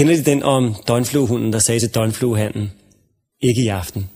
Kender 0.00 0.16
de 0.16 0.22
den 0.22 0.42
om 0.42 0.74
døgnfluehunden, 0.88 1.52
der 1.52 1.58
sagde 1.58 1.80
til 1.80 1.94
døgnfluehanden, 1.94 2.72
ikke 3.42 3.62
i 3.62 3.68
aften? 3.68 4.08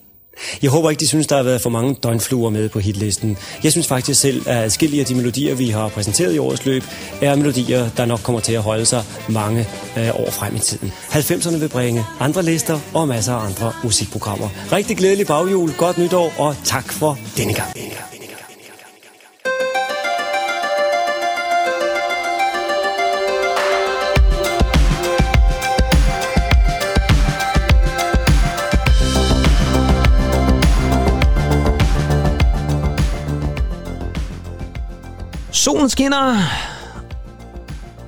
Jeg 0.63 0.71
håber 0.71 0.91
ikke, 0.91 1.01
de 1.01 1.09
synes, 1.09 1.27
der 1.27 1.37
har 1.37 1.43
været 1.43 1.61
for 1.61 1.71
mange 1.71 1.95
døgnfluer 2.03 2.51
med 2.51 2.69
på 2.69 2.79
hitlisten. 2.79 3.37
Jeg 3.65 3.73
synes 3.73 3.87
faktisk 3.87 4.21
selv, 4.21 4.49
at 4.49 4.57
adskillige 4.57 5.01
af 5.01 5.07
de 5.07 5.15
melodier, 5.15 5.55
vi 5.55 5.69
har 5.69 5.89
præsenteret 5.89 6.35
i 6.35 6.39
årets 6.39 6.67
løb, 6.67 6.83
er 7.23 7.37
melodier, 7.37 7.91
der 7.97 8.05
nok 8.05 8.21
kommer 8.23 8.41
til 8.41 8.53
at 8.53 8.63
holde 8.63 8.85
sig 8.87 9.05
mange 9.29 9.67
øh, 9.99 10.21
år 10.21 10.31
frem 10.31 10.57
i 10.57 10.59
tiden. 10.59 10.93
90'erne 11.11 11.57
vil 11.57 11.69
bringe 11.69 12.05
andre 12.21 12.43
lister 12.43 12.81
og 12.95 13.09
masser 13.09 13.33
af 13.33 13.47
andre 13.47 13.73
musikprogrammer. 13.83 14.49
Rigtig 14.73 14.97
glædelig 14.97 15.27
baghjul, 15.27 15.73
godt 15.73 15.99
nytår 15.99 16.33
og 16.39 16.57
tak 16.65 16.93
for 16.93 17.19
denne 17.37 17.55
gang. 17.55 17.75
Denne 17.75 17.91
gang. 17.91 18.24
Solen 35.65 35.89
skinner. 35.89 36.37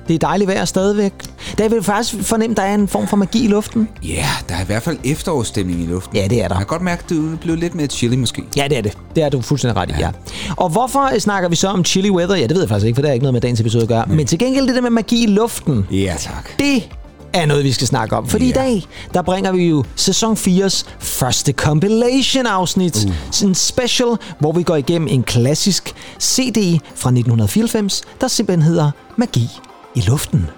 Det 0.07 0.13
er 0.13 0.19
dejligt 0.19 0.47
vejr 0.47 0.65
stadigvæk. 0.65 1.13
Der 1.57 1.69
vil 1.69 1.83
faktisk 1.83 2.23
fornemme, 2.23 2.53
at 2.53 2.57
der 2.57 2.63
er 2.63 2.75
en 2.75 2.87
form 2.87 3.07
for 3.07 3.17
magi 3.17 3.45
i 3.45 3.47
luften. 3.47 3.89
Ja, 4.03 4.07
yeah, 4.07 4.25
der 4.49 4.55
er 4.55 4.61
i 4.61 4.65
hvert 4.65 4.83
fald 4.83 4.97
efterårsstemning 5.03 5.81
i 5.81 5.85
luften. 5.85 6.15
Ja, 6.15 6.27
det 6.27 6.43
er 6.43 6.47
der. 6.47 6.55
Jeg 6.55 6.57
kan 6.57 6.65
godt 6.65 6.81
mærke, 6.81 7.03
at 7.03 7.09
du 7.09 7.33
er 7.33 7.37
blevet 7.37 7.59
lidt 7.59 7.75
mere 7.75 7.87
chilly 7.87 8.15
måske. 8.15 8.43
Ja, 8.57 8.67
det 8.67 8.77
er 8.77 8.81
det. 8.81 8.97
Det 9.15 9.23
er 9.23 9.29
du 9.29 9.41
fuldstændig 9.41 9.77
ret 9.77 9.89
i, 9.89 9.93
ja. 9.93 9.99
ja. 9.99 10.11
Og 10.57 10.69
hvorfor 10.69 11.19
snakker 11.19 11.49
vi 11.49 11.55
så 11.55 11.67
om 11.67 11.85
chilly 11.85 12.09
weather? 12.09 12.35
Ja, 12.35 12.41
det 12.41 12.51
ved 12.51 12.59
jeg 12.61 12.69
faktisk 12.69 12.85
ikke, 12.85 12.95
for 12.95 13.01
det 13.01 13.09
har 13.09 13.13
ikke 13.13 13.23
noget 13.23 13.33
med 13.33 13.41
dagens 13.41 13.59
episode 13.59 13.83
at 13.83 13.89
gøre. 13.89 14.05
Mm. 14.05 14.15
Men 14.15 14.27
til 14.27 14.39
gengæld 14.39 14.67
det 14.67 14.75
der 14.75 14.81
med 14.81 14.89
magi 14.89 15.23
i 15.23 15.27
luften. 15.27 15.87
Ja, 15.91 16.15
tak. 16.19 16.49
Det 16.59 16.89
er 17.33 17.45
noget, 17.45 17.63
vi 17.63 17.71
skal 17.71 17.87
snakke 17.87 18.15
om. 18.15 18.27
Fordi 18.27 18.45
yeah. 18.45 18.49
i 18.49 18.53
dag, 18.53 18.83
der 19.13 19.21
bringer 19.21 19.51
vi 19.51 19.67
jo 19.67 19.83
sæson 19.95 20.33
4's 20.33 20.83
første 20.99 21.51
compilation-afsnit. 21.51 23.05
Uh. 23.05 23.47
En 23.47 23.55
special, 23.55 24.17
hvor 24.39 24.51
vi 24.51 24.63
går 24.63 24.75
igennem 24.75 25.07
en 25.07 25.23
klassisk 25.23 25.93
CD 26.21 26.79
fra 26.95 27.09
1994, 27.09 28.01
der 28.21 28.27
simpelthen 28.27 28.61
hedder 28.61 28.91
Magi 29.17 29.49
i 29.95 30.01
luften. 30.01 30.49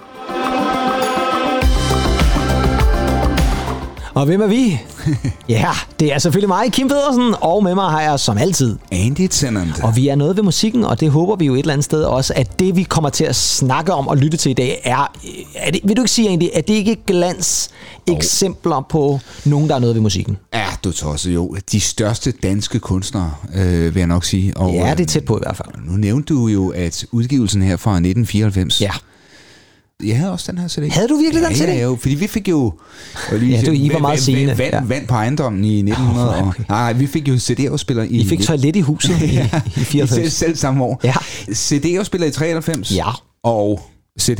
Og 4.20 4.26
hvem 4.26 4.42
er 4.42 4.48
vi? 4.48 4.80
ja, 5.50 5.72
det 6.00 6.14
er 6.14 6.20
selvfølgelig 6.20 6.48
mig, 6.48 6.72
Kim 6.72 6.88
Pedersen, 6.88 7.36
og 7.42 7.64
med 7.64 7.76
mig 7.76 7.90
har 7.90 8.02
jeg 8.02 8.20
som 8.20 8.38
altid 8.38 8.78
Andy 8.92 9.28
Tennant. 9.32 9.84
Og 9.84 9.96
vi 9.96 10.08
er 10.08 10.16
noget 10.16 10.36
ved 10.36 10.44
musikken, 10.44 10.84
og 10.84 11.00
det 11.00 11.12
håber 11.12 11.36
vi 11.36 11.46
jo 11.46 11.54
et 11.54 11.60
eller 11.60 11.74
andet 11.74 11.86
sted 11.86 12.04
også, 12.04 12.34
at 12.36 12.60
det 12.60 12.76
vi 12.76 12.84
kommer 12.84 13.10
til 13.10 13.24
at 13.24 13.36
snakke 13.36 13.94
om 13.94 14.08
og 14.08 14.18
lytte 14.18 14.38
til 14.38 14.50
i 14.50 14.54
dag 14.54 14.82
er, 14.84 15.12
er 15.56 15.72
det, 15.72 15.82
vil 15.84 15.98
du 15.98 16.02
ikke 16.02 16.12
sige 16.12 16.28
egentlig, 16.28 16.56
at 16.56 16.68
det 16.68 16.74
ikke 16.74 16.98
glans 17.08 17.70
eksempler 18.08 18.76
oh. 18.76 18.84
på 18.90 19.20
nogen, 19.46 19.70
der 19.70 19.76
er 19.76 19.80
noget 19.80 19.96
ved 19.96 20.02
musikken? 20.02 20.38
Ja, 20.54 20.66
du 20.84 20.92
tosset 20.92 21.34
jo. 21.34 21.56
De 21.72 21.80
største 21.80 22.32
danske 22.32 22.80
kunstnere, 22.80 23.34
øh, 23.56 23.96
vil 23.96 24.00
jeg 24.00 24.08
nok 24.08 24.26
sige. 24.26 24.58
Og, 24.58 24.74
ja, 24.74 24.94
det 24.98 25.04
er 25.04 25.08
tæt 25.08 25.26
på 25.26 25.38
i 25.38 25.42
hvert 25.44 25.58
fald. 25.58 25.70
Nu 25.86 25.92
nævnte 25.92 26.34
du 26.34 26.48
jo, 26.48 26.70
at 26.70 27.06
udgivelsen 27.12 27.62
her 27.62 27.78
fra 27.78 27.92
1994 27.92 28.82
ja 28.82 28.92
jeg 30.04 30.18
havde 30.18 30.32
også 30.32 30.52
den 30.52 30.60
her 30.60 30.68
CD. 30.68 30.92
Havde 30.92 31.08
du 31.08 31.16
virkelig 31.16 31.42
ja, 31.42 31.48
den 31.48 31.56
CD? 31.56 31.68
Ja, 31.68 31.84
jo, 31.84 31.98
fordi 32.02 32.16
vi 32.16 32.28
fik 32.28 32.50
jo... 32.50 32.74
Lige, 33.32 33.58
ja, 33.58 33.62
du, 33.66 33.72
I 33.72 33.90
var 33.94 34.00
meget 34.00 34.20
sene. 34.20 34.58
Vand, 34.58 34.74
ja. 34.74 34.82
vand 34.84 35.08
på 35.08 35.14
ejendommen 35.14 35.66
i 35.66 35.80
1900. 35.80 36.30
Oh, 36.30 36.48
okay. 36.48 36.64
nej, 36.70 36.94
vi 36.94 37.08
fik 37.08 37.28
jo 37.28 37.38
CD-afspiller 37.40 38.04
i... 38.04 38.08
I 38.08 38.28
fik 38.28 38.42
toilet 38.42 38.76
i 38.76 38.80
huset 38.80 39.22
i, 39.32 39.40
i 39.80 39.84
94. 39.84 40.10
Selv, 40.10 40.30
selv 40.30 40.56
samme 40.56 40.84
år. 40.84 41.02
Ja. 41.04 41.14
CD-afspiller 41.54 42.28
i 42.28 42.32
93. 42.32 42.96
Ja. 42.96 43.08
Og 43.44 43.82
CD 44.20 44.40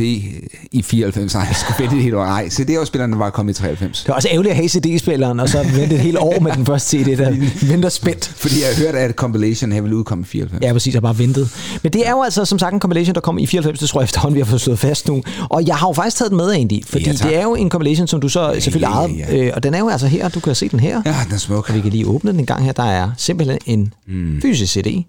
i 0.72 0.82
94. 0.82 1.34
Nej, 1.34 1.44
jeg 1.44 1.56
skulle 1.56 1.80
vente 1.80 1.96
et 1.98 2.04
helt 2.04 2.16
år. 2.16 2.26
Nej, 2.26 2.50
CD-afspilleren 2.50 3.20
var 3.20 3.30
kommet 3.30 3.54
i 3.54 3.62
93. 3.62 4.00
Det 4.00 4.08
var 4.08 4.16
også 4.16 4.30
ærgerligt 4.32 4.52
at 4.52 4.56
have 4.56 4.70
CD-spilleren, 4.70 5.40
og 5.40 5.50
så 5.50 5.64
vente 5.64 5.96
et 5.96 6.02
helt 6.02 6.18
år 6.18 6.40
med 6.40 6.52
den 6.52 6.66
første 6.66 6.98
CD, 6.98 7.18
der 7.18 7.32
venter 7.68 7.90
spændt. 7.90 8.34
Fordi 8.36 8.56
jeg 8.60 8.68
har 8.76 8.86
hørt, 8.86 8.96
at 8.96 9.16
compilation 9.16 9.72
her 9.72 9.82
ville 9.82 9.98
udkomme 9.98 10.22
i 10.22 10.28
94. 10.28 10.64
Ja, 10.64 10.74
præcis, 10.74 10.94
jeg 10.94 11.02
bare 11.02 11.18
ventet. 11.18 11.50
Men 11.84 11.94
det 11.94 12.08
er 12.08 12.12
jo 12.12 12.24
altså 12.24 12.46
som 12.46 12.60
sagt 12.60 12.74
en 12.74 12.80
compilation, 12.80 13.16
der 13.16 13.22
kom 13.22 13.38
i 13.40 13.46
94, 13.46 13.80
det 13.80 13.90
tror 13.90 14.02
jeg 14.02 14.04
efterhånden, 14.04 14.36
vi 14.36 14.40
har 14.40 14.46
fået 14.46 14.62
slået 14.62 14.80
fast 14.80 15.08
nu. 15.08 15.24
Og 15.50 15.68
jeg 15.68 15.76
har 15.76 15.88
jo 15.88 15.94
faktisk 15.94 16.18
taget 16.18 16.30
den 16.30 16.38
med, 16.38 16.54
Andy, 16.54 16.86
fordi 16.86 17.06
ja, 17.06 17.12
det 17.12 17.38
er 17.38 17.44
jo 17.44 17.56
en 17.56 17.70
compilation, 17.70 18.08
som 18.08 18.22
du 18.22 18.30
så 18.30 18.56
selvfølgelig 18.60 18.90
ja, 18.94 19.26
ja, 19.28 19.36
ja. 19.38 19.46
Øh, 19.46 19.52
og 19.56 19.64
den 19.64 19.74
er 19.74 19.80
jo 19.80 19.90
altså 19.90 20.08
her, 20.08 20.30
du 20.30 20.40
kan 20.40 20.56
se 20.56 20.70
den 20.70 20.80
her. 20.80 21.02
Ja, 21.06 21.16
den 21.26 21.34
er 21.34 21.38
smuk. 21.38 21.70
Og 21.70 21.76
vi 21.76 21.82
kan 21.82 21.92
lige 21.92 22.08
åbne 22.08 22.32
den 22.32 22.40
en 22.40 22.46
gang 22.46 22.66
her. 22.66 22.72
Der 22.72 22.84
er 22.84 23.12
simpelthen 23.18 23.60
en 23.66 23.94
mm. 24.08 24.42
fysisk 24.42 24.74
CD. 24.74 25.04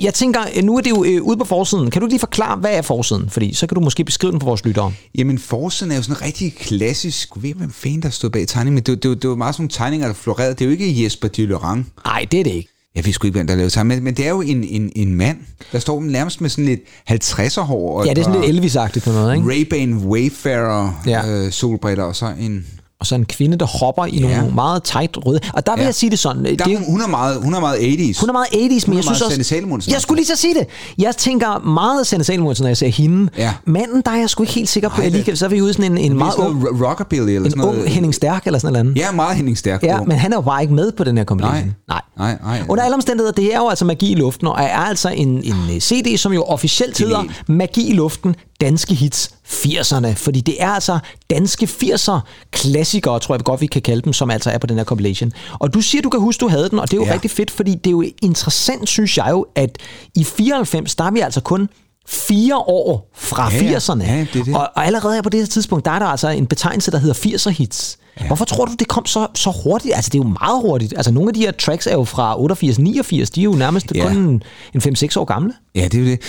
Jeg 0.00 0.14
tænker, 0.14 0.40
nu 0.62 0.76
er 0.76 0.80
det 0.80 0.90
jo 0.90 1.04
øh, 1.04 1.22
ude 1.22 1.36
på 1.36 1.44
forsiden. 1.44 1.90
Kan 1.90 2.02
du 2.02 2.08
lige 2.08 2.18
forklare, 2.18 2.56
hvad 2.56 2.70
er 2.72 2.82
forsiden? 2.82 3.30
Fordi 3.30 3.54
så 3.54 3.66
kan 3.66 3.74
du 3.74 3.80
måske 3.80 4.04
beskrive 4.10 4.32
den 4.32 4.40
for 4.40 4.46
vores 4.46 4.64
lyttere. 4.64 4.92
Jamen, 5.18 5.38
forsiden 5.38 5.92
er 5.92 5.96
jo 5.96 6.02
sådan 6.02 6.16
en 6.16 6.22
rigtig 6.22 6.54
klassisk... 6.54 7.28
Jeg 7.34 7.42
ved 7.42 7.54
hvem 7.54 7.70
fanden 7.70 8.02
der 8.02 8.10
stod 8.10 8.30
bag 8.30 8.48
tegningen, 8.48 8.74
men 8.74 8.82
det, 8.82 9.02
det, 9.02 9.22
det 9.22 9.30
var 9.30 9.36
meget 9.36 9.54
sådan 9.54 9.62
nogle 9.62 9.70
tegninger, 9.70 10.06
der 10.06 10.14
florerede. 10.14 10.54
Det 10.54 10.60
er 10.60 10.64
jo 10.64 10.70
ikke 10.70 11.04
Jesper 11.04 11.28
Dyllerang. 11.28 11.92
Nej, 12.04 12.26
det 12.30 12.40
er 12.40 12.44
det 12.44 12.50
ikke. 12.50 12.68
Jeg 12.94 13.06
ved 13.06 13.12
sgu 13.12 13.26
ikke, 13.26 13.38
hvem 13.38 13.46
der 13.46 13.54
lavede 13.54 13.70
sammen, 13.70 13.96
men, 13.96 14.04
men 14.04 14.14
det 14.14 14.26
er 14.26 14.30
jo 14.30 14.40
en, 14.40 14.64
en, 14.64 14.92
en 14.96 15.14
mand, 15.14 15.38
der 15.72 15.78
står 15.78 16.00
nærmest 16.00 16.40
med 16.40 16.50
sådan 16.50 16.64
lidt 16.64 16.80
50'er 17.10 17.60
hår. 17.60 18.04
Ja, 18.04 18.10
det 18.10 18.18
er 18.18 18.22
sådan 18.22 18.40
lidt 18.40 18.50
Elvis-agtigt 18.50 19.04
på 19.04 19.10
noget, 19.10 19.36
ikke? 19.36 19.48
Ray-Ban 19.48 20.06
Wayfarer 20.06 21.02
ja. 21.06 21.28
øh, 21.28 21.52
solbriller, 21.52 22.04
og 22.04 22.16
så 22.16 22.34
en 22.40 22.66
og 23.00 23.06
så 23.06 23.14
en 23.14 23.24
kvinde, 23.24 23.56
der 23.56 23.66
hopper 23.66 24.04
i 24.04 24.18
ja. 24.18 24.36
nogle 24.36 24.54
meget 24.54 24.82
tight 24.82 25.18
røde. 25.26 25.40
Og 25.54 25.66
der 25.66 25.72
vil 25.72 25.80
ja. 25.80 25.86
jeg 25.86 25.94
sige 25.94 26.10
det 26.10 26.18
sådan. 26.18 26.44
Der, 26.44 26.64
det, 26.64 26.78
hun, 26.86 27.00
er 27.00 27.08
meget, 27.08 27.42
hun 27.42 27.54
er 27.54 27.60
meget 27.60 27.76
80's. 27.76 28.20
Hun 28.20 28.28
er 28.28 28.32
meget 28.32 28.46
80's, 28.46 28.84
men 28.86 28.96
jeg 28.96 29.04
synes 29.04 29.22
også... 29.22 29.90
Jeg 29.90 30.00
skulle 30.00 30.18
lige 30.18 30.26
så 30.26 30.36
sige 30.36 30.54
det. 30.54 30.66
Jeg 30.98 31.16
tænker 31.16 31.58
meget 31.58 32.06
Sanne 32.06 32.24
Salomonsen, 32.24 32.62
når 32.62 32.68
jeg 32.68 32.76
ser 32.76 32.88
hende. 32.88 33.30
Ja. 33.36 33.54
Manden, 33.64 34.02
der 34.04 34.10
er 34.10 34.16
jeg 34.16 34.30
sgu 34.30 34.42
ikke 34.42 34.52
helt 34.52 34.68
sikker 34.68 34.88
på. 34.88 35.02
Ej, 35.02 35.08
det, 35.08 35.38
så 35.38 35.44
er 35.44 35.48
vi 35.48 35.62
ude 35.62 35.72
sådan 35.72 35.92
en, 35.92 35.98
en 35.98 36.18
meget 36.18 36.34
ung... 36.36 36.86
Rockabilly 36.86 37.30
eller 37.30 37.44
en 37.44 37.50
sådan 37.50 37.64
noget. 37.64 37.78
ung 37.78 37.88
Henning 37.88 38.14
Stærk 38.14 38.46
eller 38.46 38.58
sådan 38.58 38.84
noget. 38.84 38.96
Ja, 38.96 39.12
meget 39.12 39.36
Henning 39.36 39.58
Stærk. 39.58 39.82
Ja, 39.82 40.00
men 40.00 40.16
han 40.16 40.32
er 40.32 40.36
jo 40.36 40.40
bare 40.42 40.62
ikke 40.62 40.74
med 40.74 40.92
på 40.92 41.04
den 41.04 41.16
her 41.16 41.24
kombination. 41.24 41.74
Nej. 41.88 42.00
Nej. 42.18 42.36
nej, 42.42 42.58
nej. 42.58 42.66
Under 42.68 42.84
alle 42.84 42.94
omstændigheder, 42.94 43.32
det 43.32 43.54
er 43.54 43.58
jo 43.58 43.68
altså 43.68 43.84
magi 43.84 44.12
i 44.12 44.14
luften, 44.14 44.46
og 44.46 44.56
er 44.58 44.78
altså 44.78 45.08
en, 45.08 45.28
en 45.28 45.80
CD, 45.80 46.16
som 46.18 46.32
jo 46.32 46.42
officielt 46.42 46.98
hedder 46.98 47.24
Magi 47.46 47.88
i 47.88 47.92
luften, 47.92 48.34
danske 48.60 48.94
hits 48.94 49.30
80'erne, 49.46 50.14
fordi 50.14 50.40
det 50.40 50.62
er 50.62 50.68
altså 50.68 50.98
danske 51.30 51.66
80'er 51.66 52.20
klassikere, 52.50 53.20
tror 53.20 53.34
jeg 53.34 53.44
godt 53.44 53.60
vi 53.60 53.66
kan 53.66 53.82
kalde 53.82 54.02
dem, 54.02 54.12
som 54.12 54.30
altså 54.30 54.50
er 54.50 54.58
på 54.58 54.66
den 54.66 54.76
her 54.76 54.84
compilation. 54.84 55.32
Og 55.52 55.74
du 55.74 55.80
siger, 55.80 56.02
du 56.02 56.08
kan 56.10 56.20
huske, 56.20 56.40
du 56.40 56.48
havde 56.48 56.70
den, 56.70 56.78
og 56.78 56.90
det 56.90 56.96
er 56.96 57.00
jo 57.00 57.06
ja. 57.06 57.12
rigtig 57.12 57.30
fedt, 57.30 57.50
fordi 57.50 57.74
det 57.74 57.86
er 57.86 57.90
jo 57.90 58.04
interessant, 58.22 58.88
synes 58.88 59.18
jeg 59.18 59.26
jo, 59.30 59.46
at 59.54 59.78
i 60.14 60.24
94, 60.24 60.94
der 60.94 61.04
er 61.04 61.10
vi 61.10 61.20
altså 61.20 61.40
kun 61.40 61.68
fire 62.10 62.56
år 62.56 63.10
fra 63.14 63.52
ja, 63.52 63.78
80'erne. 63.78 64.04
Ja, 64.04 64.26
det 64.34 64.46
det. 64.46 64.54
Og, 64.54 64.60
og 64.60 64.86
allerede 64.86 65.14
her 65.14 65.22
på 65.22 65.28
det 65.28 65.40
her 65.40 65.46
tidspunkt, 65.46 65.84
der 65.84 65.90
er 65.90 65.98
der 65.98 66.06
altså 66.06 66.28
en 66.28 66.46
betegnelse, 66.46 66.90
der 66.90 66.98
hedder 66.98 67.14
80'er 67.14 67.50
hits. 67.50 67.98
Ja. 68.20 68.26
Hvorfor 68.26 68.44
tror 68.44 68.64
du, 68.64 68.74
det 68.78 68.88
kom 68.88 69.06
så, 69.06 69.26
så 69.34 69.50
hurtigt? 69.64 69.94
Altså, 69.94 70.08
det 70.08 70.18
er 70.18 70.22
jo 70.24 70.36
meget 70.40 70.62
hurtigt. 70.62 70.94
Altså, 70.96 71.12
nogle 71.12 71.30
af 71.30 71.34
de 71.34 71.40
her 71.40 71.52
tracks 71.52 71.86
er 71.86 71.92
jo 71.92 72.04
fra 72.04 72.40
88, 72.40 72.78
89. 72.78 73.30
De 73.30 73.40
er 73.40 73.44
jo 73.44 73.52
nærmest 73.52 73.92
ja. 73.94 74.08
kun 74.08 74.16
en, 74.16 74.42
en 74.74 74.94
5-6 74.96 75.18
år 75.18 75.24
gamle. 75.24 75.52
Ja, 75.74 75.84
det 75.84 75.94
er 75.94 75.98
jo 75.98 76.06
det. 76.06 76.20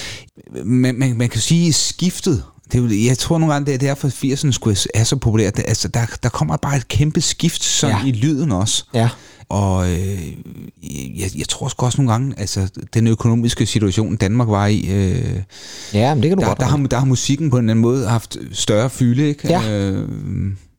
Man, 0.66 0.96
man, 0.96 1.18
man 1.18 1.30
kan 1.30 1.42
sige, 1.42 1.74
skiftet 1.74 2.44
det 2.72 2.80
er, 2.80 3.06
jeg 3.08 3.18
tror 3.18 3.38
nogle 3.38 3.54
gange, 3.54 3.66
det 3.66 3.74
er 3.74 3.78
derfor, 3.78 4.08
at 4.08 4.14
80'erne 4.14 4.52
skulle 4.52 4.78
er 4.94 5.04
så 5.04 5.16
populært. 5.16 5.60
Altså, 5.60 5.88
der, 5.88 6.06
der 6.24 6.30
kommer 6.30 6.58
bare 6.58 6.78
et 6.78 6.88
kæmpe 6.88 7.22
skift 7.22 7.64
sådan 7.64 7.96
ja. 7.96 8.08
i 8.08 8.12
lyden 8.12 8.52
også. 8.52 8.84
Ja. 8.94 9.10
Og 9.52 9.92
øh, 9.92 10.28
jeg, 11.20 11.30
jeg 11.38 11.48
tror 11.50 11.86
også 11.86 12.02
nogle 12.02 12.12
gange, 12.12 12.34
altså 12.38 12.70
den 12.94 13.08
økonomiske 13.08 13.66
situation, 13.66 14.16
Danmark 14.16 14.48
var 14.48 14.68
i, 14.68 14.80
øh, 14.80 15.42
ja, 15.94 16.14
men 16.14 16.24
det 16.24 16.30
kan 16.30 16.38
du 16.38 16.42
der, 16.42 16.48
godt 16.48 16.60
der, 16.60 16.66
har, 16.66 16.78
der 16.78 16.98
har 16.98 17.06
musikken 17.06 17.50
på 17.50 17.58
en 17.58 17.64
eller 17.64 17.72
anden 17.72 17.82
måde 17.82 18.08
haft 18.08 18.38
større 18.52 18.90
fylde. 18.90 19.28
Ikke? 19.28 19.48
Ja. 19.48 19.72
Øh, 19.72 20.08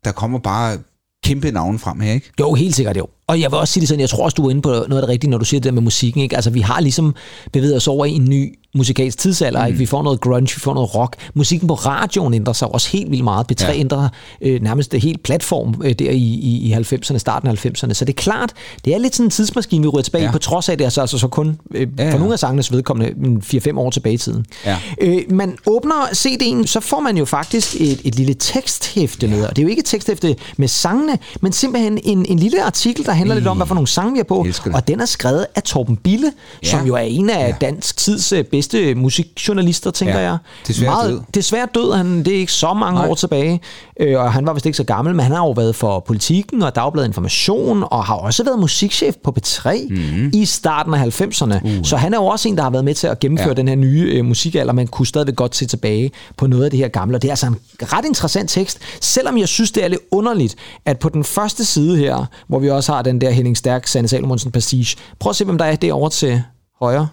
der 0.04 0.12
kommer 0.12 0.38
bare 0.38 0.78
kæmpe 1.24 1.50
navn 1.50 1.78
frem 1.78 2.00
her, 2.00 2.12
ikke? 2.12 2.30
Jo, 2.40 2.54
helt 2.54 2.74
sikkert 2.74 2.96
jo. 2.96 3.06
Og 3.26 3.40
jeg 3.40 3.50
vil 3.50 3.58
også 3.58 3.72
sige 3.72 3.80
det 3.80 3.88
sådan, 3.88 4.00
jeg 4.00 4.08
tror 4.08 4.24
også, 4.24 4.34
du 4.34 4.46
er 4.46 4.50
inde 4.50 4.62
på 4.62 4.68
noget 4.68 4.84
af 4.90 5.00
det 5.00 5.08
rigtige, 5.08 5.30
når 5.30 5.38
du 5.38 5.44
siger 5.44 5.60
det 5.60 5.64
der 5.64 5.72
med 5.72 5.82
musikken. 5.82 6.22
Ikke? 6.22 6.34
Altså, 6.34 6.50
vi 6.50 6.60
har 6.60 6.80
ligesom 6.80 7.14
bevæget 7.52 7.76
os 7.76 7.88
over 7.88 8.04
i 8.04 8.10
en 8.10 8.24
ny 8.24 8.58
musikalsk 8.74 9.18
tidsalder. 9.18 9.60
Mm. 9.60 9.66
Ikke? 9.66 9.78
Vi 9.78 9.86
får 9.86 10.02
noget 10.02 10.20
grunge, 10.20 10.54
vi 10.54 10.60
får 10.60 10.74
noget 10.74 10.94
rock. 10.94 11.16
Musikken 11.34 11.68
på 11.68 11.74
radioen 11.74 12.34
ændrer 12.34 12.52
sig 12.52 12.68
også 12.68 12.88
helt 12.90 13.10
vildt 13.10 13.24
meget. 13.24 13.46
P3 13.52 13.66
ja. 13.66 13.74
ændrer 13.74 14.08
øh, 14.40 14.62
nærmest 14.62 14.92
det 14.92 15.00
helt 15.00 15.22
platform 15.22 15.82
øh, 15.84 15.92
der 15.92 16.10
i, 16.10 16.16
i, 16.16 16.70
i 16.70 16.74
90'erne, 16.74 17.18
starten 17.18 17.48
af 17.48 17.66
90'erne. 17.66 17.92
Så 17.92 18.04
det 18.04 18.08
er 18.08 18.22
klart, 18.22 18.52
det 18.84 18.94
er 18.94 18.98
lidt 18.98 19.16
sådan 19.16 19.26
en 19.26 19.30
tidsmaskine, 19.30 19.82
vi 19.82 19.88
ryger 19.88 20.02
tilbage 20.02 20.24
ja. 20.24 20.32
på 20.32 20.38
trods 20.38 20.68
af, 20.68 20.78
det 20.78 20.84
er 20.84 20.88
så, 20.88 21.00
altså 21.00 21.18
så 21.18 21.28
kun 21.28 21.58
øh, 21.74 21.88
ja, 21.98 22.04
ja. 22.04 22.12
for 22.12 22.18
nogle 22.18 22.32
af 22.32 22.38
sangenes 22.38 22.72
vedkommende 22.72 23.40
4-5 23.44 23.78
år 23.78 23.90
tilbage 23.90 24.14
i 24.14 24.18
tiden. 24.18 24.46
Ja. 24.64 24.78
Øh, 25.00 25.22
man 25.30 25.56
åbner 25.66 25.94
CD'en, 26.04 26.66
så 26.66 26.80
får 26.80 27.00
man 27.00 27.16
jo 27.16 27.24
faktisk 27.24 27.80
et, 27.80 28.00
et 28.04 28.14
lille 28.14 28.34
teksthæfte 28.34 29.26
ja. 29.26 29.36
med. 29.36 29.44
Og 29.44 29.56
det 29.56 29.62
er 29.62 29.62
jo 29.62 29.68
ikke 29.68 29.80
et 29.80 29.86
teksthæfte 29.86 30.36
med 30.56 30.68
sangene, 30.68 31.18
men 31.40 31.52
simpelthen 31.52 31.98
en, 32.04 32.26
en 32.28 32.38
lille 32.38 32.62
artikel, 32.62 33.04
der 33.12 33.16
handler 33.16 33.34
lidt 33.34 33.46
om, 33.46 33.56
hvad 33.56 33.66
for 33.66 33.74
nogle 33.74 33.88
sange 33.88 34.12
vi 34.12 34.18
er 34.18 34.24
på. 34.24 34.46
Og 34.74 34.88
den 34.88 35.00
er 35.00 35.04
skrevet 35.06 35.46
af 35.54 35.62
Torben 35.62 35.96
Bille, 35.96 36.32
Ja. 36.62 36.68
som 36.68 36.86
jo 36.86 36.94
er 36.94 36.98
en 37.00 37.30
af 37.30 37.48
Ja. 37.48 37.54
dansk 37.66 37.96
tids 37.96 38.32
øh, 38.32 38.44
bedste 38.44 38.94
musikjournalister, 38.94 39.90
tænker 39.90 40.18
Ja. 40.18 40.30
jeg. 40.30 40.38
Desværre 40.68 41.08
død. 41.08 41.20
Desværre 41.34 41.66
død. 41.74 41.94
Han, 41.96 42.18
det 42.24 42.34
er 42.34 42.38
ikke 42.38 42.52
så 42.52 42.74
mange 42.74 43.00
Nej. 43.00 43.08
år 43.08 43.14
tilbage. 43.14 43.60
Øh, 44.00 44.20
og 44.20 44.32
han 44.32 44.46
var 44.46 44.52
vist 44.52 44.66
ikke 44.66 44.76
så 44.76 44.84
gammel, 44.84 45.14
men 45.14 45.22
han 45.22 45.32
har 45.32 45.38
jo 45.38 45.50
været 45.50 45.76
for 45.76 46.00
Politiken 46.00 46.62
og 46.62 46.74
Dagbladet 46.74 47.06
Information, 47.08 47.84
og 47.90 48.04
har 48.04 48.14
også 48.14 48.44
været 48.44 48.58
musikchef 48.58 49.14
på 49.24 49.34
P3 49.38 49.86
Mhm. 49.90 49.98
mm-hmm. 49.98 50.30
i 50.34 50.44
starten 50.44 50.94
af 50.94 50.98
90'erne. 51.20 51.64
Uh. 51.64 51.70
Så 51.84 51.96
han 51.96 52.14
er 52.14 52.18
jo 52.18 52.26
også 52.26 52.48
en, 52.48 52.56
der 52.56 52.62
har 52.62 52.70
været 52.70 52.84
med 52.84 52.94
til 52.94 53.06
at 53.06 53.18
gennemføre. 53.20 53.48
Ja. 53.48 53.54
den 53.54 53.68
her 53.68 53.74
nye 53.76 54.12
øh, 54.14 54.24
musikalder. 54.24 54.72
Man 54.72 54.86
kunne 54.86 55.06
stadigvæk 55.06 55.36
godt 55.36 55.56
se 55.56 55.66
tilbage 55.66 56.10
på 56.36 56.46
noget 56.46 56.64
af 56.64 56.70
det 56.70 56.78
her 56.78 56.88
gamle. 56.88 57.16
Og 57.16 57.22
det 57.22 57.28
er 57.28 57.32
altså 57.32 57.46
en 57.46 57.56
ret 57.82 58.04
interessant 58.04 58.50
tekst, 58.50 58.78
selvom 59.00 59.38
jeg 59.38 59.48
synes, 59.48 59.70
det 59.72 59.84
er 59.84 59.88
lidt 59.88 60.00
underligt, 60.10 60.56
at 60.86 60.98
på 60.98 61.08
den 61.08 61.24
første 61.24 61.64
side 61.64 61.96
her, 61.96 62.24
hvor 62.48 62.58
vi 62.58 62.70
også 62.70 62.92
har 62.92 63.01
den 63.02 63.20
der 63.20 63.30
Henning 63.30 63.56
Stærk, 63.56 63.86
Sanne 63.86 64.08
Salomonsen 64.08 64.50
pastiche. 64.52 64.98
Prøv 65.18 65.30
at 65.30 65.36
se, 65.36 65.44
hvem 65.44 65.58
der 65.58 65.64
er 65.64 65.76
derovre 65.76 66.10
til 66.10 66.42
højre. 66.80 67.08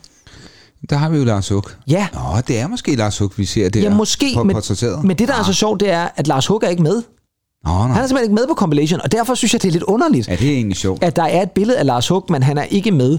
Der 0.89 0.95
har 0.97 1.09
vi 1.09 1.17
jo 1.17 1.23
Lars 1.23 1.49
Huck. 1.49 1.77
Ja. 1.87 2.07
Nå, 2.13 2.19
det 2.47 2.59
er 2.59 2.67
måske 2.67 2.95
Lars 2.95 3.17
Huck, 3.17 3.37
vi 3.37 3.45
ser 3.45 3.69
der. 3.69 3.79
Ja, 3.81 3.89
måske, 3.89 4.25
på 4.35 4.43
men, 4.43 4.55
men 5.03 5.17
det, 5.17 5.27
der 5.27 5.33
er 5.35 5.43
så 5.43 5.53
sjovt, 5.53 5.79
det 5.79 5.89
er, 5.91 6.07
at 6.15 6.27
Lars 6.27 6.47
Hug 6.47 6.61
er 6.63 6.67
ikke 6.69 6.83
med. 6.83 7.03
Nå, 7.65 7.71
nå. 7.71 7.77
Han 7.77 7.89
er 8.03 8.07
simpelthen 8.07 8.23
ikke 8.23 8.35
med 8.35 8.47
på 8.47 8.53
compilation, 8.53 9.01
og 9.01 9.11
derfor 9.11 9.33
synes 9.35 9.53
jeg, 9.53 9.61
det 9.61 9.67
er 9.67 9.71
lidt 9.71 9.83
underligt, 9.83 10.27
Ja, 10.27 10.35
det 10.35 10.47
er 10.47 10.51
egentlig 10.53 10.77
sjovt. 10.77 11.03
at 11.03 11.15
der 11.15 11.23
er 11.23 11.41
et 11.41 11.51
billede 11.51 11.77
af 11.79 11.85
Lars 11.85 12.07
Hug, 12.07 12.25
men 12.29 12.43
han 12.43 12.57
er 12.57 12.63
ikke 12.63 12.91
med. 12.91 13.17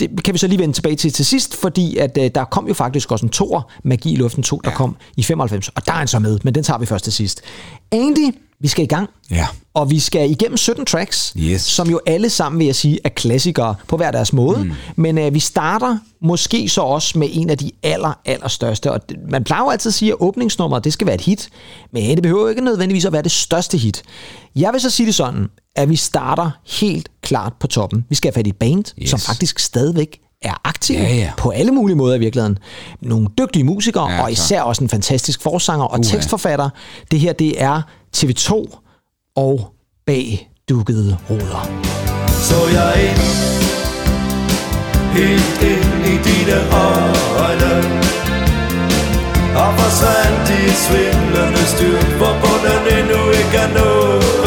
Det 0.00 0.24
kan 0.24 0.34
vi 0.34 0.38
så 0.38 0.46
lige 0.46 0.58
vende 0.58 0.74
tilbage 0.74 0.96
til 0.96 1.12
til 1.12 1.24
sidst, 1.26 1.56
fordi 1.56 1.96
at, 1.96 2.18
øh, 2.20 2.30
der 2.34 2.44
kom 2.44 2.68
jo 2.68 2.74
faktisk 2.74 3.12
også 3.12 3.26
en 3.26 3.30
tor, 3.30 3.70
Magi 3.84 4.12
i 4.12 4.16
luften 4.16 4.42
2, 4.42 4.60
der 4.64 4.70
Ja. 4.70 4.76
kom 4.76 4.96
i 5.16 5.22
95, 5.22 5.68
og 5.68 5.86
der 5.86 5.92
er 5.92 5.96
han 5.96 6.08
så 6.08 6.18
med, 6.18 6.38
men 6.44 6.54
den 6.54 6.64
tager 6.64 6.78
vi 6.78 6.86
først 6.86 7.04
til 7.04 7.12
sidst. 7.12 7.40
Andy, 7.94 8.34
vi 8.60 8.68
skal 8.68 8.84
i 8.84 8.86
gang. 8.88 9.08
Ja. 9.30 9.46
Og 9.74 9.90
vi 9.90 9.98
skal 10.00 10.30
igennem 10.30 10.56
17 10.56 10.84
tracks, 10.86 11.32
Yes. 11.38 11.62
som 11.62 11.90
jo 11.90 12.00
alle 12.06 12.30
sammen, 12.30 12.58
vil 12.58 12.64
jeg 12.66 12.74
sige, 12.74 12.98
er 13.04 13.08
klassikere 13.08 13.74
på 13.88 13.96
hver 13.96 14.10
deres 14.10 14.32
måde. 14.32 14.64
Mm. 14.64 14.72
Men 14.96 15.18
øh, 15.18 15.34
vi 15.34 15.40
starter 15.40 15.98
måske 16.22 16.68
så 16.68 16.80
også 16.80 17.18
med 17.18 17.28
en 17.32 17.50
af 17.50 17.58
de 17.58 17.70
aller, 17.82 18.18
aller 18.24 18.48
største. 18.48 18.92
Og 18.92 19.08
det- 19.08 19.16
man 19.30 19.44
plejer 19.44 19.62
jo 19.62 19.70
altid 19.70 19.88
at 19.90 19.94
sige, 19.94 20.10
at 20.12 20.16
åbningsnummeret, 20.20 20.84
det 20.84 20.92
skal 20.92 21.06
være 21.06 21.14
et 21.14 21.20
hit. 21.20 21.48
Men 21.92 22.10
det 22.16 22.22
behøver 22.22 22.42
jo 22.42 22.48
ikke 22.48 22.60
nødvendigvis 22.64 23.04
at 23.04 23.12
være 23.12 23.22
det 23.22 23.32
største 23.32 23.78
hit. 23.78 24.02
Jeg 24.56 24.72
vil 24.72 24.80
så 24.80 24.90
sige 24.90 25.06
det 25.06 25.14
sådan, 25.14 25.46
at 25.76 25.90
vi 25.90 25.96
starter 25.96 26.50
helt 26.80 27.08
klart 27.22 27.52
på 27.60 27.66
toppen. 27.66 28.04
Vi 28.08 28.14
skal 28.14 28.28
have 28.28 28.34
fat 28.40 28.46
i 28.46 28.50
et 28.50 28.56
band, 28.56 28.78
yes. 28.84 28.92
Yes. 29.02 29.10
som 29.10 29.18
faktisk 29.20 29.58
stadigvæk 29.58 30.20
er 30.44 30.60
aktive 30.64 30.98
Ja, 31.02 31.14
ja. 31.14 31.30
på 31.36 31.50
alle 31.50 31.72
mulige 31.72 31.96
måder 31.96 32.14
i 32.14 32.18
virkeligheden. 32.18 32.58
Nogle 33.00 33.28
dygtige 33.38 33.64
musikere, 33.64 34.10
Ja, 34.12 34.22
og 34.22 34.32
især 34.32 34.62
også 34.62 34.84
en 34.84 34.88
fantastisk 34.90 35.42
forsanger 35.42 35.84
og 35.86 35.98
Uha. 35.98 36.02
tekstforfatter. 36.10 36.70
Det 37.10 37.20
her, 37.20 37.32
det 37.32 37.62
er 37.62 37.82
TV2 38.16 38.52
og 39.36 39.74
bag 40.06 40.50
dukkede 40.68 41.16
ruder. 41.30 41.68
så 42.42 42.54
jeg 42.78 42.94
ind 43.10 43.20
Helt 45.18 45.62
ind 45.72 46.06
i 46.12 46.16
dine 46.28 46.56
øjne 47.44 47.72
Og 49.62 49.70
forsvandt 49.78 50.46
i 50.58 50.60
et 50.70 50.78
svindlende 50.86 51.64
styrt 51.74 52.10
Hvor 52.18 52.34
bunden 52.42 52.82
endnu 52.98 53.20
ikke 53.40 53.56
er 53.64 53.70
nået 53.78 54.43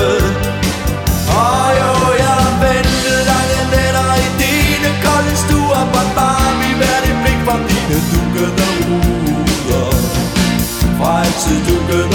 Fra 11.48 11.54
altid 11.54 11.74
dukkede 11.74 12.07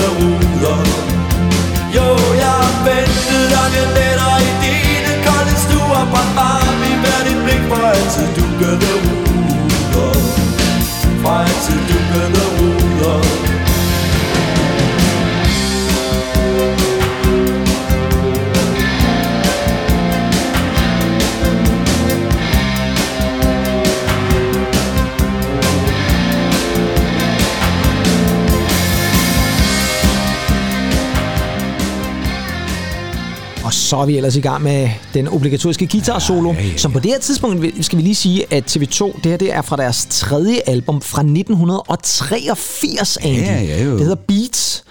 Er 34.02 34.06
vi 34.06 34.16
ellers 34.16 34.36
i 34.36 34.40
gang 34.40 34.62
med 34.62 34.88
den 35.14 35.28
obligatoriske 35.28 35.86
guitar 35.86 36.18
solo, 36.18 36.52
ja, 36.52 36.60
ja, 36.60 36.66
ja. 36.66 36.76
som 36.76 36.92
på 36.92 36.98
det 36.98 37.10
her 37.10 37.18
tidspunkt 37.18 37.84
skal 37.84 37.98
vi 37.98 38.02
lige 38.02 38.14
sige, 38.14 38.52
at 38.52 38.76
TV2, 38.76 39.20
det 39.22 39.26
her 39.26 39.36
det 39.36 39.54
er 39.54 39.62
fra 39.62 39.76
deres 39.76 40.06
tredje 40.10 40.60
album 40.66 41.00
fra 41.00 41.20
1983, 41.20 43.16
Andy. 43.16 43.38
Ja, 43.38 43.62
ja, 43.62 43.84
jo. 43.84 43.90
Det 43.90 44.00
hedder 44.00 44.14
Beats. 44.14 44.84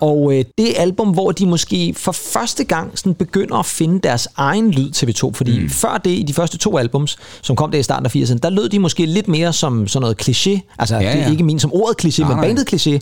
Og 0.00 0.34
øh, 0.34 0.44
det 0.58 0.74
album, 0.76 1.08
hvor 1.08 1.32
de 1.32 1.46
måske 1.46 1.94
for 1.96 2.12
første 2.12 2.64
gang 2.64 2.98
sådan 2.98 3.14
begynder 3.14 3.56
at 3.56 3.66
finde 3.66 4.00
deres 4.00 4.28
egen 4.36 4.70
lyd 4.70 4.90
TV2. 4.96 5.32
Fordi 5.34 5.60
mm. 5.60 5.70
før 5.70 6.00
det, 6.04 6.10
i 6.10 6.22
de 6.22 6.34
første 6.34 6.58
to 6.58 6.78
albums, 6.78 7.16
som 7.42 7.56
kom 7.56 7.70
der 7.70 7.78
i 7.78 7.82
starten 7.82 8.06
af 8.06 8.16
80'erne, 8.16 8.38
der 8.38 8.50
lød 8.50 8.68
de 8.68 8.78
måske 8.78 9.06
lidt 9.06 9.28
mere 9.28 9.52
som 9.52 9.88
sådan 9.88 10.02
noget 10.02 10.22
kliché. 10.22 10.74
Altså, 10.78 10.96
ja, 10.96 11.02
Ja, 11.02 11.16
det 11.16 11.22
er 11.26 11.30
ikke 11.30 11.44
min 11.44 11.58
som 11.58 11.72
ordet 11.72 12.04
kliché, 12.04 12.28
men 12.28 12.36
bandet 12.40 12.72
kliché. 12.72 12.98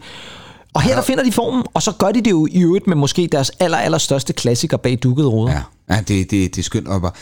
Og 0.74 0.82
her 0.82 0.94
der 0.94 1.02
finder 1.02 1.24
de 1.24 1.32
formen, 1.32 1.62
og 1.74 1.82
så 1.82 1.92
gør 1.92 2.12
de 2.12 2.20
det 2.20 2.30
jo 2.30 2.46
i 2.50 2.62
øvrigt 2.62 2.86
med 2.86 2.96
måske 2.96 3.28
deres 3.32 3.50
aller, 3.60 3.78
aller 3.78 3.98
største 3.98 4.32
klassiker 4.32 4.76
bag 4.76 4.98
dukkede 5.02 5.28
ruder. 5.28 5.52
Ja, 5.52 5.94
ja 5.94 6.00
det, 6.00 6.08
det, 6.08 6.30
det 6.30 6.58
er 6.58 6.62
skønt. 6.62 6.88
Og 6.88 7.00
bare, 7.00 7.12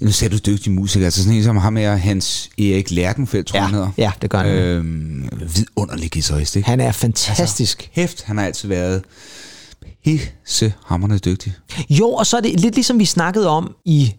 nu 0.00 0.12
sagde 0.12 0.38
du 0.38 0.50
dygtig 0.52 0.72
musiker, 0.72 1.04
altså 1.06 1.22
sådan 1.22 1.36
en 1.36 1.44
som 1.44 1.56
ham 1.56 1.76
her, 1.76 1.96
Hans 1.96 2.50
Erik 2.58 2.90
Lærkenfeldt, 2.90 3.46
tror 3.46 3.56
jeg, 3.56 3.64
han 3.66 3.74
hedder. 3.74 3.90
ja, 3.98 4.12
det 4.22 4.30
gør 4.30 4.38
han. 4.38 4.46
Øhm, 4.46 5.28
vidunderlig 5.56 6.10
guitarist, 6.10 6.56
ikke? 6.56 6.68
Han 6.68 6.80
er 6.80 6.92
fantastisk. 6.92 7.90
Hæft, 7.92 8.22
han 8.22 8.38
har 8.38 8.44
altid 8.44 8.68
været 8.68 9.02
pissehammerende 10.04 11.18
dygtig. 11.18 11.52
Jo, 11.90 12.08
og 12.08 12.26
så 12.26 12.36
er 12.36 12.40
det 12.40 12.60
lidt 12.60 12.74
ligesom 12.74 12.98
vi 12.98 13.04
snakkede 13.04 13.48
om 13.48 13.74
i... 13.84 14.14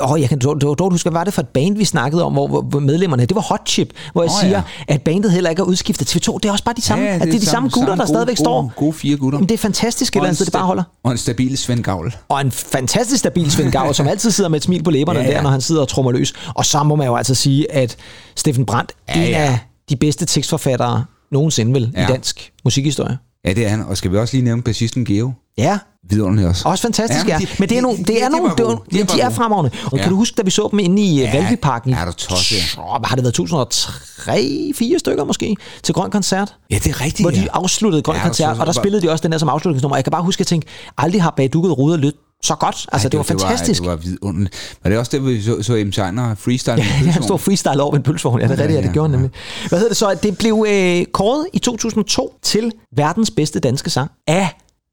Åh, 0.00 0.10
oh, 0.10 0.20
jeg 0.20 0.28
kan 0.28 0.38
dog 0.38 0.90
huske, 0.90 1.10
hvad 1.10 1.18
var 1.18 1.24
det 1.24 1.34
for 1.34 1.42
et 1.42 1.48
band, 1.48 1.76
vi 1.76 1.84
snakkede 1.84 2.24
om, 2.24 2.32
hvor, 2.32 2.62
hvor, 2.62 2.80
medlemmerne... 2.80 3.26
Det 3.26 3.34
var 3.34 3.40
Hot 3.40 3.68
Chip, 3.68 3.88
hvor 4.12 4.22
jeg 4.22 4.30
oh, 4.30 4.40
siger, 4.40 4.62
ja. 4.88 4.94
at 4.94 5.02
bandet 5.02 5.32
heller 5.32 5.50
ikke 5.50 5.60
er 5.60 5.64
udskiftet. 5.64 6.16
TV2, 6.16 6.38
det 6.42 6.44
er 6.44 6.52
også 6.52 6.64
bare 6.64 6.74
de 6.74 6.82
samme, 6.82 7.04
ja, 7.04 7.18
det, 7.18 7.34
er 7.34 7.38
de 7.38 7.46
samme, 7.46 7.68
gutter, 7.68 7.88
der 7.88 7.96
gode, 7.96 8.08
stadigvæk 8.08 8.36
gode, 8.36 8.44
står. 8.44 8.72
Gode 8.76 8.92
fire 8.92 9.16
gutter. 9.16 9.38
Jamen, 9.38 9.48
det 9.48 9.54
er 9.54 9.58
fantastisk 9.58 10.12
et 10.12 10.16
eller 10.16 10.28
andet 10.28 10.46
det 10.46 10.52
bare 10.52 10.66
holder. 10.66 10.82
Og 11.02 11.12
en 11.12 11.18
stabil 11.18 11.58
Svend 11.58 11.82
Gavl. 11.84 12.14
Og 12.28 12.40
en 12.40 12.50
fantastisk 12.50 13.18
stabil 13.18 13.50
Svend 13.50 13.72
Gauer, 13.72 13.92
som 13.92 14.08
altid 14.08 14.30
sidder 14.30 14.50
med 14.50 14.56
et 14.56 14.64
smil 14.64 14.82
på 14.82 14.90
læberne 14.90 15.20
ja, 15.20 15.26
Ja, 15.26 15.36
der, 15.36 15.42
når 15.42 15.50
han 15.50 15.60
sidder 15.60 15.80
og 15.80 15.88
trummer 15.88 16.12
løs. 16.12 16.32
Og 16.54 16.64
så 16.64 16.82
må 16.82 16.96
man 16.96 17.06
jo 17.06 17.16
altså 17.16 17.34
sige, 17.34 17.72
at 17.72 17.96
Steffen 18.36 18.66
Brandt, 18.66 18.92
ja, 19.08 19.20
Ja, 19.20 19.28
af 19.28 19.58
de 19.88 19.96
bedste 19.96 20.26
tekstforfattere 20.26 21.04
nogensinde 21.32 21.72
vel 21.74 21.92
ja. 21.94 22.04
i 22.04 22.06
dansk 22.12 22.52
musikhistorie. 22.64 23.18
Ja, 23.44 23.52
det 23.52 23.64
er 23.64 23.68
han. 23.68 23.84
Og 23.84 23.96
skal 23.96 24.12
vi 24.12 24.16
også 24.16 24.36
lige 24.36 24.44
nævne 24.44 24.62
bassisten 24.62 25.04
Geo? 25.04 25.32
Ja, 25.58 25.78
Vidunderlig 26.10 26.48
også. 26.48 26.68
Også 26.68 26.82
fantastisk, 26.82 27.28
ja. 27.28 27.38
Men, 27.38 27.46
men 27.48 27.48
de- 27.48 27.54
men 27.58 27.68
det 27.68 27.76
er 27.76 27.80
de- 27.80 27.82
nogle, 27.82 27.98
de- 27.98 28.04
det 28.04 28.22
er 28.22 28.26
de 28.28 28.32
nogle, 28.36 28.50
det 28.50 28.60
er, 28.60 28.64
gode. 28.64 28.78
De 28.92 28.98
de, 28.98 29.06
de 29.16 29.20
er 29.20 29.30
fremragende. 29.30 29.70
Og 29.84 29.96
Ja. 29.98 30.02
kan 30.02 30.10
du 30.10 30.16
huske, 30.16 30.34
da 30.36 30.42
vi 30.42 30.50
så 30.50 30.68
dem 30.70 30.78
inde 30.78 31.02
i 31.02 31.18
ja, 31.20 31.30
Ja, 31.34 31.40
Valbyparken? 31.42 31.92
er 31.94 32.04
du 32.04 32.12
tosset? 32.12 32.58
Har 33.04 33.14
det 33.16 33.24
været 33.24 33.34
2003, 33.34 34.72
fire 34.74 34.98
stykker 34.98 35.24
måske, 35.24 35.56
til 35.82 35.94
Grøn 35.94 36.10
Koncert? 36.10 36.54
Ja, 36.70 36.74
det 36.78 36.86
er 36.86 37.00
rigtigt, 37.00 37.24
Hvor 37.24 37.30
de 37.30 37.48
afsluttede 37.52 38.02
Grøn 38.02 38.16
Ja, 38.16 38.22
Koncert, 38.22 38.58
og 38.58 38.66
der 38.66 38.72
spillede 38.72 39.02
de 39.02 39.10
også 39.10 39.22
den 39.22 39.32
der 39.32 39.38
som 39.38 39.48
afslutningsnummer. 39.48 39.96
Jeg 39.96 40.04
kan 40.04 40.10
bare 40.10 40.22
huske, 40.22 40.36
at 40.36 40.40
jeg 40.40 40.46
tænkte, 40.46 40.68
aldrig 40.98 41.22
har 41.22 41.34
bag 41.36 41.52
dukket 41.52 41.78
ruder 41.78 41.96
lyttet 41.96 42.20
så 42.44 42.54
godt. 42.54 42.86
Altså, 42.92 43.08
Ej, 43.08 43.10
det, 43.10 43.18
var 43.18 43.24
fantastisk. 43.24 43.80
Det 43.82 43.88
var, 43.90 43.96
det 43.96 44.04
var 44.04 44.10
vidunderligt. 44.10 44.76
Var 44.82 44.90
det 44.90 44.98
også 44.98 45.10
det, 45.12 45.26
vi 45.26 45.42
så, 45.42 45.62
så 45.62 45.72
M. 45.86 45.92
Shiner 45.92 46.34
freestyle? 46.34 46.76
med 46.76 46.84
Ja, 46.84 46.90
han 46.90 47.04
pølsevogn? 47.04 47.22
stod 47.28 47.38
freestyle 47.38 47.82
over 47.82 47.96
en 47.96 48.02
pølsevogn. 48.02 48.40
Ja, 48.40 48.46
det 48.48 48.52
er 48.52 48.62
rigtigt, 48.62 48.76
ja, 48.76 48.80
det 48.82 48.88
ja, 48.88 48.92
gjorde 48.92 49.08
han 49.08 49.18
nemlig. 49.18 49.30
Hvad 49.68 49.78
hedder 49.78 49.90
det 49.90 49.96
så? 49.96 50.14
Det 50.22 50.38
blev 50.38 50.66
øh, 50.68 51.04
kåret 51.12 51.46
i 51.52 51.58
2002 51.58 52.34
til 52.42 52.72
verdens 52.96 53.30
bedste 53.30 53.60
danske 53.60 53.90
sang 53.90 54.10
af 54.26 54.48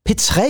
P3. 0.09 0.41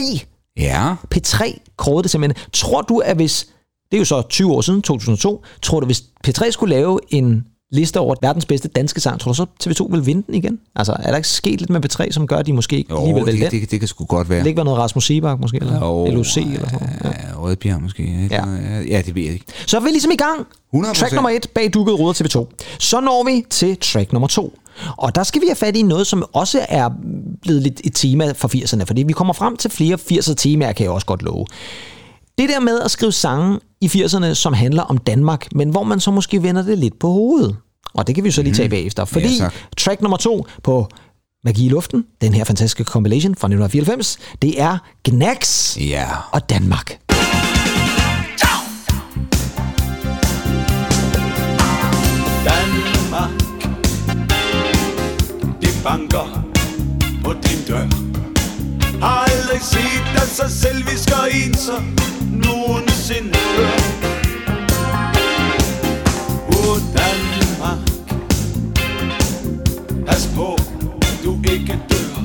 Ja. 0.59 0.95
P3 1.15 1.59
kårede 1.77 2.03
det 2.03 2.11
simpelthen. 2.11 2.45
Tror 2.53 2.81
du, 2.81 2.97
at 2.97 3.15
hvis, 3.15 3.47
det 3.91 3.97
er 3.97 3.99
jo 3.99 4.05
så 4.05 4.21
20 4.21 4.53
år 4.53 4.61
siden, 4.61 4.81
2002, 4.81 5.43
tror 5.61 5.79
du, 5.79 5.85
hvis 5.85 6.03
P3 6.27 6.51
skulle 6.51 6.75
lave 6.75 6.99
en 7.09 7.43
liste 7.71 7.99
over 7.99 8.15
verdens 8.21 8.45
bedste 8.45 8.67
danske 8.67 8.99
sang, 8.99 9.19
tror 9.19 9.31
du 9.31 9.35
så, 9.35 9.45
TV2 9.63 9.91
vil 9.91 10.05
vinde 10.05 10.23
den 10.27 10.35
igen? 10.35 10.59
Altså, 10.75 10.95
er 10.99 11.09
der 11.09 11.17
ikke 11.17 11.29
sket 11.29 11.59
lidt 11.59 11.69
med 11.69 11.85
P3, 11.85 12.11
som 12.11 12.27
gør, 12.27 12.35
at 12.35 12.45
de 12.45 12.53
måske 12.53 12.77
ikke 12.77 12.93
Jo, 12.93 13.05
lige 13.05 13.15
vil 13.15 13.25
det, 13.25 13.51
det, 13.51 13.61
det, 13.61 13.71
det, 13.71 13.79
kan 13.79 13.87
sgu 13.87 14.05
godt 14.05 14.29
være. 14.29 14.39
Det 14.39 14.47
ikke 14.47 14.57
være 14.57 14.65
noget 14.65 14.79
Rasmus 14.79 15.05
Sebak 15.05 15.39
måske, 15.39 15.57
eller 15.57 15.85
Jo, 15.85 16.05
LOC 16.05 16.37
eller 16.37 16.69
sådan 16.69 16.89
noget? 17.03 17.17
Ja. 17.33 17.39
Rødbjerg 17.41 17.81
måske. 17.81 18.03
Ikke? 18.03 18.35
Ja. 18.35 18.45
Ja. 18.89 19.01
det 19.01 19.15
ved 19.15 19.23
jeg 19.23 19.33
ikke. 19.33 19.45
Så 19.65 19.77
er 19.77 19.81
vi 19.81 19.89
ligesom 19.89 20.11
i 20.11 20.15
gang. 20.15 20.47
100%. 20.75 20.93
Track 20.93 21.13
nummer 21.13 21.29
et 21.29 21.47
bag 21.55 21.73
dukket 21.73 21.99
ruder 21.99 22.13
TV2. 22.13 22.65
Så 22.79 22.99
når 22.99 23.23
vi 23.23 23.45
til 23.49 23.77
track 23.77 24.13
nummer 24.13 24.27
to. 24.27 24.53
Og 24.97 25.15
der 25.15 25.23
skal 25.23 25.41
vi 25.41 25.47
have 25.47 25.55
fat 25.55 25.75
i 25.75 25.81
noget, 25.81 26.07
som 26.07 26.25
også 26.33 26.65
er 26.69 26.89
blevet 27.41 27.61
lidt 27.61 27.81
et 27.83 27.95
tema 27.95 28.31
for 28.31 28.47
80'erne, 28.47 28.83
fordi 28.83 29.03
vi 29.03 29.13
kommer 29.13 29.33
frem 29.33 29.57
til 29.57 29.71
flere 29.71 29.97
80'er 30.11 30.33
temaer, 30.33 30.71
kan 30.73 30.83
jeg 30.83 30.91
også 30.91 31.05
godt 31.07 31.21
love. 31.21 31.45
Det 32.37 32.49
der 32.49 32.59
med 32.59 32.79
at 32.79 32.91
skrive 32.91 33.11
sange 33.11 33.59
i 33.81 33.87
80'erne, 33.87 34.33
som 34.33 34.53
handler 34.53 34.83
om 34.83 34.97
Danmark, 34.97 35.47
men 35.55 35.69
hvor 35.69 35.83
man 35.83 35.99
så 35.99 36.11
måske 36.11 36.43
vender 36.43 36.61
det 36.61 36.77
lidt 36.77 36.99
på 36.99 37.07
hovedet. 37.07 37.55
Og 37.93 38.07
det 38.07 38.15
kan 38.15 38.23
vi 38.23 38.29
jo 38.29 38.33
så 38.33 38.41
lige 38.41 38.53
tage 38.53 38.69
bagefter, 38.69 39.05
fordi 39.05 39.37
tak. 39.37 39.53
track 39.77 40.01
nummer 40.01 40.17
to 40.17 40.45
på 40.63 40.87
Magi 41.43 41.65
i 41.65 41.69
luften, 41.69 42.05
den 42.21 42.33
her 42.33 42.43
fantastiske 42.43 42.83
compilation 42.83 43.35
fra 43.35 43.47
1994, 43.47 44.17
det 44.41 44.61
er 44.61 44.77
Gnags 45.03 45.77
Ja. 45.81 46.05
og 46.31 46.49
Danmark. 46.49 47.08
banker 55.89 56.27
på 57.23 57.33
din 57.33 57.61
dør. 57.67 57.87
Har 59.01 59.17
aldrig 59.31 59.61
set 59.61 60.05
dig 60.15 60.27
så 60.27 60.45
selvisk 60.49 61.09
og 61.19 61.27
ensom 61.45 61.83
nogensinde 62.31 63.39
Åh 66.47 66.77
Danmark. 66.97 67.79
Pas 70.07 70.29
på, 70.35 70.57
du 71.23 71.31
ikke 71.51 71.79
dør. 71.89 72.15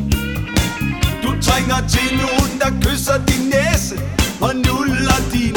Du 1.23 1.41
trænger 1.43 1.89
til 1.89 2.09
nogen, 2.23 2.53
der 2.61 2.71
kysser 2.89 3.19
din 3.27 3.45
næse 3.55 3.97
og 4.41 4.55
nuller 4.57 5.21
din 5.33 5.54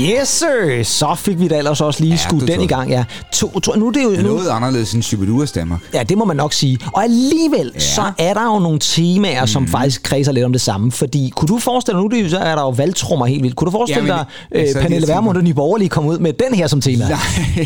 Yes, 0.00 0.28
sir. 0.28 0.82
Så 0.82 1.14
fik 1.14 1.40
vi 1.40 1.48
da 1.48 1.58
ellers 1.58 1.80
også 1.80 2.00
lige 2.00 2.10
Ja, 2.10 2.16
skudt 2.16 2.48
den 2.48 2.60
i 2.60 2.66
gang. 2.66 2.90
Ja. 2.90 3.04
To, 3.32 3.60
to, 3.60 3.72
nu 3.76 3.86
er 3.86 3.90
det 3.92 4.04
jo 4.04 4.10
nu, 4.10 4.22
noget 4.22 4.48
anderledes 4.48 4.92
end 4.92 5.02
Superduas 5.02 5.52
Danmark. 5.52 5.80
Ja, 5.94 6.02
det 6.02 6.18
må 6.18 6.24
man 6.24 6.36
nok 6.36 6.52
sige. 6.52 6.78
Og 6.94 7.02
alligevel, 7.02 7.72
ja. 7.74 7.80
så 7.80 8.12
er 8.18 8.34
der 8.34 8.44
jo 8.54 8.58
nogle 8.58 8.78
temaer, 8.78 9.46
som 9.46 9.62
Mhm. 9.62 9.70
faktisk 9.70 10.02
kredser 10.02 10.32
lidt 10.32 10.44
om 10.44 10.52
det 10.52 10.60
samme. 10.60 10.92
Fordi, 10.92 11.32
kunne 11.36 11.48
du 11.48 11.58
forestille 11.58 11.96
dig, 12.00 12.02
nu 12.02 12.16
det 12.16 12.24
jo- 12.24 12.28
så 12.28 12.38
er 12.38 12.54
der 12.54 12.62
jo 12.62 12.68
valgtrummer 12.70 13.26
helt 13.26 13.42
vildt. 13.42 13.56
Kunne 13.56 13.66
du 13.66 13.70
forestille 13.70 14.14
Jamen, 14.14 14.26
dig, 14.52 14.58
jeg 14.58 14.76
øh, 14.76 14.82
Pernille 14.82 15.08
Vermund 15.08 15.36
og 15.38 15.44
Nye 15.44 15.54
Borgerlige 15.54 15.88
kom 15.88 16.06
ud 16.06 16.18
med 16.18 16.32
den 16.32 16.54
her 16.54 16.66
som 16.66 16.80
tema? 16.80 17.04
Nej, 17.08 17.18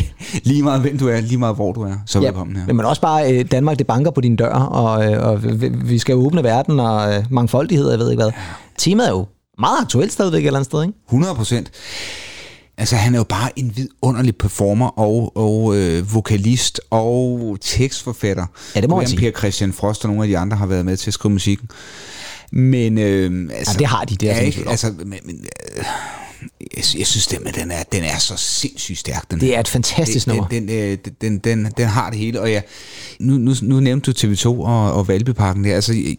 lige 0.43 0.63
meget 0.63 0.81
hvem 0.81 0.97
du 0.97 1.07
er, 1.09 1.21
lige 1.21 1.37
meget 1.37 1.55
hvor 1.55 1.71
du 1.73 1.81
er, 1.81 1.93
så 2.05 2.19
Ja, 2.19 2.25
velkommen 2.25 2.55
her. 2.55 2.73
men 2.73 2.85
også 2.85 3.01
bare 3.01 3.33
øh, 3.33 3.45
Danmark, 3.51 3.77
det 3.79 3.87
banker 3.87 4.11
på 4.11 4.21
din 4.21 4.35
dør, 4.35 4.53
og, 4.53 5.05
øh, 5.13 5.27
og 5.27 5.39
vi- 5.89 5.99
skal 5.99 6.15
åbne 6.15 6.43
verden 6.43 6.79
og 6.79 7.13
øh, 7.15 7.23
mangfoldighed, 7.29 7.89
jeg 7.89 7.99
ved 7.99 8.11
ikke 8.11 8.23
hvad. 8.23 8.31
Temaet 8.77 9.07
er 9.07 9.11
jo 9.13 9.25
meget 9.59 9.77
aktuelt 9.81 10.11
stadigvæk 10.13 10.41
et 10.41 10.45
eller 10.47 10.59
andet 10.59 10.65
sted, 10.71 10.81
ikke? 10.81 10.93
100 11.07 11.35
procent. 11.35 11.71
Altså, 12.77 12.95
han 12.95 13.13
er 13.13 13.19
jo 13.19 13.23
bare 13.23 13.59
en 13.59 13.73
vidunderlig 13.75 14.35
performer 14.35 14.87
og, 14.87 15.37
og 15.37 15.75
øh, 15.77 16.13
vokalist 16.13 16.81
og 16.89 17.57
tekstforfatter. 17.61 18.45
Ja, 18.75 18.81
det 18.81 18.89
må 18.89 18.95
Hvem 18.97 19.07
sige. 19.07 19.19
Per 19.19 19.31
Christian 19.39 19.73
Frost 19.73 20.05
og 20.05 20.09
nogle 20.09 20.23
af 20.23 20.27
de 20.27 20.37
andre 20.37 20.57
har 20.57 20.65
været 20.65 20.85
med 20.85 20.97
til 20.97 21.09
at 21.09 21.13
skrive 21.13 21.33
musikken. 21.33 21.69
Men 22.51 22.97
øh, 22.97 23.49
altså, 23.53 23.73
Ja, 23.73 23.79
det 23.79 23.87
har 23.87 24.05
de, 24.05 24.15
det 24.15 24.29
er 24.29 24.35
ja, 24.35 24.41
ikke? 24.41 24.63
altså, 24.69 24.93
men, 24.97 25.19
men, 25.25 25.45
øh, 25.77 25.85
jeg, 26.59 26.83
jeg 26.97 27.07
synes, 27.07 27.27
den, 27.27 27.39
den, 27.55 27.71
er, 27.71 27.83
den 27.91 28.03
er 28.03 28.17
så 28.17 28.37
sindssygt 28.37 28.99
stærk. 28.99 29.31
Den 29.31 29.39
Det 29.39 29.55
er 29.55 29.59
et 29.59 29.67
fantastisk 29.67 30.25
den, 30.25 30.35
nummer. 30.35 30.47
Den, 30.47 30.67
den, 30.67 30.91
øh, 30.91 30.97
den, 31.21 31.37
den, 31.37 31.73
den 31.77 31.87
har 31.87 32.09
det 32.09 32.19
hele, 32.19 32.41
og 32.41 32.51
jeg, 32.51 32.63
nu, 33.19 33.37
nu, 33.37 33.53
nu 33.61 33.79
nævnte 33.79 34.13
du 34.13 34.27
TV2 34.27 34.47
og, 34.47 34.93
og 34.93 35.07
Valbyparken 35.07 35.63
der. 35.63 35.75
Altså, 35.75 35.93
jeg, 35.93 36.15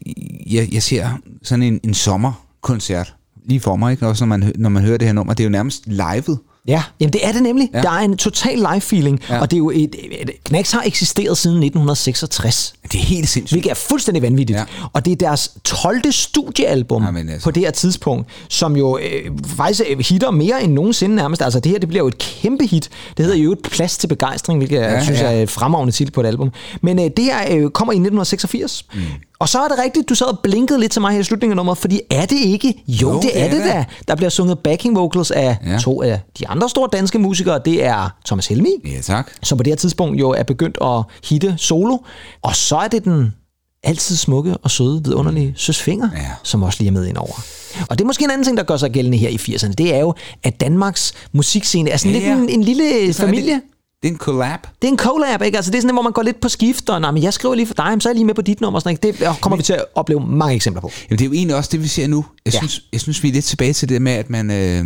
jeg, 0.50 0.68
jeg 0.72 0.82
ser 0.82 1.18
sådan 1.42 1.62
en, 1.62 1.80
en 1.84 1.94
sommerkoncert 1.94 3.14
lige 3.48 3.60
for 3.60 3.76
mig, 3.76 3.92
ikke? 3.92 4.06
Også 4.06 4.24
når 4.24 4.36
man, 4.36 4.52
når 4.58 4.68
man 4.70 4.82
hører 4.82 4.98
det 4.98 5.08
her 5.08 5.12
nummer. 5.12 5.34
Det 5.34 5.42
er 5.42 5.48
jo 5.48 5.50
nærmest 5.50 5.82
livet. 5.86 6.38
Ja, 6.68 6.82
jamen 7.00 7.12
det 7.12 7.26
er 7.26 7.32
det 7.32 7.42
nemlig. 7.42 7.70
Ja. 7.74 7.82
Der 7.82 7.90
er 7.90 7.98
en 7.98 8.16
total 8.16 8.58
live-feeling, 8.58 9.20
ja. 9.30 9.40
Og 9.40 9.50
det 9.50 9.56
er 9.56 9.58
jo 9.58 9.70
et, 9.70 9.94
et, 10.20 10.30
Knacks 10.44 10.72
har 10.72 10.82
eksisteret 10.86 11.38
siden 11.38 11.56
1966. 11.56 12.74
Det 12.92 12.94
er 13.00 13.04
helt 13.04 13.28
sindssygt. 13.28 13.54
Hvilket 13.54 13.70
er 13.70 13.74
fuldstændig 13.74 14.22
vanvittigt. 14.22 14.58
Ja. 14.58 14.64
Og 14.92 15.04
det 15.04 15.12
er 15.12 15.16
deres 15.16 15.50
12. 15.64 16.12
studiealbum 16.12 17.02
Jamen, 17.04 17.28
altså. 17.28 17.44
på 17.44 17.50
det 17.50 17.62
her 17.62 17.70
tidspunkt, 17.70 18.28
som 18.48 18.76
jo 18.76 18.98
øh, 18.98 19.30
faktisk 19.56 19.82
øh, 19.90 19.98
hitter 19.98 20.30
mere 20.30 20.64
end 20.64 20.72
nogensinde 20.72 21.16
nærmest. 21.16 21.42
Altså 21.42 21.60
det 21.60 21.72
her, 21.72 21.78
det 21.78 21.88
bliver 21.88 22.02
jo 22.02 22.08
et 22.08 22.18
kæmpe 22.18 22.66
hit. 22.66 22.90
Det 23.16 23.24
hedder 23.24 23.38
jo 23.38 23.52
et 23.52 23.58
plads 23.62 23.98
til 23.98 24.06
begejstring, 24.08 24.58
hvilket 24.58 24.76
jeg 24.80 24.90
Ja, 24.90 25.04
synes 25.04 25.20
ja. 25.20 25.26
er 25.32 25.42
et 25.42 25.50
fremragende 25.50 25.92
titel 25.92 26.12
på 26.12 26.20
et 26.20 26.26
album. 26.26 26.50
Men 26.82 26.98
øh, 26.98 27.04
det 27.16 27.24
her 27.24 27.38
øh, 27.50 27.70
kommer 27.70 27.92
i 27.92 27.96
1986. 27.96 28.84
Mm. 28.94 29.00
Og 29.38 29.48
så 29.48 29.58
er 29.58 29.68
det 29.68 29.78
rigtigt, 29.84 30.08
du 30.08 30.14
sad 30.14 30.26
og 30.26 30.38
blinkede 30.42 30.80
lidt 30.80 30.92
til 30.92 31.00
mig 31.00 31.12
her 31.12 31.20
i 31.20 31.24
slutningen 31.24 31.52
af 31.52 31.56
nummeret, 31.56 31.78
fordi 31.78 32.00
er 32.10 32.26
det 32.26 32.36
ikke? 32.36 32.84
Jo, 32.88 33.12
jo 33.12 33.20
det 33.20 33.40
er 33.42 33.50
det 33.50 33.64
da. 33.64 33.84
Der 34.08 34.14
bliver 34.14 34.30
sunget 34.30 34.58
backing 34.58 34.96
vocals 34.96 35.30
af 35.30 35.56
ja. 35.66 35.78
To 35.78 36.02
af 36.02 36.20
de 36.38 36.48
andre 36.48 36.68
store 36.68 36.88
danske 36.92 37.18
musikere. 37.18 37.60
Det 37.64 37.84
er 37.84 38.08
Thomas 38.26 38.46
Helmi, 38.46 38.70
Ja, 38.84 39.00
tak. 39.00 39.30
som 39.42 39.58
på 39.58 39.62
det 39.64 39.70
her 39.70 39.76
tidspunkt 39.76 40.20
jo 40.20 40.30
er 40.30 40.42
begyndt 40.42 40.78
at 40.82 41.02
hitte 41.28 41.54
solo. 41.58 41.98
Og 42.42 42.56
så 42.56 42.76
er 42.76 42.88
det 42.88 43.04
den 43.04 43.34
altid 43.82 44.16
smukke 44.16 44.56
og 44.56 44.70
søde, 44.70 45.04
vidunderlige 45.04 45.54
Søs 45.56 45.82
Finger, 45.82 46.08
Ja. 46.16 46.20
som 46.42 46.62
også 46.62 46.78
lige 46.80 46.88
er 46.88 46.92
med 46.92 47.06
ind 47.06 47.16
over. 47.16 47.42
Og 47.90 47.98
det 47.98 48.04
er 48.04 48.06
måske 48.06 48.24
en 48.24 48.30
anden 48.30 48.44
ting, 48.44 48.56
der 48.56 48.62
gør 48.62 48.76
sig 48.76 48.90
gældende 48.90 49.18
her 49.18 49.28
i 49.28 49.36
80'erne. 49.36 49.72
Det 49.72 49.94
er 49.94 49.98
jo, 50.00 50.14
at 50.42 50.60
Danmarks 50.60 51.12
musikscene 51.32 51.90
er 51.90 51.96
sådan 51.96 52.12
Ja, 52.12 52.18
lidt 52.18 52.28
ja. 52.28 52.34
en, 52.36 52.48
en 52.48 52.62
lille 52.62 53.12
Så 53.12 53.22
familie. 53.22 53.54
Det, 53.54 53.60
det 54.06 54.10
er 54.12 54.14
en 54.14 54.18
collab. 54.18 54.60
Det 54.82 54.88
er 54.88 54.92
en 54.92 54.98
collab, 54.98 55.42
ikke? 55.42 55.56
Altså, 55.58 55.70
det 55.70 55.78
er 55.78 55.82
sådan, 55.82 55.94
hvor 55.94 56.02
man 56.02 56.12
går 56.12 56.22
lidt 56.22 56.40
på 56.40 56.48
skift, 56.48 56.90
og 56.90 57.00
nej, 57.00 57.10
men 57.10 57.22
jeg 57.22 57.32
skriver 57.34 57.54
lige 57.54 57.66
for 57.66 57.75
dig, 57.75 57.90
men 57.90 58.00
så 58.00 58.08
er 58.08 58.10
jeg 58.10 58.14
lige 58.16 58.25
med 58.25 58.34
på 58.34 58.42
dit 58.42 58.60
nummer. 58.60 58.76
og 58.78 58.82
Sådan, 58.82 58.98
ikke? 59.04 59.18
Det 59.20 59.40
kommer 59.40 59.56
vi 59.56 59.62
til 59.62 59.72
at 59.72 59.84
opleve 59.94 60.20
mange 60.26 60.54
eksempler 60.54 60.80
på. 60.80 60.90
Jamen, 61.10 61.18
det 61.18 61.25
er 61.25 61.28
jo 61.28 61.32
egentlig 61.32 61.56
også 61.56 61.68
det, 61.72 61.82
vi 61.82 61.88
ser 61.88 62.06
nu. 62.06 62.25
Jeg, 62.46 62.54
Ja. 62.54 62.58
ja. 62.58 62.58
synes, 62.58 62.82
jeg 62.92 63.00
synes, 63.00 63.22
vi 63.22 63.28
er 63.28 63.32
lidt 63.32 63.44
tilbage 63.44 63.72
til 63.72 63.88
det 63.88 64.02
med, 64.02 64.12
at 64.12 64.30
man 64.30 64.50
øh, 64.50 64.84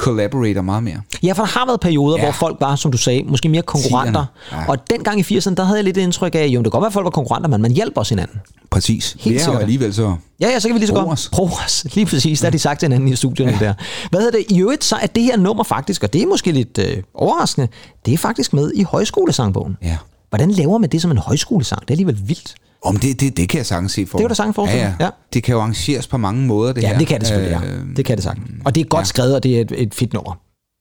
collaborater 0.00 0.62
meget 0.62 0.82
mere. 0.82 1.00
Ja, 1.22 1.32
for 1.32 1.42
der 1.42 1.58
har 1.58 1.66
været 1.66 1.80
perioder, 1.80 2.16
ja. 2.16 2.22
Hvor 2.24 2.32
folk 2.32 2.56
var, 2.60 2.76
som 2.76 2.92
du 2.92 2.98
sagde, 2.98 3.22
måske 3.22 3.48
mere 3.48 3.62
konkurrenter. 3.62 4.24
Ja. 4.52 4.68
Og 4.68 4.90
dengang 4.90 5.20
i 5.20 5.22
80'erne, 5.22 5.54
der 5.54 5.64
havde 5.64 5.76
jeg 5.76 5.84
lidt 5.84 5.96
indtryk 5.96 6.34
af, 6.34 6.46
jo, 6.46 6.58
det 6.58 6.64
kan 6.64 6.70
godt 6.70 6.80
være, 6.82 6.86
at 6.86 6.92
folk 6.92 7.04
var 7.04 7.10
konkurrenter, 7.10 7.48
men 7.48 7.62
man 7.62 7.70
hjælper 7.70 8.00
også 8.00 8.14
hinanden. 8.14 8.40
Præcis. 8.70 9.16
Helt 9.20 9.40
sikkert. 9.40 9.60
alligevel 9.62 9.94
så... 9.94 10.16
Ja, 10.40 10.48
ja, 10.48 10.60
så 10.60 10.68
kan 10.68 10.74
vi 10.74 10.78
lige 10.78 10.88
så 10.88 10.94
godt 10.94 11.28
bruge 11.32 11.52
os. 11.64 11.84
Lige 11.94 12.06
præcis, 12.06 12.40
der 12.40 12.46
har 12.46 12.50
de 12.50 12.58
sagt 12.58 12.80
til 12.80 12.86
hinanden 12.86 13.08
i 13.08 13.16
studierne 13.16 13.58
ja. 13.60 13.66
der. 13.66 13.74
Hvad 14.10 14.20
hedder 14.20 14.38
det? 14.38 14.46
I 14.48 14.60
øvrigt, 14.60 14.84
så 14.84 14.96
er 14.96 15.06
det 15.06 15.22
her 15.22 15.36
nummer 15.36 15.64
faktisk, 15.64 16.02
og 16.02 16.12
det 16.12 16.22
er 16.22 16.26
måske 16.26 16.52
lidt 16.52 16.78
øh, 16.78 17.02
overraskende, 17.14 17.68
det 18.06 18.14
er 18.14 18.18
faktisk 18.18 18.52
med 18.52 18.72
i 18.74 18.82
højskolesangbogen. 18.82 19.76
Ja. 19.82 19.96
Hvordan 20.28 20.50
laver 20.50 20.78
man 20.78 20.90
det 20.90 21.02
som 21.02 21.10
en 21.10 21.18
højskolesang? 21.18 21.80
Det 21.80 21.90
er 21.90 21.94
alligevel 21.94 22.28
vildt. 22.28 22.54
Om 22.84 22.96
det, 22.96 23.20
det, 23.20 23.36
det 23.36 23.48
kan 23.48 23.58
jeg 23.58 23.66
sagtens 23.66 23.92
se 23.92 24.06
for 24.06 24.18
Det 24.18 24.22
kan 24.24 24.28
du 24.28 24.34
sagtens 24.34 24.54
forestille 24.54 24.84
ja, 24.84 24.92
ja. 25.00 25.04
ja. 25.04 25.10
Det 25.32 25.42
kan 25.42 25.52
jo 25.52 25.60
arrangeres 25.60 26.06
på 26.06 26.16
mange 26.18 26.46
måder, 26.46 26.72
det 26.72 26.82
Ja, 26.82 26.88
her. 26.88 26.98
det 26.98 27.06
kan 27.06 27.20
det 27.20 27.26
selvfølgelig, 27.28 27.60
ja. 27.64 27.68
Øh, 27.70 27.96
Det 27.96 28.04
kan 28.04 28.16
det 28.16 28.24
sagtens. 28.24 28.50
Og 28.64 28.74
det 28.74 28.80
er 28.80 28.84
godt 28.84 29.00
ja. 29.00 29.04
skrevet, 29.04 29.34
og 29.34 29.42
det 29.42 29.56
er 29.56 29.60
et, 29.60 29.72
et 29.76 29.94
fedt 29.94 30.12
nummer. 30.12 30.34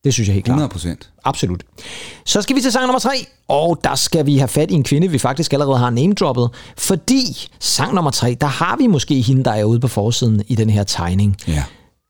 Det 0.03 0.13
synes 0.13 0.27
jeg 0.27 0.33
helt 0.33 0.45
klart. 0.45 0.55
100 0.55 0.69
procent. 0.71 1.09
Absolut. 1.25 1.63
Så 2.25 2.41
skal 2.41 2.55
vi 2.55 2.61
til 2.61 2.71
sang 2.71 2.85
nummer 2.85 2.99
tre, 2.99 3.27
og 3.47 3.79
der 3.83 3.95
skal 3.95 4.25
vi 4.25 4.37
have 4.37 4.47
fat 4.47 4.71
i 4.71 4.73
en 4.73 4.83
kvinde, 4.83 5.07
vi 5.07 5.17
faktisk 5.19 5.53
allerede 5.53 5.77
har 5.77 5.89
name-droppet. 5.89 6.49
Fordi 6.77 7.49
sang 7.59 7.93
nummer 7.93 8.11
tre, 8.11 8.37
der 8.41 8.47
har 8.47 8.75
vi 8.77 8.87
måske 8.87 9.21
hende, 9.21 9.43
der 9.43 9.51
er 9.51 9.63
ude 9.63 9.79
på 9.79 9.87
forsiden 9.87 10.41
i 10.47 10.55
den 10.55 10.69
her 10.69 10.83
tegning 10.83 11.37
Ja. 11.47 11.63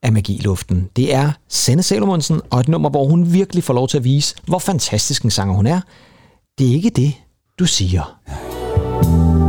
af 0.03 0.12
magiluften. 0.13 0.89
Det 0.95 1.13
er 1.13 1.31
Senne 1.50 1.83
Salomonsen, 1.83 2.41
og 2.50 2.59
et 2.59 2.67
nummer, 2.67 2.89
hvor 2.89 3.05
hun 3.07 3.33
virkelig 3.33 3.63
får 3.63 3.73
lov 3.73 3.88
til 3.88 3.97
at 3.97 4.03
vise, 4.03 4.35
hvor 4.47 4.59
fantastisk 4.59 5.23
en 5.23 5.31
sanger 5.31 5.55
hun 5.55 5.67
er. 5.67 5.81
Det 6.57 6.69
er 6.69 6.73
ikke 6.73 6.89
det, 6.89 7.13
du 7.59 7.65
siger. 7.65 8.19
I 9.01 9.42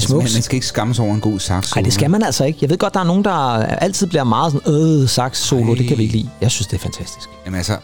det- 0.00 0.08
det 0.08 0.14
er 0.14 0.16
Altså, 0.16 0.22
smukt. 0.22 0.24
Man, 0.24 0.32
man 0.32 0.42
skal 0.42 0.54
ikke 0.54 0.66
skamme 0.66 0.94
sig 0.94 1.04
over 1.04 1.14
en 1.14 1.20
god 1.20 1.38
sax. 1.38 1.74
Nej, 1.76 1.82
det 1.82 1.92
skal 1.92 2.10
man 2.10 2.22
altså 2.22 2.44
ikke. 2.44 2.58
Jeg 2.62 2.70
ved 2.70 2.78
godt, 2.78 2.94
der 2.94 3.00
er 3.00 3.04
nogen, 3.04 3.24
der 3.24 3.30
altid 3.62 4.06
bliver 4.06 4.24
meget 4.24 4.52
sådan, 4.52 5.02
øh, 5.02 5.08
sax 5.08 5.38
solo, 5.38 5.74
det 5.74 5.88
kan 5.88 5.98
vi 5.98 6.02
ikke 6.02 6.16
lide. 6.16 6.28
Jeg 6.40 6.50
synes, 6.50 6.66
det 6.66 6.76
er 6.76 6.80
fantastisk. 6.80 7.28
Jamen 7.46 7.56
altså, 7.56 7.76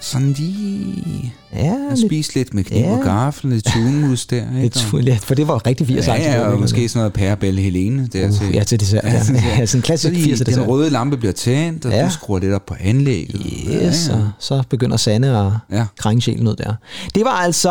sådan 0.00 0.32
lige... 0.32 1.34
Ja, 1.56 1.74
lidt, 1.90 2.06
spise 2.06 2.34
lidt 2.34 2.54
med 2.54 2.64
kniv 2.64 2.78
Ja. 2.80 2.90
og 2.92 3.02
gaffel, 3.04 3.50
lidt 3.50 3.64
tunemus 3.64 4.26
der. 4.26 4.36
Ikke? 4.62 4.62
lidt, 4.62 4.88
Og- 4.94 5.00
ja, 5.02 5.18
for 5.22 5.34
det 5.34 5.48
var 5.48 5.66
rigtig 5.66 5.86
80'er. 5.98 6.12
Ja, 6.12 6.32
ja, 6.40 6.46
og 6.48 6.60
måske 6.60 6.88
sådan 6.88 6.98
noget 7.00 7.12
pærebælle 7.12 7.60
Helene 7.62 8.08
der 8.12 8.30
til. 8.32 8.48
Uh, 8.48 8.54
ja, 8.54 8.64
til 8.64 8.80
dessert. 8.80 9.04
Ja, 9.04 9.12
ja, 9.12 9.22
sådan 9.66 9.78
en 9.78 9.82
klassisk 9.82 10.02
Så 10.02 10.20
lige 10.20 10.34
80'er 10.34 10.44
Den 10.44 10.68
røde 10.68 10.90
lampe 10.90 11.16
bliver 11.16 11.32
tændt, 11.32 11.84
og 11.86 11.92
Ja. 11.92 12.04
du 12.04 12.10
skruer 12.10 12.38
lidt 12.38 12.52
op 12.52 12.66
på 12.66 12.74
anlægget. 12.80 13.42
Yes, 13.86 14.08
og 14.08 14.30
så 14.38 14.62
begynder 14.70 14.96
Sanne 14.96 15.26
at 15.38 15.52
Ja. 15.70 15.76
ja. 15.76 15.84
krænge 15.98 16.22
sjælen 16.22 16.48
ud 16.48 16.56
der. 16.56 16.74
Det 17.14 17.24
var 17.24 17.30
altså 17.30 17.70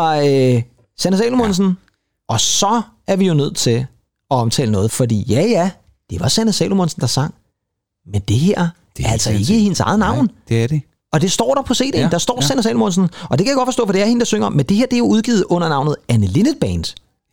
øh, 0.56 0.62
Sanne 0.98 1.18
Salomonsen, 1.18 1.66
ja. 1.66 1.72
Og 2.28 2.40
så 2.40 2.82
er 3.06 3.16
vi 3.16 3.26
jo 3.26 3.34
nødt 3.34 3.56
til 3.56 3.70
at 3.70 3.86
omtale 4.36 4.72
noget, 4.72 4.90
fordi 4.90 5.22
ja, 5.28 5.40
ja, 5.42 5.70
det 6.10 6.20
var 6.20 6.28
Sanne 6.28 6.52
Salomonsen, 6.52 7.00
der 7.00 7.06
sang, 7.06 7.34
men 8.12 8.20
det 8.20 8.36
her 8.38 8.68
Det 8.96 9.04
er 9.04 9.08
er 9.08 9.12
altså 9.12 9.30
ikke 9.30 9.44
Sanne- 9.44 9.62
hendes 9.62 9.80
eget 9.80 9.98
navn. 9.98 10.24
Nej, 10.24 10.34
det 10.48 10.62
er 10.62 10.66
det. 10.68 10.82
Og 11.12 11.20
det 11.20 11.32
står 11.32 11.54
der 11.54 11.62
på 11.62 11.72
CD'en, 11.74 11.98
Ja, 11.98 12.08
der 12.10 12.18
står 12.18 12.38
ja. 12.40 12.46
Sanne 12.46 12.62
Salomonsen, 12.62 13.08
og 13.30 13.38
det 13.38 13.44
kan 13.46 13.46
jeg 13.50 13.56
godt 13.56 13.66
forstå, 13.66 13.86
for 13.86 13.92
det 13.92 14.02
er 14.02 14.06
hende, 14.06 14.20
der 14.20 14.26
synger, 14.26 14.48
men 14.48 14.66
det 14.66 14.76
her 14.76 14.86
det 14.86 14.92
er 14.92 14.98
jo 14.98 15.04
udgivet 15.06 15.44
under 15.48 15.68
navnet 15.68 15.96
Anne 16.08 16.26
Linnet 16.26 16.56
Band 16.60 16.84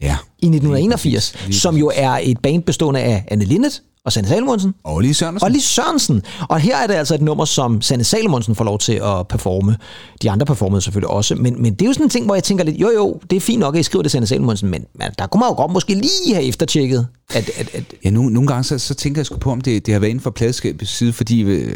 Ja. 0.02 0.18
i 0.40 0.46
1981, 0.46 1.32
præcis, 1.32 1.48
lige 1.48 1.60
som 1.60 1.76
jo 1.78 1.92
er 1.96 2.20
et 2.24 2.40
band 2.40 2.64
bestående 2.64 3.00
af 3.00 3.26
Anne 3.28 3.46
Linnet 3.46 3.82
og 4.06 4.12
Sanne 4.14 4.30
Salomonsen 4.30 4.74
Og 4.84 5.02
lige 5.02 5.14
Sørensen. 5.14 5.46
og 5.46 5.52
Lis 5.52 5.64
Sørensen. 5.64 6.22
Og 6.50 6.60
her 6.60 6.78
er 6.78 6.88
det 6.88 6.94
altså 6.94 7.16
et 7.16 7.22
nummer, 7.22 7.46
som 7.46 7.82
Sanne 7.82 8.04
Salomonsen 8.04 8.56
får 8.56 8.64
lov 8.64 8.80
til 8.80 8.94
at 8.94 9.28
performe. 9.30 9.78
De 10.22 10.32
andre 10.32 10.46
performede 10.46 10.82
selvfølgelig 10.82 11.10
også. 11.10 11.36
Men, 11.36 11.62
men 11.62 11.74
det 11.74 11.82
er 11.82 11.86
jo 11.86 11.94
sådan 11.94 12.06
en 12.06 12.10
ting, 12.10 12.26
hvor 12.26 12.36
jeg 12.36 12.44
tænker 12.44 12.64
lidt, 12.64 12.78
jo 12.78 12.92
jo, 12.96 13.20
det 13.30 13.36
er 13.36 13.40
fint 13.40 13.60
nok, 13.60 13.76
at 13.76 13.80
I 13.80 13.84
skriver 13.84 14.04
det 14.04 14.12
Sanne 14.12 14.28
Salomonsen, 14.28 14.70
men, 14.70 14.86
men 14.96 15.08
der 15.20 15.28
kunne 15.28 15.40
man 15.40 15.50
jo 15.50 15.54
godt 15.56 15.72
måske 15.72 15.94
lige 15.94 16.34
have 16.34 16.44
eftertjekket, 16.46 17.08
at, 17.34 17.50
at, 17.58 17.70
at 17.74 17.84
Ja, 18.06 18.10
nu, 18.10 18.22
nogle 18.22 18.48
gange 18.48 18.64
så, 18.64 18.78
så 18.80 18.94
tænker 18.94 19.20
jeg 19.20 19.26
sgu 19.26 19.38
på, 19.38 19.52
om 19.52 19.62
det, 19.62 19.86
det 19.86 19.94
har 19.94 20.00
været 20.00 20.10
inden 20.10 20.24
for 20.24 20.30
pladskabets 20.30 20.92
side, 20.98 21.14
fordi 21.14 21.42
øh, 21.42 21.76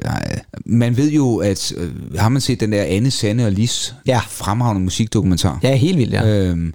man 0.66 0.98
ved 0.98 1.12
jo, 1.12 1.38
at 1.38 1.74
øh, 1.78 1.92
har 2.18 2.30
man 2.30 2.42
set 2.42 2.60
den 2.60 2.72
der 2.72 2.84
Anne, 2.84 3.12
Sanne 3.12 3.46
og 3.46 3.52
Lis 3.52 3.96
Ja. 4.06 4.20
fremragende 4.30 4.82
musikdokumentar, 4.82 5.60
ja, 5.64 5.76
helt 5.76 5.98
vildt, 5.98 6.14
ja. 6.14 6.26
Øhm, 6.28 6.74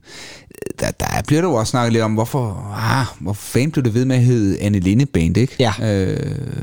der, 0.80 0.90
der 0.90 1.06
bliver 1.26 1.42
der 1.42 1.48
jo 1.48 1.54
også 1.54 1.70
snakket 1.70 1.92
lidt 1.92 2.04
om, 2.04 2.12
hvorfor, 2.14 2.72
ah, 2.76 3.06
hvor 3.20 3.32
fanden 3.32 3.70
blev 3.70 3.84
det 3.84 3.94
ved 3.94 4.04
med 4.04 4.16
at 4.16 4.22
hedde 4.22 4.60
Anne 4.60 4.78
Linde 4.78 5.06
Band, 5.06 5.34
ikke? 5.42 5.54
Ja. 5.58 5.72
Øh, 5.82 6.16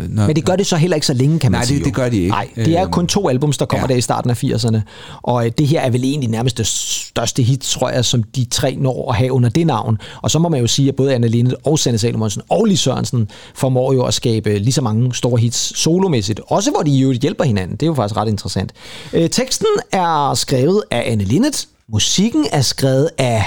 når, 0.10 0.28
Men 0.28 0.36
det 0.36 0.46
gør 0.46 0.56
det 0.56 0.68
så 0.68 0.78
heller 0.78 0.96
ikke 0.96 1.08
så 1.08 1.14
længe, 1.14 1.40
kan 1.40 1.52
man 1.52 1.58
Nej, 1.58 1.62
det- 1.62 1.68
sige. 1.68 1.80
jo. 1.80 1.86
det 1.86 1.94
gør 1.94 2.10
de 2.10 2.18
ikke. 2.18 2.30
Nej, 2.30 2.48
det 2.56 2.78
er 2.78 2.82
Øhm, 2.84 2.92
kun 2.92 3.08
to 3.08 3.30
albums, 3.30 3.58
der 3.58 3.66
kommer 3.66 3.84
ja. 3.90 3.94
der 3.94 3.98
i 3.98 4.02
starten 4.02 4.30
af 4.32 4.44
80'erne. 4.44 4.80
Og 5.22 5.46
øh, 5.46 5.52
det 5.58 5.68
her 5.68 5.82
er 5.82 5.90
vel 5.90 6.04
egentlig 6.04 6.30
nærmest 6.30 6.58
det 6.58 6.68
største 6.68 7.44
hit, 7.44 7.60
tror 7.62 7.90
jeg, 7.90 8.06
som 8.06 8.24
de 8.24 8.46
tre 8.46 8.76
når 8.76 9.10
at 9.12 9.16
have 9.18 9.32
under 9.32 9.50
det 9.50 9.68
navn. 9.68 9.98
Og 10.22 10.32
så 10.32 10.40
må 10.40 10.50
man 10.50 10.60
jo 10.60 10.68
sige, 10.68 10.90
at 10.90 10.96
både 10.96 11.14
Anne 11.16 11.28
Lindet 11.28 11.56
og 11.64 11.80
Sanne 11.80 11.98
Salomonsen 11.98 12.42
og 12.50 12.66
Lis 12.66 12.80
Sørensen 12.80 13.28
formår 13.56 13.94
jo 13.94 14.04
at 14.06 14.14
skabe 14.14 14.60
lige 14.60 14.74
så 14.74 14.82
mange 14.82 15.16
store 15.16 15.40
hits 15.40 15.80
solomæssigt. 15.80 16.40
Også 16.48 16.72
hvor 16.72 16.82
de 16.82 16.92
jo 16.92 17.12
hjælper 17.12 17.44
hinanden. 17.44 17.76
Det 17.78 17.84
er 17.84 17.88
jo 17.88 17.94
faktisk 17.94 18.18
ret 18.18 18.28
interessant. 18.30 18.72
Øh, 19.14 19.30
teksten 19.30 19.68
er 19.92 20.34
skrevet 20.34 20.84
af 20.92 21.04
Anne 21.12 21.24
Lindet. 21.24 21.68
Musikken 21.92 22.46
er 22.52 22.62
skrevet 22.62 23.10
af 23.18 23.44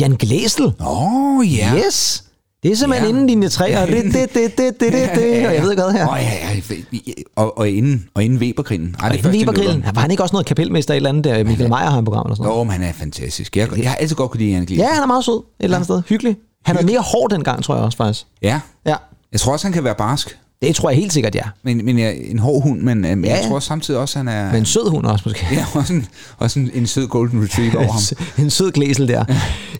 Jan 0.00 0.12
Glæsel. 0.12 0.64
Åh, 0.80 1.36
oh, 1.38 1.54
ja. 1.56 1.72
Yes! 1.86 2.24
Det 2.62 2.72
er 2.72 2.76
simpelthen 2.76 3.04
Ja. 3.08 3.12
ja. 3.12 3.16
inden 3.16 3.26
linje 3.26 3.48
3, 3.48 3.82
og 3.82 3.88
det, 3.88 4.04
det, 4.04 4.12
det, 4.14 4.34
det, 4.34 4.58
det, 4.58 4.80
det, 4.80 4.92
det, 5.14 5.46
og 5.46 5.54
jeg 5.54 5.62
ved 5.62 5.70
ikke 5.70 5.82
hvad 5.82 5.92
her. 5.92 6.08
Åh, 6.08 6.18
ja, 6.20 6.52
ja, 6.54 7.14
og, 7.36 7.58
og 7.58 7.68
inden, 7.68 8.08
og 8.14 8.24
inden 8.24 8.38
Webergrillen. 8.38 8.96
Ej, 9.00 9.08
Og 9.08 9.16
inden 9.16 9.32
Webergrillen, 9.32 9.84
var 9.94 10.00
han 10.00 10.10
ikke 10.10 10.22
også 10.22 10.32
noget 10.32 10.46
kapelmester 10.46 10.94
i 10.94 10.96
et 10.96 10.96
eller 10.96 11.08
andet, 11.08 11.24
der 11.24 11.44
Michael 11.44 11.68
Meyer 11.68 11.90
har 11.90 11.98
en 11.98 12.04
program 12.04 12.26
eller 12.26 12.34
sådan 12.36 12.44
noget? 12.46 12.58
Jo, 12.58 12.64
men 12.64 12.72
han 12.72 12.82
er 12.82 12.92
fantastisk. 12.92 13.56
Jeg, 13.56 13.78
jeg 13.78 13.90
har 13.90 13.96
altid 13.96 14.16
godt 14.16 14.30
kunne 14.30 14.40
lide 14.40 14.52
Jan. 14.52 14.64
Ja, 14.70 14.88
han 14.92 15.02
er 15.02 15.06
meget 15.06 15.24
sød 15.24 15.34
et 15.36 15.42
eller 15.60 15.76
andet 15.76 15.86
sted. 15.86 16.02
Hyggelig. 16.08 16.36
Han 16.64 16.76
er 16.76 16.82
mere 16.82 17.00
hård 17.00 17.30
dengang, 17.30 17.64
tror 17.64 17.74
jeg 17.74 17.84
også 17.84 17.96
faktisk. 17.96 18.26
ja. 18.42 18.60
Ja, 18.86 18.94
Jeg 19.32 19.40
tror 19.40 19.52
også, 19.52 19.66
han 19.66 19.72
kan 19.72 19.84
være 19.84 19.94
barsk. 19.94 20.38
Det 20.62 20.74
tror 20.76 20.90
jeg 20.90 20.98
helt 20.98 21.12
sikkert, 21.12 21.34
ja. 21.34 21.42
Men, 21.62 21.84
men 21.84 21.98
jeg, 21.98 22.16
en 22.16 22.38
hård 22.38 22.62
hund, 22.62 22.80
men, 22.80 23.00
men 23.00 23.24
Ja, 23.24 23.30
jeg 23.30 23.40
ja. 23.42 23.48
tror 23.48 23.58
samtidig 23.58 24.00
også, 24.00 24.18
han 24.18 24.28
er... 24.28 24.46
Men 24.46 24.56
en 24.56 24.66
sød 24.66 24.90
hund 24.90 25.06
også 25.06 25.22
måske. 25.26 25.46
Ja, 25.52 25.66
også 25.74 25.92
en, 25.92 26.06
også 26.38 26.58
en, 26.60 26.70
en 26.74 26.86
sød 26.86 27.06
golden 27.08 27.42
retriever 27.44 27.76
over 27.76 27.92
ham. 28.38 28.44
en 28.44 28.50
sød 28.50 28.70
glæsel 28.72 29.08
der. 29.08 29.24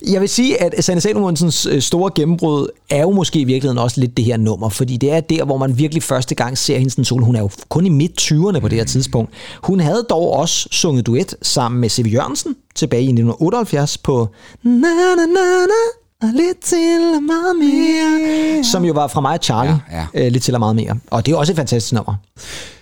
Jeg 0.09 0.21
vil 0.21 0.29
sige, 0.29 0.63
at 0.63 0.85
Sanne 0.85 1.01
Salomonsens 1.01 1.67
øh, 1.67 1.83
store 1.83 2.11
gennembrud 2.15 2.69
er 2.91 3.01
jo 3.01 3.11
måske 3.11 3.41
i 3.41 3.45
virkeligheden 3.45 3.79
også 3.79 4.01
lidt 4.01 4.17
det 4.17 4.25
her 4.25 4.37
nummer, 4.37 4.69
fordi 4.69 4.97
det 4.97 5.13
er 5.13 5.21
der, 5.21 5.45
hvor 5.45 5.57
man 5.57 5.79
virkelig 5.79 6.03
første 6.03 6.35
gang 6.35 6.59
ser 6.59 6.79
hende 6.79 6.91
sådan 6.91 7.05
solo. 7.05 7.25
Hun 7.25 7.37
er 7.37 7.41
jo 7.41 7.51
kun 7.69 7.87
i 7.87 7.89
midt-20'erne 7.89 8.59
på 8.61 8.69
det 8.69 8.79
her 8.79 8.85
tidspunkt. 8.85 9.33
Hun 9.63 9.81
havde 9.81 10.07
dog 10.11 10.33
også 10.33 10.69
sunget 10.73 11.07
duet 11.07 11.35
sammen 11.43 11.81
med 11.81 11.89
C.V. 11.89 12.07
Jørgensen 12.13 12.57
tilbage 12.75 13.03
i 13.03 13.05
1978 13.05 13.99
på 13.99 14.29
Na 14.63 14.71
na 14.71 15.27
na 15.27 15.67
na 15.67 15.98
og 16.23 16.29
lidt 16.35 16.61
til 16.61 17.15
og 17.17 17.23
meget 17.23 17.57
mere, 17.59 18.65
som 18.65 18.85
jo 18.85 18.93
var 18.93 19.07
fra 19.09 19.21
mig 19.21 19.33
og 19.33 19.39
Charlie, 19.43 19.81
Ja, 19.93 20.07
ja, 20.15 20.27
Øh, 20.27 20.33
lidt 20.33 20.43
til 20.45 20.55
og 20.55 20.61
meget 20.61 20.77
mere. 20.77 20.99
Og 21.11 21.27
det 21.27 21.33
er 21.33 21.37
også 21.37 21.53
et 21.53 21.57
fantastisk 21.57 21.93
nummer. 21.93 22.15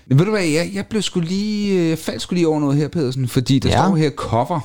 Men 0.07 0.18
ved 0.18 0.25
du 0.25 0.31
hvad, 0.31 0.42
jeg, 0.44 0.70
jeg 0.75 0.87
blev 0.87 1.03
sgu 1.03 1.20
lige, 1.20 1.90
øh, 1.90 1.96
faldt 1.96 2.22
sgu 2.22 2.35
lige 2.35 2.49
over 2.49 2.61
noget 2.61 2.77
her, 2.77 2.88
Pedersen, 2.88 3.29
fordi 3.29 3.59
der 3.59 3.68
Ja. 3.68 3.77
står 3.87 3.96
her 3.96 4.11
cover 4.11 4.61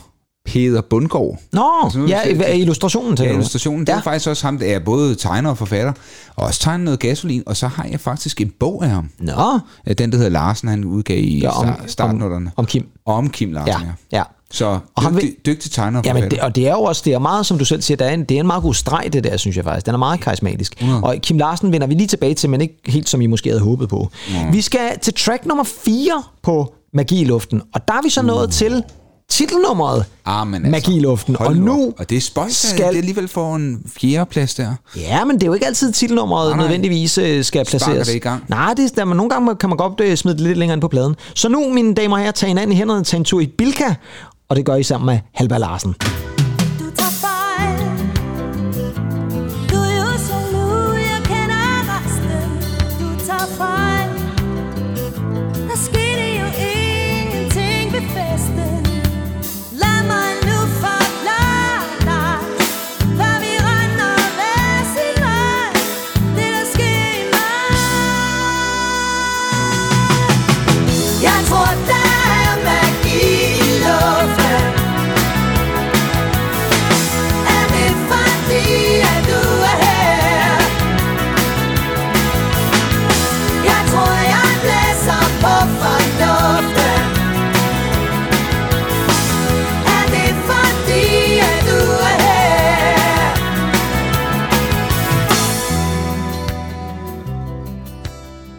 Peder 0.46 0.82
Bundgaard. 0.82 1.40
Nå, 1.54 1.70
Altså, 1.84 2.00
ja, 2.08 2.54
i 2.54 2.60
illustrationen 2.62 3.18
til 3.18 3.24
Ja, 3.26 3.32
illustrationen, 3.32 3.80
det 3.82 3.90
er 3.90 3.94
Ja. 3.96 4.00
faktisk 4.02 4.30
også 4.30 4.46
ham, 4.48 4.58
der 4.58 4.76
er 4.76 4.80
både 4.80 5.16
tegner 5.16 5.50
og 5.50 5.58
forfatter, 5.58 5.94
og 6.36 6.46
også 6.46 6.60
tegner 6.60 6.84
noget 6.86 7.00
gasolin, 7.00 7.44
og 7.46 7.58
så 7.58 7.68
har 7.68 7.86
jeg 7.92 8.00
faktisk 8.00 8.42
en 8.42 8.52
bog 8.60 8.84
af 8.84 8.90
ham. 8.90 9.10
Nå, 9.20 9.60
Den, 9.98 10.12
der 10.12 10.18
hedder 10.18 10.30
Larsen, 10.32 10.68
han 10.70 10.84
udgav 10.84 11.18
i 11.18 11.40
ja, 11.40 11.50
om, 11.50 11.68
startnutterne. 11.88 12.46
om, 12.46 12.52
om 12.56 12.66
Kim. 12.66 12.88
Om 13.06 13.30
Kim 13.30 13.52
Larsen, 13.54 13.88
Ja, 14.12 14.18
ja. 14.18 14.24
Ja. 14.52 14.58
Så 14.58 14.80
Og 14.96 15.12
dygtig, 15.14 15.36
dygtig 15.46 15.72
tegner 15.72 16.00
og 16.00 16.06
Ja, 16.06 16.12
forfatter. 16.12 16.30
men 16.30 16.32
det, 16.32 16.40
og 16.40 16.56
det 16.56 16.68
er 16.68 16.72
jo 16.72 16.82
også 16.82 17.02
det 17.06 17.14
er 17.14 17.20
meget, 17.20 17.46
som 17.46 17.58
du 17.58 17.66
selv 17.66 17.82
siger, 17.82 17.98
der 17.98 18.06
er 18.06 18.14
en, 18.14 18.24
det 18.24 18.36
er 18.36 18.40
en 18.40 18.48
meget 18.48 18.64
god 18.64 18.74
streg, 18.74 19.10
det 19.14 19.24
der, 19.24 19.38
synes 19.38 19.58
jeg 19.58 19.64
faktisk. 19.66 19.86
Den 19.86 19.94
er 19.94 20.00
meget 20.00 20.20
karismatisk. 20.20 20.82
Mm. 20.82 21.04
Og 21.04 21.16
Kim 21.22 21.38
Larsen 21.38 21.72
vender 21.72 21.88
vi 21.88 21.94
lige 21.94 22.08
tilbage 22.08 22.34
til, 22.34 22.50
men 22.50 22.62
ikke 22.62 22.78
helt 22.86 23.10
som 23.10 23.22
I 23.22 23.26
måske 23.26 23.50
havde 23.50 23.62
håbet 23.62 23.90
på. 23.90 24.10
Mm. 24.30 24.54
Vi 24.54 24.62
skal 24.62 25.00
til 25.02 25.14
track 25.14 25.46
nummer 25.46 25.64
4 25.64 26.24
på 26.44 26.74
Magi 26.94 27.22
i 27.22 27.26
luften, 27.26 27.62
og 27.74 27.88
der 27.88 27.94
er 27.94 28.02
vi 28.04 28.10
så 28.10 28.22
nået 28.22 28.48
Mm. 28.48 28.52
til 28.52 28.84
titelnummeret 29.30 30.06
Ah, 30.26 30.48
men 30.48 30.56
altså, 30.56 30.72
Magi 30.72 30.98
i 30.98 31.00
luften. 31.00 31.36
hold 31.36 31.48
Og 31.50 31.56
nu 31.56 31.88
op. 31.88 31.94
Og 32.00 32.10
det 32.10 32.18
er 32.18 32.22
spøjt, 32.22 32.54
skal... 32.54 32.90
det 32.92 32.98
alligevel 32.98 33.28
får 33.28 33.56
en 33.56 33.84
fjerde 33.98 34.26
plads 34.30 34.56
der. 34.56 34.74
Ja, 34.98 35.26
men 35.26 35.36
det 35.36 35.44
er 35.44 35.48
jo 35.48 35.54
ikke 35.54 35.66
altid 35.66 35.92
titelnummeret 35.92 36.48
Nej, 36.50 36.58
nej. 36.58 36.66
nødvendigvis 36.66 37.18
øh, 37.18 37.44
skal 37.44 37.66
Sparker 37.66 37.70
placeres. 37.86 38.08
det 38.08 38.16
i 38.16 38.20
gang. 38.20 38.44
Nej, 38.50 38.74
det 38.74 38.98
er, 38.98 39.06
men 39.06 39.18
nogle 39.18 39.30
gange 39.30 39.56
kan 39.56 39.70
man 39.70 39.78
godt 39.78 40.02
øh, 40.02 40.18
smide 40.18 40.38
det 40.38 40.44
lidt 40.44 40.58
længere 40.58 40.74
ind 40.76 40.82
på 40.82 40.88
pladen. 40.88 41.16
Så 41.36 41.50
nu, 41.50 41.70
mine 41.74 41.94
damer 41.94 42.16
og 42.16 42.20
herrer, 42.22 42.32
tag 42.32 42.48
hinanden 42.48 42.72
i 42.74 42.76
hænderne, 42.76 43.04
tag 43.04 43.18
en 43.18 43.24
tur 43.26 43.40
i 43.42 43.48
Bilka, 43.48 43.94
og 44.52 44.58
det 44.58 44.66
gør 44.66 44.76
I 44.76 44.84
sammen 44.84 45.06
med 45.06 45.20
Halber 45.34 45.58
Larsen. 45.58 45.96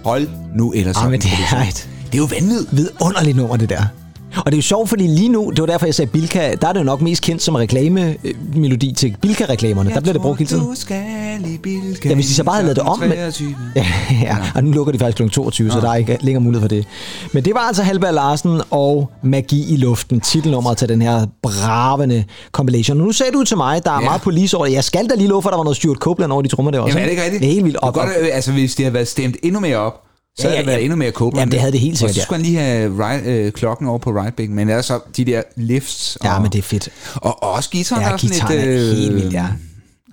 Hold 0.05 0.29
nu 0.55 0.73
ellers 0.73 0.97
Ah, 0.97 1.05
men 1.05 1.15
en 1.15 1.21
det 1.21 1.31
er 1.53 1.63
et 1.63 1.89
Det 2.07 2.15
er 2.15 2.19
jo 2.19 2.25
vanvid. 2.25 2.67
vidunderligt 2.73 3.37
nummer, 3.37 3.57
det 3.57 3.69
der. 3.69 3.85
Og 4.37 4.45
det 4.47 4.53
er 4.53 4.59
jo 4.59 4.63
sjovt, 4.63 4.89
fordi 4.89 5.07
lige 5.07 5.29
nu, 5.29 5.51
det 5.51 5.61
var 5.61 5.67
derfor, 5.67 5.87
jeg 5.87 5.95
sagde 5.95 6.11
Bilka, 6.11 6.55
der 6.61 6.69
er 6.69 6.73
det 6.73 6.81
jo 6.81 6.85
nok 6.85 7.01
mest 7.01 7.23
kendt 7.23 7.43
som 7.43 7.55
reklamemelodi 7.55 8.93
til 8.93 9.17
Bilka-reklamerne. 9.23 9.91
Der 9.91 10.01
bliver 10.01 10.13
det 10.13 10.23
brugt 10.23 10.39
hele 10.39 10.49
tiden. 10.49 10.65
Du 10.65 10.75
skal 10.75 11.03
i 11.55 11.59
Bilka 11.63 12.09
Ja, 12.09 12.15
hvis 12.15 12.27
de 12.27 12.35
så 12.35 12.45
bare 12.45 12.55
havde 12.55 12.65
lavet 12.67 12.77
det 12.77 12.85
om, 12.85 12.99
men- 12.99 13.11
23. 13.11 13.55
Ja, 13.77 13.87
ja, 14.23 14.37
og 14.55 14.65
nu 14.65 14.71
lukker 14.71 14.93
de 14.93 14.99
faktisk 14.99 15.17
kl. 15.25 15.29
22, 15.29 15.71
så 15.71 15.81
der 15.81 15.91
er 15.91 15.95
ikke 15.95 16.19
længere 16.21 16.43
mulighed 16.45 16.63
for 16.63 16.69
det. 16.69 16.87
Men 17.33 17.45
det 17.45 17.55
var 17.55 17.61
altså 17.61 17.83
Halberg 17.83 18.15
Larsen 18.15 18.61
og 18.71 19.11
Magi 19.23 19.75
i 19.75 19.77
luften, 19.77 20.21
titelnummeret 20.21 20.77
til 20.79 20.89
den 20.89 21.03
her 21.03 21.27
bravende 21.43 22.25
compilation. 22.53 22.97
Nu 22.97 23.13
sagde 23.13 23.33
du 23.33 23.45
til 23.45 23.57
mig, 23.57 23.85
der 23.85 23.91
er 23.91 23.95
Ja. 23.95 24.01
ja. 24.01 24.05
meget 24.05 24.23
police 24.23 24.57
over 24.57 24.67
det. 24.67 24.73
Jeg 24.75 24.85
skal 24.85 25.09
da 25.09 25.15
lige 25.15 25.29
love 25.29 25.43
for, 25.43 25.49
at 25.49 25.53
der 25.53 25.57
var 25.59 25.65
noget 25.65 25.77
Stuart 25.77 25.97
Copeland 25.99 26.33
over 26.33 26.43
de 26.43 26.49
trommer 26.49 26.71
der 26.71 26.81
også. 26.81 26.99
Jamen 26.99 27.03
er 27.03 27.05
det 27.05 27.11
ikke 27.11 27.23
rigtigt? 27.25 27.41
Det 27.43 27.49
er 27.49 27.53
helt 27.53 27.65
vildt. 27.65 27.77
Og 27.77 27.87
Og, 27.89 27.95
godt, 27.95 28.09
altså, 28.33 28.53
hvis 28.53 28.75
det 28.75 28.85
havde 28.85 28.95
været 28.95 29.09
stemt 29.09 29.37
endnu 29.43 29.61
mere 29.61 29.77
op, 29.77 29.95
så 30.39 30.43
Ja, 30.43 30.49
havde 30.49 30.55
ja, 30.57 30.61
det 30.61 30.67
været 30.67 30.79
ja. 30.79 30.83
endnu 30.83 30.97
mere 30.97 31.11
Copeland. 31.11 31.41
Jamen, 31.41 31.53
det 31.53 31.61
havde 31.61 31.73
det 31.73 31.81
helt 31.81 31.93
Og 31.93 31.99
sikkert, 31.99 32.15
så 32.15 32.21
ja. 32.21 32.25
skulle 32.25 32.37
han 32.37 32.47
lige 32.47 32.59
have 32.59 33.07
right, 33.07 33.27
øh, 33.27 33.53
klokken 33.53 33.87
over 33.89 33.99
på 33.99 34.11
right 34.11 34.37
big, 34.37 34.51
men 34.51 34.71
altså 34.71 35.01
de 35.17 35.25
der 35.25 35.43
lifts. 35.57 36.17
Og, 36.17 36.27
ja, 36.27 36.39
men 36.41 36.53
det 36.53 36.59
er 36.59 36.63
fedt. 36.63 36.89
Og, 37.15 37.43
og 37.43 37.51
også 37.53 37.71
guitaren 37.71 38.03
Ja, 38.03 38.09
der 38.09 38.15
er 38.15 38.17
sådan 38.19 38.31
guitaren 38.31 38.69
et... 38.69 38.91
er 38.91 38.95
helt 38.95 39.15
vildt, 39.15 39.33
ja. 39.33 39.47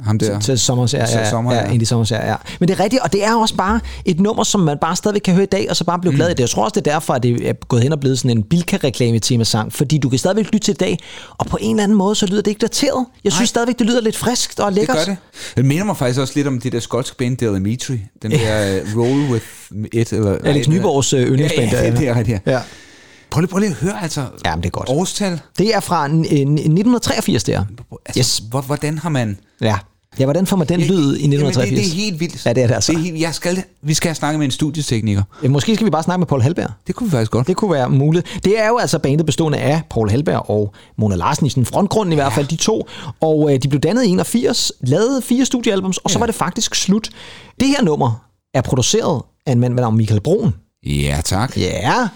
Ham 0.06 0.20
der. 0.20 0.40
Til, 0.40 0.42
til 0.46 0.60
sommer, 0.60 0.90
ja, 0.94 1.00
ja, 1.20 1.30
sommer, 1.30 1.54
ja, 1.54 1.60
ja. 1.60 1.66
ja. 1.68 1.72
Indie 1.72 1.86
Sommer, 1.88 2.08
ja, 2.12 2.30
ja. 2.30 2.36
Men 2.60 2.70
det 2.70 2.80
er 2.80 2.84
rigtigt, 2.84 3.02
og 3.02 3.14
det 3.14 3.26
er 3.26 3.36
også 3.36 3.56
bare 3.56 3.80
et 4.06 4.20
nummer, 4.20 4.44
som 4.44 4.60
man 4.62 4.78
bare 4.82 4.96
stadigvæk 4.96 5.22
kan 5.22 5.34
høre 5.34 5.44
i 5.44 5.48
dag, 5.48 5.70
og 5.70 5.76
så 5.76 5.84
bare 5.84 6.00
blive 6.00 6.12
mm. 6.12 6.16
glad 6.16 6.28
i 6.30 6.32
det. 6.34 6.40
Jeg 6.40 6.50
tror 6.50 6.64
også, 6.64 6.80
det 6.80 6.88
er 6.88 6.92
derfor, 6.92 7.14
at 7.14 7.24
det 7.24 7.50
er 7.50 7.54
gået 7.54 7.84
hen 7.84 7.92
og 7.94 8.00
blevet 8.00 8.20
sådan 8.20 8.38
en 8.38 8.44
Bilka-reklame-temasang, 8.44 9.74
fordi 9.74 9.98
du 9.98 10.10
kan 10.10 10.20
stadigvæk 10.20 10.46
lytte 10.46 10.60
til 10.60 10.72
i 10.72 10.76
dag, 10.76 11.00
og 11.38 11.46
på 11.46 11.58
en 11.62 11.70
eller 11.76 11.84
anden 11.84 11.98
måde, 11.98 12.16
så 12.16 12.26
lyder 12.26 12.42
det 12.42 12.52
ikke 12.52 12.62
dateret. 12.62 13.06
Jeg 13.24 13.32
synes 13.34 13.50
stadigvæk, 13.50 13.80
det 13.80 13.88
lyder 13.88 14.02
lidt 14.02 14.18
friskt 14.18 14.60
og 14.60 14.72
Det 14.72 14.76
lækkert. 14.76 14.98
gør 14.98 15.06
det. 15.06 15.18
Det 15.58 15.66
minder 15.66 15.84
mig 15.86 15.98
faktisk 15.98 16.20
også 16.20 16.34
lidt 16.36 16.48
om 16.48 16.62
det 16.62 16.72
der 16.72 16.80
skotske 16.80 17.18
band, 17.18 17.38
Dimitri. 17.38 18.00
Den 18.22 18.32
der 18.32 18.82
uh, 18.82 18.98
Roll 19.02 19.32
With 19.32 19.46
It. 19.94 20.14
Eller, 20.14 20.38
Alex 20.44 20.68
Nyborgs 20.68 21.14
øh, 21.14 21.28
yndlingsband. 21.28 21.72
Ja, 21.72 21.84
ja, 21.86 21.92
det 21.92 22.08
er 22.08 22.16
rigtigt. 22.18 22.42
Ja. 22.46 22.52
Ja. 22.52 22.60
Prøv 23.30 23.42
lige, 23.42 23.50
prøv 23.52 23.60
lige 23.60 23.70
at 23.70 23.76
høre, 23.76 24.04
altså. 24.04 24.24
Jamen, 24.46 24.64
det 24.64 24.68
er 24.70 24.72
godt. 24.72 24.90
Årstal. 24.90 25.40
Det 25.58 25.76
er 25.76 25.80
fra 25.80 26.06
en- 26.06 26.14
en- 26.14 26.54
1983, 26.54 27.44
der. 27.44 27.64
Altså, 28.06 28.20
Yes. 28.20 28.42
hvor- 28.50 28.62
Hvordan 28.62 28.98
har 28.98 29.10
man... 29.10 29.38
Ja. 29.62 29.76
Ja, 30.20 30.26
hvordan 30.26 30.46
får 30.48 30.58
man 30.58 30.68
den 30.68 30.80
lyd 30.80 31.16
i 31.16 31.22
Jamen, 31.22 31.34
1983? 31.34 31.70
det, 31.70 31.78
det 31.78 31.86
er 31.86 32.04
helt 32.04 32.20
vildt. 32.20 32.46
Ja, 32.46 32.54
det 32.54 32.64
er 32.64 32.68
det 32.68 32.74
altså. 32.76 32.92
Det 32.92 33.00
er 33.00 33.04
helt, 33.04 33.20
jeg 33.22 33.34
skal, 33.36 33.64
vi 33.82 33.94
skal 33.94 34.16
snakke 34.16 34.38
med 34.38 34.46
en 34.46 34.52
studietekniker. 34.52 35.24
Ja, 35.44 35.48
Måske 35.50 35.76
skal 35.76 35.86
vi 35.86 35.92
bare 35.92 36.04
snakke 36.04 36.20
med 36.20 36.28
Paul 36.28 36.42
Halberg. 36.42 36.70
Det 36.88 36.96
kunne 36.96 37.08
vi 37.08 37.12
faktisk 37.12 37.32
godt. 37.32 37.48
Det 37.48 37.56
kunne 37.58 37.72
være 37.72 37.90
muligt. 37.90 38.40
Det 38.44 38.60
er 38.60 38.68
jo 38.68 38.78
altså 38.78 39.00
bandet 39.00 39.26
bestående 39.26 39.58
af 39.58 39.82
Paul 39.90 40.10
Halberg 40.10 40.50
og 40.50 40.74
Mona 40.98 41.16
Larsen 41.16 41.46
i 41.46 41.50
sådan 41.50 41.66
frontgrunden 41.66 42.12
i 42.14 42.16
hvert 42.16 42.34
fald, 42.34 42.48
de 42.48 42.56
to. 42.56 42.88
Og 43.22 43.54
øh, 43.54 43.60
de 43.64 43.68
blev 43.68 43.82
dannet 43.82 44.04
i 44.06 44.08
81, 44.10 44.72
lavede 44.82 45.22
fire 45.22 45.46
studiealbums, 45.46 45.98
og 45.98 46.10
så 46.10 46.20
var 46.20 46.26
det 46.26 46.36
faktisk 46.36 46.76
slut. 46.76 47.10
Det 47.60 47.68
her 47.68 47.84
nummer 47.84 48.26
er 48.54 48.62
produceret 48.62 49.22
af 49.46 49.52
en 49.52 49.60
mand 49.60 49.74
ved 49.74 49.82
navn 49.82 49.98
Michael 49.98 50.22
Broen. 50.22 50.54
Ja, 50.86 51.22
tak. 51.26 51.58
Ja, 51.58 52.08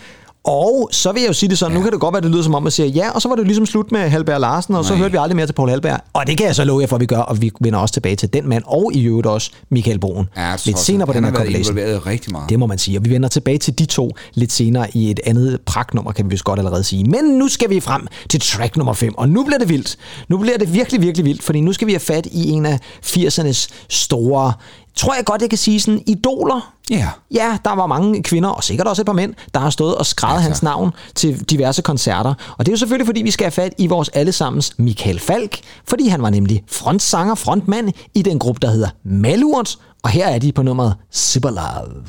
og 0.43 0.89
så 0.91 1.11
vil 1.11 1.21
jeg 1.21 1.27
jo 1.27 1.33
sige 1.33 1.49
det 1.49 1.57
sådan, 1.57 1.71
ja. 1.71 1.77
nu 1.77 1.83
kan 1.83 1.91
det 1.91 1.99
godt 1.99 2.13
være, 2.13 2.21
det 2.21 2.31
lyder 2.31 2.43
som 2.43 2.55
om, 2.55 2.67
at 2.67 2.73
siger 2.73 2.87
ja, 2.87 3.11
og 3.11 3.21
så 3.21 3.29
var 3.29 3.35
det 3.35 3.45
ligesom 3.45 3.65
slut 3.65 3.91
med 3.91 4.09
Halberg 4.09 4.39
Larsen, 4.39 4.75
og 4.75 4.85
så 4.85 4.93
Nej. 4.93 4.99
hørte 4.99 5.11
vi 5.11 5.17
aldrig 5.21 5.35
mere 5.35 5.45
til 5.45 5.53
Paul 5.53 5.69
Halberg. 5.69 5.99
Og 6.13 6.27
det 6.27 6.37
kan 6.37 6.47
jeg 6.47 6.55
så 6.55 6.63
love 6.63 6.81
jer 6.81 6.87
for, 6.87 6.95
at 6.95 7.01
vi 7.01 7.05
gør, 7.05 7.17
og 7.17 7.41
vi 7.41 7.51
vender 7.61 7.79
også 7.79 7.93
tilbage 7.93 8.15
til 8.15 8.33
den 8.33 8.49
mand, 8.49 8.63
og 8.67 8.91
i 8.93 9.03
øvrigt 9.03 9.27
også 9.27 9.51
Michael 9.69 9.99
Broen. 9.99 10.29
Ja, 10.37 10.55
lidt 10.65 10.79
senere 10.79 11.07
på 11.07 11.13
den 11.13 11.23
her 11.23 11.43
involveret 11.43 12.05
rigtig 12.05 12.31
meget. 12.31 12.49
Det 12.49 12.59
må 12.59 12.65
man 12.65 12.77
sige, 12.77 12.97
og 12.97 13.05
vi 13.05 13.09
vender 13.09 13.29
tilbage 13.29 13.57
til 13.57 13.79
de 13.79 13.85
to 13.85 14.11
lidt 14.33 14.51
senere 14.51 14.87
i 14.93 15.11
et 15.11 15.19
andet 15.25 15.61
pragtnummer, 15.65 16.11
kan 16.11 16.25
vi 16.25 16.29
vist 16.29 16.43
godt 16.43 16.59
allerede 16.59 16.83
sige. 16.83 17.03
Men 17.03 17.23
nu 17.23 17.47
skal 17.47 17.69
vi 17.69 17.79
frem 17.79 18.07
til 18.29 18.39
track 18.39 18.77
nummer 18.77 18.93
5, 18.93 19.17
og 19.17 19.29
nu 19.29 19.43
bliver 19.43 19.59
det 19.59 19.69
vildt. 19.69 19.97
Nu 20.27 20.37
bliver 20.37 20.57
det 20.57 20.73
virkelig, 20.73 21.01
virkelig 21.01 21.25
vildt, 21.25 21.43
fordi 21.43 21.61
nu 21.61 21.73
skal 21.73 21.87
vi 21.87 21.91
have 21.91 21.99
fat 21.99 22.25
i 22.31 22.49
en 22.49 22.65
af 22.65 22.79
80'ernes 23.05 23.67
store, 23.89 24.53
tror 24.95 25.15
jeg 25.15 25.25
godt, 25.25 25.41
jeg 25.41 25.49
kan 25.49 25.57
sige 25.57 25.79
sådan, 25.79 26.03
idoler. 26.07 26.73
Ja. 26.89 27.09
Ja, 27.31 27.57
der 27.65 27.75
var 27.75 27.87
mange 27.87 28.23
kvinder, 28.23 28.49
og 28.49 28.63
sikkert 28.63 28.87
også 28.87 29.01
et 29.01 29.05
par 29.05 29.13
mænd, 29.13 29.33
der 29.53 29.59
har 29.59 29.69
stået 29.69 29.95
og 29.95 30.05
skrevet 30.05 30.35
tak. 30.35 30.43
hans 30.43 30.63
navn 30.63 30.91
til 31.15 31.49
diverse 31.49 31.81
koncerter. 31.81 32.33
Og 32.57 32.65
det 32.65 32.71
er 32.71 32.73
jo 32.73 32.77
selvfølgelig, 32.77 33.07
fordi 33.07 33.21
vi 33.21 33.31
skal 33.31 33.45
have 33.45 33.51
fat 33.51 33.73
i 33.77 33.87
vores 33.87 34.09
allesammens 34.09 34.73
Michael 34.77 35.19
Falk, 35.19 35.59
fordi 35.87 36.07
han 36.07 36.21
var 36.21 36.29
nemlig 36.29 36.63
frontsanger, 36.67 37.35
frontmand 37.35 37.89
i 38.13 38.21
den 38.21 38.39
gruppe, 38.39 38.59
der 38.61 38.71
hedder 38.71 38.89
Malurt. 39.05 39.77
Og 40.03 40.09
her 40.09 40.27
er 40.27 40.39
de 40.39 40.51
på 40.51 40.63
nummeret 40.63 40.95
Super 41.11 41.49
Love. 41.49 42.03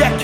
Jeg 0.00 0.20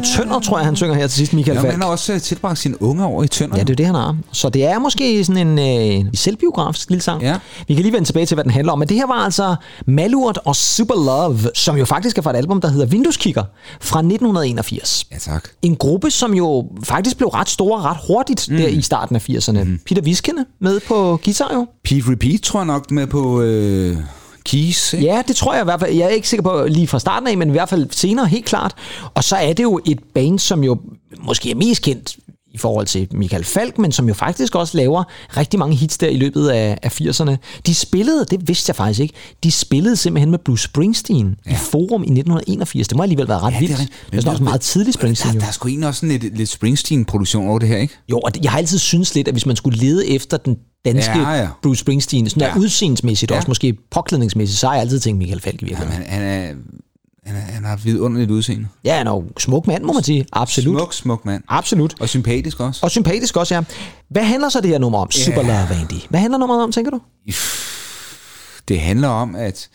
mod 0.00 0.16
Tønder, 0.16 0.40
tror 0.40 0.58
jeg, 0.58 0.64
han 0.64 0.76
synger 0.76 0.94
her 0.94 1.06
til 1.06 1.16
sidst, 1.16 1.32
Michael 1.32 1.56
Ja, 1.56 1.62
Falk. 1.62 1.72
han 1.72 1.82
har 1.82 1.88
også 1.88 2.12
øh, 2.12 2.20
tilbragt 2.20 2.58
sine 2.58 2.82
unge 2.82 3.06
år 3.06 3.22
i 3.22 3.28
Tønder. 3.28 3.56
Ja, 3.56 3.62
det 3.62 3.70
er 3.70 3.76
det, 3.76 3.86
han 3.86 3.94
har. 3.94 4.16
Så 4.32 4.48
det 4.48 4.64
er 4.64 4.78
måske 4.78 5.24
sådan 5.24 5.58
en 5.58 6.04
øh, 6.04 6.10
selvbiografisk 6.14 6.90
lille 6.90 7.02
sang. 7.02 7.22
Ja. 7.22 7.38
Vi 7.68 7.74
kan 7.74 7.82
lige 7.82 7.92
vende 7.92 8.08
tilbage 8.08 8.26
til, 8.26 8.34
hvad 8.34 8.44
den 8.44 8.52
handler 8.52 8.72
om. 8.72 8.78
Men 8.78 8.88
det 8.88 8.96
her 8.96 9.06
var 9.06 9.14
altså 9.24 9.56
Malurt 9.86 10.38
og 10.44 10.56
Super 10.56 10.94
Love, 10.94 11.38
som 11.54 11.76
jo 11.76 11.84
faktisk 11.84 12.18
er 12.18 12.22
fra 12.22 12.30
et 12.30 12.36
album, 12.36 12.60
der 12.60 12.68
hedder 12.68 12.86
Vindueskigger 12.86 13.44
fra 13.80 13.98
1981. 13.98 15.06
Ja, 15.12 15.18
tak. 15.18 15.48
En 15.62 15.76
gruppe, 15.76 16.10
som 16.10 16.34
jo 16.34 16.66
faktisk 16.84 17.16
blev 17.16 17.28
ret 17.28 17.48
store 17.48 17.80
ret 17.82 17.96
hurtigt 18.06 18.48
mm. 18.50 18.56
der 18.56 18.66
i 18.68 18.82
starten 18.82 19.16
af 19.16 19.28
80'erne. 19.30 19.62
Mm. 19.64 19.78
Peter 19.86 20.02
Viskende 20.02 20.44
med 20.60 20.80
på 20.80 21.20
guitar 21.24 21.50
jo. 21.54 21.66
Pete 21.84 22.10
Repeat 22.10 22.40
tror 22.40 22.60
jeg 22.60 22.66
nok 22.66 22.90
med 22.90 23.06
på 23.06 23.40
øh, 23.40 23.96
Keys. 24.44 24.92
Ikke? 24.92 25.06
Ja, 25.06 25.22
det 25.28 25.36
tror 25.36 25.54
jeg 25.54 25.60
i 25.60 25.64
hvert 25.64 25.80
fald. 25.80 25.94
Jeg 25.94 26.04
er 26.04 26.08
ikke 26.08 26.28
sikker 26.28 26.42
på 26.42 26.66
lige 26.68 26.86
fra 26.86 26.98
starten 26.98 27.28
af, 27.28 27.38
men 27.38 27.48
i 27.48 27.52
hvert 27.52 27.68
fald 27.68 27.88
senere 27.90 28.26
helt 28.26 28.44
klart. 28.44 28.74
Og 29.14 29.24
så 29.24 29.36
er 29.36 29.52
det 29.52 29.62
jo 29.62 29.80
et 29.86 29.98
band, 30.14 30.38
som 30.38 30.64
jo 30.64 30.80
måske 31.18 31.50
er 31.50 31.54
mest 31.54 31.82
kendt 31.82 32.16
i 32.52 32.58
forhold 32.58 32.86
til 32.86 33.08
Michael 33.12 33.44
Falk, 33.44 33.78
men 33.78 33.92
som 33.92 34.08
jo 34.08 34.14
faktisk 34.14 34.54
også 34.54 34.76
laver 34.76 35.04
rigtig 35.36 35.58
mange 35.58 35.76
hits 35.76 35.98
der 35.98 36.06
i 36.08 36.16
løbet 36.16 36.48
af, 36.48 36.78
af 36.82 37.00
80'erne. 37.00 37.36
De 37.66 37.74
spillede, 37.74 38.24
det 38.30 38.48
vidste 38.48 38.70
jeg 38.70 38.76
faktisk 38.76 39.00
ikke, 39.00 39.14
de 39.44 39.50
spillede 39.50 39.96
simpelthen 39.96 40.30
med 40.30 40.38
Bruce 40.38 40.64
Springsteen 40.64 41.36
ja. 41.46 41.52
i 41.52 41.54
Forum 41.54 42.02
i 42.02 42.04
1981. 42.04 42.88
Det 42.88 42.96
må 42.96 43.02
alligevel 43.02 43.28
være 43.28 43.38
ret 43.38 43.52
Ja, 43.52 43.58
vildt. 43.58 43.70
det 43.70 43.76
er 43.76 43.80
rigtigt. 43.80 44.06
er, 44.12 44.16
det 44.16 44.26
er 44.26 44.30
også 44.30 44.42
meget 44.42 44.60
tidligt 44.60 44.94
Springsteen 44.94 45.28
Der, 45.28 45.34
jo. 45.34 45.40
der 45.40 45.46
er 45.46 45.50
sgu 45.52 45.68
egentlig 45.68 45.88
også 45.88 46.00
sådan 46.00 46.18
lidt, 46.18 46.36
lidt 46.36 46.48
Springsteen-produktion 46.48 47.48
over 47.48 47.58
det 47.58 47.68
her, 47.68 47.76
ikke? 47.76 47.94
Jo, 48.10 48.18
og 48.18 48.34
det- 48.34 48.42
jeg 48.44 48.50
har 48.50 48.58
altid 48.58 48.78
syntes 48.78 49.14
lidt, 49.14 49.28
at 49.28 49.34
hvis 49.34 49.46
man 49.46 49.56
skulle 49.56 49.78
lede 49.78 50.08
efter 50.08 50.36
den 50.36 50.56
danske 50.84 51.18
Ja, 51.18 51.30
ja. 51.32 51.48
Bruce 51.62 51.80
Springsteen, 51.80 52.28
sådan 52.28 52.40
der 52.40 52.46
Ja. 52.54 52.58
udseendsmæssigt, 52.58 53.30
Ja. 53.30 53.36
også 53.36 53.48
måske 53.48 53.76
påklædningsmæssigt, 53.90 54.60
så 54.60 54.66
har 54.66 54.74
jeg 54.74 54.80
altid 54.82 55.00
tænkt 55.00 55.18
Michael 55.18 55.40
Falk 55.40 55.62
i 55.62 55.64
virkeligheden. 55.64 56.02
Jamen, 56.02 56.10
han, 56.12 56.22
han, 56.22 56.50
er, 56.50 56.54
han, 57.24 57.36
er, 57.36 57.40
han 57.40 57.64
har 57.64 57.76
vidunderligt 57.76 58.30
udseende. 58.30 58.68
Ja, 58.84 58.96
han 58.96 59.06
er 59.06 59.10
jo 59.10 59.24
smuk 59.38 59.66
mand, 59.66 59.84
må 59.84 59.92
man 59.92 60.02
sige. 60.02 60.26
Absolut. 60.32 60.76
Smuk, 60.76 60.94
smuk 60.94 61.24
mand. 61.24 61.42
Absolut. 61.48 62.00
Og 62.00 62.08
sympatisk 62.08 62.60
også. 62.60 62.80
Og 62.82 62.90
sympatisk 62.90 63.36
også, 63.36 63.54
ja. 63.54 63.62
Hvad 64.08 64.22
handler 64.22 64.48
så 64.48 64.60
det 64.60 64.70
her 64.70 64.78
nummer 64.78 64.98
om? 64.98 65.10
Super 65.10 65.42
Love, 65.42 65.80
Andy. 65.80 66.06
Hvad 66.08 66.20
handler 66.20 66.38
nummeret 66.38 66.62
om, 66.62 66.72
tænker 66.72 66.90
du? 66.90 67.00
Det 68.68 68.80
handler 68.80 69.08
om, 69.08 69.34
at... 69.34 69.68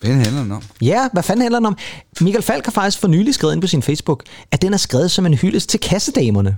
Hvad 0.00 0.14
handler 0.14 0.42
den 0.42 0.52
om? 0.52 0.62
Ja, 0.82 1.08
hvad 1.12 1.22
fanden 1.22 1.42
handler 1.42 1.58
den 1.58 1.66
om? 1.66 1.76
Michael 2.20 2.42
Falk 2.42 2.64
har 2.64 2.72
faktisk 2.72 2.98
for 2.98 3.08
nylig 3.08 3.34
skrevet 3.34 3.54
ind 3.54 3.60
på 3.60 3.66
sin 3.66 3.82
Facebook, 3.82 4.22
at 4.50 4.62
den 4.62 4.72
er 4.72 4.76
skrevet 4.76 5.10
som 5.10 5.26
en 5.26 5.34
hyldest 5.34 5.68
til 5.68 5.80
kassedamerne 5.80 6.56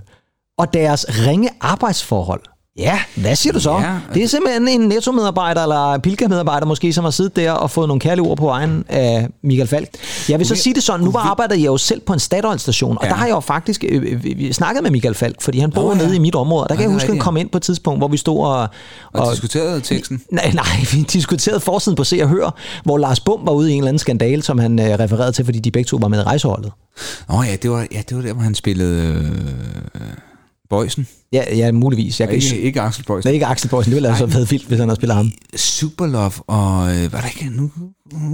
og 0.57 0.73
deres 0.73 1.05
ringe 1.09 1.49
arbejdsforhold. 1.61 2.41
Ja, 2.77 2.99
hvad 3.15 3.35
siger 3.35 3.53
du 3.53 3.59
så? 3.59 3.71
Ja, 3.71 3.95
det 4.13 4.23
er 4.23 4.27
simpelthen 4.27 4.67
en 4.67 4.81
netto-medarbejder 4.81 5.61
eller 5.63 5.97
Pilka-medarbejder 5.97 6.65
måske, 6.65 6.93
som 6.93 7.03
har 7.03 7.11
siddet 7.11 7.35
der 7.35 7.51
og 7.51 7.71
fået 7.71 7.87
nogle 7.87 7.99
kærlige 7.99 8.25
ord 8.25 8.37
på 8.37 8.45
vejen 8.45 8.85
af 8.89 9.27
Michael 9.43 9.67
Falk. 9.67 9.89
Jeg 10.29 10.39
vil 10.39 10.47
så 10.47 10.55
sige 10.55 10.73
det 10.73 10.83
sådan, 10.83 11.05
nu 11.05 11.11
var 11.11 11.19
arbejder 11.19 11.55
jeg 11.55 11.65
jo 11.65 11.77
selv 11.77 12.01
på 12.01 12.13
en 12.13 12.19
Statoil-station, 12.19 12.97
og 12.97 13.03
Ja. 13.03 13.09
der 13.09 13.15
har 13.15 13.25
jeg 13.25 13.35
jo 13.35 13.39
faktisk 13.39 13.83
øh, 13.87 14.21
øh, 14.39 14.51
snakket 14.51 14.83
med 14.83 14.91
Michael 14.91 15.15
Falk, 15.15 15.41
fordi 15.41 15.59
han 15.59 15.71
bor 15.71 15.81
Nå, 15.81 15.91
ja. 15.91 16.05
nede 16.05 16.15
i 16.15 16.19
mit 16.19 16.35
område, 16.35 16.63
og 16.63 16.69
der 16.69 16.75
kan 16.75 16.81
Ja, 16.81 16.83
jeg 16.83 16.89
det 16.89 16.93
er 16.93 16.95
huske, 16.95 17.07
at 17.07 17.13
han 17.13 17.19
kom 17.19 17.37
ind 17.37 17.49
på 17.49 17.57
et 17.57 17.61
tidspunkt, 17.63 17.99
hvor 17.99 18.07
vi 18.07 18.17
stod 18.17 18.45
og... 18.45 18.67
Og, 19.13 19.31
diskuterede 19.31 19.81
teksten? 19.81 20.21
Nej, 20.31 20.51
nej, 20.53 20.65
vi 20.91 21.01
diskuterede 21.01 21.59
forsiden 21.59 21.95
på 21.95 22.03
Se 22.03 22.19
og 22.23 22.29
Hør, 22.29 22.55
hvor 22.83 22.97
Lars 22.97 23.19
Bum 23.19 23.39
var 23.43 23.51
ude 23.53 23.69
i 23.69 23.73
en 23.73 23.77
eller 23.79 23.89
anden 23.89 23.99
skandale, 23.99 24.43
som 24.43 24.59
han 24.59 24.79
øh, 24.79 24.99
refererede 24.99 25.31
til, 25.31 25.45
fordi 25.45 25.59
de 25.59 25.71
begge 25.71 25.87
to 25.87 25.97
var 26.01 26.07
med 26.07 26.19
i 26.19 26.23
rejseholdet. 26.23 26.71
Nå 27.29 27.41
ja, 27.43 27.55
det 27.55 27.71
var, 27.71 27.87
ja, 27.91 28.01
det 28.09 28.17
var 28.17 28.23
der, 28.23 28.33
hvor 28.33 28.43
han 28.43 28.55
spillede 28.55 29.03
øh, 29.95 30.01
Bøjsen. 30.69 31.07
Ja, 31.33 31.55
ja 31.55 31.71
muligvis. 31.71 32.19
Jeg 32.19 32.27
kan 32.27 32.37
Ikke, 32.37 32.61
ikke, 32.61 32.81
Axel 32.81 33.05
Bøjsen. 33.05 33.29
er 33.29 33.33
ikke 33.33 33.45
Axel 33.45 33.69
Boysen, 33.69 33.91
det 33.91 33.95
ville 33.95 34.09
altså 34.09 34.25
have 34.25 34.33
været 34.33 34.51
vildt, 34.51 34.67
hvis 34.67 34.79
han 34.79 34.87
havde 34.89 34.95
spillet 34.95 35.15
ham. 35.15 35.31
Superlove 35.55 36.31
og... 36.47 36.95
Øh, 36.95 37.13
var 37.13 37.21
der 37.21 37.27
ikke... 37.27 37.49
Nu, 37.55 37.71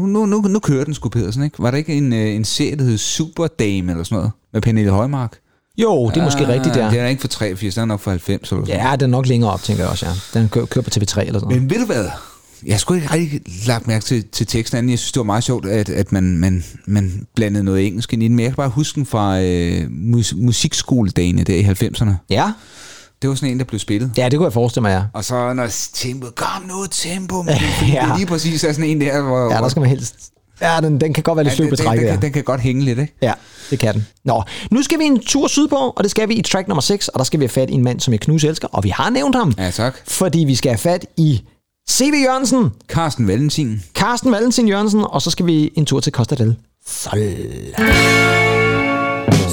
nu, 0.07 0.25
nu, 0.25 0.41
nu 0.41 0.59
kører 0.59 0.83
den 0.85 0.93
sgu 0.93 1.09
Pedersen, 1.09 1.43
ikke? 1.43 1.63
Var 1.63 1.71
der 1.71 1.77
ikke 1.77 1.93
en, 1.93 2.13
øh, 2.13 2.35
en 2.35 2.45
serie, 2.45 2.75
der 2.75 2.83
hed 2.83 2.97
Superdame 2.97 3.91
eller 3.91 4.03
sådan 4.03 4.15
noget? 4.15 4.31
Med 4.53 4.61
Pernille 4.61 4.91
Højmark? 4.91 5.37
Jo, 5.77 6.09
det 6.09 6.17
er 6.17 6.23
måske 6.23 6.47
rigtigt, 6.47 6.75
der. 6.75 6.89
Det 6.89 6.99
er 6.99 7.07
ikke 7.07 7.21
for 7.21 7.27
83, 7.27 7.73
den 7.75 7.81
er 7.81 7.85
nok 7.85 7.99
for 7.99 8.11
90 8.11 8.51
eller 8.51 8.65
sådan 8.65 8.81
Ja, 8.81 8.95
den 8.95 9.01
er 9.03 9.07
nok 9.17 9.27
længere 9.27 9.51
op, 9.51 9.61
tænker 9.63 9.83
jeg 9.83 9.91
også, 9.91 10.05
ja. 10.05 10.39
Den 10.39 10.49
kører, 10.49 10.65
kører 10.65 10.83
på 10.83 10.89
TV3 10.95 11.21
eller 11.27 11.39
sådan. 11.39 11.59
Men 11.59 11.69
ved 11.69 11.79
du 11.79 11.85
hvad? 11.85 12.05
Jeg 12.65 12.79
skulle 12.79 13.01
ikke 13.01 13.13
rigtig 13.13 13.41
lagt 13.67 13.87
mærke 13.87 14.05
til, 14.05 14.23
til 14.31 14.47
teksten 14.47 14.77
anden. 14.77 14.89
Jeg 14.89 14.99
synes, 14.99 15.11
det 15.11 15.19
var 15.19 15.23
meget 15.23 15.43
sjovt, 15.43 15.65
at, 15.65 15.89
at 15.89 16.11
man, 16.11 16.37
man, 16.37 16.63
man 16.85 17.27
blandede 17.35 17.63
noget 17.63 17.87
engelsk 17.87 18.13
ind 18.13 18.23
i 18.23 18.27
den. 18.27 18.35
Men 18.35 18.43
jeg 18.43 18.51
kan 18.51 18.55
bare 18.55 18.69
huske 18.69 18.95
den 18.95 19.05
fra 19.05 19.41
øh, 19.41 19.85
mus, 19.91 20.33
musikskoledagene 20.37 21.43
der 21.43 21.55
i 21.55 21.63
90'erne. 21.63 22.11
Ja, 22.29 22.51
Det 23.21 23.29
var 23.29 23.35
sådan 23.35 23.49
en, 23.51 23.59
der 23.59 23.65
blev 23.65 23.79
spillet. 23.79 24.11
ja, 24.17 24.29
det 24.29 24.37
kunne 24.37 24.45
jeg 24.45 24.53
forestille 24.53 24.81
mig, 24.81 24.89
ja. 24.91 25.03
Og 25.13 25.25
så 25.25 25.53
når 25.53 25.67
tempoet, 25.93 26.35
kom 26.35 26.61
nu 26.67 26.85
tempo, 26.91 27.41
men 27.41 27.55
fordi 27.79 27.91
Ja. 27.91 28.05
det 28.09 28.17
lige 28.17 28.27
præcis 28.27 28.63
er 28.63 28.71
sådan 28.73 28.89
en 28.89 29.01
der, 29.01 29.21
hvor, 29.21 29.51
Ja, 29.53 29.57
der 29.57 29.69
skal 29.69 29.79
man 29.79 29.89
helst 29.89 30.15
Ja, 30.61 30.81
den, 30.81 31.01
den 31.01 31.13
kan 31.13 31.23
godt 31.23 31.35
være 31.37 31.43
lidt 31.43 31.55
sløv 31.55 31.65
den, 31.65 31.71
den, 31.71 31.77
betrækket, 31.77 32.01
den, 32.01 32.07
ja. 32.07 32.13
kan, 32.15 32.21
den 32.21 32.31
kan 32.33 32.43
godt 32.43 32.61
hænge 32.61 32.83
lidt, 32.83 32.99
ikke? 32.99 33.13
Ja, 33.21 33.33
det 33.69 33.79
kan 33.79 33.93
den. 33.93 34.07
Nå, 34.25 34.43
nu 34.71 34.83
skal 34.83 34.99
vi 34.99 35.03
en 35.03 35.19
tur 35.19 35.47
sydpå, 35.47 35.75
og 35.75 36.03
det 36.03 36.11
skal 36.11 36.29
vi 36.29 36.33
i 36.33 36.41
track 36.41 36.67
nummer 36.67 36.81
6, 36.81 37.07
og 37.07 37.17
der 37.19 37.23
skal 37.23 37.39
vi 37.39 37.43
have 37.43 37.49
fat 37.49 37.69
i 37.69 37.73
en 37.73 37.83
mand, 37.83 37.99
som 37.99 38.11
jeg 38.11 38.19
knus 38.19 38.43
elsker, 38.43 38.67
og 38.67 38.83
vi 38.83 38.89
har 38.89 39.09
nævnt 39.09 39.35
ham. 39.35 39.53
Ja, 39.57 39.71
tak. 39.71 39.95
Fordi 40.07 40.39
vi 40.39 40.55
skal 40.55 40.69
have 40.71 40.77
fat 40.77 41.05
i 41.17 41.41
C.V. 41.89 42.13
Jørgensen, 42.25 42.71
Carsten 42.89 43.27
Valentin. 43.27 43.81
Carsten 43.95 44.31
Valentin 44.31 44.67
Jørgensen, 44.67 45.05
og 45.09 45.21
så 45.21 45.31
skal 45.31 45.45
vi 45.45 45.71
en 45.75 45.85
tur 45.85 45.99
til 45.99 46.11
Costa 46.11 46.35
del 46.35 46.55
Sol. 46.87 47.19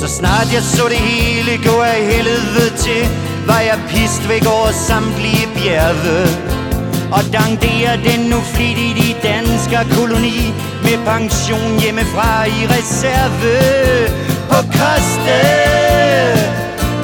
Så 0.01 0.07
snart 0.09 0.53
jeg 0.53 0.62
så 0.62 0.85
det 0.88 0.97
hele 0.97 1.64
gå 1.64 1.81
af 1.81 2.07
helvede 2.12 2.71
til 2.79 3.03
Var 3.47 3.61
jeg 3.61 3.79
pist 3.88 4.29
væk 4.29 4.47
over 4.47 4.71
samtlige 4.88 5.47
bjerge 5.55 6.21
Og 7.16 7.23
danderer 7.33 7.97
den 8.09 8.21
nu 8.31 8.40
flittigt 8.55 8.99
i 9.09 9.16
dansker 9.23 9.83
koloni 9.97 10.40
Med 10.83 10.97
pension 11.05 11.81
hjemmefra 11.81 12.45
i 12.45 12.61
reserve 12.75 13.57
På 14.51 14.59
Costa 14.79 15.40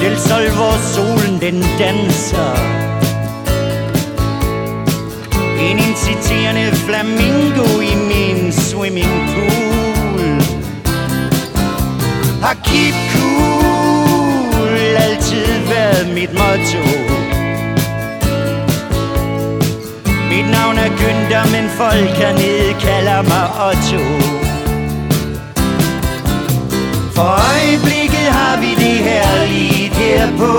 Del 0.01 0.19
Sol, 0.19 0.49
hvor 0.57 0.75
solen 0.93 1.41
den 1.41 1.57
danser 1.79 2.86
en 5.59 5.79
inciterende 5.79 6.71
flamingo 6.71 7.79
i 7.81 7.95
min 7.95 8.51
swimmingpool. 8.51 10.41
Har 12.41 12.55
keep 12.63 12.95
cool 13.13 13.57
altid 14.97 15.67
været 15.69 16.07
mit 16.13 16.33
motto. 16.33 16.83
Mit 20.29 20.47
navn 20.51 20.77
er 20.77 20.89
Günther, 20.99 21.45
men 21.51 21.69
folk 21.69 22.09
hernede 22.09 22.73
kalder 22.79 23.21
mig 23.21 23.45
Otto. 23.67 24.03
For 27.15 27.29
øjeblikket 27.53 28.27
har 28.39 28.57
vi 28.57 28.69
det 28.75 28.97
herligt 29.09 29.93
her 29.93 30.27
på 30.37 30.51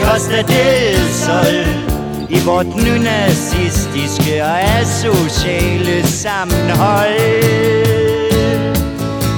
Costa 0.00 0.42
del 0.42 0.98
Sol. 1.12 1.87
I 2.30 2.38
vort 2.46 2.66
nynazistiske 2.66 4.44
og 4.44 4.60
asociale 4.62 6.06
sammenhold 6.06 7.48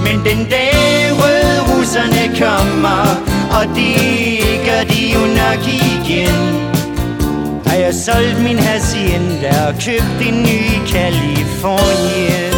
men 0.04 0.18
den 0.24 0.46
dag 0.50 0.72
røde 1.12 1.60
russerne 1.78 2.38
kommer 2.38 3.02
Og 3.58 3.64
det 3.76 3.96
gør 4.66 4.84
de 4.94 5.12
jo 5.14 5.20
nok 5.20 5.62
igen 5.66 6.70
Har 7.66 7.76
jeg 7.76 7.94
solgt 7.94 8.42
min 8.42 8.58
hacienda 8.58 9.66
Og 9.66 9.74
købt 9.74 10.28
en 10.28 10.42
ny 10.42 10.58
i 10.76 10.80
Kalifornien 10.88 12.54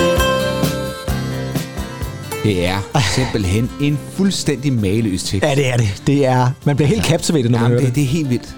Det 2.45 2.67
er 2.67 3.01
simpelthen 3.15 3.71
en 3.81 3.99
fuldstændig 4.17 4.73
maløs 4.73 5.23
tekst. 5.23 5.47
Ja, 5.49 5.55
det 5.55 5.69
er 5.73 5.77
det. 5.77 6.03
Det 6.07 6.27
er, 6.27 6.51
man 6.65 6.77
bliver 6.77 6.89
helt 6.89 7.05
captivated, 7.07 7.51
når 7.51 7.59
man 7.59 7.71
Jamen, 7.71 7.79
hører 7.81 7.81
det, 7.81 7.87
det. 7.89 7.95
det 7.95 8.03
er 8.03 8.07
helt 8.09 8.31
vildt. 8.31 8.57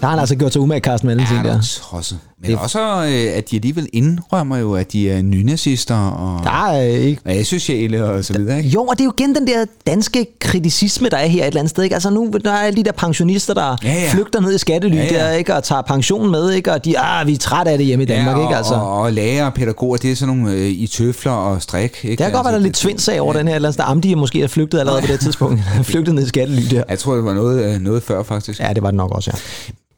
Der 0.00 0.06
har 0.06 0.10
han 0.10 0.18
altså 0.18 0.36
gjort 0.36 0.52
sig 0.52 0.62
umage, 0.62 0.80
Carsten 0.80 1.08
Valentin, 1.08 1.36
Ja, 1.36 1.42
der. 1.42 1.54
er 1.56 1.78
tosset. 1.90 2.18
Men 2.42 2.50
det... 2.50 2.58
også, 2.58 2.80
øh, 2.80 3.36
at 3.36 3.50
de 3.50 3.56
alligevel 3.56 3.88
indrømmer 3.92 4.56
jo, 4.56 4.74
at 4.74 4.92
de 4.92 5.10
er 5.10 5.22
nynazister, 5.22 5.94
og, 5.96 6.44
Der 6.44 6.66
er 6.66 6.82
ikke 6.82 7.20
og 7.24 7.32
asociale 7.32 8.04
og 8.04 8.24
så 8.24 8.32
videre, 8.32 8.58
ikke? 8.58 8.68
Jo, 8.70 8.82
og 8.84 8.94
det 8.98 9.00
er 9.00 9.04
jo 9.04 9.12
igen 9.18 9.34
den 9.34 9.46
der 9.46 9.64
danske 9.86 10.26
kritisisme, 10.40 11.08
der 11.08 11.16
er 11.16 11.26
her 11.26 11.42
et 11.42 11.46
eller 11.46 11.60
andet 11.60 11.70
sted. 11.70 11.82
Ikke? 11.84 11.94
Altså 11.94 12.10
nu 12.10 12.30
der 12.44 12.52
er 12.52 12.70
de 12.70 12.84
der 12.84 12.92
pensionister, 12.92 13.54
der 13.54 13.76
Ja, 13.84 13.92
ja. 13.92 14.08
flygter 14.12 14.40
ned 14.40 14.54
i 14.54 14.58
skattely 14.58 14.96
Ja, 14.96 15.02
ja. 15.04 15.08
der, 15.08 15.30
ikke? 15.32 15.54
og 15.54 15.64
tager 15.64 15.82
pension 15.82 16.30
med, 16.30 16.52
ikke? 16.52 16.72
og 16.72 16.84
de, 16.84 16.98
ah, 16.98 17.26
vi 17.26 17.32
er 17.32 17.38
trætte 17.38 17.70
af 17.72 17.78
det 17.78 17.86
hjemme 17.86 18.02
i 18.02 18.06
Danmark. 18.06 18.36
ja, 18.36 18.42
og, 18.42 18.48
ikke? 18.48 18.56
Altså, 18.56 18.74
og, 18.74 19.00
og 19.00 19.12
lærer 19.12 19.46
og 19.46 19.54
pædagoger, 19.54 19.96
det 19.96 20.10
er 20.10 20.16
sådan 20.16 20.36
nogle 20.36 20.52
øh, 20.56 20.66
i 20.68 20.86
tøfler 20.86 21.32
og 21.32 21.62
strik. 21.62 21.82
Ikke? 22.02 22.10
det 22.10 22.18
kan 22.18 22.32
godt 22.32 22.44
være, 22.44 22.52
der 22.52 22.58
er 22.58 22.62
lidt 22.62 22.74
tvindsag 22.76 23.20
over 23.20 23.32
den 23.32 23.48
her 23.48 23.54
eller 23.54 23.68
andet 23.68 23.74
sted. 23.74 23.84
Amdi 23.88 24.12
er 24.12 24.16
måske 24.16 24.42
er 24.42 24.48
flygtet 24.48 24.78
allerede 24.80 25.00
på 25.00 25.06
det 25.06 25.20
tidspunkt. 25.26 25.60
flygtet 25.82 26.14
ned 26.14 26.24
i 26.24 26.28
skattely 26.28 26.62
der. 26.70 26.82
Jeg 26.88 26.98
tror, 26.98 27.14
det 27.14 27.24
var 27.24 27.34
noget, 27.34 27.74
øh, 27.74 27.80
noget 27.80 28.02
før, 28.02 28.22
faktisk. 28.22 28.60
Ja, 28.60 28.72
det 28.74 28.82
var 28.82 28.90
det 28.90 28.96
nok 28.96 29.10
også, 29.14 29.30
ja. 29.34 29.38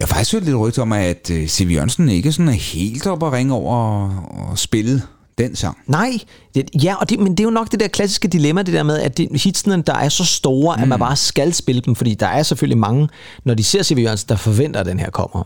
Jeg 0.00 0.09
har 0.09 0.14
faktisk 0.14 0.33
hørt 0.33 0.44
lidt 0.44 0.57
rygte 0.57 0.83
om, 0.83 0.92
at 0.92 1.31
øh, 1.33 1.46
C.V. 1.48 1.70
Jørgensen 1.72 2.09
ikke 2.09 2.32
sådan 2.33 2.49
er 2.49 2.53
helt 2.53 3.07
oppe 3.07 3.27
at 3.27 3.33
ringe 3.33 3.55
over 3.55 3.77
og, 3.77 4.11
og 4.51 4.59
spille 4.59 5.03
den 5.38 5.57
sang. 5.57 5.79
Nej, 5.87 6.18
det, 6.55 6.71
ja, 6.83 6.95
og 6.95 7.11
det, 7.11 7.18
men 7.18 7.33
det 7.33 7.40
er 7.40 7.45
jo 7.45 7.51
nok 7.51 7.73
det 7.73 7.81
der 7.81 7.88
klassiske 7.88 8.29
dilemma, 8.29 8.62
det 8.62 8.75
der 8.75 8.83
med, 8.83 8.99
at 8.99 9.18
det, 9.18 9.42
hitsene, 9.42 9.83
der 9.83 9.95
er 9.95 10.09
så 10.09 10.25
store, 10.25 10.77
mm. 10.77 10.83
at 10.83 10.88
man 10.88 10.99
bare 10.99 11.16
skal 11.16 11.55
spille 11.55 11.81
dem, 11.81 11.95
fordi 11.95 12.14
der 12.14 12.27
er 12.27 12.42
selvfølgelig 12.42 12.79
mange, 12.79 13.09
når 13.45 13.55
de 13.55 13.64
ser 13.64 13.83
C.V. 13.83 13.99
Jørgensen, 13.99 14.29
der 14.29 14.37
forventer, 14.37 14.81
at 14.81 14.87
den 14.87 15.01
her 15.01 15.11
kommer. 15.11 15.45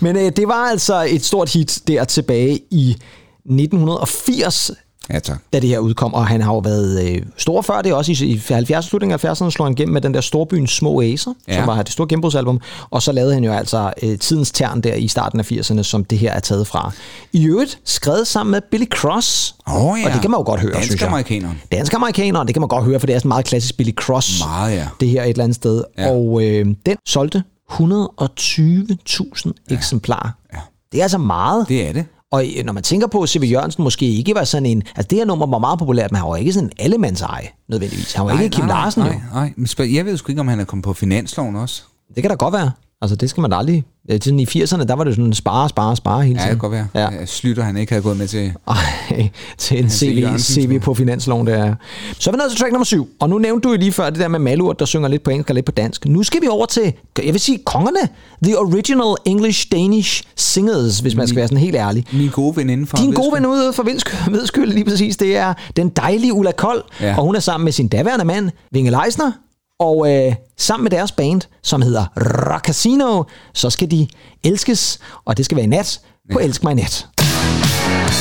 Men 0.00 0.16
øh, 0.16 0.32
det 0.36 0.48
var 0.48 0.70
altså 0.70 1.06
et 1.08 1.24
stort 1.24 1.52
hit 1.52 1.80
der 1.86 2.04
tilbage 2.04 2.60
i 2.70 2.90
1980, 2.90 4.70
Ja, 5.12 5.18
tak. 5.18 5.38
da 5.52 5.60
det 5.60 5.68
her 5.68 5.78
udkom, 5.78 6.14
og 6.14 6.26
han 6.26 6.40
har 6.40 6.52
jo 6.52 6.58
været 6.58 7.10
øh, 7.10 7.22
stor 7.36 7.62
før 7.62 7.82
det, 7.82 7.92
også 7.94 8.12
i, 8.12 8.14
i 8.24 8.36
70'erne, 8.36 8.80
slutningen 8.80 9.18
af 9.22 9.24
70'erne 9.24 9.50
slog 9.50 9.66
han 9.66 9.72
igennem 9.72 9.92
med 9.92 10.00
den 10.00 10.14
der 10.14 10.20
Storbyens 10.20 10.70
Små 10.70 11.00
Acer, 11.02 11.34
ja. 11.48 11.52
Ja. 11.52 11.58
som 11.58 11.66
var 11.66 11.82
det 11.82 11.92
store 11.92 12.08
gennembrudsalbum, 12.08 12.60
og 12.90 13.02
så 13.02 13.12
lavede 13.12 13.34
han 13.34 13.44
jo 13.44 13.52
altså 13.52 13.92
øh, 14.02 14.18
tidens 14.18 14.50
tern 14.50 14.80
der 14.80 14.94
i 14.94 15.08
starten 15.08 15.40
af 15.40 15.52
80'erne, 15.52 15.82
som 15.82 16.04
det 16.04 16.18
her 16.18 16.32
er 16.32 16.40
taget 16.40 16.66
fra. 16.66 16.92
I 17.32 17.46
øvrigt 17.46 17.78
skrevet 17.84 18.26
sammen 18.26 18.50
med 18.50 18.60
Billy 18.70 18.86
Cross, 18.90 19.54
Åh, 19.66 19.74
ja. 19.74 20.06
og 20.06 20.12
det 20.12 20.20
kan 20.20 20.30
man 20.30 20.40
jo 20.40 20.44
godt 20.44 20.60
høre, 20.60 20.72
synes 20.72 20.82
jeg. 20.82 20.90
Dansk-amerikaneren. 20.90 21.60
Dansk 21.72 21.94
amerikaner, 21.94 22.44
det 22.44 22.54
kan 22.54 22.60
man 22.60 22.68
godt 22.68 22.84
høre, 22.84 23.00
for 23.00 23.06
det 23.06 23.14
er 23.14 23.18
sådan 23.18 23.28
meget 23.28 23.44
klassisk 23.44 23.76
Billy 23.76 23.92
Cross, 23.94 24.40
Meget, 24.44 24.76
ja. 24.76 24.88
det 25.00 25.08
her 25.08 25.22
et 25.22 25.28
eller 25.28 25.44
andet 25.44 25.56
sted. 25.56 25.84
Ja. 25.98 26.10
Og 26.10 26.42
øh, 26.44 26.66
den 26.86 26.96
solgte 27.08 27.42
120.000 27.72 29.52
eksemplarer. 29.70 30.30
Ja. 30.54 30.58
Det 30.92 30.98
er 30.98 31.02
altså 31.02 31.18
meget. 31.18 31.68
Det 31.68 31.88
er 31.88 31.92
det. 31.92 32.04
Og 32.36 32.46
øh, 32.58 32.64
når 32.64 32.72
man 32.72 32.82
tænker 32.82 33.06
på, 33.06 33.22
at 33.22 33.28
C.V. 33.28 33.42
Jørgensen 33.52 33.84
måske 33.84 34.06
ikke 34.06 34.34
var 34.34 34.44
sådan 34.44 34.66
en... 34.66 34.82
Altså 34.96 35.08
det 35.10 35.18
her 35.18 35.24
nummer 35.24 35.46
var 35.46 35.58
meget 35.58 35.78
populært, 35.78 36.10
men 36.12 36.16
han 36.20 36.28
var 36.28 36.36
ikke 36.36 36.52
sådan 36.52 36.68
en 36.68 36.72
allemandseje, 36.78 37.48
nødvendigvis. 37.68 38.12
Han 38.12 38.26
var 38.26 38.32
nej, 38.32 38.42
ikke 38.42 38.56
Kim 38.56 38.66
Larsen, 38.66 39.02
nej, 39.02 39.12
jo. 39.12 39.18
nej, 39.34 39.52
Men 39.56 39.66
spørg- 39.66 39.94
Jeg 39.94 40.04
ved 40.04 40.16
sgu 40.16 40.32
ikke, 40.32 40.40
om 40.40 40.48
han 40.48 40.60
er 40.60 40.64
kommet 40.64 40.84
på 40.84 40.92
finansloven 40.92 41.56
også. 41.56 41.82
Det 42.14 42.22
kan 42.22 42.30
da 42.30 42.36
godt 42.36 42.52
være. 42.52 42.70
Altså 43.02 43.16
det 43.16 43.30
skal 43.30 43.40
man 43.40 43.50
da 43.50 43.56
aldrig... 43.56 43.84
øh, 44.10 44.20
Sådan 44.22 44.40
I 44.40 44.44
80'erne, 44.44 44.84
der 44.84 44.94
var 44.94 45.04
det 45.04 45.14
sådan 45.16 45.32
spare, 45.34 45.68
spare, 45.68 45.96
spare 45.96 46.22
hele 46.24 46.40
Ja, 46.40 46.44
tiden. 46.46 46.54
det 46.54 46.60
kan 46.62 46.70
godt 46.70 46.72
være. 46.94 47.10
Ja. 47.12 47.18
Ja. 47.20 47.26
Slytter 47.26 47.62
han 47.62 47.76
ikke 47.76 47.92
havde 47.92 48.02
gået 48.02 48.16
med 48.16 48.28
til. 48.28 48.52
Ej, 48.68 49.28
til 49.58 49.78
en 49.84 49.90
C.V. 49.90 50.38
CV, 50.38 50.80
på 50.80 50.94
finansloven, 50.94 51.46
der 51.46 51.54
er. 51.54 51.74
Så 52.18 52.30
er 52.30 52.32
vi 52.32 52.38
nået 52.38 52.50
til 52.50 52.60
track 52.60 52.72
nummer 52.72 52.84
syv. 52.84 53.08
Og 53.20 53.28
nu 53.30 53.38
nævnte 53.38 53.68
du 53.68 53.72
jo 53.72 53.78
lige 53.78 53.92
før 53.92 54.10
det 54.10 54.18
der 54.20 54.28
med 54.28 54.38
Malurt, 54.38 54.78
der 54.78 54.84
synger 54.84 55.08
lidt 55.08 55.22
på 55.22 55.30
engelsk 55.30 55.50
og 55.50 55.54
lidt 55.54 55.66
på 55.66 55.72
dansk. 55.72 56.06
Nu 56.06 56.22
skal 56.22 56.42
vi 56.42 56.46
over 56.48 56.66
til, 56.66 56.92
jeg 57.24 57.32
vil 57.32 57.40
sige, 57.40 57.58
kongerne. 57.64 57.98
The 58.44 58.58
original 58.58 59.14
English-Danish 59.28 60.22
singers, 60.36 60.98
hvis 60.98 61.14
man 61.16 61.26
skal 61.26 61.36
være 61.36 61.48
sådan 61.48 61.58
helt 61.62 61.76
ærlig. 61.76 62.04
Min 62.12 62.30
gode 62.30 62.56
veninde 62.56 62.86
fra 62.86 62.98
Din 62.98 63.12
gode 63.12 63.26
Vedskøl. 63.32 63.42
ven 63.42 63.46
ude 63.50 63.72
fra 63.72 64.30
Vedskøl, 64.30 64.68
lige 64.68 64.84
præcis, 64.84 65.16
det 65.16 65.36
er 65.36 65.54
den 65.76 65.88
dejlige 65.88 66.32
Ulla 66.32 66.52
Kold, 66.52 66.82
ja. 67.00 67.06
Ja. 67.06 67.16
og 67.18 67.24
hun 67.24 67.36
er 67.36 67.40
sammen 67.40 67.64
med 67.64 67.72
sin 67.72 67.88
daværende 67.88 68.24
mand, 68.24 68.50
Vinge 68.72 68.90
Leisner, 68.90 69.32
og 69.78 70.12
øh, 70.12 70.34
sammen 70.56 70.84
med 70.84 70.90
deres 70.90 71.12
band, 71.12 71.40
som 71.62 71.82
hedder 71.82 72.06
Rock 72.52 72.64
Casino, 72.66 73.22
så 73.54 73.70
skal 73.70 73.90
de 73.90 74.08
elskes, 74.44 74.98
og 75.24 75.36
det 75.36 75.44
skal 75.44 75.56
være 75.56 75.64
i 75.64 75.68
nat 75.68 76.00
på 76.32 76.38
Elsk 76.38 76.62
mig 76.62 76.72
i 76.72 76.74
nat. 76.74 77.06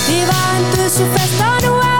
Det 0.07 0.23
var 0.31 0.57
en 0.59 0.65
dødsefest, 0.75 1.41
og 1.41 1.67
nu 1.67 1.73
er 1.73 1.94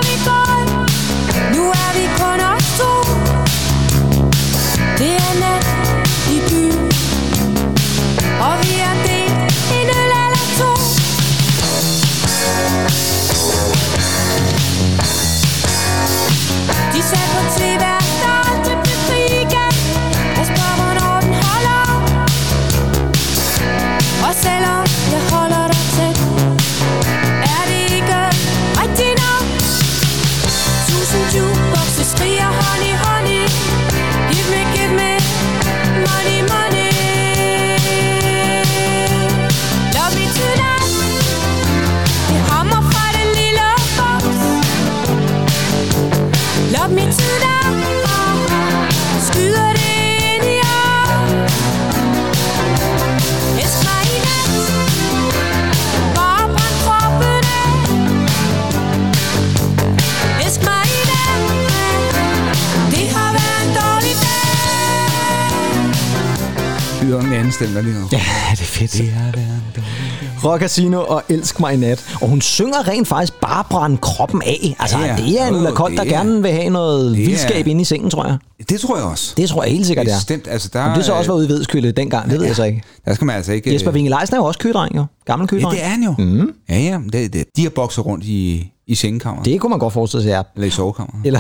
dag 67.16 67.22
Byder 67.22 67.30
den 67.30 67.40
anden 67.40 67.52
stemmer 67.54 67.82
lige 67.82 67.94
nu. 67.94 68.08
Ja, 68.12 68.18
det 68.52 68.62
er 68.62 68.64
fedt. 68.66 68.94
Det 68.94 69.10
har 69.10 69.32
været 69.32 69.48
en 69.48 69.64
dårlig 69.76 70.44
Rock 70.44 70.62
Casino 70.62 71.04
og 71.08 71.24
Elsk 71.30 71.60
mig 71.60 71.74
i 71.74 71.78
nat. 71.78 72.06
Og 72.22 72.28
hun 72.30 72.42
synger 72.42 72.88
rent 72.88 73.08
faktisk 73.08 73.34
bare 73.42 73.64
brænde 73.70 73.98
kroppen 73.98 74.42
af. 74.42 74.76
Altså, 74.80 74.98
Ja, 74.98 75.06
ja, 75.06 75.16
ja. 75.16 75.24
det 75.24 75.42
er 75.42 75.68
en 75.70 75.76
Kold, 75.76 75.96
der 75.96 76.04
er- 76.04 76.08
gerne 76.08 76.42
vil 76.42 76.52
have 76.52 76.70
noget 76.70 77.08
er- 77.12 77.16
vildskab 77.16 77.68
inde 77.68 77.82
i 77.82 77.84
sengen, 77.84 78.10
tror 78.10 78.26
jeg. 78.26 78.38
Det 78.70 78.80
tror 78.80 78.98
jeg 78.98 79.06
også. 79.06 79.34
Det 79.38 79.50
tror 79.50 79.64
jeg 79.64 79.72
helt 79.74 79.86
sikkert, 79.88 80.06
det 80.06 80.14
er. 80.14 80.18
Bestemt, 80.18 80.48
altså 80.48 80.70
der, 80.74 80.82
Om 80.82 80.96
det 80.96 81.06
så 81.06 81.14
også 81.14 81.32
var 81.32 81.38
ude 81.38 81.46
i 81.46 81.50
Vedskylde 81.50 81.92
dengang, 81.92 82.30
det 82.32 82.40
ved 82.40 82.46
jeg 82.46 82.56
så 82.56 82.64
ikke. 82.64 82.82
Der 83.06 83.14
skal 83.14 83.26
man 83.26 83.36
altså 83.36 83.52
ikke... 83.54 83.74
Jesper 83.74 83.92
Winge 83.92 84.10
Leisner 84.10 84.38
er 84.38 84.42
jo 84.42 84.46
også 84.46 84.60
kødreng, 84.60 84.96
jo. 84.96 85.06
Gammel 85.26 85.44
Ja, 85.46 85.48
kødreng. 85.48 85.72
det 85.76 85.84
er 85.84 85.88
han 85.88 86.04
jo. 86.04 86.16
Mm. 86.18 86.52
Ja, 86.70 86.80
ja. 86.80 87.00
Det, 87.14 87.34
det, 87.34 87.44
de 87.58 87.64
har 87.64 87.70
bokset 87.70 88.06
rundt 88.06 88.26
i, 88.26 88.72
i 88.88 88.96
sengekammeret. 88.96 89.46
Det 89.46 89.62
kunne 89.62 89.70
man 89.70 89.80
godt 89.80 89.94
forestille 89.94 90.24
sig, 90.24 90.30
ja. 90.30 90.42
Eller 90.56 90.68
i 90.68 90.70
sovekammeret. 90.70 91.26
Eller 91.26 91.40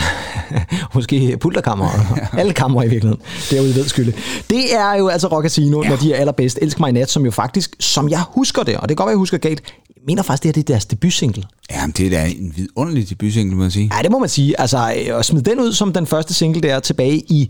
måske 0.95 1.37
pulterkammer. 1.37 1.89
Alle 2.39 2.53
kammer 2.53 2.83
i 2.83 2.87
virkeligheden. 2.87 3.23
Derude 3.51 3.69
i 3.71 3.75
Vedskylde. 3.75 4.13
Det 4.49 4.75
er 4.75 4.93
jo 4.93 5.07
altså 5.07 5.27
Rock 5.27 5.43
Casino, 5.43 5.83
ja. 5.83 5.89
når 5.89 5.95
de 5.95 6.13
er 6.13 6.17
allerbedst. 6.17 6.59
Elsk 6.61 6.79
mig 6.79 6.89
i 6.89 6.91
nat, 6.91 7.09
som 7.09 7.25
jo 7.25 7.31
faktisk, 7.31 7.75
som 7.79 8.09
jeg 8.09 8.21
husker 8.29 8.63
det, 8.63 8.77
og 8.77 8.81
det 8.81 8.89
kan 8.89 8.95
godt 8.95 9.07
være, 9.07 9.11
jeg 9.11 9.17
husker 9.17 9.37
galt, 9.37 9.73
mener 10.07 10.23
faktisk, 10.23 10.43
det 10.43 10.47
her 10.47 10.53
det 10.53 10.69
er 10.69 10.73
deres 10.73 10.85
debutsingle. 10.85 11.43
Jamen, 11.71 11.91
det 11.91 12.05
er 12.05 12.09
da 12.09 12.25
en 12.25 12.53
vidunderlig 12.55 13.09
debutsingle, 13.09 13.55
må 13.55 13.63
jeg 13.63 13.71
sige. 13.71 13.91
Ja, 13.97 14.01
det 14.03 14.11
må 14.11 14.19
man 14.19 14.29
sige. 14.29 14.59
Altså, 14.59 14.77
øh, 14.77 15.19
at 15.19 15.25
smide 15.25 15.49
den 15.49 15.59
ud 15.59 15.73
som 15.73 15.93
den 15.93 16.07
første 16.07 16.33
single 16.33 16.61
der 16.61 16.79
tilbage 16.79 17.17
i 17.17 17.49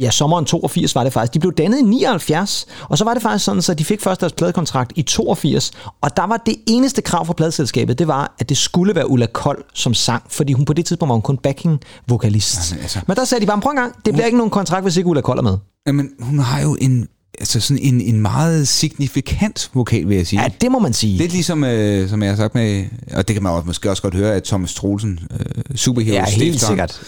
Ja, 0.00 0.10
sommeren 0.10 0.44
82 0.44 0.94
var 0.94 1.04
det 1.04 1.12
faktisk. 1.12 1.34
De 1.34 1.38
blev 1.38 1.52
dannet 1.52 1.78
i 1.78 1.82
79, 1.82 2.66
og 2.88 2.98
så 2.98 3.04
var 3.04 3.14
det 3.14 3.22
faktisk 3.22 3.44
sådan, 3.44 3.62
så 3.62 3.74
de 3.74 3.84
fik 3.84 4.00
først 4.00 4.20
deres 4.20 4.32
pladekontrakt 4.32 4.92
i 4.96 5.02
82, 5.02 5.70
og 6.00 6.16
der 6.16 6.26
var 6.26 6.42
det 6.46 6.54
eneste 6.66 7.02
krav 7.02 7.26
fra 7.26 7.32
pladeselskabet, 7.32 7.98
det 7.98 8.06
var, 8.08 8.34
at 8.38 8.48
det 8.48 8.56
skulle 8.56 8.94
være 8.94 9.10
Ulla 9.10 9.26
Kold 9.26 9.64
som 9.74 9.94
sang, 9.94 10.22
fordi 10.28 10.52
hun 10.52 10.64
på 10.64 10.72
det 10.72 10.86
tidspunkt 10.86 11.08
var 11.08 11.14
hun 11.14 11.22
kun 11.22 11.38
backing-vokalist. 11.46 12.70
Jamen, 12.72 12.82
altså- 12.82 13.00
Men 13.06 13.16
der 13.16 13.24
sagde 13.24 13.42
de 13.42 13.46
bare, 13.46 13.60
prøv 13.60 13.70
en 13.70 13.76
gang, 13.76 13.92
det 14.04 14.14
bliver 14.14 14.26
ikke 14.26 14.38
nogen 14.38 14.50
kontrakt, 14.50 14.82
hvis 14.84 14.96
ikke 14.96 15.08
Ulla 15.08 15.20
Kold 15.22 15.38
er 15.38 15.42
med. 15.42 15.56
Jamen, 15.86 16.10
hun 16.20 16.38
har 16.38 16.60
jo 16.62 16.76
en, 16.80 17.08
altså 17.38 17.60
sådan 17.60 17.82
en, 17.82 18.00
en 18.00 18.20
meget 18.20 18.68
signifikant 18.68 19.70
vokal, 19.74 20.08
vil 20.08 20.16
jeg 20.16 20.26
sige. 20.26 20.42
Ja, 20.42 20.48
det 20.60 20.70
må 20.72 20.78
man 20.78 20.92
sige. 20.92 21.16
Lidt 21.18 21.32
ligesom, 21.32 21.64
øh, 21.64 22.08
som 22.08 22.22
jeg 22.22 22.30
har 22.30 22.36
sagt 22.36 22.54
med, 22.54 22.84
og 23.14 23.28
det 23.28 23.34
kan 23.36 23.42
man 23.42 23.52
også, 23.52 23.66
måske 23.66 23.90
også 23.90 24.02
godt 24.02 24.14
høre, 24.14 24.34
at 24.34 24.44
Thomas 24.44 24.74
Troelsen, 24.74 25.20
øh, 25.40 25.76
superhero 25.76 26.14
ja, 26.14 26.24
helt 26.24 26.60
sikkert. 26.60 27.00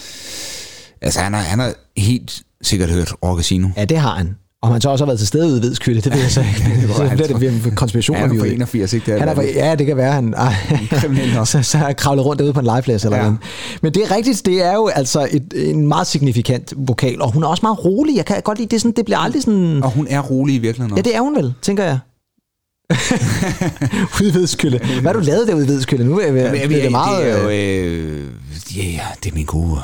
Altså, 1.02 1.20
han 1.20 1.34
har, 1.34 1.40
han 1.40 1.58
har 1.58 1.72
helt 1.96 2.42
sikkert 2.62 2.90
hørt 2.90 3.12
Rock 3.24 3.38
Casino. 3.38 3.68
Ja, 3.76 3.84
det 3.84 3.98
har 3.98 4.14
han. 4.14 4.36
Om 4.62 4.72
han 4.72 4.80
så 4.80 4.90
også 4.90 5.04
har 5.04 5.06
været 5.06 5.18
til 5.18 5.28
stede 5.28 5.46
ude 5.46 5.62
ved 5.62 5.74
Skylde, 5.74 6.00
det 6.00 6.12
ved 6.12 6.20
jeg 6.20 6.30
så 6.30 6.40
ikke. 6.40 6.88
så 6.96 7.04
han 7.04 7.16
bliver 7.16 7.28
det 7.28 7.36
bliver 7.36 7.74
konspirationer. 7.74 8.20
Han 8.20 8.30
er 8.30 8.34
vi 8.34 8.40
ved. 8.40 8.52
81, 8.52 8.92
ikke? 8.92 9.06
Det 9.06 9.14
er 9.14 9.18
Han 9.18 9.28
er 9.28 9.34
valgt. 9.34 9.56
ja, 9.56 9.74
det 9.74 9.86
kan 9.86 9.96
være, 9.96 10.12
han 10.12 10.34
ej, 10.34 10.54
så, 11.44 11.62
så 11.62 11.78
jeg 11.78 11.96
kravlet 11.96 12.24
rundt 12.24 12.38
derude 12.38 12.52
på 12.52 12.60
en 12.60 12.66
legeplads 12.66 13.04
eller 13.04 13.24
Ja. 13.24 13.32
Men 13.82 13.94
det 13.94 14.02
er 14.02 14.16
rigtigt, 14.16 14.46
det 14.46 14.64
er 14.64 14.74
jo 14.74 14.86
altså 14.88 15.28
et, 15.30 15.52
en 15.56 15.88
meget 15.88 16.06
signifikant 16.06 16.72
vokal, 16.76 17.22
og 17.22 17.32
hun 17.32 17.42
er 17.42 17.46
også 17.46 17.60
meget 17.62 17.84
rolig. 17.84 18.16
Jeg 18.16 18.24
kan 18.24 18.42
godt 18.44 18.58
lide, 18.58 18.68
det, 18.68 18.76
er 18.76 18.80
sådan, 18.80 18.96
det 18.96 19.04
bliver 19.04 19.18
aldrig 19.18 19.42
sådan... 19.42 19.82
Og 19.82 19.90
hun 19.90 20.06
er 20.10 20.20
rolig 20.20 20.54
i 20.54 20.58
virkeligheden. 20.58 20.96
Ja, 20.96 21.02
det 21.02 21.16
er 21.16 21.20
hun 21.20 21.36
vel, 21.36 21.54
tænker 21.62 21.84
jeg. 21.84 21.98
ude 24.22 24.34
ved 24.34 24.46
Skylde. 24.46 24.78
Hvad 24.78 25.02
har 25.02 25.12
du 25.12 25.18
lavet 25.20 25.48
derude 25.48 25.68
ved 25.68 25.80
Skylde? 25.80 26.04
Nu 26.04 26.18
er 26.18 26.26
jeg, 26.26 26.34
Jamen, 26.34 26.52
det, 26.52 26.70
jeg, 26.70 26.82
det 26.82 26.90
meget... 26.90 27.24
det 27.24 27.32
er 27.32 27.42
jo, 27.42 27.48
øh, 27.48 28.12
øh, 28.12 28.76
ja, 28.76 28.82
ja, 28.84 29.06
det 29.24 29.30
er 29.30 29.34
min 29.34 29.44
gode. 29.44 29.80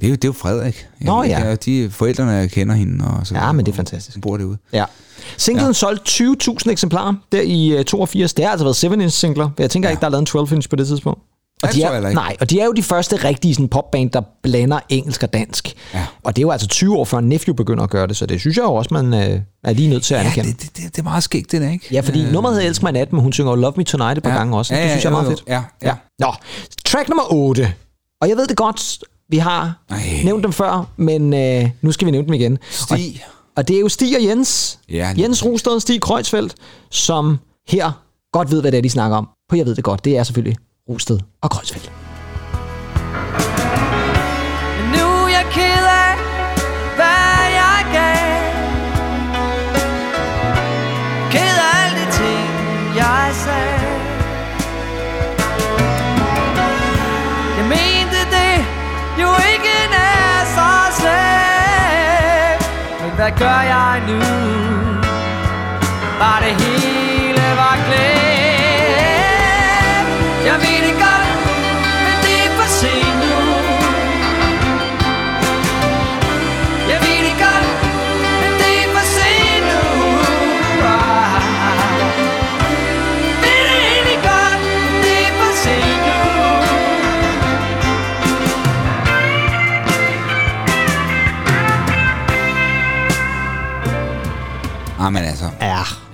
Det 0.00 0.06
er 0.06 0.08
jo, 0.08 0.14
det 0.14 0.24
er 0.24 0.28
jo 0.28 0.32
Frederik. 0.32 0.86
Nå, 1.00 1.22
ja. 1.22 1.48
ja. 1.48 1.54
De 1.54 1.90
forældrene 1.90 2.30
jeg 2.32 2.50
kender 2.50 2.74
hende. 2.74 3.04
Og 3.04 3.26
så, 3.26 3.34
Ja, 3.34 3.52
men 3.52 3.66
det 3.66 3.72
er 3.72 3.76
fantastisk. 3.76 4.16
Hun 4.16 4.20
bor 4.20 4.36
derude. 4.36 4.58
Ja. 4.72 4.84
Singlen 5.36 5.66
ja. 5.66 5.72
solgte 5.72 6.24
20.000 6.66 6.70
eksemplarer 6.70 7.14
der 7.32 7.40
i 7.40 7.78
uh, 7.78 7.84
82. 7.84 8.34
Det 8.34 8.44
har 8.44 8.52
altså 8.52 8.64
været 8.64 8.84
7-inch 9.02 9.08
singler. 9.08 9.50
Jeg 9.58 9.70
tænker 9.70 9.88
ja. 9.88 9.90
ikke, 9.90 10.00
der 10.00 10.06
er 10.06 10.10
lavet 10.10 10.34
en 10.34 10.40
12-inch 10.40 10.68
på 10.70 10.76
det 10.76 10.86
tidspunkt. 10.86 11.20
Og 11.62 11.68
det 11.68 11.76
de 11.76 11.86
jeg 11.88 11.92
er, 11.96 12.08
ikke. 12.08 12.14
nej, 12.14 12.36
og 12.40 12.50
de 12.50 12.60
er 12.60 12.64
jo 12.64 12.72
de 12.72 12.82
første 12.82 13.16
rigtige 13.16 13.54
sådan, 13.54 13.68
popband, 13.68 14.10
der 14.10 14.22
blander 14.42 14.78
engelsk 14.88 15.22
og 15.22 15.32
dansk. 15.32 15.74
Ja. 15.94 16.06
Og 16.24 16.36
det 16.36 16.42
er 16.42 16.46
jo 16.46 16.50
altså 16.50 16.68
20 16.68 16.96
år 16.96 17.04
før 17.04 17.20
Nephew 17.20 17.54
begynder 17.54 17.84
at 17.84 17.90
gøre 17.90 18.06
det, 18.06 18.16
så 18.16 18.26
det 18.26 18.40
synes 18.40 18.56
jeg 18.56 18.62
jo 18.62 18.74
også, 18.74 18.94
man 18.94 19.14
øh, 19.14 19.40
er 19.64 19.72
lige 19.72 19.88
nødt 19.88 20.02
til 20.04 20.14
at 20.14 20.20
Ja, 20.20 20.24
anerkende. 20.24 20.48
det, 20.52 20.60
det, 20.62 20.76
det, 20.76 20.84
det 20.96 20.98
er 20.98 21.02
meget 21.02 21.22
skægt, 21.22 21.52
det 21.52 21.60
der, 21.60 21.70
ikke? 21.70 21.86
Ja, 21.92 22.00
fordi 22.00 22.24
øh, 22.24 22.32
nummeret 22.32 22.54
hedder 22.56 22.68
Elsk 22.68 22.82
mig 22.82 22.92
nat, 22.92 23.12
men 23.12 23.22
hun 23.22 23.32
synger 23.32 23.56
Love 23.56 23.72
Me 23.76 23.84
Tonight 23.84 24.18
et 24.18 24.22
par 24.24 24.30
Ja. 24.30 24.36
gange 24.36 24.56
også. 24.56 24.74
Ja, 24.74 24.80
det 24.80 24.86
ja, 24.86 24.90
synes 24.92 25.04
jeg 25.04 25.10
er 25.10 25.12
meget 25.12 25.24
jo. 25.24 25.30
fedt. 25.30 25.42
Ja, 25.48 25.62
ja. 25.82 25.94
Nå, 26.18 26.32
track 26.84 27.08
nummer 27.08 27.32
8. 27.32 27.72
Og 28.20 28.28
jeg 28.28 28.36
ved 28.36 28.46
det 28.46 28.56
godt, 28.56 28.98
vi 29.28 29.36
har 29.36 29.84
Ej. 29.90 29.96
nævnt 30.24 30.44
dem 30.44 30.52
før, 30.52 30.90
men 30.96 31.34
øh, 31.34 31.70
nu 31.82 31.92
skal 31.92 32.06
vi 32.06 32.10
nævne 32.10 32.26
dem 32.26 32.34
igen. 32.34 32.58
Stig. 32.70 33.24
Og, 33.26 33.32
og 33.56 33.68
det 33.68 33.76
er 33.76 33.80
jo 33.80 33.88
Stig 33.88 34.16
og 34.16 34.24
Jens. 34.24 34.78
Ja, 34.88 35.14
Jens 35.18 35.44
Rosted 35.44 35.72
og 35.72 35.82
Stig 35.82 36.00
Kreutzfeldt, 36.00 36.54
som 36.90 37.38
her 37.68 37.92
godt 38.32 38.50
ved, 38.50 38.60
hvad 38.60 38.72
det 38.72 38.78
er, 38.78 38.82
de 38.82 38.90
snakker 38.90 39.16
om. 39.16 39.28
På 39.48 39.56
Jeg 39.56 39.66
ved 39.66 39.74
det 39.74 39.84
godt, 39.84 40.04
det 40.04 40.16
er 40.16 40.22
selvfølgelig 40.22 40.56
Rosted 40.88 41.18
og 41.42 41.50
Kreutzfeldt. 41.50 42.05
Hvad 63.26 63.38
gør 63.38 63.60
jeg 63.74 64.02
nu? 64.08 64.18
Var 66.18 66.38
det 66.44 66.54
hele 66.62 66.75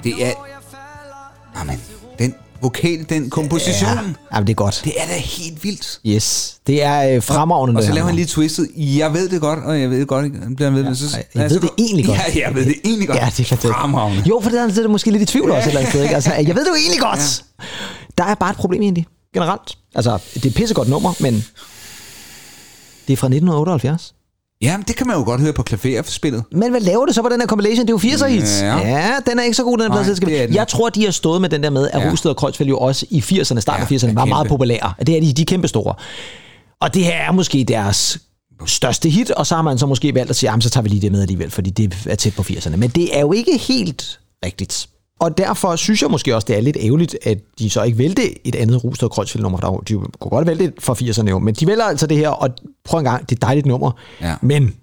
det 0.04 0.26
er... 0.26 0.32
Jamen, 1.58 1.80
den 2.18 2.34
vokal, 2.62 3.06
den 3.08 3.30
komposition, 3.30 3.90
ja. 3.90 4.00
Jamen, 4.34 4.46
det 4.46 4.52
er 4.52 4.54
godt. 4.54 4.80
det 4.84 4.92
er 4.96 5.06
da 5.06 5.18
helt 5.18 5.64
vildt. 5.64 6.00
Yes, 6.06 6.56
det 6.66 6.82
er 6.82 7.14
øh, 7.16 7.22
fremragende. 7.22 7.78
Og 7.78 7.82
så 7.82 7.86
det 7.86 7.88
her 7.88 7.94
laver 7.94 8.06
han 8.06 8.14
lige 8.14 8.26
twistet. 8.26 8.68
Jeg 8.76 9.12
ved 9.12 9.28
det 9.28 9.40
godt, 9.40 9.58
og 9.58 9.80
jeg 9.80 9.90
ved 9.90 10.00
det 10.00 10.08
godt, 10.08 10.42
han 10.42 10.56
bliver 10.56 10.70
ved 10.70 10.84
med. 10.84 10.94
Så, 10.94 11.22
jeg 11.34 11.50
ved 11.50 11.60
det 11.60 11.70
egentlig 11.78 12.06
godt. 12.06 12.18
Ja, 12.18 12.46
jeg 12.46 12.54
ved 12.54 12.64
det 12.64 12.74
egentlig 12.84 13.08
godt. 13.08 13.18
Ja, 13.18 13.24
det 13.24 13.40
er 13.40 13.44
fantastisk. 13.44 13.74
Fremragende. 13.74 14.22
Jo, 14.28 14.40
for 14.42 14.50
det 14.50 14.60
er, 14.60 14.66
det 14.66 14.78
er 14.78 14.88
måske 14.88 15.10
lidt 15.10 15.22
i 15.22 15.26
tvivl 15.26 15.50
også 15.50 15.60
et 15.62 15.66
eller 15.66 15.80
andet 15.80 15.92
sted. 15.92 16.02
Ikke? 16.02 16.14
Altså, 16.14 16.32
jeg 16.48 16.54
ved 16.54 16.64
det 16.64 16.70
jo 16.70 16.74
egentlig 16.74 17.00
godt. 17.00 17.44
Der 18.18 18.24
er 18.24 18.34
bare 18.34 18.50
et 18.50 18.56
problem 18.56 18.82
egentlig, 18.82 19.06
generelt. 19.34 19.78
Altså, 19.94 20.18
det 20.34 20.44
er 20.44 20.48
et 20.48 20.54
pissegodt 20.54 20.88
nummer, 20.88 21.14
men 21.20 21.34
det 23.06 23.12
er 23.12 23.16
fra 23.16 23.26
1978. 23.26 24.14
Ja, 24.62 24.77
men 24.77 24.85
det 24.88 24.96
kan 24.96 25.07
man 25.07 25.16
jo 25.16 25.25
godt 25.25 25.40
høre 25.40 25.53
på 25.53 25.62
klaverspillet. 25.62 26.44
Men 26.53 26.70
hvad 26.70 26.81
laver 26.81 27.07
det 27.07 27.14
så 27.14 27.22
på 27.22 27.29
den 27.29 27.40
her 27.40 27.46
compilation? 27.46 27.87
Det 27.87 27.92
er 28.05 28.09
jo 28.11 28.16
80'er 28.16 28.27
hits. 28.27 28.61
Ja. 28.62 28.79
Ja, 28.79 29.11
den 29.27 29.38
er 29.38 29.42
ikke 29.42 29.57
så 29.57 29.64
god, 29.64 29.79
den 29.79 29.87
her 29.87 29.92
pladeselskab. 29.92 30.51
Jeg 30.51 30.68
tror, 30.68 30.88
de 30.88 31.05
har 31.05 31.11
stået 31.11 31.40
med 31.40 31.48
den 31.48 31.62
der 31.62 31.70
med, 31.70 31.88
at 31.92 32.01
Ja. 32.01 32.11
Rosted 32.11 32.31
og 32.31 32.37
Kreuzfeldt 32.37 32.70
jo 32.70 32.79
også 32.79 33.07
i 33.11 33.20
80'erne, 33.20 33.61
start 33.61 33.79
Ja, 33.79 33.83
af 33.83 33.92
80'erne, 33.92 34.09
er 34.09 34.14
var 34.14 34.25
meget 34.25 34.48
populære. 34.48 34.92
Det 35.07 35.16
er 35.16 35.20
de, 35.20 35.33
de 35.33 35.42
er 35.42 35.46
kæmpe 35.46 35.68
store. 35.68 35.94
Og 36.81 36.94
det 36.94 37.05
her 37.05 37.14
er 37.14 37.33
måske 37.33 37.64
deres 37.68 38.18
største 38.66 39.09
hit, 39.09 39.31
og 39.31 39.46
så 39.46 39.55
har 39.55 39.62
man 39.62 39.79
så 39.79 39.87
måske 39.87 40.14
valgt 40.14 40.31
at 40.31 40.37
sige, 40.37 40.51
jamen 40.51 40.62
så 40.62 40.70
tager 40.70 40.83
vi 40.83 40.88
lige 40.88 41.01
det 41.01 41.12
med 41.12 41.22
alligevel, 41.22 41.51
fordi 41.51 41.70
det 41.70 41.94
er 42.07 42.14
tæt 42.14 42.35
på 42.35 42.42
80'erne. 42.42 42.77
Men 42.77 42.90
det 42.90 43.16
er 43.16 43.20
jo 43.20 43.33
ikke 43.33 43.59
helt 43.59 44.18
rigtigt. 44.44 44.87
Og 45.22 45.38
derfor 45.38 45.76
synes 45.76 46.02
jeg 46.02 46.11
måske 46.11 46.35
også, 46.35 46.46
det 46.46 46.56
er 46.56 46.61
lidt 46.61 46.76
ærgerligt, 46.80 47.16
at 47.22 47.38
de 47.58 47.70
så 47.70 47.82
ikke 47.82 47.98
vælte 47.98 48.46
et 48.48 48.54
andet 48.54 48.85
Rosted 48.85 49.08
og 49.08 49.11
Kreuzfeldt 49.11 49.42
nummer. 49.42 49.58
Der 49.58 49.66
er 49.66 49.76
De 49.76 49.94
kunne 49.94 50.30
godt 50.30 50.46
vælge 50.46 50.66
det 50.66 50.74
fra 50.78 50.94
80'erne 50.94 51.30
jo, 51.30 51.38
men 51.38 51.54
de 51.54 51.66
vælger 51.66 51.85
altså 51.85 52.06
det 52.06 52.16
her, 52.16 52.28
og 52.28 52.50
prøv 52.85 52.98
en 52.98 53.04
gang, 53.04 53.22
det 53.22 53.32
er 53.32 53.37
et 53.37 53.42
dejligt 53.42 53.66
nummer. 53.66 53.92
Ja. 54.20 54.35
Men 54.42 54.74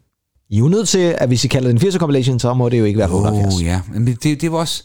I 0.49 0.56
er 0.56 0.60
jo 0.60 0.67
nødt 0.67 0.88
til, 0.88 1.15
at 1.17 1.28
hvis 1.28 1.45
I 1.45 1.47
kalder 1.47 1.69
den 1.69 1.78
80'er 1.78 1.97
compilation, 1.97 2.39
så 2.39 2.54
må 2.54 2.69
det 2.69 2.80
jo 2.80 2.86
ikke 2.86 2.99
være 2.99 3.08
på 3.08 3.17
78. 3.17 3.56
Oh, 3.56 3.63
ja. 3.63 3.82
Men 3.93 4.08
det, 4.08 4.41
det 4.41 4.52
var 4.52 4.58
også... 4.58 4.84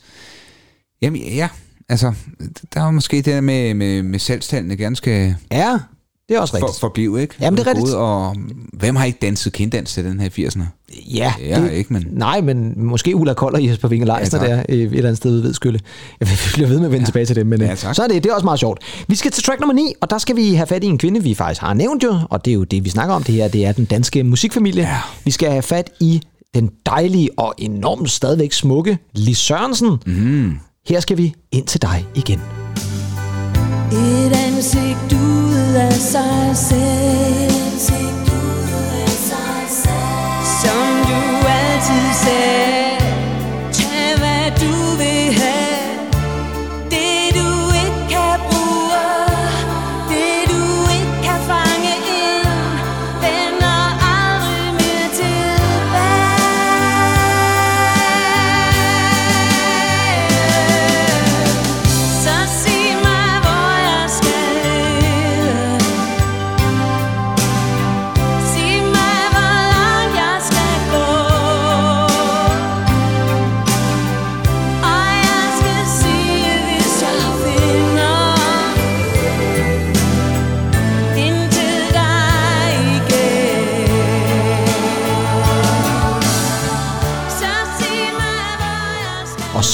Jamen, 1.03 1.23
ja. 1.23 1.49
Altså, 1.89 2.13
der 2.75 2.81
var 2.81 2.91
måske 2.91 3.17
det 3.17 3.27
der 3.27 3.41
med, 3.41 3.75
med, 3.75 4.03
med 4.03 4.19
salgstallene 4.19 4.77
ganske 4.77 5.37
Ja, 5.53 5.79
det 6.29 6.37
er 6.37 6.41
også 6.41 6.59
for, 6.59 6.67
rigtigt. 6.67 6.81
forbliv, 6.81 7.19
ikke? 7.19 7.35
Jamen, 7.41 7.59
det 7.59 7.67
er 7.67 7.71
rigtigt. 7.71 7.95
Og 7.95 8.37
hvem 8.73 8.97
har 8.97 9.05
ikke 9.05 9.19
danset 9.23 9.53
kinddans 9.53 9.93
til 9.93 10.05
den 10.05 10.21
her 10.21 10.29
80'erne? 10.29 10.63
Ja, 11.15 11.33
Ja, 11.43 11.67
ikke, 11.69 11.93
men- 11.93 12.07
Nej, 12.11 12.41
men 12.41 12.73
måske 12.85 13.17
Ulla 13.17 13.35
Kold 13.35 13.55
og 13.55 13.67
Jesper 13.67 13.89
Winge 13.89 14.07
Leisner 14.07 14.45
Ja, 14.45 14.51
der 14.57 14.63
øh, 14.69 14.77
et 14.79 14.83
eller 14.83 14.99
andet 15.03 15.17
sted 15.17 15.41
ved 15.41 15.55
Skylde. 15.55 15.81
Jeg 16.21 16.29
bliver 16.55 16.69
ved 16.69 16.77
med 16.79 16.87
at 16.87 16.93
vende 16.93 17.03
ja. 17.03 17.07
tilbage 17.07 17.27
til 17.27 17.37
det, 17.37 17.47
men 17.47 17.61
Ja, 17.61 17.67
ja, 17.67 17.75
tak. 17.75 17.95
så 17.95 18.03
er 18.03 18.09
det, 18.09 18.25
det 18.25 18.31
er 18.31 18.35
også 18.35 18.45
meget 18.45 18.61
sjovt. 18.61 18.79
Vi 19.09 19.15
skal 19.17 19.31
til 19.31 19.43
track 19.45 19.61
nummer 19.61 19.75
9, 19.75 19.93
og 20.01 20.11
der 20.11 20.19
skal 20.19 20.37
vi 20.37 20.55
have 20.55 20.67
fat 20.67 20.85
i 20.85 20.87
en 20.87 20.99
kvinde, 20.99 21.23
vi 21.23 21.35
faktisk 21.35 21.61
har 21.61 21.75
nævnt 21.75 22.05
jo, 22.05 22.19
og 22.31 22.45
det 22.45 22.51
er 22.51 22.55
jo 22.55 22.65
det, 22.65 22.85
vi 22.85 22.91
snakker 22.91 23.15
om 23.15 23.23
det 23.23 23.35
her, 23.35 23.49
det 23.49 23.65
er 23.67 23.73
den 23.73 23.85
danske 23.85 24.23
musikfamilie. 24.25 24.83
Ja. 24.83 24.99
Vi 25.25 25.31
skal 25.31 25.51
have 25.51 25.63
fat 25.63 25.91
i 26.01 26.23
den 26.55 26.71
dejlige 26.87 27.31
og 27.37 27.55
enormt 27.59 28.11
stadigvæk 28.11 28.53
smukke 28.53 28.99
Lis 29.13 29.39
Sørensen. 29.39 29.99
Mm. 30.07 30.59
Her 30.89 31.01
skal 31.01 31.17
vi 31.19 31.35
ind 31.53 31.67
til 31.67 31.83
dig 31.83 32.07
igen. 32.15 32.41
Et 33.93 34.33
ansigt 34.33 35.13
ud 35.13 35.24
af 35.77 35.93
sig 35.93 36.57
selv 36.57 38.24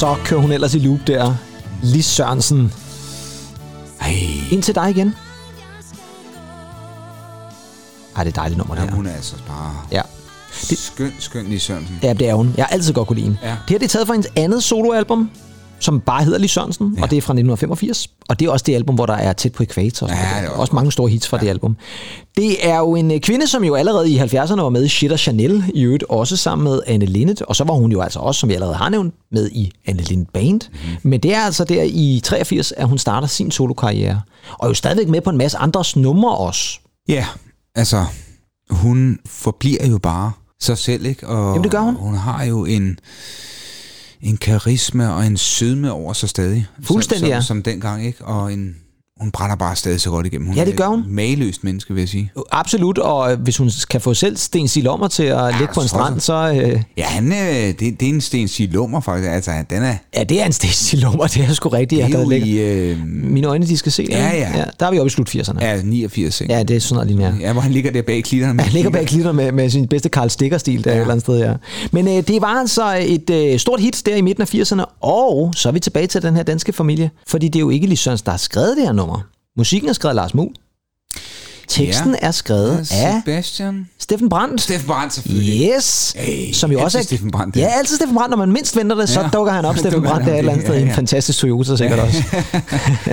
så 0.01 0.16
kører 0.24 0.40
hun 0.40 0.53
ellers 0.53 0.74
i 0.74 0.78
loop 0.78 0.98
der. 1.07 1.34
Lis 1.82 2.07
Sørensen. 2.07 2.72
Ej, 4.01 4.12
Ind 4.51 4.62
til 4.62 4.74
dig 4.74 4.90
igen. 4.90 5.14
Ej, 8.16 8.24
det 8.24 8.30
er 8.30 8.34
dejligt 8.40 8.59
nummer, 8.59 8.74
det 8.74 8.80
jamen, 8.80 8.90
her. 8.90 8.96
hun 8.96 9.07
er 9.07 9.12
altså 9.14 9.34
bare 9.48 9.76
Ja. 9.92 10.03
det... 10.70 10.78
skøn, 10.78 11.12
skøn 11.18 11.44
Lis 11.46 11.62
Sørensen. 11.62 11.98
Ja, 12.03 12.12
det 12.12 12.28
er 12.28 12.34
hun. 12.34 12.55
Jeg 12.57 12.64
har 12.64 12.70
altid 12.74 12.92
godt 12.92 13.09
kunne 13.09 13.16
lide 13.16 13.24
hende. 13.26 13.38
Ja. 13.42 13.48
Det 13.51 13.57
her 13.68 13.78
det 13.78 13.84
er 13.84 13.88
taget 13.88 14.07
fra 14.07 14.14
hendes 14.14 14.30
andet 14.36 14.62
soloalbum, 14.64 15.30
som 15.81 16.01
bare 16.01 16.24
hedder 16.24 16.39
Lis 16.39 16.51
Sørensen, 16.51 16.95
ja. 16.97 17.03
og 17.03 17.11
det 17.11 17.16
er 17.16 17.20
fra 17.20 17.33
1985. 17.33 18.09
Og 18.28 18.41
det 18.41 18.47
er 18.47 18.51
også 18.51 18.64
det 18.66 18.74
album, 18.74 18.95
hvor 18.95 19.07
der 19.07 19.14
er 19.14 19.33
tæt 19.33 19.53
på 19.53 19.62
ekvator. 19.62 20.07
og 20.07 20.12
Ja, 20.12 20.16
det 20.16 20.47
er 20.47 20.49
også, 20.49 20.61
også 20.61 20.74
mange 20.74 20.93
store 20.93 21.11
hits 21.11 21.28
fra 21.28 21.37
ja. 21.37 21.45
det 21.45 21.51
album. 21.51 21.76
Det 22.37 22.68
er 22.68 22.78
jo 22.78 22.95
en 22.95 23.11
øh, 23.11 23.20
kvinde, 23.20 23.47
som 23.47 23.64
jo 23.64 23.74
allerede 23.74 24.11
i 24.11 24.18
70'erne 24.18 24.61
var 24.61 24.68
med 24.68 24.85
i 24.85 24.89
Shit 24.89 25.12
og 25.12 25.18
Chanel, 25.18 25.64
i 25.74 25.83
øvrigt 25.83 26.05
også 26.09 26.37
sammen 26.37 26.64
med 26.64 26.81
Anne 26.87 27.07
Linnet. 27.07 27.43
Og 27.43 27.57
så 27.57 27.64
var 27.64 27.74
hun 27.74 27.93
jo 27.93 28.01
altså 28.01 28.18
også, 28.18 28.39
som 28.39 28.49
jeg 28.51 28.57
allerede 28.57 28.76
har 28.76 28.89
nævnt, 28.89 29.14
med 29.33 29.51
i 29.51 29.72
Anne 29.87 30.03
Linnet 30.03 30.28
Band. 30.28 30.61
Mm. 30.72 30.78
Men 31.03 31.20
det 31.20 31.35
er 31.35 31.41
altså 31.41 31.64
der 31.64 31.83
i 31.83 32.20
83, 32.24 32.72
at 32.72 32.89
hun 32.89 32.99
starter 32.99 33.28
sin 33.28 33.51
solokarriere. 33.51 34.20
Og 34.59 34.66
er 34.66 34.70
jo 34.70 34.74
stadigvæk 34.74 35.09
med 35.09 35.20
på 35.20 35.31
en 35.31 35.39
masse 35.39 35.59
andres 35.59 35.97
numre 35.97 36.37
også. 36.37 36.81
Ja, 37.09 37.26
altså, 37.74 38.05
hun 38.70 39.18
forbliver 39.26 39.87
jo 39.87 39.99
bare 39.99 40.33
sig 40.61 40.78
selv, 40.78 41.07
ikke? 41.07 41.26
Og 41.28 41.49
Jamen, 41.49 41.62
det 41.62 41.70
gør 41.70 41.81
hun. 41.81 41.95
Hun 41.95 42.14
har 42.14 42.45
jo 42.45 42.64
en, 42.64 42.99
en 44.22 44.36
karisma 44.36 45.08
og 45.08 45.26
en 45.26 45.36
sødme 45.36 45.92
over 45.92 46.12
sig 46.12 46.28
stadig. 46.28 46.66
Fuldstændig, 46.82 47.20
som, 47.20 47.28
ja. 47.28 47.40
som, 47.40 47.46
som 47.46 47.62
dengang, 47.62 48.06
ikke? 48.06 48.24
Og 48.24 48.52
en, 48.52 48.76
hun 49.20 49.30
brænder 49.30 49.56
bare 49.56 49.76
stadig 49.76 50.00
så 50.00 50.10
godt 50.10 50.26
igennem. 50.26 50.46
Hun 50.46 50.56
Ja, 50.56 50.64
det 50.64 50.76
gør 50.76 50.86
hun. 50.86 50.98
et 51.00 51.06
mageløst 51.10 51.64
menneske, 51.64 51.94
vil 51.94 52.00
jeg 52.00 52.08
sige. 52.08 52.32
Absolut, 52.52 52.98
og 52.98 53.32
øh, 53.32 53.40
hvis 53.40 53.56
hun 53.56 53.70
kan 53.90 54.00
få 54.00 54.14
selv 54.14 54.36
Sten 54.36 54.68
Silommer 54.68 55.08
til 55.08 55.22
at 55.22 55.36
ja, 55.38 55.58
ligge 55.58 55.74
på 55.74 55.80
en 55.80 55.88
strand, 55.88 56.20
så... 56.20 56.52
Øh, 56.64 56.82
Ja, 56.96 57.04
han, 57.04 57.32
øh, 57.32 57.38
det, 57.38 57.80
det 57.80 58.02
er 58.02 58.08
en 58.08 58.20
Sten 58.20 58.48
Silummer, 58.48 59.00
faktisk. 59.00 59.28
Altså, 59.30 59.50
den 59.70 59.82
er, 59.82 59.94
Ja, 60.16 60.24
det 60.24 60.40
er 60.40 60.46
en 60.46 60.52
Sten 60.52 60.70
Silommer, 60.70 61.26
det 61.26 61.44
er 61.44 61.52
sgu 61.52 61.68
rigtigt. 61.68 62.06
det 62.06 62.12
er 62.12 62.16
der 62.16 62.22
jo 62.24 62.28
ligger. 62.28 62.46
i 62.46 62.90
øh, 62.90 62.98
Mine 63.06 63.46
øjne, 63.46 63.66
de 63.66 63.76
skal 63.76 63.92
se. 63.92 64.06
Ja, 64.10 64.30
ja. 64.30 64.58
ja. 64.58 64.64
Der 64.80 64.86
er 64.86 64.90
vi 64.90 64.98
oppe 64.98 65.06
i 65.06 65.10
slut 65.10 65.34
80'erne. 65.36 65.58
Ja, 65.60 65.74
ja, 65.74 65.82
89, 65.82 66.40
ikke? 66.40 66.54
ja 66.54 66.62
det 66.62 66.76
er 66.76 66.80
sådan 66.80 66.94
noget 66.94 67.06
lige 67.06 67.18
mere. 67.18 67.34
Ja, 67.40 67.52
hvor 67.52 67.60
han 67.62 67.72
ligger 67.72 67.90
der 67.90 68.02
bag 68.02 68.24
klitterne. 68.24 68.62
Han 68.62 68.72
ligger 68.72 68.90
bag 68.90 69.06
klitter 69.06 69.32
med, 69.32 69.52
med 69.52 69.70
sin 69.70 69.88
bedste 69.88 70.08
Karl 70.08 70.28
Stikker-stil 70.30 70.84
der 70.84 70.90
ja. 70.90 70.96
et 70.96 71.00
eller 71.00 71.12
andet 71.12 71.24
sted, 71.24 71.38
ja. 71.38 71.52
Men 71.92 72.08
øh, 72.08 72.14
det 72.28 72.40
var 72.42 72.46
altså 72.60 72.96
et 73.06 73.30
øh, 73.30 73.58
stort 73.58 73.80
hit 73.80 74.02
der 74.06 74.16
i 74.16 74.20
midten 74.20 74.42
af 74.42 74.54
80'erne, 74.54 74.84
og 75.00 75.52
så 75.56 75.68
er 75.68 75.72
vi 75.72 75.80
tilbage 75.80 76.06
til 76.06 76.22
den 76.22 76.36
her 76.36 76.42
danske 76.42 76.72
familie, 76.72 77.10
fordi 77.26 77.46
det 77.48 77.56
er 77.56 77.60
jo 77.60 77.70
ikke 77.70 77.96
Sørensen, 77.96 78.24
der 78.24 78.30
har 78.30 78.38
skrevet 78.38 78.76
det 78.76 78.84
her 78.84 78.92
nummer. 78.92 79.09
Musikken 79.56 79.88
er 79.88 79.92
skrevet 79.92 80.11
af 80.11 80.16
Lars 80.16 80.34
Muhl. 80.34 80.54
Teksten 81.68 82.11
Ja. 82.22 82.26
er 82.26 82.30
skrevet 82.30 82.78
af 82.78 82.86
Sebastian. 83.24 83.88
Steffen 83.98 84.28
Brandt. 84.28 84.61
Steffen 84.61 84.86
Brandt, 84.88 85.12
selvfølgelig. 85.14 85.70
Yes, 85.76 86.12
Hey, 86.16 86.52
som 86.52 86.72
jo 86.72 86.80
også 86.80 86.98
er... 86.98 87.02
Steffen 87.02 87.30
Brandt, 87.30 87.56
Ja, 87.56 87.61
ja. 87.61 87.68
altid 87.68 87.96
Steffen 87.96 88.16
Brandt. 88.16 88.30
Når 88.30 88.36
man 88.36 88.52
mindst 88.52 88.76
venter 88.76 88.96
det, 88.96 89.08
så 89.08 89.20
Ja. 89.20 89.28
dukker 89.28 89.52
han 89.52 89.64
op, 89.64 89.76
Steffen 89.82 90.02
Brandt, 90.02 90.26
der 90.26 90.32
et 90.32 90.38
eller 90.38 90.52
andet 90.52 90.62
ja, 90.64 90.68
sted 90.68 90.78
i 90.78 90.82
en 90.82 90.88
ja. 90.88 90.94
fantastisk 90.94 91.38
Toyota 91.38 91.76
sikkert 91.76 91.98
også. 91.98 92.22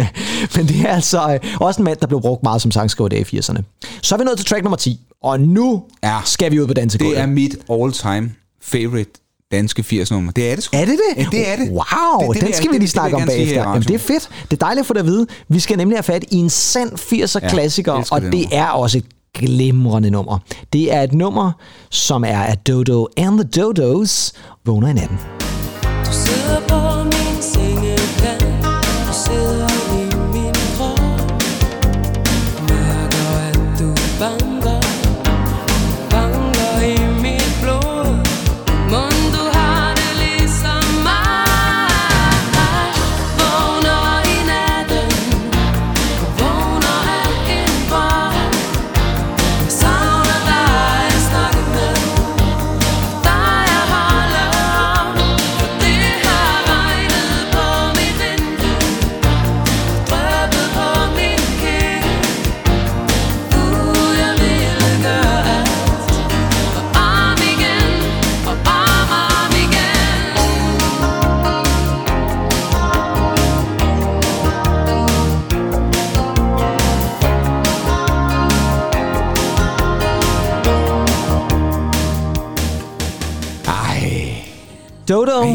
Men 0.55 0.67
det 0.67 0.81
er 0.81 0.87
altså 0.87 1.33
øh, 1.43 1.55
også 1.61 1.81
en 1.81 1.83
mand, 1.85 1.97
der 2.01 2.07
blev 2.07 2.21
brugt 2.21 2.43
meget 2.43 2.61
som 2.61 2.71
sangskriver 2.71 3.07
der 3.09 3.17
i 3.17 3.21
80'erne. 3.37 3.61
Så 4.01 4.15
er 4.15 4.19
vi 4.19 4.23
nået 4.25 4.37
til 4.37 4.45
track 4.45 4.63
nummer 4.63 4.77
10, 4.77 4.99
og 5.23 5.39
nu 5.39 5.83
Ja. 6.03 6.17
skal 6.25 6.51
vi 6.51 6.59
ud 6.61 6.67
på 6.67 6.73
dansegulvet. 6.73 7.15
Det 7.15 7.21
er 7.23 7.27
mit 7.27 7.55
all-time 7.71 8.31
favorite 8.61 9.11
danske 9.51 9.81
80-nummer. 9.81 10.31
Det 10.31 10.51
er 10.51 10.55
det 10.55 10.63
sgu. 10.63 10.77
Er 10.77 10.85
det 10.85 10.93
det? 11.15 11.23
Ja, 11.23 11.27
det 11.31 11.49
er 11.49 11.55
det. 11.55 11.69
Wow, 11.69 11.79
Det- 12.33 12.35
det 12.41 12.47
den 12.47 12.53
skal 12.53 12.67
vi 12.69 12.73
det- 12.73 12.79
lige 12.79 12.79
det 12.81 12.89
snakke 12.89 13.15
vil 13.15 13.21
om 13.23 13.27
bagefter. 13.27 13.61
Jamen, 13.69 13.81
det 13.81 13.95
er 13.95 13.99
fedt. 13.99 14.29
Det 14.51 14.53
er 14.61 14.65
dejligt 14.65 14.79
at 14.83 14.85
få 14.87 14.93
det 14.93 14.99
at 14.99 15.05
vide. 15.05 15.27
Vi 15.49 15.59
skal 15.59 15.77
nemlig 15.77 15.97
have 15.97 16.03
fat 16.03 16.25
i 16.31 16.35
en 16.35 16.49
sand 16.49 16.91
80'er 16.97 17.49
klassiker, 17.49 17.93
elsker 17.93 18.15
og 18.15 18.21
det 18.21 18.31
det 18.31 18.41
nummer. 18.41 18.57
er 18.57 18.69
også 18.69 18.97
et 18.97 19.05
glimrende 19.37 20.09
nummer. 20.09 20.37
Det 20.73 20.93
er 20.93 21.01
et 21.01 21.13
nummer, 21.13 21.51
som 21.89 22.23
er 22.23 22.41
af 22.43 22.57
Dodo 22.57 23.07
and 23.17 23.39
the 23.39 23.61
Dodos, 23.61 24.33
Vågner 24.65 24.87
i 24.89 24.93
natten. 24.93 25.17
Du 26.05 26.11
sidder 26.11 26.59
på 26.67 26.96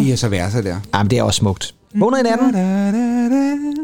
Jeg 0.08 0.18
så 0.18 0.28
værser 0.28 0.60
der. 0.60 0.76
Jamen, 0.94 1.10
det 1.10 1.18
er 1.18 1.22
også 1.22 1.38
smukt. 1.38 1.74
Vågner 1.94 2.18
i 2.18 2.22
natten. 2.22 2.54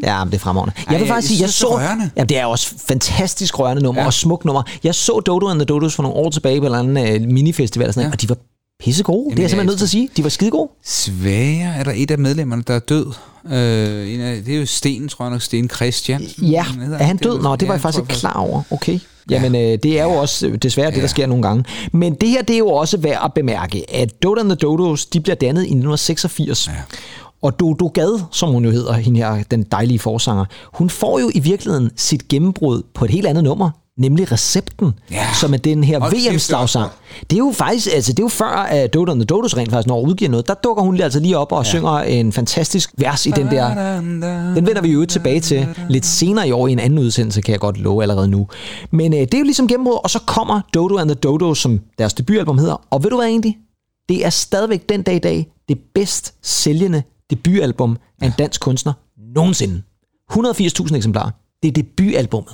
Ja, 0.02 0.24
men 0.24 0.30
det 0.32 0.36
er 0.36 0.40
fremragende. 0.40 0.74
Jeg 0.90 1.00
vil 1.00 1.08
faktisk 1.08 1.28
sige, 1.28 1.40
jeg 1.42 1.50
så... 1.50 1.66
rørende. 1.66 2.10
Ja, 2.16 2.24
det 2.24 2.38
er 2.38 2.44
også 2.46 2.74
fantastisk 2.86 3.58
rørende 3.58 3.82
nummer 3.82 4.00
Ja. 4.00 4.02
ja. 4.02 4.06
og 4.06 4.12
smukt 4.12 4.44
nummer. 4.44 4.62
Jeg 4.84 4.94
så 4.94 5.20
Dodo 5.20 5.46
and 5.48 5.58
the 5.58 5.64
Dodos 5.64 5.94
for 5.94 6.02
nogle 6.02 6.16
år 6.16 6.30
tilbage 6.30 6.60
på 6.60 6.66
en 6.66 6.74
eller 6.74 6.78
anden 7.00 7.22
uh, 7.24 7.28
minifestival 7.32 7.88
og 7.88 7.94
sådan 7.94 8.04
ja. 8.04 8.08
Ja. 8.08 8.12
og 8.12 8.20
de 8.22 8.28
var 8.28 8.36
pisse 8.84 9.02
gode. 9.02 9.30
det 9.30 9.38
er 9.38 9.42
jeg 9.42 9.50
simpelthen 9.50 9.66
nødt 9.66 9.78
til 9.78 9.84
at 9.86 9.90
sige. 9.90 10.08
De 10.16 10.22
var 10.22 10.28
skide 10.28 10.50
gode. 10.50 10.70
Svære 10.84 11.74
er 11.76 11.84
der 11.84 11.92
et 11.94 12.10
af 12.10 12.18
medlemmerne, 12.18 12.62
der 12.66 12.74
er 12.74 12.78
død. 12.78 13.06
Øh, 13.46 14.14
en 14.14 14.20
af, 14.20 14.42
det 14.44 14.54
er 14.54 14.58
jo 14.58 14.66
Sten, 14.66 15.08
tror 15.08 15.24
jeg 15.24 15.32
nok. 15.32 15.42
Sten 15.42 15.70
Christian. 15.70 16.22
Ja, 16.42 16.64
er 16.98 17.04
han 17.04 17.16
død? 17.16 17.42
Nå, 17.42 17.56
det 17.56 17.68
var 17.68 17.74
jeg 17.74 17.80
faktisk 17.80 18.02
ikke 18.02 18.14
klar 18.14 18.32
over. 18.40 18.62
Okay. 18.70 18.98
Jamen, 19.30 19.54
øh, 19.54 19.78
det 19.82 19.98
er 19.98 20.04
jo 20.04 20.10
også 20.10 20.50
desværre 20.62 20.86
det, 20.86 20.94
der 20.96 21.00
Ja. 21.00 21.06
sker 21.06 21.26
nogle 21.26 21.42
gange. 21.42 21.64
Men 21.92 22.14
det 22.14 22.28
her, 22.28 22.42
det 22.42 22.54
er 22.54 22.58
jo 22.58 22.68
også 22.68 22.96
værd 22.96 23.20
at 23.24 23.32
bemærke, 23.34 23.94
at 23.94 24.22
Dodo 24.22 24.40
and 24.40 24.48
the 24.48 24.56
Dodos, 24.56 25.06
de 25.06 25.20
bliver 25.20 25.36
dannet 25.36 25.60
i 25.62 25.64
1986. 25.64 26.66
Ja. 26.68 26.72
Og 27.42 27.60
Dodo 27.60 27.86
Gad, 27.94 28.20
som 28.32 28.50
hun 28.50 28.64
jo 28.64 28.70
hedder, 28.70 28.92
hende 28.92 29.20
her, 29.20 29.42
den 29.50 29.62
dejlige 29.62 29.98
forsanger, 29.98 30.44
hun 30.74 30.90
får 30.90 31.18
jo 31.18 31.30
i 31.34 31.40
virkeligheden 31.40 31.90
sit 31.96 32.28
gennembrud 32.28 32.82
på 32.94 33.04
et 33.04 33.10
helt 33.10 33.26
andet 33.26 33.44
nummer, 33.44 33.70
nemlig 33.98 34.32
Recepten, 34.32 34.92
Ja. 35.10 35.26
som 35.40 35.54
er 35.54 35.58
den 35.58 35.84
her 35.84 36.00
er 36.00 36.10
VM-slagsang. 36.10 36.90
Det 37.30 37.32
er 37.32 37.38
jo 37.38 37.52
faktisk, 37.54 37.88
altså 37.94 38.12
det 38.12 38.18
er 38.18 38.24
jo 38.24 38.28
før, 38.28 38.46
at 38.48 38.94
Dodo 38.94 39.12
and 39.12 39.20
the 39.20 39.24
Dodos 39.26 39.56
rent 39.56 39.70
faktisk 39.70 39.86
når 39.88 40.00
udgiver 40.00 40.30
noget, 40.30 40.48
der 40.48 40.54
dukker 40.54 40.82
hun 40.82 40.94
lige 40.94 41.04
altså 41.04 41.20
lige 41.20 41.38
op 41.38 41.52
og 41.52 41.64
ja. 41.64 41.68
synger 41.68 41.90
en 41.98 42.32
fantastisk 42.32 42.90
vers 42.98 43.26
i 43.26 43.30
den 43.30 43.46
der 43.46 43.96
den 44.54 44.66
vender 44.66 44.82
vi 44.82 44.88
jo 44.88 45.06
tilbage 45.06 45.40
til 45.40 45.68
lidt 45.88 46.06
senere 46.06 46.48
i 46.48 46.52
år 46.52 46.68
i 46.68 46.72
en 46.72 46.78
anden 46.78 46.98
udsendelse, 46.98 47.40
kan 47.40 47.52
jeg 47.52 47.60
godt 47.60 47.78
love 47.78 48.02
allerede 48.02 48.28
nu. 48.28 48.48
Men 48.90 49.12
øh, 49.12 49.20
det 49.20 49.34
er 49.34 49.38
jo 49.38 49.44
ligesom 49.44 49.68
gennembrud, 49.68 49.98
og 50.04 50.10
så 50.10 50.18
kommer 50.26 50.60
Dodo 50.74 50.96
and 50.96 51.08
the 51.08 51.14
Dodo, 51.14 51.54
som 51.54 51.80
deres 51.98 52.14
debutalbum 52.14 52.58
hedder. 52.58 52.82
Og 52.90 53.02
ved 53.02 53.10
du 53.10 53.16
hvad 53.16 53.26
egentlig? 53.26 53.56
Det 54.08 54.26
er 54.26 54.30
stadigvæk 54.30 54.88
den 54.88 55.02
dag 55.02 55.14
i 55.14 55.18
dag 55.18 55.46
det 55.68 55.78
bedst 55.94 56.34
sælgende 56.42 57.02
debutalbum 57.30 57.96
af 58.22 58.26
en 58.26 58.32
dansk 58.38 58.60
kunstner 58.60 58.92
nogensinde. 59.34 59.82
180.000 60.32 60.96
eksemplarer. 60.96 61.30
Det 61.62 61.68
er 61.68 61.72
debutalbummet. 61.72 62.52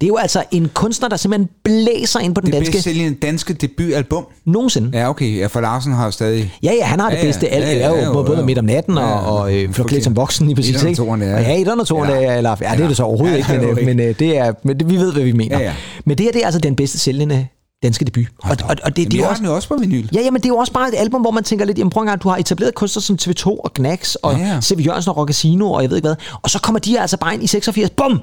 Det 0.00 0.06
er 0.06 0.08
jo 0.08 0.16
altså 0.16 0.44
en 0.50 0.70
kunstner, 0.74 1.08
der 1.08 1.16
simpelthen 1.16 1.48
blæser 1.64 2.20
ind 2.20 2.34
på 2.34 2.40
den 2.40 2.46
Det 2.46 2.54
danske 2.54 2.72
bedst 2.72 2.84
sælgende 2.84 3.18
danske 3.22 3.54
debutalbum. 3.54 4.26
nogensinde. 4.46 4.98
Ja, 4.98 5.08
okay. 5.10 5.38
Ja, 5.38 5.46
for 5.46 5.60
Larsen 5.60 5.92
har 5.92 6.04
jo 6.04 6.10
stadig... 6.10 6.52
Ja, 6.62 6.72
ja, 6.72 6.84
han 6.84 7.00
har 7.00 7.10
det 7.10 7.16
Ja, 7.16 7.20
ja. 7.22 7.26
bedste. 7.28 7.48
Alt 7.48 7.64
Ja, 7.64 7.70
ja, 7.72 7.78
ja, 7.78 7.94
ja, 7.94 8.06
ja, 8.06 8.12
både, 8.12 8.42
midt 8.44 8.58
om 8.58 8.64
natten 8.64 8.98
og, 8.98 9.04
Ja, 9.04 9.30
og 9.30 9.54
øh, 9.54 9.92
ja. 9.92 10.00
som 10.00 10.16
voksen 10.16 10.46
lige 10.46 10.56
præcis. 10.56 10.96
Toeren, 10.96 11.22
ja. 11.22 11.40
Ja, 11.40 11.70
og 11.80 11.86
toeren, 11.86 12.10
Ja. 12.10 12.20
ja. 12.20 12.36
eller, 12.36 12.56
ja, 12.60 12.72
det 12.76 12.84
er 12.84 12.88
det 12.88 12.96
så 12.96 13.02
overhovedet 13.02 13.48
Ja, 13.48 13.54
ikke, 13.54 13.66
det 13.66 13.76
men, 13.76 13.78
øh, 13.90 13.96
men, 13.96 14.00
øh, 14.08 14.18
det 14.18 14.38
er, 14.38 14.52
men 14.62 14.78
det, 14.80 14.90
vi 14.90 14.96
ved, 14.96 15.12
hvad 15.12 15.22
vi 15.22 15.32
mener. 15.32 15.58
Ja, 15.58 15.64
ja. 15.64 15.74
Men 16.04 16.18
det 16.18 16.24
her, 16.24 16.32
det 16.32 16.40
er 16.42 16.46
altså 16.46 16.60
den 16.60 16.76
bedste 16.76 16.98
sælgende 16.98 17.46
danske 17.82 18.04
debut. 18.04 18.26
Og, 18.42 18.56
og, 18.64 18.76
og 18.84 18.96
det, 18.96 19.02
Jamen, 19.02 19.10
det 19.12 19.20
er 19.20 19.26
også, 19.26 19.42
den 19.42 19.50
også 19.50 19.68
på 19.68 19.76
vinyl. 19.80 20.08
Ja, 20.14 20.20
jamen 20.20 20.40
det 20.40 20.44
er 20.44 20.48
jo 20.52 20.56
også 20.56 20.72
bare 20.72 20.88
et 20.88 20.94
album, 20.98 21.20
hvor 21.20 21.30
man 21.30 21.44
tænker 21.44 21.64
lidt, 21.64 21.78
jamen 21.78 21.90
prøv 21.90 22.00
en 22.02 22.06
gang, 22.06 22.22
du 22.22 22.28
har 22.28 22.36
etableret 22.36 22.74
kunstner 22.74 23.00
som 23.00 23.18
TV2 23.22 23.46
og 23.46 23.74
Gnax 23.74 24.14
og 24.14 24.32
Ja, 24.38 24.46
ja. 24.46 24.60
C.V. 24.60 24.86
Jørgensen 24.86 25.10
og 25.10 25.16
Rockasino 25.16 25.72
og 25.72 25.82
jeg 25.82 25.90
ved 25.90 25.96
ikke 25.96 26.08
hvad. 26.08 26.16
Og 26.42 26.50
så 26.50 26.60
kommer 26.60 26.78
de 26.78 27.00
altså 27.00 27.16
bare 27.16 27.34
ind 27.34 27.42
i 27.42 27.46
86, 27.46 27.90
bum! 27.90 28.20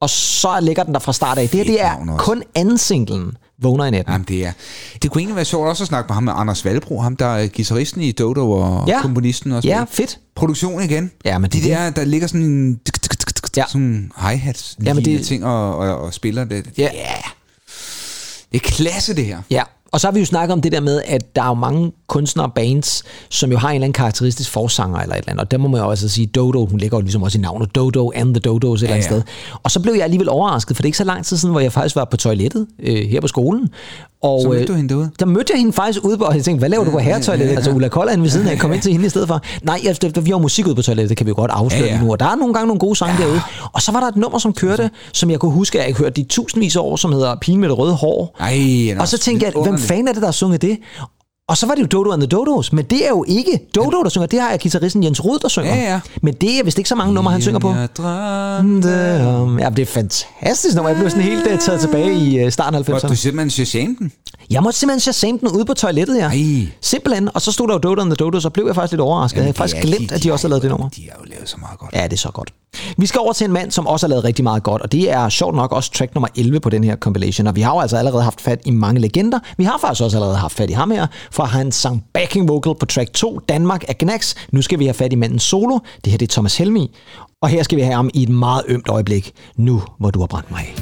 Og 0.00 0.10
så 0.10 0.60
ligger 0.62 0.82
den 0.82 0.94
der 0.94 1.00
fra 1.00 1.12
start 1.12 1.38
af. 1.38 1.48
Det 1.48 1.58
her, 1.58 1.64
det 1.64 1.82
er 1.82 2.16
kun 2.18 2.42
anden 2.54 2.78
singlen, 2.78 3.36
Vågner 3.62 3.84
i 3.84 3.90
natten. 3.90 4.12
Jamen, 4.12 4.24
det 4.28 4.46
er... 4.46 4.52
Det 5.02 5.10
kunne 5.10 5.20
egentlig 5.20 5.36
være 5.36 5.44
sjovt 5.44 5.68
også 5.68 5.84
at 5.84 5.88
snakke 5.88 6.08
med 6.08 6.14
ham 6.14 6.22
med 6.22 6.32
Anders 6.36 6.64
Valbro, 6.64 7.00
ham 7.00 7.16
der 7.16 7.26
er 7.26 7.46
guitaristen 7.48 8.00
i 8.00 8.12
Dodo 8.12 8.50
og 8.50 8.84
Ja. 8.88 9.00
komponisten 9.02 9.52
også. 9.52 9.68
Ja, 9.68 9.84
fedt. 9.90 10.18
Produktion 10.34 10.82
igen. 10.82 11.10
Ja, 11.24 11.38
men 11.38 11.50
de 11.50 11.62
det 11.62 11.72
er 11.72 11.82
der, 11.84 11.90
der 11.90 12.04
ligger 12.04 12.26
sådan 12.28 12.42
en... 12.42 12.80
Ja. 13.56 13.64
Sådan 13.68 14.12
hi-hats, 14.16 14.76
Ja, 14.84 14.94
men 14.94 15.02
lignende 15.02 15.18
det- 15.18 15.26
ting 15.26 15.44
og, 15.44 15.76
og, 15.76 15.98
og 16.00 16.14
spiller 16.14 16.44
det. 16.44 16.66
Ja. 16.78 16.88
Det 18.58 18.62
er 18.66 18.70
klasse, 18.70 19.16
det 19.16 19.24
her. 19.24 19.38
Ja, 19.50 19.62
Og 19.92 20.00
så 20.00 20.06
har 20.06 20.12
vi 20.12 20.20
jo 20.20 20.26
snakket 20.26 20.52
om 20.52 20.60
det 20.60 20.72
der 20.72 20.80
med, 20.80 21.02
at 21.06 21.36
der 21.36 21.42
er 21.42 21.48
jo 21.48 21.54
mange 21.54 21.92
kunstnere 22.06 22.46
og 22.46 22.52
bands, 22.52 23.02
som 23.30 23.50
jo 23.52 23.58
har 23.58 23.68
en 23.68 23.74
eller 23.74 23.84
anden 23.84 23.92
karakteristisk 23.92 24.50
forsanger 24.50 24.98
eller 24.98 25.14
et 25.14 25.18
eller 25.18 25.30
andet. 25.30 25.44
Og 25.44 25.50
der 25.50 25.58
må 25.58 25.68
man 25.68 25.80
jo 25.80 25.88
også 25.88 26.08
sige, 26.08 26.26
Dodo, 26.26 26.66
hun 26.66 26.78
ligger 26.78 26.96
jo 26.96 27.00
ligesom 27.02 27.22
også 27.22 27.38
i 27.38 27.40
navnet, 27.40 27.74
Dodo 27.74 28.12
and 28.14 28.34
the 28.34 28.40
Dodos 28.40 28.82
et 28.82 28.84
eller 28.84 28.94
andet 28.96 29.10
Ja, 29.10 29.14
ja. 29.14 29.20
sted. 29.22 29.58
Og 29.62 29.70
så 29.70 29.80
blev 29.80 29.94
jeg 29.94 30.04
alligevel 30.04 30.28
overrasket, 30.28 30.76
for 30.76 30.82
det 30.82 30.86
er 30.86 30.88
ikke 30.88 30.98
så 30.98 31.04
lang 31.04 31.24
tid 31.24 31.36
siden, 31.36 31.52
hvor 31.52 31.60
jeg 31.60 31.72
faktisk 31.72 31.96
var 31.96 32.04
på 32.04 32.16
toilettet 32.16 32.66
øh, 32.82 33.06
her 33.08 33.20
på 33.20 33.28
skolen. 33.28 33.68
Og, 34.26 34.42
Så 34.42 34.48
mødte 34.48 34.62
øh, 34.62 34.68
du 34.68 34.72
hende 34.74 34.88
derude? 34.88 35.10
Der 35.18 35.26
mødte 35.26 35.52
jeg 35.52 35.58
hende 35.58 35.72
faktisk 35.72 36.04
ude 36.04 36.18
på, 36.18 36.24
og 36.24 36.34
jeg 36.36 36.44
tænkte, 36.44 36.58
hvad 36.58 36.68
laver 36.68 36.84
du 36.84 36.90
på 36.90 36.98
herretoilettet? 36.98 37.56
Altså 37.56 37.70
Ulla 37.70 37.88
Kold 37.88 38.08
er 38.08 38.12
inde 38.12 38.22
ved 38.22 38.30
siden 38.30 38.46
af, 38.46 38.50
jeg 38.50 38.60
kom 38.60 38.72
ind 38.72 38.82
til 38.82 38.92
hende 38.92 39.06
i 39.06 39.08
stedet 39.08 39.28
for. 39.28 39.40
Nej, 39.62 39.80
der, 40.02 40.20
vi 40.20 40.30
har 40.30 40.38
musik 40.38 40.66
ude 40.66 40.74
på 40.74 40.82
toilettet, 40.82 41.08
det 41.08 41.16
kan 41.16 41.26
vi 41.26 41.28
jo 41.28 41.34
godt 41.34 41.50
afsløre 41.50 41.80
Ja, 41.82 41.86
ja. 41.86 41.92
ja, 41.92 41.98
ja. 41.98 42.04
nu. 42.04 42.12
Og 42.12 42.20
der 42.20 42.26
er 42.26 42.34
nogle 42.36 42.54
gange 42.54 42.66
nogle 42.66 42.80
gode 42.80 42.96
sange 42.96 43.14
ja. 43.18 43.24
derude. 43.24 43.40
Og 43.72 43.82
så 43.82 43.92
var 43.92 44.00
der 44.00 44.06
et 44.06 44.16
nummer, 44.16 44.38
som 44.38 44.52
kørte, 44.52 44.90
som 45.12 45.30
jeg 45.30 45.38
kunne 45.38 45.52
huske, 45.52 45.80
at 45.80 45.86
jeg 45.86 45.94
hørte 45.94 46.22
de 46.22 46.26
tusindvis 46.28 46.76
af 46.76 46.80
år, 46.80 46.96
som 46.96 47.12
hedder 47.12 47.36
Pigen 47.40 47.60
med 47.60 47.68
det 47.68 47.78
røde 47.78 47.94
hår. 47.94 48.36
Ej, 48.40 48.96
Og 49.00 49.08
så 49.08 49.18
tænkte 49.18 49.46
jeg, 49.46 49.62
hvem 49.62 49.78
fanden 49.78 50.08
er 50.08 50.12
det, 50.12 50.22
der 50.22 50.28
har 50.28 50.32
sunget 50.32 50.62
det? 50.62 50.78
Og 51.48 51.56
så 51.56 51.66
var 51.66 51.74
det 51.74 51.82
jo 51.82 51.86
Dodo 51.86 52.10
and 52.10 52.20
the 52.22 52.26
Dodos, 52.28 52.72
men 52.72 52.84
det 52.84 53.04
er 53.04 53.08
jo 53.08 53.24
ikke 53.28 53.60
Dodo, 53.74 54.02
der 54.02 54.08
synger. 54.08 54.26
Det 54.26 54.40
har 54.40 54.50
jeg 54.50 54.60
guitaristen 54.60 55.04
Jens 55.04 55.24
Rud, 55.24 55.38
der 55.38 55.48
synger. 55.48 55.74
Ja, 55.74 55.92
ja. 55.92 56.00
Men 56.22 56.34
det 56.34 56.58
er 56.58 56.64
vist 56.64 56.78
ikke 56.78 56.88
så 56.88 56.94
mange 56.94 57.14
numre, 57.14 57.32
han 57.32 57.42
synger 57.42 57.58
på. 57.60 57.74
Drømte 57.96 59.26
Um, 59.42 59.58
Ja, 59.58 59.70
det 59.70 59.82
er 59.82 59.86
fantastisk 59.86 60.76
nummer. 60.76 60.90
Jeg 60.90 60.98
blev 60.98 61.10
sådan 61.10 61.24
helt 61.24 61.46
uh, 61.52 61.58
taget 61.58 61.80
tilbage 61.80 62.14
i 62.14 62.44
uh, 62.44 62.50
starten 62.52 62.74
af 62.74 62.84
Hvor 62.84 62.94
90'erne. 62.98 63.08
du 63.08 63.16
simpelthen 63.16 63.50
Shazam 63.50 63.96
den? 63.96 64.12
Jeg 64.50 64.62
måtte 64.62 64.78
simpelthen 64.78 65.00
shazame 65.00 65.38
den 65.38 65.48
ude 65.48 65.64
på 65.64 65.74
toilettet, 65.74 66.16
ja. 66.16 66.28
Ej. 66.28 66.66
Simpelthen. 66.80 67.28
Og 67.34 67.42
så 67.42 67.52
stod 67.52 67.68
der 67.68 67.74
jo 67.74 67.78
Dodo 67.78 68.00
and 68.00 68.10
the 68.10 68.16
Dodos, 68.16 68.44
og 68.44 68.52
blev 68.52 68.66
jeg 68.66 68.74
faktisk 68.74 68.92
lidt 68.92 69.00
overrasket. 69.00 69.36
jeg 69.36 69.44
havde 69.44 69.54
faktisk 69.56 69.82
glemt, 69.82 70.12
at 70.12 70.22
de 70.22 70.32
også 70.32 70.46
har 70.46 70.48
lavet 70.48 70.62
det 70.62 70.70
nummer. 70.70 70.88
De 70.88 71.02
har 71.02 71.18
jo 71.24 71.30
lavet 71.30 71.48
så 71.48 71.56
meget 71.60 71.78
godt. 71.78 71.90
Ja, 71.94 72.04
det 72.04 72.12
er 72.12 72.16
så 72.16 72.30
godt. 72.30 72.52
Vi 72.96 73.06
skal 73.06 73.18
over 73.18 73.32
til 73.32 73.44
en 73.44 73.52
mand, 73.52 73.70
som 73.70 73.86
også 73.86 74.06
har 74.06 74.08
lavet 74.08 74.24
rigtig 74.24 74.42
meget 74.42 74.62
godt, 74.62 74.82
og 74.82 74.92
det 74.92 75.10
er 75.10 75.28
sjovt 75.28 75.56
nok 75.56 75.72
også 75.72 75.92
track 75.92 76.14
nummer 76.14 76.28
11 76.36 76.60
på 76.60 76.70
den 76.70 76.84
her 76.84 76.96
compilation. 76.96 77.46
Og 77.46 77.56
vi 77.56 77.60
har 77.60 77.74
jo 77.74 77.80
altså 77.80 77.96
allerede 77.96 78.22
haft 78.22 78.40
fat 78.40 78.60
i 78.64 78.70
mange 78.70 79.00
legender. 79.00 79.38
Vi 79.56 79.64
har 79.64 79.78
faktisk 79.80 80.02
også 80.02 80.16
allerede 80.16 80.36
haft 80.36 80.54
fat 80.54 80.70
i 80.70 80.72
ham 80.72 80.90
her, 80.90 81.06
for 81.30 81.44
han 81.44 81.72
sang 81.72 82.04
backing 82.14 82.48
vocal 82.48 82.74
på 82.80 82.86
track 82.86 83.12
2, 83.12 83.40
Danmark 83.48 83.84
af 83.88 83.98
Gnax. 83.98 84.34
Nu 84.52 84.62
skal 84.62 84.78
vi 84.78 84.84
have 84.84 84.94
fat 84.94 85.12
i 85.12 85.16
manden 85.16 85.38
solo. 85.38 85.78
Det 86.04 86.10
her 86.10 86.18
det 86.18 86.28
er 86.28 86.32
Thomas 86.32 86.56
Helmi. 86.56 86.90
Og 87.42 87.48
her 87.48 87.62
skal 87.62 87.76
vi 87.76 87.82
have 87.82 87.94
ham 87.94 88.10
i 88.14 88.22
et 88.22 88.28
meget 88.28 88.62
ømt 88.68 88.88
øjeblik. 88.88 89.32
Nu, 89.56 89.82
hvor 89.98 90.10
du 90.10 90.20
har 90.20 90.26
brændt 90.26 90.50
mig 90.50 90.60
af. 90.60 90.74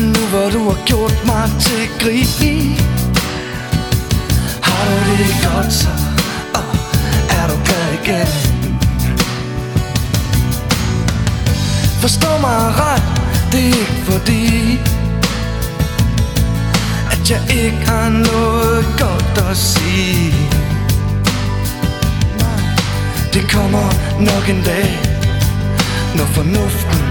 Nu 0.00 0.20
hvor 0.30 0.50
du 0.50 0.58
har 0.58 0.86
gjort 0.86 1.22
mig 1.26 1.50
til 1.60 1.82
grin 2.00 2.76
Har 4.62 4.84
du 5.06 5.12
det 5.22 5.34
godt 5.44 5.72
så 5.72 5.88
Og 6.54 6.64
Er 7.38 7.48
du 7.48 7.56
glad 7.64 7.86
igen 8.04 8.45
Forstå 12.06 12.38
mig 12.40 12.60
ret. 12.82 13.02
Det 13.52 13.60
er 13.60 13.66
ikke 13.66 14.02
fordi 14.04 14.80
At 17.10 17.30
jeg 17.30 17.42
ikke 17.64 17.86
har 17.86 18.08
noget 18.08 18.86
godt 18.98 19.50
at 19.50 19.56
sige. 19.56 20.34
Det 23.32 23.50
kommer 23.50 23.86
nok 24.18 24.48
en 24.48 24.62
dag 24.64 24.88
Når 26.16 26.24
fornuften 26.24 27.02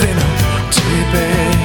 vender 0.00 0.30
tilbage. 0.72 1.58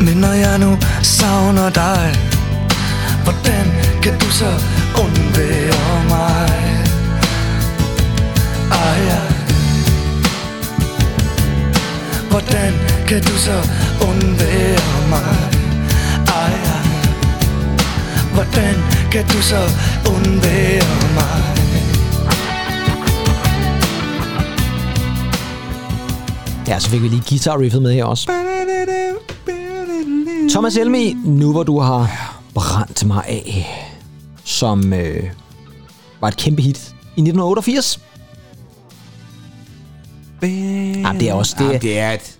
Men 0.00 0.16
når 0.16 0.32
jeg 0.32 0.58
nu 0.58 0.78
savner 1.02 1.70
dig 1.70 2.14
Hvordan 3.24 3.72
kan 4.02 4.18
du 4.18 4.30
så 4.30 4.50
ejer. 8.70 9.20
Hvordan 12.30 12.72
kan 13.08 13.22
du 13.22 13.36
så 13.46 13.56
undvære 14.08 15.08
mig? 15.08 15.36
Ejer. 16.28 16.80
Hvordan 18.34 18.74
kan 19.12 19.24
du 19.26 19.42
så 19.42 19.60
undvære 20.14 21.14
mig? 21.14 21.56
Ja, 26.68 26.78
så 26.78 26.90
fik 26.90 27.02
vi 27.02 27.08
lige 27.08 27.22
guitar 27.28 27.60
riffet 27.60 27.82
med 27.82 27.92
her 27.94 28.04
også. 28.04 28.30
Thomas 30.50 30.74
Helmi, 30.74 31.16
nu 31.24 31.52
hvor 31.52 31.62
du 31.62 31.80
har 31.80 32.10
brændt 32.54 33.06
mig 33.06 33.24
af, 33.28 33.66
som 34.44 34.92
øh, 34.92 35.22
var 36.20 36.28
et 36.28 36.36
kæmpe 36.36 36.62
hit 36.62 36.78
i 37.16 37.20
1988. 37.20 38.00
Jamen, 40.46 41.20
det 41.20 41.28
er 41.28 41.34
også- 41.34 41.54
det- 41.58 41.64
Jamen, 41.64 41.80
det 41.80 41.98
er 41.98 42.10
et, 42.12 42.36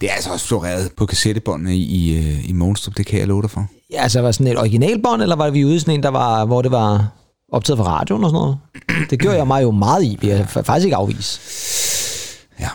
det 0.00 0.10
er 0.10 0.14
altså 0.14 0.30
også 0.30 0.46
floreret 0.46 0.90
på 0.96 1.06
kassettebåndene 1.06 1.76
i, 1.76 1.82
i, 1.82 2.18
øh, 2.18 2.50
i 2.50 2.52
Monstrup, 2.52 2.96
det 2.96 3.06
kan 3.06 3.18
jeg 3.18 3.28
love 3.28 3.42
dig 3.42 3.50
for. 3.50 3.66
Ja, 3.92 4.02
altså, 4.02 4.20
var 4.20 4.28
det 4.28 4.34
sådan 4.34 4.52
et 4.52 4.58
originalbånd, 4.58 5.22
eller 5.22 5.36
var 5.36 5.50
vi 5.50 5.64
ude 5.64 5.76
i 5.76 5.78
sådan 5.78 5.94
en, 5.94 6.02
der 6.02 6.08
var, 6.08 6.44
hvor 6.44 6.62
det 6.62 6.70
var 6.70 7.08
optaget 7.52 7.78
fra 7.78 7.84
radioen 7.98 8.24
og 8.24 8.30
sådan 8.30 8.38
noget? 8.40 8.56
Det 9.10 9.18
gjorde 9.20 9.36
jeg 9.36 9.46
mig 9.46 9.62
jo 9.62 9.70
meget 9.70 10.04
i, 10.04 10.18
vil 10.20 10.30
jeg 10.30 10.40
fa- 10.50 10.60
faktisk 10.60 10.84
ikke 10.84 10.96
afvise. 10.96 11.40
Ja. 12.60 12.68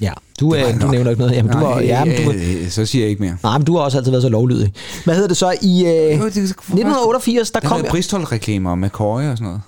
Ja, 0.00 0.12
du, 0.40 0.50
Det 0.54 0.60
var 0.60 0.66
øh, 0.68 0.74
det 0.74 0.82
du 0.82 0.86
nævner 0.88 1.10
ikke 1.10 1.22
noget. 1.22 1.36
Jamen, 1.36 1.52
du, 1.52 1.58
var, 1.58 1.80
ja, 1.80 2.04
men 2.04 2.24
du, 2.24 2.32
øh, 2.32 2.70
så 2.70 2.86
siger 2.86 3.02
jeg 3.04 3.10
ikke 3.10 3.22
mere. 3.22 3.36
nej, 3.42 3.58
men 3.58 3.64
du 3.66 3.76
har 3.76 3.82
også 3.82 3.98
altid 3.98 4.10
været 4.10 4.22
så 4.22 4.28
lovlydig. 4.28 4.72
Hvad 5.04 5.14
hedder 5.14 5.28
det 5.28 5.36
så? 5.36 5.54
I 5.62 5.84
øh, 5.84 5.92
1988, 5.92 7.50
der 7.50 7.60
Der 7.60 7.68
kom... 7.68 7.80
kom 7.80 7.86
Bristol-reklamer 7.90 8.74
med 8.74 8.90
køje 8.90 9.30
og 9.30 9.36
sådan 9.38 9.46
noget. 9.46 9.60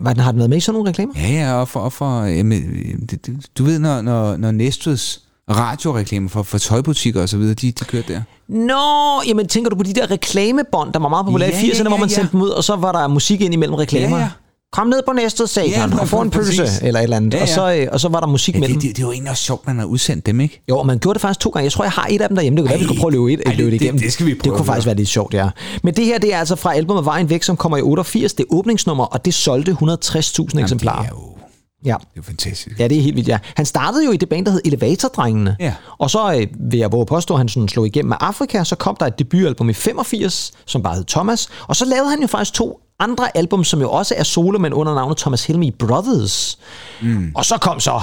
Var 0.00 0.12
den, 0.12 0.22
har 0.22 0.32
den 0.32 0.38
været 0.38 0.50
med 0.50 0.56
i 0.56 0.60
sådan 0.60 0.74
nogle 0.74 0.88
reklamer? 0.88 1.14
Ja, 1.16 1.28
ja, 1.28 1.54
og 1.54 1.68
for, 1.68 1.80
og 1.80 1.92
for 1.92 2.22
jamen, 2.24 2.62
det, 3.10 3.26
det, 3.26 3.46
du 3.58 3.64
ved, 3.64 3.78
når, 3.78 4.02
når, 4.02 4.36
når 4.36 4.50
Næstveds 4.50 5.20
radioreklamer 5.50 6.28
for, 6.28 6.42
for 6.42 6.58
tøjbutikker 6.58 7.22
og 7.22 7.28
så 7.28 7.36
videre, 7.36 7.54
de, 7.54 7.72
de 7.72 7.84
kørte 7.84 8.12
der. 8.12 8.22
Nå, 8.48 9.22
jamen 9.26 9.48
tænker 9.48 9.70
du 9.70 9.76
på 9.76 9.82
de 9.82 9.92
der 9.92 10.10
reklamebånd, 10.10 10.92
der 10.92 10.98
var 10.98 11.08
meget 11.08 11.26
populære 11.26 11.50
Ja, 11.50 11.60
i 11.60 11.70
80'erne, 11.70 11.82
ja, 11.82 11.88
hvor 11.88 11.96
man 11.96 12.08
ja, 12.08 12.14
sendte 12.14 12.32
dem 12.32 12.42
ud, 12.42 12.48
og 12.48 12.64
så 12.64 12.76
var 12.76 12.92
der 12.92 13.08
musik 13.08 13.40
ind 13.40 13.54
imellem 13.54 13.74
reklamer. 13.74 14.16
Ja, 14.16 14.22
ja. 14.22 14.30
Kom 14.72 14.86
ned 14.86 15.02
på 15.06 15.12
næste 15.12 15.46
satan 15.46 15.70
Ja, 15.70 16.00
og 16.00 16.08
få 16.08 16.20
en 16.20 16.30
præcis. 16.30 16.60
pølse, 16.60 16.86
eller 16.86 17.00
et 17.00 17.04
eller 17.04 17.16
andet. 17.16 17.34
Ja, 17.34 17.40
Og, 17.42 17.48
ja. 17.48 17.54
så, 17.54 17.74
øh, 17.74 17.86
og 17.92 18.00
så 18.00 18.08
var 18.08 18.20
der 18.20 18.26
musik 18.26 18.54
Ja, 18.54 18.60
mellem. 18.60 18.80
det, 18.80 18.88
det, 18.88 18.96
det 18.96 19.06
var 19.06 19.12
egentlig 19.12 19.30
også 19.30 19.42
sjovt, 19.42 19.66
man 19.66 19.78
har 19.78 19.84
udsendt 19.86 20.26
dem, 20.26 20.40
ikke? 20.40 20.62
Jo, 20.68 20.78
og 20.78 20.86
man 20.86 20.98
gjorde 20.98 21.14
det 21.14 21.20
faktisk 21.20 21.40
to 21.40 21.50
gange. 21.50 21.64
Jeg 21.64 21.72
tror, 21.72 21.84
jeg 21.84 21.92
har 21.92 22.06
et 22.10 22.20
af 22.20 22.28
dem 22.28 22.36
derhjemme. 22.36 22.56
Det 22.56 22.62
kunne 22.64 22.70
være, 22.70 22.78
vi 22.78 22.84
skulle 22.84 23.00
prøve 23.00 23.08
at 23.08 23.12
løbe, 23.14 23.32
et, 23.32 23.40
Ej, 23.48 23.54
løbe 23.54 23.70
det 23.70 23.80
det- 23.80 23.84
igennem. 23.84 24.00
det 24.00 24.12
skal 24.12 24.26
vi 24.26 24.30
Det 24.30 24.38
prøve 24.42 24.52
kunne 24.56 24.60
at 24.60 24.66
faktisk 24.66 24.86
være 24.86 24.96
lidt 24.96 25.08
sjovt, 25.08 25.34
ja. 25.34 25.48
Men 25.82 25.94
det 25.94 26.04
her, 26.04 26.18
det 26.18 26.34
er 26.34 26.38
altså 26.38 26.56
fra 26.56 26.74
albumet 26.74 27.04
Vejen 27.04 27.30
Væk, 27.30 27.42
som 27.42 27.56
kommer 27.56 27.78
i 27.78 27.82
88. 27.82 28.32
Det 28.34 28.42
er 28.50 28.54
åbningsnummer, 28.54 29.04
og 29.04 29.24
det 29.24 29.34
solgte 29.34 29.72
160.000 29.72 30.60
eksemplarer. 30.60 31.02
Det 31.02 31.06
er 31.06 31.14
jo 31.14 31.36
Ja. 31.84 31.96
det 32.00 32.06
er 32.06 32.10
jo 32.16 32.22
fantastisk. 32.22 32.78
Ja, 32.78 32.88
det 32.88 32.98
er 32.98 33.02
helt 33.02 33.16
vildt, 33.16 33.28
ja. 33.28 33.38
Han 33.56 33.66
startede 33.66 34.04
jo 34.04 34.10
i 34.10 34.16
det 34.16 34.28
band, 34.28 34.46
der 34.46 34.52
hed 34.52 34.60
Elevatordrengene. 34.64 35.56
Ja. 35.60 35.74
Og 35.98 36.10
så 36.10 36.34
øh, 36.34 36.46
vil 36.70 36.78
jeg 36.78 36.92
våge 36.92 37.06
påstå, 37.06 37.34
at 37.34 37.40
han 37.40 37.48
sådan 37.48 37.68
slog 37.68 37.86
igennem 37.86 38.08
med 38.08 38.16
Afrika. 38.20 38.64
Så 38.64 38.76
kom 38.76 38.96
der 39.00 39.06
et 39.06 39.18
debutalbum 39.18 39.70
i 39.70 39.72
85, 39.72 40.52
som 40.66 40.82
bare 40.82 40.94
hed 40.94 41.04
Thomas. 41.04 41.48
Og 41.68 41.76
så 41.76 41.84
lavede 41.84 42.10
han 42.10 42.20
jo 42.20 42.26
faktisk 42.26 42.52
to 42.52 42.80
andre 42.98 43.36
album, 43.36 43.64
som 43.64 43.80
jo 43.80 43.90
også 43.90 44.14
er 44.18 44.22
solo, 44.22 44.58
men 44.58 44.72
under 44.72 44.94
navnet 44.94 45.18
Thomas 45.18 45.46
Helmi 45.46 45.70
Brothers. 45.70 46.58
Mm. 47.02 47.32
Og 47.34 47.44
så 47.44 47.58
kom 47.58 47.80
så 47.80 48.00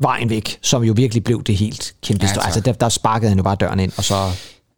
Vejen 0.00 0.30
Væk, 0.30 0.58
som 0.62 0.82
jo 0.82 0.92
virkelig 0.96 1.24
blev 1.24 1.42
det 1.42 1.56
helt 1.56 1.94
kæmpe 2.02 2.26
Ja, 2.26 2.32
tak. 2.32 2.44
Altså, 2.44 2.60
der, 2.60 2.72
der 2.72 2.88
sparkede 2.88 3.28
han 3.28 3.38
jo 3.38 3.42
bare 3.42 3.56
døren 3.56 3.80
ind, 3.80 3.92
og 3.96 4.04
så... 4.04 4.30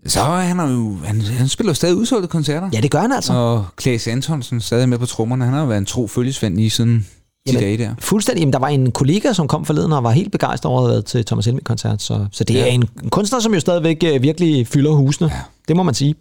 Så 0.06 0.22
han 0.22 0.60
er 0.60 0.70
jo, 0.70 0.96
han, 1.04 1.20
han 1.20 1.48
spiller 1.48 1.70
jo 1.70 1.74
stadig 1.74 1.96
udsolgte 1.96 2.28
koncerter. 2.28 2.70
Ja, 2.72 2.80
det 2.80 2.90
gør 2.90 3.00
han 3.00 3.12
altså. 3.12 3.32
Og 3.32 3.66
Klaas 3.76 4.06
Antonsen 4.06 4.60
stadig 4.60 4.88
med 4.88 4.98
på 4.98 5.06
trommerne. 5.06 5.44
Han 5.44 5.54
har 5.54 5.60
jo 5.60 5.66
været 5.66 5.78
en 5.78 5.86
tro 5.86 6.06
følgesvend 6.06 6.56
lige 6.56 6.70
siden 6.70 7.06
de 7.46 7.52
Jamen, 7.52 7.62
dage 7.62 7.78
der. 7.78 7.94
Fuldstændig. 7.98 8.40
Jamen, 8.40 8.52
der 8.52 8.58
var 8.58 8.68
en 8.68 8.92
kollega, 8.92 9.32
som 9.32 9.48
kom 9.48 9.64
forleden 9.64 9.92
og 9.92 10.04
var 10.04 10.10
helt 10.10 10.32
begejstret 10.32 10.70
over 10.70 10.80
at 10.80 10.86
have 10.86 10.92
været 10.92 11.04
til 11.04 11.24
Thomas 11.24 11.44
Helmig-koncert. 11.44 12.02
Så, 12.02 12.26
så 12.32 12.44
det 12.44 12.54
ja. 12.54 12.60
Er 12.60 12.66
en 12.66 12.88
kunstner, 13.10 13.40
som 13.40 13.54
jo 13.54 13.60
stadigvæk 13.60 14.04
øh, 14.06 14.22
virkelig 14.22 14.66
fylder 14.66 14.92
husene. 14.92 15.30
Ja. 15.32 15.40
Det 15.68 15.76
må 15.76 15.82
man 15.82 15.94
sige. 15.94 16.14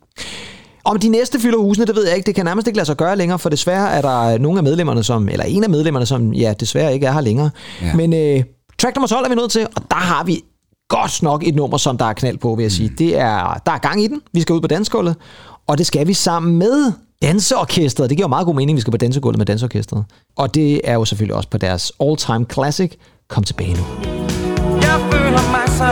Om 0.86 1.00
de 1.00 1.10
næste 1.10 1.40
fylder 1.40 1.58
husene, 1.58 1.86
det 1.86 1.96
ved 1.96 2.08
jeg 2.08 2.16
ikke. 2.16 2.26
Det 2.26 2.36
kan 2.36 2.46
nærmest 2.46 2.68
ikke 2.68 2.78
lade 2.78 2.86
sig 2.86 2.98
gøre 2.98 3.16
længere, 3.16 3.40
for 3.40 3.50
desværre 3.50 3.92
er 3.92 4.02
der 4.02 4.38
nogle 4.38 4.58
af 4.58 4.64
medlemmerne, 4.64 5.04
som, 5.04 5.30
eller 5.30 5.46
en 5.46 5.64
af 5.64 5.70
medlemmerne, 5.70 6.06
som 6.06 6.34
ja, 6.34 6.54
desværre 6.60 6.94
ikke 6.94 7.06
er 7.06 7.12
her 7.12 7.22
længere. 7.22 7.50
Ja. 7.82 7.96
Men 7.96 8.14
øh, 8.14 8.44
track 8.80 8.96
nummer 8.96 9.08
12 9.08 9.26
er 9.26 9.30
vi 9.30 9.36
nødt 9.36 9.52
til, 9.52 9.68
og 9.76 9.82
der 9.92 9.96
har 9.96 10.24
vi 10.24 10.42
godt 10.90 11.24
nok 11.24 11.48
et 11.48 11.56
nummer, 11.56 11.78
som 11.78 11.98
der 11.98 12.06
er 12.06 12.14
knald 12.14 12.38
på, 12.38 12.56
vil 12.56 12.64
jeg 12.64 12.72
sige. 12.72 12.90
Mm. 12.90 12.96
Det 12.96 13.18
er, 13.18 13.62
der 13.66 13.72
er 13.72 13.78
gang 13.78 14.04
i 14.04 14.08
den. 14.08 14.22
Vi 14.34 14.42
skal 14.42 14.54
ud 14.54 14.62
på 14.62 14.68
dansegulvet, 14.68 15.16
og 15.68 15.78
det 15.78 15.86
skal 15.86 16.08
vi 16.08 16.14
sammen 16.14 16.58
med 16.58 16.92
danseorkestret. 17.24 18.10
Det 18.10 18.18
giver 18.18 18.28
jo 18.28 18.30
meget 18.30 18.46
god 18.46 18.56
mening, 18.56 18.72
at 18.72 18.76
vi 18.76 18.82
skal 18.82 18.92
på 18.92 18.98
dansegulvet 18.98 19.38
med 19.38 19.46
danseorkestret. 19.46 20.06
Og 20.38 20.56
det 20.56 20.82
er 20.84 20.94
jo 20.94 21.06
selvfølgelig 21.06 21.36
også 21.36 21.50
på 21.50 21.58
deres 21.58 21.92
all-time 22.00 22.46
classic. 22.54 22.92
Kom 23.30 23.44
tilbage 23.44 23.74
nu. 23.74 23.84
Jeg 24.88 24.98
føler 25.12 25.44
mig 25.56 25.68
så 25.80 25.90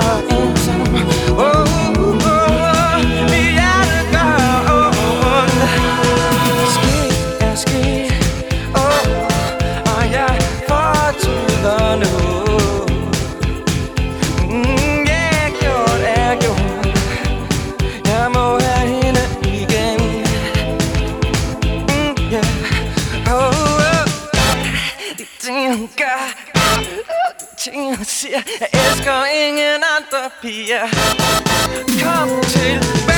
pige 30.41 30.79
Kom 32.03 32.29
tilbage 32.43 33.01
til 33.05 33.10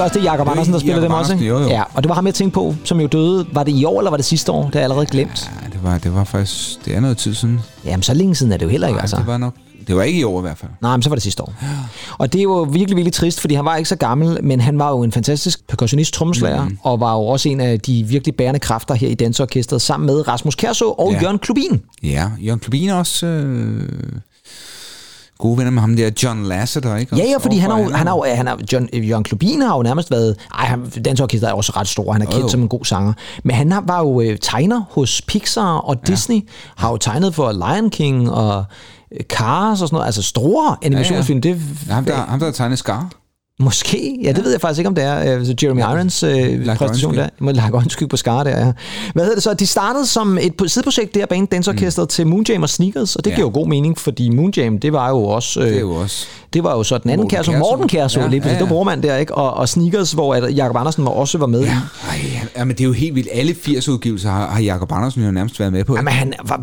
tænker 0.00 0.04
også, 0.04 0.18
det 0.18 0.26
er 0.26 0.32
Jacob 0.32 0.46
Det 0.46 0.48
er 0.48 0.52
Andersen, 0.52 0.72
der 0.72 0.80
spiller 0.80 0.96
Jacob 0.96 1.10
dem 1.10 1.18
også, 1.18 1.32
ikke? 1.32 1.46
jo, 1.46 1.58
jo. 1.58 1.68
Ja, 1.68 1.82
og 1.94 2.02
det 2.02 2.08
var 2.08 2.14
ham, 2.14 2.26
jeg 2.26 2.34
tænkte 2.34 2.54
på, 2.54 2.74
som 2.84 3.00
jo 3.00 3.06
døde. 3.06 3.46
Var 3.52 3.62
det 3.62 3.72
i 3.72 3.84
år, 3.84 4.00
eller 4.00 4.10
var 4.10 4.16
det 4.16 4.26
sidste 4.26 4.52
år? 4.52 4.66
Det 4.66 4.74
er 4.74 4.78
jeg 4.78 4.82
allerede 4.84 5.06
glemt. 5.06 5.50
Ja, 5.62 5.68
det 5.72 5.82
var, 5.82 5.98
det 5.98 6.14
var 6.14 6.24
faktisk... 6.24 6.84
Det 6.84 6.96
er 6.96 7.00
noget 7.00 7.16
tid 7.18 7.34
siden. 7.34 7.60
Jamen, 7.84 8.02
så 8.02 8.14
længe 8.14 8.34
siden 8.34 8.52
er 8.52 8.56
det 8.56 8.64
jo 8.64 8.70
heller 8.70 8.86
ikke, 8.88 8.96
Nej, 8.96 9.02
altså. 9.02 9.16
det 9.16 9.26
var 9.26 9.38
nok... 9.38 9.54
Det 9.86 9.96
var 9.96 10.02
ikke 10.02 10.20
i 10.20 10.24
år 10.24 10.38
i 10.38 10.42
hvert 10.42 10.58
fald. 10.58 10.70
Nej, 10.82 10.96
men 10.96 11.02
så 11.02 11.08
var 11.08 11.16
det 11.16 11.22
sidste 11.22 11.42
år. 11.42 11.54
Og 12.18 12.32
det 12.32 12.38
er 12.38 12.42
jo 12.42 12.62
virkelig, 12.72 12.96
virkelig 12.96 13.12
trist, 13.12 13.40
fordi 13.40 13.54
han 13.54 13.64
var 13.64 13.76
ikke 13.76 13.88
så 13.88 13.96
gammel, 13.96 14.44
men 14.44 14.60
han 14.60 14.78
var 14.78 14.90
jo 14.90 15.02
en 15.02 15.12
fantastisk 15.12 15.68
percussionist, 15.68 16.14
trommeslager, 16.14 16.64
mm. 16.64 16.78
og 16.82 17.00
var 17.00 17.14
jo 17.14 17.20
også 17.20 17.48
en 17.48 17.60
af 17.60 17.80
de 17.80 18.04
virkelig 18.04 18.34
bærende 18.36 18.60
kræfter 18.60 18.94
her 18.94 19.08
i 19.08 19.14
Danseorkestret, 19.14 19.82
sammen 19.82 20.06
med 20.06 20.28
Rasmus 20.28 20.54
Kærså 20.54 20.84
og 20.84 21.12
Ja. 21.12 21.22
Jørgen 21.22 21.38
Klubin. 21.38 21.80
Ja, 22.02 22.30
Jørgen 22.40 22.60
Klubin 22.60 22.90
også... 22.90 23.26
Øh, 23.26 23.88
gode 25.40 25.58
venner 25.58 25.70
med 25.70 25.80
ham 25.80 25.96
der, 25.96 26.10
John 26.22 26.44
Lasseter, 26.44 26.96
ikke? 26.96 27.16
Ja, 27.16 27.24
ja, 27.24 27.36
fordi 27.38 27.58
han 27.58 27.70
har 27.70 27.78
jo, 27.78 27.90
han 27.90 28.06
har 28.06 28.14
jo, 28.14 28.24
han 28.34 28.46
har, 28.46 28.58
John, 28.72 28.88
Jørgen 28.94 29.24
Klubin 29.24 29.62
har 29.62 29.76
jo 29.76 29.82
nærmest 29.82 30.10
været, 30.10 30.36
ej, 30.58 30.64
han, 30.66 30.90
Danseorkestret 31.04 31.50
er 31.50 31.54
også 31.54 31.72
ret 31.76 31.88
stor, 31.88 32.12
han 32.12 32.22
er 32.22 32.26
Jo, 32.26 32.38
kendt 32.38 32.50
som 32.50 32.62
en 32.62 32.68
god 32.68 32.84
sanger, 32.84 33.12
men 33.44 33.56
han 33.56 33.72
har, 33.72 33.84
var 33.86 33.98
jo 33.98 34.20
øh, 34.20 34.38
tegner 34.42 34.82
hos 34.90 35.22
Pixar 35.22 35.76
og 35.76 36.06
Disney, 36.06 36.48
har 36.76 36.90
jo 36.90 36.96
tegnet 36.96 37.34
for 37.34 37.52
Lion 37.52 37.90
King 37.90 38.30
og 38.30 38.64
øh, 39.12 39.20
Cars 39.24 39.82
og 39.82 39.88
sådan 39.88 39.94
noget, 39.94 40.06
altså 40.06 40.22
store 40.22 40.76
animationsfilm, 40.82 41.40
det 41.40 41.62
Ja, 41.88 41.94
ham, 41.94 42.04
der, 42.04 42.14
ham, 42.14 42.38
der 42.38 42.46
har 42.46 42.52
tegnet 42.52 42.78
Scar. 42.78 43.10
Måske, 43.60 44.18
ja, 44.22 44.28
det 44.28 44.38
ja. 44.38 44.42
ved 44.42 44.50
jeg 44.50 44.60
faktisk 44.60 44.78
ikke, 44.78 44.88
om 44.88 44.94
det 44.94 45.04
er. 45.04 45.38
Øh, 45.38 45.46
så 45.46 45.54
Jeremy 45.62 45.80
Irons 45.80 46.22
øh, 46.22 46.60
Lagt 46.66 46.78
præstation 46.78 47.14
der. 47.14 47.28
Må 47.38 47.50
lage 47.50 47.70
øjenskygge 47.72 48.08
på 48.08 48.16
skar 48.16 48.44
der, 48.44 48.50
ja. 48.66 48.72
Hvad 49.12 49.24
hedder 49.24 49.34
det 49.36 49.42
så? 49.42 49.54
De 49.54 49.66
startede 49.66 50.06
som 50.06 50.38
et 50.38 50.52
sideprojekt, 50.66 51.14
det 51.14 51.22
her 51.22 51.26
band 51.26 51.48
Dansorkestret, 51.48 52.04
mm. 52.04 52.08
til 52.08 52.26
Moonjam 52.26 52.62
og 52.62 52.68
Sneakers, 52.68 53.16
og 53.16 53.24
det 53.24 53.30
Ja. 53.30 53.34
giver 53.34 53.46
jo 53.48 53.52
god 53.54 53.66
mening, 53.68 53.98
fordi 53.98 54.28
Moonjam, 54.28 54.78
det 54.78 54.92
var 54.92 55.08
jo 55.08 55.22
også... 55.24 55.60
Øh, 55.60 55.66
Det 55.66 55.76
er 55.76 55.80
jo 55.80 55.92
også... 55.94 56.26
det 56.52 56.64
var 56.64 56.76
jo 56.76 56.82
så 56.82 56.98
den 56.98 57.10
anden 57.10 57.24
Morten 57.24 57.30
Kjærså. 57.30 57.58
Morten 57.58 57.88
Kærså, 57.88 58.18
Ja, 58.20 58.24
ja, 58.24 58.30
lige 58.30 58.40
pludselig, 58.40 58.60
ja, 58.60 58.66
ja, 58.66 58.74
ja. 58.74 58.78
ja. 58.78 58.84
mand 58.84 59.02
der, 59.02 59.16
ikke? 59.16 59.34
Og, 59.34 59.54
og 59.54 59.68
Sneakers, 59.68 60.12
hvor 60.12 60.34
at 60.34 60.56
Jacob 60.56 60.76
Andersen 60.76 61.04
var 61.04 61.10
også 61.10 61.38
var 61.38 61.46
med 61.46 61.60
ja. 61.62 61.72
i. 62.16 62.18
Ja, 62.56 62.64
men 62.64 62.76
det 62.76 62.80
er 62.80 62.86
jo 62.88 62.92
helt 62.92 63.14
vildt. 63.14 63.28
Alle 63.32 63.54
80 63.54 63.88
udgivelser 63.88 64.30
har, 64.30 64.46
har 64.46 64.60
Jacob 64.60 64.92
Andersen 64.92 65.24
jo 65.24 65.30
nærmest 65.30 65.60
været 65.60 65.72
med 65.72 65.84
på. 65.84 65.96
Jamen, 65.96 66.12
han 66.12 66.32
var 66.44 66.62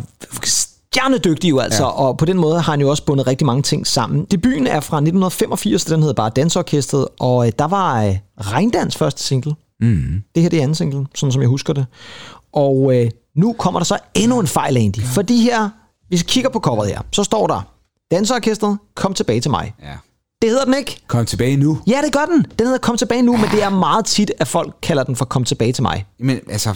stjernedygtig 0.97 1.49
jo 1.49 1.59
altså, 1.59 1.83
ja. 1.83 1.89
og 1.89 2.17
på 2.17 2.25
den 2.25 2.37
måde 2.37 2.55
har 2.55 2.71
han 2.71 2.81
jo 2.81 2.89
også 2.89 3.05
bundet 3.05 3.27
rigtig 3.27 3.45
mange 3.45 3.61
ting 3.61 3.87
sammen. 3.87 4.25
Debuten 4.25 4.67
er 4.67 4.79
fra 4.79 4.97
1985, 4.97 5.85
den 5.85 5.99
hedder 5.99 6.13
bare 6.13 6.29
Dansorkestret, 6.29 7.07
og 7.19 7.47
øh, 7.47 7.53
der 7.59 7.67
var 7.67 8.03
øh, 8.03 8.15
Regndans 8.39 8.97
første 8.97 9.23
single. 9.23 9.55
Mm. 9.81 10.23
Det 10.35 10.43
her 10.43 10.49
det 10.49 10.59
er 10.59 10.63
anden 10.63 10.75
single, 10.75 11.05
sådan 11.15 11.31
som 11.31 11.41
jeg 11.41 11.49
husker 11.49 11.73
det. 11.73 11.85
Og 12.53 12.95
øh, 12.95 13.11
nu 13.35 13.53
kommer 13.53 13.79
der 13.79 13.85
så 13.85 13.97
endnu 14.15 14.39
en 14.39 14.47
fejl, 14.47 14.77
Andy. 14.77 14.99
Fordi 15.01 15.41
her, 15.41 15.69
hvis 16.07 16.21
vi 16.21 16.25
kigger 16.27 16.49
på 16.49 16.59
coveret 16.59 16.89
her, 16.89 17.01
så 17.11 17.23
står 17.23 17.47
der, 17.47 17.61
Dansorkestret, 18.11 18.77
kom 18.95 19.13
tilbage 19.13 19.41
til 19.41 19.51
mig. 19.51 19.73
Ja. 19.83 19.93
Det 20.41 20.49
hedder 20.49 20.65
den 20.65 20.73
ikke. 20.73 21.01
Kom 21.07 21.25
tilbage 21.25 21.57
nu. 21.57 21.79
Ja, 21.87 22.01
det 22.05 22.13
gør 22.13 22.25
den. 22.25 22.45
Den 22.59 22.67
hedder 22.67 22.79
Kom 22.79 22.97
tilbage 22.97 23.21
nu, 23.21 23.37
men 23.37 23.49
det 23.51 23.63
er 23.63 23.69
meget 23.69 24.05
tit, 24.05 24.31
at 24.39 24.47
folk 24.47 24.75
kalder 24.81 25.03
den 25.03 25.15
for 25.15 25.25
Kom 25.25 25.43
tilbage 25.43 25.71
til 25.71 25.83
mig. 25.83 26.05
Men 26.19 26.39
altså, 26.49 26.75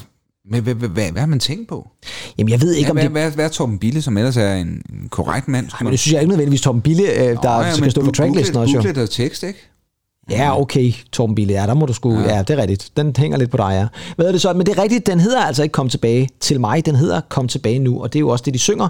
hvad, 0.50 0.62
hvad, 0.62 0.76
hvad, 0.76 1.12
hvad 1.12 1.20
har 1.20 1.28
man 1.28 1.39
tænkt 1.39 1.70
på? 1.70 1.89
Jamen, 2.38 2.52
jeg 2.52 2.62
ved 2.62 2.74
ikke, 2.74 2.92
Hvad, 2.92 3.06
om 3.06 3.12
hvad, 3.12 3.22
det... 3.22 3.32
hvad, 3.32 3.36
hvad 3.36 3.46
er 3.46 3.50
Torben 3.50 3.80
Bille, 3.80 4.02
som 4.02 4.18
ellers 4.18 4.38
er 4.38 4.54
en, 4.54 4.68
en 4.68 5.10
korrekt 5.10 5.48
mand? 5.48 5.66
Ej, 5.74 5.78
men 5.84 5.92
det 5.92 6.00
synes 6.00 6.14
jeg 6.14 6.22
ikke 6.22 6.30
nødvendigvis 6.30 6.62
Torben 6.62 6.82
Bille, 6.82 7.04
øh, 7.04 7.20
der 7.20 7.36
Nå, 7.44 7.50
ja, 7.50 7.72
skal 7.72 7.82
men 7.82 7.92
stå 7.92 8.06
på 8.06 8.12
tracklisten 8.12 8.58
også 8.58 8.74
booklet 8.74 8.98
og 8.98 9.10
tekst, 9.10 9.44
ikke? 9.44 9.60
Ja, 10.30 10.62
okay, 10.62 10.94
Torben 11.12 11.36
Bille. 11.36 11.54
Ja, 11.54 11.68
der 11.68 11.74
må 11.74 11.86
du 11.86 11.94
sgu... 11.94 12.20
Ja. 12.20 12.36
ja, 12.36 12.42
det 12.42 12.50
er 12.50 12.58
rigtigt. 12.58 12.92
Den 12.98 13.14
hænger 13.18 13.38
lidt 13.38 13.52
på 13.52 13.58
dig, 13.58 13.70
ja. 13.72 13.88
Hvad 14.16 14.26
er 14.26 14.32
det 14.32 14.42
så? 14.42 14.54
Men 14.54 14.66
det 14.66 14.78
er 14.78 14.82
rigtigt, 14.84 15.08
den 15.08 15.20
hedder 15.20 15.42
altså 15.42 15.64
ikke 15.64 15.74
Kom 15.74 15.89
tilbage 15.89 16.30
til 16.39 16.60
mig. 16.60 16.86
Den 16.86 16.96
hedder 16.96 17.22
Kom 17.30 17.48
tilbage 17.48 17.80
nu, 17.80 18.02
og 18.02 18.14
det 18.14 18.20
er 18.20 18.22
jo 18.22 18.30
også 18.30 18.44
det, 18.46 18.54
de 18.54 18.60
synger. 18.60 18.88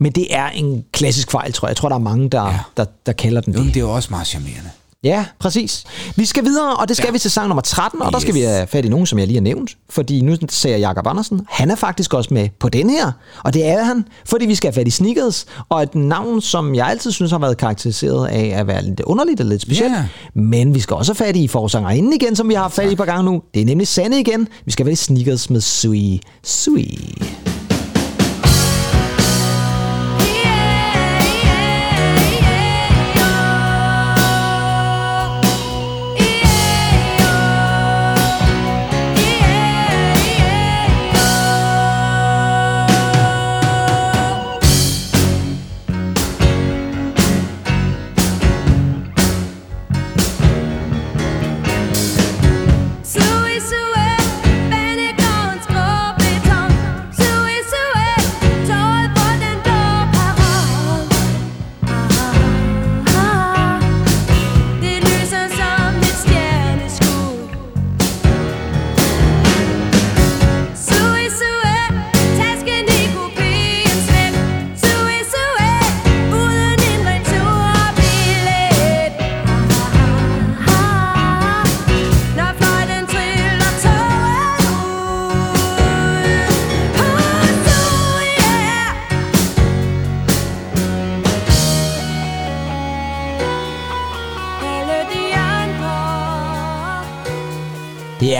Men 0.00 0.12
det 0.12 0.34
er 0.34 0.48
en 0.48 0.84
klassisk 0.92 1.30
fejl, 1.30 1.52
tror 1.52 1.68
jeg. 1.68 1.70
Jeg 1.70 1.76
tror, 1.76 1.88
der 1.88 1.96
er 1.96 2.00
mange, 2.00 2.28
der, 2.28 2.46
ja. 2.46 2.58
der, 2.76 2.84
der 3.06 3.12
kalder 3.12 3.40
den 3.40 3.52
Jo, 3.52 3.58
men 3.58 3.66
det. 3.66 3.74
det 3.74 3.80
er 3.80 3.84
jo 3.84 3.94
også 3.94 4.08
meget 4.10 4.26
charmerende. 4.26 4.70
Ja, 5.04 5.24
præcis. 5.38 5.84
Vi 6.16 6.24
skal 6.24 6.44
videre, 6.44 6.76
og 6.76 6.88
det 6.88 6.96
skal 6.96 7.06
ja. 7.06 7.12
vi 7.12 7.18
til 7.18 7.30
sang 7.30 7.48
nummer 7.48 7.62
13, 7.62 8.02
og 8.02 8.12
der 8.12 8.18
skal 8.18 8.34
vi 8.34 8.40
have 8.40 8.66
fat 8.66 8.84
i 8.84 8.88
nogen, 8.88 9.06
som 9.06 9.18
jeg 9.18 9.26
lige 9.26 9.36
har 9.36 9.42
nævnt. 9.42 9.76
Fordi 9.90 10.20
nu 10.20 10.36
ser 10.48 10.70
jeg 10.70 10.80
Jakob 10.80 11.06
Andersen. 11.06 11.40
Han 11.48 11.70
er 11.70 11.74
faktisk 11.74 12.14
også 12.14 12.34
med 12.34 12.48
på 12.60 12.68
den 12.68 12.90
her, 12.90 13.12
og 13.44 13.54
det 13.54 13.66
er 13.66 13.84
han, 13.84 14.04
fordi 14.24 14.46
vi 14.46 14.54
skal 14.54 14.68
have 14.68 14.80
fat 14.80 14.88
i 14.88 14.90
Sneakers, 14.90 15.46
og 15.68 15.82
et 15.82 15.94
navn, 15.94 16.40
som 16.40 16.74
jeg 16.74 16.86
altid 16.86 17.12
synes 17.12 17.30
har 17.30 17.38
været 17.38 17.56
karakteriseret 17.56 18.26
af 18.26 18.52
at 18.60 18.66
være 18.66 18.84
lidt 18.84 19.00
underligt 19.00 19.40
og 19.40 19.46
lidt 19.46 19.62
specielt. 19.62 19.92
Ja. 19.92 20.06
Men 20.34 20.74
vi 20.74 20.80
skal 20.80 20.96
også 20.96 21.12
have 21.12 21.26
fat 21.26 21.36
i 21.36 21.48
forsangerinden 21.48 22.12
igen, 22.12 22.36
som 22.36 22.48
vi 22.48 22.54
har 22.54 22.62
haft 22.62 22.74
fat 22.74 22.88
i 22.88 22.92
et 22.92 22.98
par 22.98 23.04
gange 23.04 23.24
nu. 23.24 23.42
Det 23.54 23.62
er 23.62 23.66
nemlig 23.66 23.88
Sanne 23.88 24.20
igen. 24.20 24.48
Vi 24.64 24.72
skal 24.72 24.84
have 24.84 24.90
fat 24.96 25.00
i 25.00 25.04
Sneakers 25.04 25.50
med. 25.50 25.60
Sui. 25.60 26.20
Sui, 26.42 26.98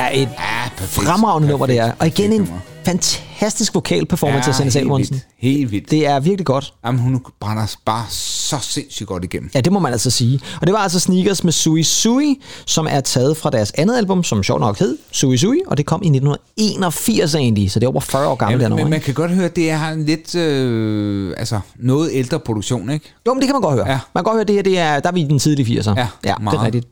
er 0.09 0.23
et 0.23 0.29
Ja, 0.39 0.69
perfekt. 0.77 1.07
fremragende 1.07 1.49
nummer, 1.49 1.67
det 1.67 1.79
er. 1.79 1.93
Og 1.99 2.07
igen 2.07 2.33
en 2.33 2.49
fantastisk 2.85 3.75
vokal 3.75 4.07
performance 4.07 4.49
af 4.51 4.55
Sanne 4.55 4.71
Salmonsen. 4.71 5.21
Helt 5.39 5.71
vildt. 5.73 5.91
Det 5.91 6.07
er 6.07 6.21
virkelig 6.21 6.47
godt. 6.47 6.75
Jamen, 6.87 7.01
hun 7.01 7.25
brænder 7.41 7.77
bare 7.85 8.05
så 8.49 8.59
sindssygt 8.61 9.07
godt 9.07 9.24
igennem. 9.24 9.51
Ja, 9.55 9.61
det 9.61 9.72
må 9.72 9.78
man 9.78 9.92
altså 9.92 10.11
sige. 10.11 10.40
Og 10.61 10.66
det 10.66 10.72
var 10.74 10.78
altså 10.78 11.01
Sneakers 11.01 11.44
med 11.44 11.53
Sui 11.53 11.82
Sui, 11.82 12.40
som 12.66 12.86
er 12.90 13.01
taget 13.01 13.36
fra 13.36 13.51
deres 13.51 13.72
andet 13.74 13.96
album, 13.96 14.24
som 14.24 14.42
sjovt 14.42 14.61
nok 14.61 14.78
hed 14.78 14.99
Sui 15.12 15.36
Sui, 15.36 15.61
og 15.66 15.76
det 15.76 15.86
kom 15.86 16.03
i 16.03 16.07
1981 16.07 17.34
egentlig, 17.34 17.70
så 17.70 17.80
det 17.80 17.86
er 17.86 17.90
over 17.90 18.01
40 18.01 18.28
år 18.28 18.34
gammelt 18.34 18.62
Ja, 18.62 18.68
men 18.68 18.78
nu. 18.78 18.88
man 18.88 19.01
kan 19.01 19.14
godt 19.14 19.30
høre, 19.30 19.44
at 19.44 19.57
det 19.57 19.70
er 19.70 19.88
en 19.88 20.05
lidt, 20.05 20.34
øh, 20.34 21.34
altså 21.36 21.61
noget 21.76 22.11
ældre 22.12 22.38
produktion, 22.40 22.90
ikke? 22.90 23.14
Jo, 23.26 23.34
men 23.34 23.40
det 23.40 23.46
kan 23.49 23.55
man 23.55 23.62
godt 23.62 23.74
høre. 23.74 23.88
Ja. 23.90 23.99
Man 24.14 24.24
kan 24.24 24.24
godt 24.24 24.36
høre, 24.36 24.44
det 24.44 24.55
her, 24.55 24.62
det 24.62 24.78
er, 24.78 25.01
der 25.01 25.09
er 25.09 25.12
vi 25.12 25.20
i 25.20 25.24
den 25.24 25.38
tidlige 25.38 25.80
80'er. 25.80 25.90
Ja, 25.96 26.07
ja 26.24 26.34
det 26.34 26.42
meget. 26.42 26.59
er 26.59 26.64
rigtigt. 26.64 26.86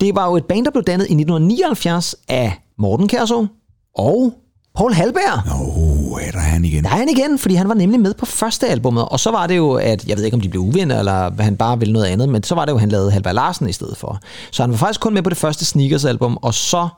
Det 0.00 0.14
var 0.14 0.26
jo 0.26 0.36
et 0.36 0.44
band, 0.44 0.64
der 0.64 0.70
blev 0.70 0.84
dannet 0.84 1.04
i 1.04 1.12
1979 1.14 2.14
af 2.28 2.62
Morten 2.78 3.08
Kærså 3.08 3.46
og 3.96 4.34
Paul 4.74 4.92
Halberg. 4.92 5.42
Åh, 5.60 6.12
oh, 6.12 6.22
er 6.22 6.30
der 6.30 6.38
han 6.38 6.64
igen? 6.64 6.84
Der 6.84 6.90
er 6.90 6.94
han 6.96 7.08
igen, 7.08 7.38
fordi 7.38 7.54
han 7.54 7.68
var 7.68 7.74
nemlig 7.74 8.00
med 8.00 8.14
på 8.14 8.26
første 8.26 8.68
albummet, 8.68 9.04
og 9.08 9.20
så 9.20 9.30
var 9.30 9.46
det 9.46 9.56
jo, 9.56 9.72
at 9.72 10.06
jeg 10.08 10.16
ved 10.16 10.24
ikke, 10.24 10.34
om 10.34 10.40
de 10.40 10.48
blev 10.48 10.62
uvenner, 10.62 10.98
eller 10.98 11.30
hvad 11.30 11.44
han 11.44 11.56
bare 11.56 11.78
ville 11.78 11.92
noget 11.92 12.06
andet, 12.06 12.28
men 12.28 12.42
så 12.42 12.54
var 12.54 12.64
det 12.64 12.72
jo, 12.72 12.76
at 12.76 12.80
han 12.80 12.88
lavede 12.88 13.10
Halberg 13.10 13.34
Larsen 13.34 13.68
i 13.68 13.72
stedet 13.72 13.96
for. 13.96 14.20
Så 14.50 14.62
han 14.62 14.70
var 14.70 14.76
faktisk 14.76 15.00
kun 15.00 15.14
med 15.14 15.22
på 15.22 15.30
det 15.30 15.38
første 15.38 15.64
Sneakers-album, 15.64 16.38
og 16.42 16.54
så 16.54 16.88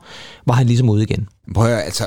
var 0.45 0.53
han 0.53 0.67
ligesom 0.67 0.89
ude 0.89 1.03
igen. 1.03 1.27
Prøv 1.55 1.67
at 1.73 1.85
altså 1.85 2.03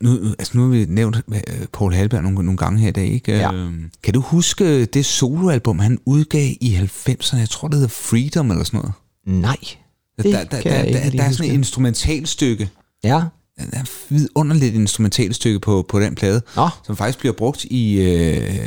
nu, 0.00 0.18
altså, 0.38 0.52
nu 0.58 0.62
har 0.62 0.68
vi 0.70 0.86
nævnt 0.88 1.16
øh, 1.34 1.40
Paul 1.72 1.94
Halberg 1.94 2.22
nogle, 2.22 2.42
nogle 2.42 2.56
gange 2.58 2.80
her 2.80 2.88
i 2.88 2.92
dag, 2.92 3.06
ikke? 3.06 3.36
Ja. 3.36 3.52
Øh, 3.52 3.70
Kan 4.02 4.14
du 4.14 4.20
huske 4.20 4.84
det 4.84 5.06
soloalbum, 5.06 5.78
han 5.78 5.98
udgav 6.06 6.50
i 6.60 6.78
90'erne? 6.82 7.36
Jeg 7.38 7.48
tror, 7.48 7.68
det 7.68 7.74
hedder 7.74 7.88
Freedom 7.88 8.50
eller 8.50 8.64
sådan 8.64 8.78
noget. 8.80 8.92
Nej, 9.42 9.56
det 10.16 10.24
der, 10.24 10.44
der, 10.44 10.60
kan 10.60 10.72
der, 10.72 10.78
jeg 10.78 10.86
ikke 10.86 10.98
der, 10.98 11.04
lige 11.10 11.18
der 11.18 11.24
er 11.28 11.32
sådan 11.32 11.50
et 11.50 11.54
instrumentalstykke, 11.54 12.68
Ja. 13.04 13.22
Et 13.62 13.90
vidunderligt 14.08 14.74
instrumentalt 14.74 15.34
stykke 15.34 15.60
på, 15.60 15.86
på 15.88 16.00
den 16.00 16.14
plade, 16.14 16.42
Nå. 16.56 16.68
som 16.86 16.96
faktisk 16.96 17.18
bliver 17.18 17.32
brugt 17.32 17.64
i 17.64 18.00
øh, 18.00 18.58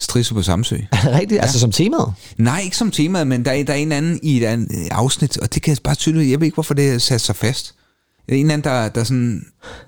Stridser 0.00 0.34
på 0.34 0.42
Samsø. 0.42 0.76
Rigtigt? 0.92 1.32
Ja. 1.32 1.42
Altså 1.42 1.58
som 1.58 1.72
temaet? 1.72 2.12
Nej, 2.38 2.60
ikke 2.64 2.76
som 2.76 2.90
tema, 2.90 3.24
men 3.24 3.44
der 3.44 3.50
er, 3.50 3.64
der 3.64 3.72
er 3.72 3.76
en 3.76 3.92
anden 3.92 4.20
i 4.22 4.36
et 4.36 4.44
andet 4.44 4.88
afsnit, 4.90 5.38
og 5.38 5.54
det 5.54 5.62
kan 5.62 5.70
jeg 5.70 5.78
bare 5.84 5.94
tydeligt, 5.94 6.30
jeg 6.30 6.40
ved 6.40 6.46
ikke, 6.46 6.54
hvorfor 6.54 6.74
det 6.74 6.90
er 6.90 6.98
sat 6.98 7.20
sig 7.20 7.36
fast. 7.36 7.74
Der 8.28 8.34
en 8.34 8.50
anden, 8.50 8.64
der, 8.64 8.88
der 8.88 9.04
sådan 9.04 9.44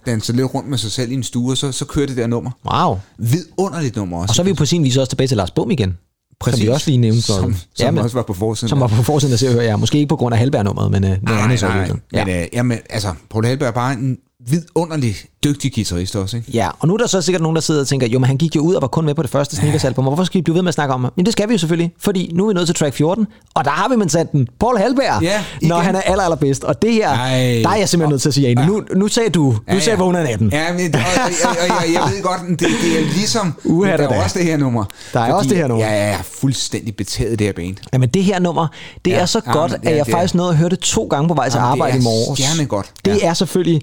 danser 0.07 0.33
lidt 0.33 0.55
rundt 0.55 0.69
med 0.71 0.79
sig 0.79 0.93
selv 0.93 1.11
i 1.11 1.15
en 1.15 1.23
stue, 1.23 1.53
og 1.53 1.57
så, 1.57 1.73
så 1.73 1.85
kører 1.85 2.07
det 2.07 2.17
der 2.17 2.27
nummer. 2.27 2.51
Wow. 2.73 2.99
Vidunderligt 3.19 3.97
nummer 3.97 4.19
også. 4.19 4.31
Og 4.31 4.35
så 4.35 4.43
er 4.43 4.47
vi 4.47 4.53
på 4.53 4.65
sin 4.65 4.85
vis 4.85 4.97
også 4.97 5.11
tilbage 5.11 5.29
til 5.29 5.37
Lars 5.37 5.51
Bum 5.51 5.71
igen. 5.71 5.97
Præcis. 6.41 6.59
Som 6.59 6.67
vi 6.67 6.69
også 6.69 6.91
lige 6.91 6.99
nævnte. 6.99 7.23
Som, 7.23 7.37
som 7.37 7.55
ja, 7.79 7.91
men, 7.91 8.03
også 8.03 8.17
var 8.17 8.23
på 8.23 8.33
forsiden. 8.33 8.69
som 8.69 8.81
var 8.81 8.87
på 8.87 9.03
forsiden 9.03 9.33
af 9.33 9.39
Se 9.39 9.49
og 9.49 9.55
Hør, 9.55 9.63
ja. 9.63 9.77
Måske 9.77 9.99
ikke 9.99 10.09
på 10.09 10.17
grund 10.17 10.35
af 10.35 10.39
Halberg-nummeret, 10.39 10.91
men 10.91 11.05
uh, 11.05 11.11
noget 11.11 11.23
nej, 11.23 11.39
andet 11.39 11.61
så. 11.61 11.67
nej, 11.67 11.79
ligesom. 11.79 12.01
nej. 12.13 12.21
Ja. 12.21 12.25
Men 12.25 12.43
øh, 12.43 12.47
jamen, 12.53 12.79
altså, 12.91 13.15
Paul 13.31 13.47
Halberg 13.47 13.69
er 13.69 13.73
bare 13.73 13.93
en 13.93 14.19
vidunderlig 14.51 15.17
dygtig 15.45 15.73
guitarist 15.75 16.17
også, 16.17 16.37
ikke? 16.37 16.51
Ja, 16.53 16.69
og 16.81 16.89
nu 16.89 16.95
er 16.95 16.99
der 16.99 17.07
så 17.07 17.23
sikkert 17.23 17.43
nogen, 17.43 17.55
der 17.55 17.61
sidder 17.61 17.81
og 17.81 17.87
tænker, 17.89 18.07
jo, 18.07 18.19
men 18.19 18.27
han 18.27 18.37
gik 18.37 18.57
jo 18.57 18.61
ud 18.61 18.75
og 18.75 18.83
var 18.83 18.89
kun 18.89 19.05
med 19.05 19.15
på 19.15 19.23
det 19.23 19.31
første 19.31 19.57
Snickers-album, 19.57 20.07
og 20.07 20.11
hvorfor 20.15 20.25
skal 20.25 20.39
vi 20.39 20.43
blive 20.43 20.55
ved 20.55 20.63
med 20.63 20.69
at 20.69 20.75
snakke 20.75 20.95
om 20.95 21.05
ham? 21.05 21.13
Men 21.17 21.25
det 21.25 21.33
skal 21.33 21.49
vi 21.49 21.55
jo 21.55 21.59
selvfølgelig, 21.59 21.93
fordi 22.01 22.31
nu 22.35 22.45
er 22.45 22.49
vi 22.49 22.55
nået 22.55 22.67
til 22.67 22.75
track 22.75 22.95
14, 22.95 23.27
og 23.55 23.65
der 23.65 23.71
har 23.71 23.89
vi 23.89 23.97
men 23.97 24.09
sat 24.09 24.33
den, 24.33 24.49
Paul 24.61 24.79
Halberg, 24.79 25.23
Ja, 25.23 25.45
når 25.63 25.77
han 25.79 25.95
er 25.97 26.01
aller, 26.01 26.25
allerbedst. 26.25 26.65
Og 26.65 26.83
det 26.83 26.93
her, 26.93 27.09
Ej. 27.11 27.61
der 27.63 27.69
er 27.69 27.77
jeg 27.77 27.89
simpelthen 27.89 28.13
nødt 28.13 28.23
til 28.23 28.29
at 28.29 28.35
sige, 28.35 28.49
ja. 28.59 28.67
nu, 28.67 28.83
nu 28.97 29.09
sagde 29.09 29.31
du, 29.31 29.53
du 29.53 29.59
ja, 29.69 29.81
sagde 29.81 29.99
vågner 29.99 30.23
natten. 30.23 30.51
Ja, 30.53 30.73
men, 30.73 30.95
og, 30.95 31.01
og, 31.01 31.31
og, 31.45 31.57
og, 31.71 31.77
og, 31.77 31.93
jeg 31.93 32.03
ved 32.15 32.23
godt, 32.23 32.41
det, 32.49 32.59
det 32.61 33.01
er 33.01 33.05
ligesom... 33.15 33.55
Uha, 33.65 33.91
der 33.91 33.97
da 33.97 34.03
er 34.15 34.23
også 34.23 34.39
det 34.39 34.47
her 34.47 34.57
nummer. 34.57 34.85
Der 35.13 35.21
er 35.21 35.33
også 35.33 35.49
det 35.49 35.57
her 35.59 35.67
nummer. 35.67 35.85
Ja, 35.87 35.93
ja, 35.93 36.05
jeg 36.05 36.13
er 36.19 36.23
fuldstændig 36.23 36.97
betaget 36.97 37.31
af 37.31 37.39
det 37.39 37.47
her 37.47 37.53
band. 37.53 37.77
Jamen 37.93 38.09
det 38.09 38.25
her 38.25 38.39
nummer, 38.39 38.67
det 39.05 39.11
Ja, 39.11 39.17
er 39.17 39.27
så 39.27 39.41
ja, 39.47 39.53
godt, 39.53 39.73
men 39.73 39.81
det 39.81 39.87
at 39.87 39.93
er- 39.93 39.97
jeg 39.97 40.07
det 40.07 40.13
er- 40.13 40.17
faktisk 40.17 40.35
nåede 40.35 40.51
at 40.51 40.57
høre 40.57 40.69
det 40.69 40.79
to 40.79 41.05
gange 41.07 41.29
på 41.29 41.35
vej 41.35 41.49
til 41.49 41.59
Jamen, 41.59 41.67
det 41.67 41.73
arbejde 41.73 41.97
er 41.97 42.01
i 42.01 42.03
morges. 42.03 42.85
Det 43.05 43.17
Ja. 43.23 43.29
er 43.29 43.35
selvfølgelig 43.35 43.83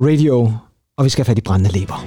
radio, 0.00 0.52
og 0.96 1.04
vi 1.04 1.10
skal 1.10 1.24
have 1.24 1.30
fat 1.30 1.38
i 1.38 1.40
brændende 1.40 1.78
læber. 1.78 2.06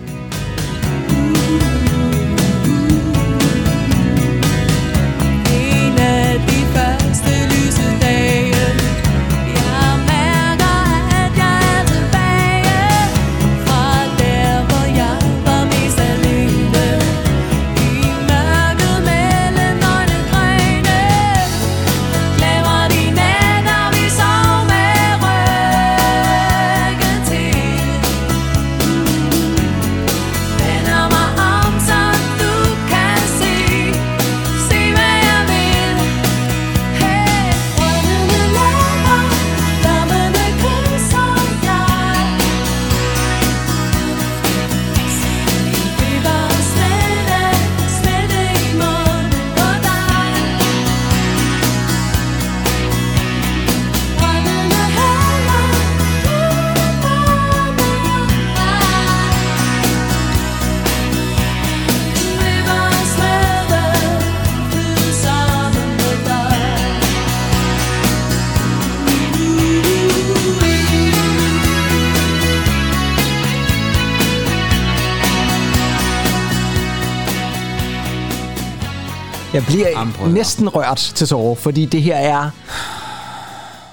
Bliver 79.74 80.06
høre. 80.06 80.32
næsten 80.32 80.70
rørt 80.70 81.12
til 81.16 81.28
tårer, 81.28 81.56
fordi 81.56 81.86
det 81.86 82.02
her 82.02 82.16
er... 82.16 82.50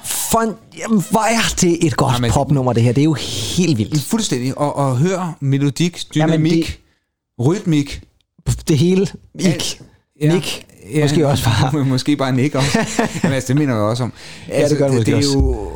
For 0.04 0.38
en, 0.40 0.54
jamen, 0.78 1.04
hvor 1.10 1.20
er 1.20 1.54
det 1.60 1.86
et 1.86 1.96
godt 1.96 2.14
Jamen, 2.14 2.30
popnummer, 2.30 2.72
det 2.72 2.82
her. 2.82 2.92
Det 2.92 3.00
er 3.00 3.04
jo 3.04 3.14
helt 3.56 3.78
vildt. 3.78 4.02
Fuldstændig. 4.02 4.58
Og, 4.58 4.76
og 4.76 4.96
hør 4.96 5.36
melodik, 5.40 6.16
Jamen, 6.16 6.28
dynamik, 6.32 6.80
rytmik. 7.40 8.02
Det 8.68 8.78
hele. 8.78 9.06
Ik. 9.40 9.80
Ja. 10.20 10.32
Nick. 10.34 10.66
Måske 11.02 11.28
også 11.28 11.44
bare. 11.44 11.84
Måske 11.84 12.16
bare 12.16 12.32
Nick 12.32 12.54
også. 12.54 12.78
Jamen, 13.22 13.34
altså, 13.34 13.48
det 13.48 13.56
mener 13.56 13.74
jeg 13.74 13.82
også 13.82 14.02
om. 14.02 14.12
Altså, 14.48 14.68
det 14.74 14.78
gør 14.78 14.86
det 14.88 14.94
måske 14.96 15.06
det 15.10 15.12
er 15.12 15.16
også. 15.16 15.38
jo... 15.38 15.70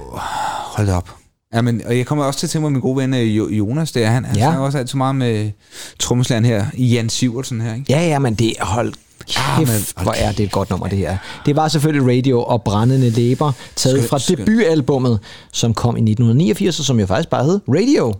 Hold 0.76 0.88
op. 0.88 1.10
Jamen, 1.54 1.82
og 1.86 1.96
jeg 1.98 2.06
kommer 2.06 2.24
også 2.24 2.40
til 2.40 2.46
at 2.46 2.50
tænke 2.50 2.62
mig, 2.62 2.72
min 2.72 2.80
gode 2.80 2.96
ven 2.96 3.14
øh, 3.14 3.36
Jo- 3.36 3.48
Jonas, 3.48 3.92
der, 3.92 4.06
han, 4.06 4.24
han 4.24 4.36
Ja. 4.36 4.42
snakker 4.42 4.60
også 4.64 4.78
altid 4.78 4.96
meget 4.96 5.16
med 5.16 5.50
trommeslageren 5.98 6.44
her, 6.44 6.66
Jan 6.78 7.08
Sivertsen 7.08 7.60
her, 7.60 7.74
ikke? 7.74 7.86
Ja, 7.88 8.06
ja, 8.08 8.18
men 8.18 8.34
det 8.34 8.52
hold 8.60 8.92
Ja, 9.36 9.58
men- 9.58 9.66
kæft, 9.66 10.02
hvor 10.02 10.12
er 10.12 10.32
det 10.32 10.40
et 10.44 10.52
godt 10.52 10.70
nummer, 10.70 10.86
det 10.88 10.98
her. 10.98 11.16
Det 11.46 11.56
var 11.56 11.68
selvfølgelig 11.68 12.18
Radio 12.18 12.42
og 12.42 12.62
Brændende 12.62 13.10
Læber, 13.10 13.52
taget 13.76 13.96
Skønt, 13.98 14.08
fra 14.10 14.18
skønt. 14.18 14.38
debutalbummet, 14.38 15.18
som 15.52 15.74
kom 15.74 15.96
i 15.96 16.00
1989, 16.00 16.78
og 16.78 16.84
som 16.84 17.00
jo 17.00 17.06
faktisk 17.06 17.28
bare 17.28 17.44
hed 17.44 17.60
Radio. 17.68 18.14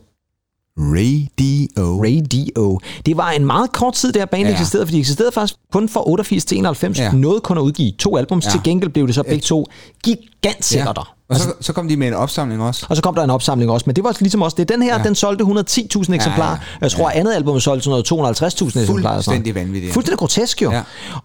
Radio. 0.78 2.02
Radio. 2.04 2.80
Det 3.06 3.16
var 3.16 3.30
en 3.30 3.46
meget 3.46 3.72
kort 3.72 3.94
tid, 3.94 4.12
der 4.12 4.24
bandet 4.26 4.44
Ja. 4.46 4.50
ja. 4.50 4.54
eksisterede, 4.60 4.86
fordi 4.86 4.96
det 4.96 5.00
eksisterede 5.00 5.32
faktisk 5.32 5.54
kun 5.72 5.88
fra 5.88 6.08
88 6.08 6.44
til 6.44 6.58
91. 6.58 6.98
Ja. 6.98 7.04
Ja. 7.04 7.12
Nåede 7.12 7.40
kun 7.40 7.58
at 7.58 7.62
udgive 7.62 7.92
to 7.98 8.16
albums. 8.16 8.44
Ja. 8.44 8.50
Ja. 8.50 8.52
Til 8.52 8.60
gengæld 8.64 8.90
blev 8.90 9.06
det 9.06 9.14
så 9.14 9.22
begge 9.22 9.40
to 9.40 9.66
gigantsætter. 10.04 11.14
Og 11.34 11.40
så, 11.40 11.52
så 11.60 11.72
kom 11.72 11.88
de 11.88 11.96
med 11.96 12.08
en 12.08 12.14
opsamling 12.14 12.62
også. 12.62 12.86
Og 12.88 12.96
så 12.96 13.02
kom 13.02 13.14
der 13.14 13.24
en 13.24 13.30
opsamling 13.30 13.70
også, 13.70 13.84
men 13.86 13.96
det 13.96 14.04
var 14.04 14.16
ligesom 14.20 14.42
også 14.42 14.54
det. 14.58 14.68
Den 14.68 14.82
her, 14.82 14.90
Ja. 14.94 14.98
ja. 14.98 15.04
den 15.04 15.14
solgte 15.14 15.44
110.000 15.44 16.14
eksemplarer. 16.14 16.50
ja. 16.50 16.56
Jeg 16.80 16.90
tror, 16.90 17.10
Ja. 17.10 17.18
andet 17.18 17.34
album 17.34 17.60
solgte 17.60 17.84
sådan 17.84 18.04
noget 18.10 18.36
250.000 18.36 18.80
eksemplarer. 18.80 19.14
Fuldstændig 19.14 19.54
vanvittigt. 19.54 19.92
Fuldstændig 19.92 20.18
grotesk 20.18 20.62
jo. 20.62 20.70
Ja. 20.70 20.76
Ja. 20.76 20.82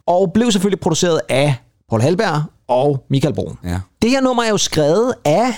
Og 0.07 0.31
blev 0.33 0.51
selvfølgelig 0.51 0.79
produceret 0.79 1.21
af 1.29 1.55
Paul 1.89 2.01
Halberg 2.01 2.43
og 2.69 3.05
Michael 3.09 3.33
Brun. 3.33 3.57
Ja. 3.63 3.79
Det 4.01 4.09
her 4.09 4.21
nummer 4.21 4.43
er 4.43 4.49
jo 4.49 4.57
skrevet 4.57 5.13
af 5.25 5.53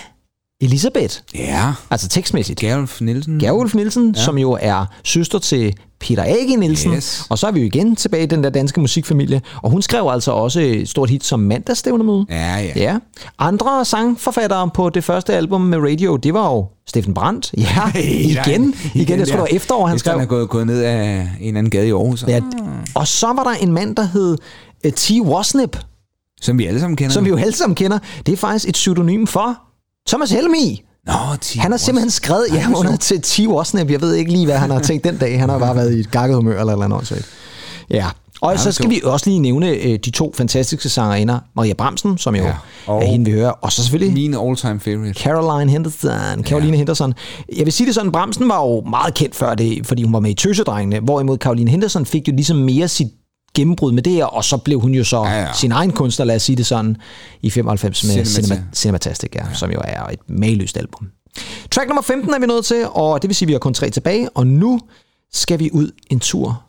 Elisabeth, 0.62 1.16
Ja. 1.36 1.74
altså 1.90 2.08
tekstmæssigt. 2.08 2.60
Gerulf 2.60 3.02
Nielsen. 3.02 3.40
Gerulf 3.40 3.76
Nielsen, 3.76 4.14
ja. 4.16 4.22
som 4.24 4.38
jo 4.38 4.58
er 4.62 4.86
søster 5.04 5.40
til 5.40 5.76
Peter 6.00 6.24
A.G. 6.24 6.60
Nielsen. 6.60 6.94
Yes. 6.94 7.24
Og 7.30 7.38
så 7.40 7.48
er 7.48 7.52
vi 7.52 7.60
jo 7.60 7.66
igen 7.66 7.96
tilbage 7.96 8.24
i 8.24 8.26
den 8.26 8.44
der 8.44 8.50
danske 8.50 8.80
musikfamilie. 8.82 9.42
Og 9.62 9.70
hun 9.72 9.82
skrev 9.82 10.08
altså 10.12 10.32
også 10.32 10.60
et 10.60 10.90
stort 10.90 11.10
hit 11.10 11.24
som 11.26 11.40
mandagsstævnemøde. 11.40 12.26
Ja, 12.30 12.58
ja. 12.58 12.72
Ja. 12.76 12.98
Andre 13.40 13.86
sangforfattere 13.86 14.70
på 14.74 14.90
det 14.90 15.04
første 15.04 15.34
album 15.34 15.62
med 15.62 15.78
Radio, 15.78 16.16
det 16.16 16.34
var 16.34 16.52
jo 16.54 16.66
Steffen 16.88 17.14
Brandt. 17.14 17.52
Ja, 17.58 17.92
igen. 18.00 18.76
igen, 18.94 19.20
jeg 19.20 19.28
tror, 19.28 19.36
det 19.36 19.42
var 19.42 19.48
efterår, 19.52 19.88
han 19.88 20.00
skrev. 20.00 20.12
han 20.14 20.22
er 20.22 20.26
gået, 20.26 20.50
gået 20.50 20.68
ned 20.68 20.82
af 20.84 21.20
en 21.40 21.48
eller 21.48 21.58
anden 21.60 21.70
gade 21.72 21.88
i 21.88 21.92
Aarhus. 21.92 22.24
Ja. 22.28 22.42
Og 22.96 23.08
så 23.08 23.28
var 23.28 23.44
der 23.44 23.52
en 23.52 23.72
mand, 23.74 23.96
der 23.96 24.04
hed 24.04 24.38
uh, 24.86 24.92
T. 24.92 25.12
Wasnip, 25.22 25.78
Som 26.42 26.58
vi 26.58 26.66
alle 26.66 26.80
sammen 26.80 26.98
kender. 26.98 27.14
som 27.14 27.26
vi 27.26 27.30
jo 27.30 27.38
alle 27.38 27.54
sammen 27.56 27.76
kender. 27.76 28.00
Det 28.26 28.32
er 28.34 28.38
faktisk 28.38 28.68
et 28.68 28.74
pseudonym 28.74 29.26
for 29.28 29.60
Thomas 30.08 30.32
Helmi. 30.32 30.84
Nå, 31.08 31.14
T. 31.42 31.56
Han 31.56 31.72
har 31.72 31.78
simpelthen 31.78 32.10
skrevet 32.12 32.46
ja, 32.54 32.68
under 32.76 32.96
til 32.96 33.22
T. 33.22 33.40
Wasnip. 33.48 33.92
Jeg 33.92 34.02
ved 34.02 34.14
ikke 34.14 34.32
lige, 34.32 34.46
hvad 34.46 34.58
han 34.58 34.70
har 34.70 34.80
tænkt 34.80 35.04
den 35.04 35.18
dag. 35.18 35.40
Han 35.40 35.50
har 35.50 35.60
bare 35.60 35.76
været 35.76 35.94
i 35.94 36.00
et 36.00 36.12
gakket 36.12 36.36
humør 36.36 36.60
eller 36.60 36.88
noget 36.88 37.12
andet. 37.12 37.26
Ja. 37.90 38.08
Og 38.42 38.60
så 38.60 38.72
skal 38.72 38.90
vi 38.90 39.02
også 39.04 39.30
lige 39.30 39.40
nævne 39.40 39.70
øh, 39.70 40.00
de 40.06 40.12
to 40.12 40.34
fantastiske 40.38 40.90
sangerinder. 40.90 41.40
Maria 41.56 41.74
Bramsen, 41.74 42.18
som 42.18 42.36
jo 42.36 42.42
Ja. 42.44 42.48
ja. 42.48 42.56
Og- 42.88 43.04
er 43.04 43.08
hende, 43.08 43.26
vi 43.32 43.38
hører. 43.38 43.50
Og 43.50 43.72
så 43.72 43.82
selvfølgelig 43.84 44.14
Min 44.14 44.34
all-time 44.34 44.80
favorite. 44.80 45.14
Caroline 45.14 45.72
Henderson. 45.72 46.44
Caroline 46.44 46.72
ja. 46.72 46.78
Henderson. 46.78 47.14
Jeg 47.58 47.66
vil 47.66 47.74
sige 47.74 47.88
det 47.88 47.96
sådan, 47.96 48.12
Bramsen 48.12 48.50
var 48.50 48.62
jo 48.66 48.82
meget 48.90 49.14
kendt 49.14 49.36
før 49.36 49.56
det, 49.56 49.88
fordi 49.88 50.04
hun 50.04 50.14
var 50.14 50.20
med 50.20 50.32
i 50.32 50.34
Tøsedrengene, 50.34 51.00
hvorimod 51.00 51.38
Caroline 51.38 51.72
Henderson 51.72 52.06
fik 52.06 52.28
jo 52.28 52.34
ligesom 52.34 52.58
mere 52.58 52.88
sit 52.88 53.08
gennembrud 53.54 53.92
med 53.92 54.04
det 54.04 54.14
her, 54.14 54.26
og 54.26 54.44
så 54.44 54.58
blev 54.58 54.80
hun 54.80 54.92
jo 54.94 55.04
så 55.04 55.24
Ja, 55.24 55.42
ja, 55.42 55.54
sin 55.54 55.72
egen 55.72 55.92
kunstner, 55.92 56.26
lad 56.26 56.36
os 56.36 56.42
sige 56.44 56.56
det 56.56 56.66
sådan, 56.66 56.98
i 57.42 57.50
95 57.50 58.04
med 58.04 58.12
Cinemata. 58.12 58.42
Cinema, 58.42 58.64
Cinematastic, 58.74 59.32
ja, 59.36 59.48
ja. 59.48 59.54
som 59.54 59.72
jo 59.72 59.82
er 59.84 60.04
et 60.04 60.20
mageløst 60.28 60.78
album. 60.78 61.08
Track 61.72 61.88
nummer 61.88 62.02
15 62.02 62.34
er 62.34 62.40
vi 62.40 62.46
nået 62.46 62.66
til, 62.66 62.86
og 62.92 63.22
det 63.22 63.28
vil 63.28 63.36
sige, 63.36 63.46
at 63.46 63.48
vi 63.48 63.54
har 63.54 63.60
kun 63.60 63.74
tre 63.74 63.90
tilbage, 63.90 64.30
og 64.30 64.48
nu 64.48 64.80
skal 65.34 65.60
vi 65.60 65.70
ud 65.74 65.92
en 66.10 66.20
tur 66.20 66.64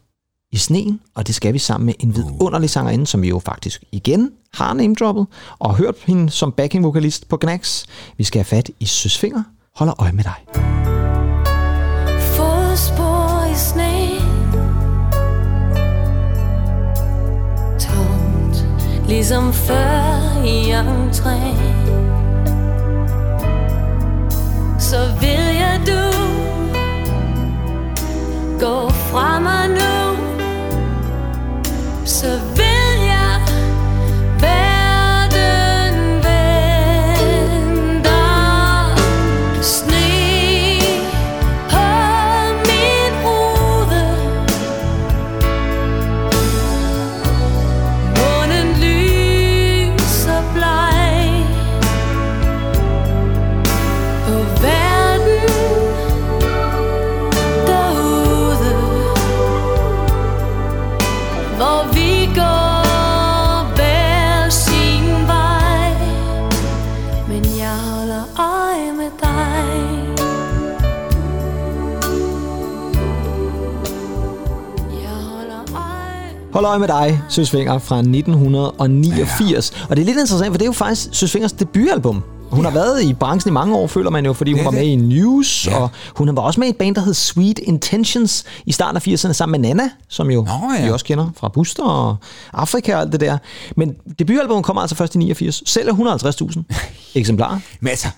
i 0.53 0.57
sneen, 0.57 1.01
og 1.15 1.27
det 1.27 1.35
skal 1.35 1.55
vi 1.55 1.59
sammen 1.59 1.87
med 1.87 1.95
en 2.01 2.17
vidunderlig 2.17 2.71
sangerinde, 2.71 3.07
som 3.07 3.23
vi 3.23 3.29
jo 3.29 3.39
faktisk 3.39 3.85
igen 3.93 4.31
har 4.55 4.75
name-droppet, 4.75 5.27
og 5.59 5.77
hørt 5.77 5.95
hende 6.05 6.31
som 6.31 6.53
backing-vokalist 6.61 7.29
på 7.29 7.37
Gnax. 7.37 7.85
Vi 8.17 8.25
skal 8.25 8.39
have 8.39 8.45
fat 8.45 8.71
i 8.81 8.87
Søsfinger. 8.87 9.43
Holder 9.77 10.01
øje 10.03 10.13
med 10.13 10.25
dig. 10.25 10.35
Fodspor 12.21 13.53
i 13.53 13.57
sne 13.57 14.02
Ligesom 19.13 19.53
før 19.53 20.43
i 20.45 20.73
entré 20.73 21.39
Så 24.79 24.97
vil 25.21 25.45
jeg 25.57 25.62
Hold 76.73 76.91
øje 76.91 77.03
med 77.03 77.11
dig, 77.11 77.23
Søs 77.29 77.51
Finger, 77.51 77.79
fra 77.79 77.99
1989. 77.99 79.73
Ja. 79.77 79.85
Og 79.91 79.97
det 79.97 80.03
er 80.03 80.07
lidt 80.07 80.19
interessant, 80.19 80.51
for 80.53 80.59
det 80.59 80.63
er 80.63 80.67
jo 80.67 80.73
faktisk 80.73 81.09
Søs 81.13 81.33
Fingers 81.33 81.53
debutalbum. 81.53 82.23
Hun 82.51 82.65
ja. 82.65 82.71
har 82.71 82.75
været 82.79 83.03
i 83.03 83.15
branchen 83.15 83.51
i 83.51 83.53
mange 83.53 83.77
år, 83.77 83.87
føler 83.87 84.11
man 84.11 84.25
jo, 84.27 84.33
fordi 84.33 84.53
hun 84.53 84.59
Det 84.59 84.65
var 84.65 84.71
med 84.71 84.81
det. 84.81 84.87
i 84.87 84.97
News, 84.97 85.67
Ja. 85.67 85.77
og 85.77 85.91
hun 86.17 86.37
var 86.37 86.43
også 86.43 86.61
med 86.61 86.67
i 86.69 86.71
et 86.71 86.77
band, 86.77 86.95
der 86.95 87.01
hed 87.05 87.15
Sweet 87.15 87.59
Intentions 87.59 88.45
i 88.67 88.73
starten 88.73 88.97
af 88.97 89.09
80'erne, 89.09 89.33
sammen 89.33 89.61
med 89.61 89.69
Nana, 89.69 89.91
som 90.09 90.31
jo 90.31 90.43
Nå, 90.45 90.73
ja. 90.79 90.85
vi 90.85 90.91
også 90.91 91.05
kender 91.05 91.31
fra 91.37 91.49
Buster 91.49 91.83
og 91.85 92.17
Afrika 92.53 92.95
og 92.95 93.01
alt 93.01 93.13
det 93.13 93.21
der. 93.21 93.39
Men 93.77 93.95
debutalbummet 94.19 94.65
kommer 94.65 94.81
altså 94.83 94.97
først 94.97 95.15
i 95.15 95.19
89, 95.19 95.63
sælger 95.67 95.93
150.000 95.93 96.63
eksemplarer. 97.21 97.59
Men 97.81 97.89
altså, 97.89 98.09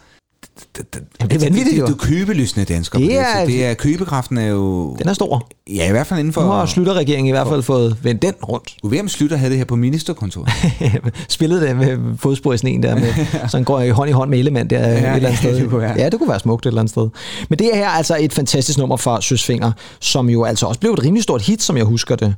Jamen, 1.21 1.31
det 1.31 1.33
er 1.37 1.39
vanvittigt, 1.51 1.79
jo. 1.81 1.87
Du 1.87 1.93
er 1.93 1.97
købelystende 1.97 2.65
dansker. 2.75 2.99
Det 2.99 3.19
er- 3.19 3.25
så 3.41 3.47
det 3.47 3.65
er, 3.65 3.75
købekraften 3.75 4.39
er 4.39 4.47
jo... 4.47 4.95
Den 4.99 5.09
er 5.09 5.13
stor. 5.13 5.49
Ja, 5.75 5.89
i 5.89 5.91
hvert 5.91 6.07
fald 6.07 6.21
inden 6.21 6.33
for... 6.33 6.43
Nu 6.43 6.49
har 6.49 6.67
Slytterregeringen 6.67 7.29
i 7.29 7.31
hvert 7.31 7.47
fald 7.49 7.63
fået 7.63 7.97
vendt 8.03 8.23
den 8.23 8.33
rundt. 8.49 8.77
Du 8.83 8.89
ved, 8.89 9.01
om 9.01 9.09
Slytter 9.09 9.37
havde 9.37 9.51
det 9.51 9.59
her 9.59 9.65
på 9.65 9.77
ministerkontoret. 9.77 10.49
Spillede 11.29 11.61
det 11.67 11.77
med 11.77 11.99
fodspor 12.19 12.53
i 12.53 12.59
sneen 12.59 12.83
der, 12.83 12.95
med, 12.95 13.13
så 13.49 13.57
han 13.57 13.65
går 13.65 13.81
i 13.81 13.91
hånd 13.91 14.11
i 14.11 14.13
hånd 14.13 14.31
med 14.31 14.39
Ellemann 14.39 14.71
der 14.71 14.79
ja, 14.79 14.87
et 14.89 14.97
eller 14.97 15.09
andet 15.13 15.23
ja, 15.31 15.37
sted. 15.37 15.57
det 15.61 15.71
kunne 15.71 15.81
være. 15.81 15.95
Ja, 15.99 16.09
det 16.09 16.19
kunne 16.19 16.29
være 16.29 16.41
smukt 16.41 16.67
et 16.67 16.71
eller 16.71 16.81
andet 16.81 16.91
sted. 16.91 17.09
Men 17.49 17.59
det 17.59 17.71
her 17.75 17.85
er 17.85 17.89
altså 17.89 18.17
et 18.21 18.33
fantastisk 18.33 18.79
nummer 18.79 18.97
fra 18.97 19.21
Søsfinger, 19.21 19.73
som 20.01 20.29
jo 20.31 20.45
altså 20.45 20.67
også 20.67 20.81
blev 20.81 20.93
et 20.93 21.03
rimelig 21.05 21.23
stort 21.23 21.43
hit, 21.43 21.63
som 21.63 21.77
jeg 21.77 21.85
husker 21.85 22.17
det. 22.17 22.35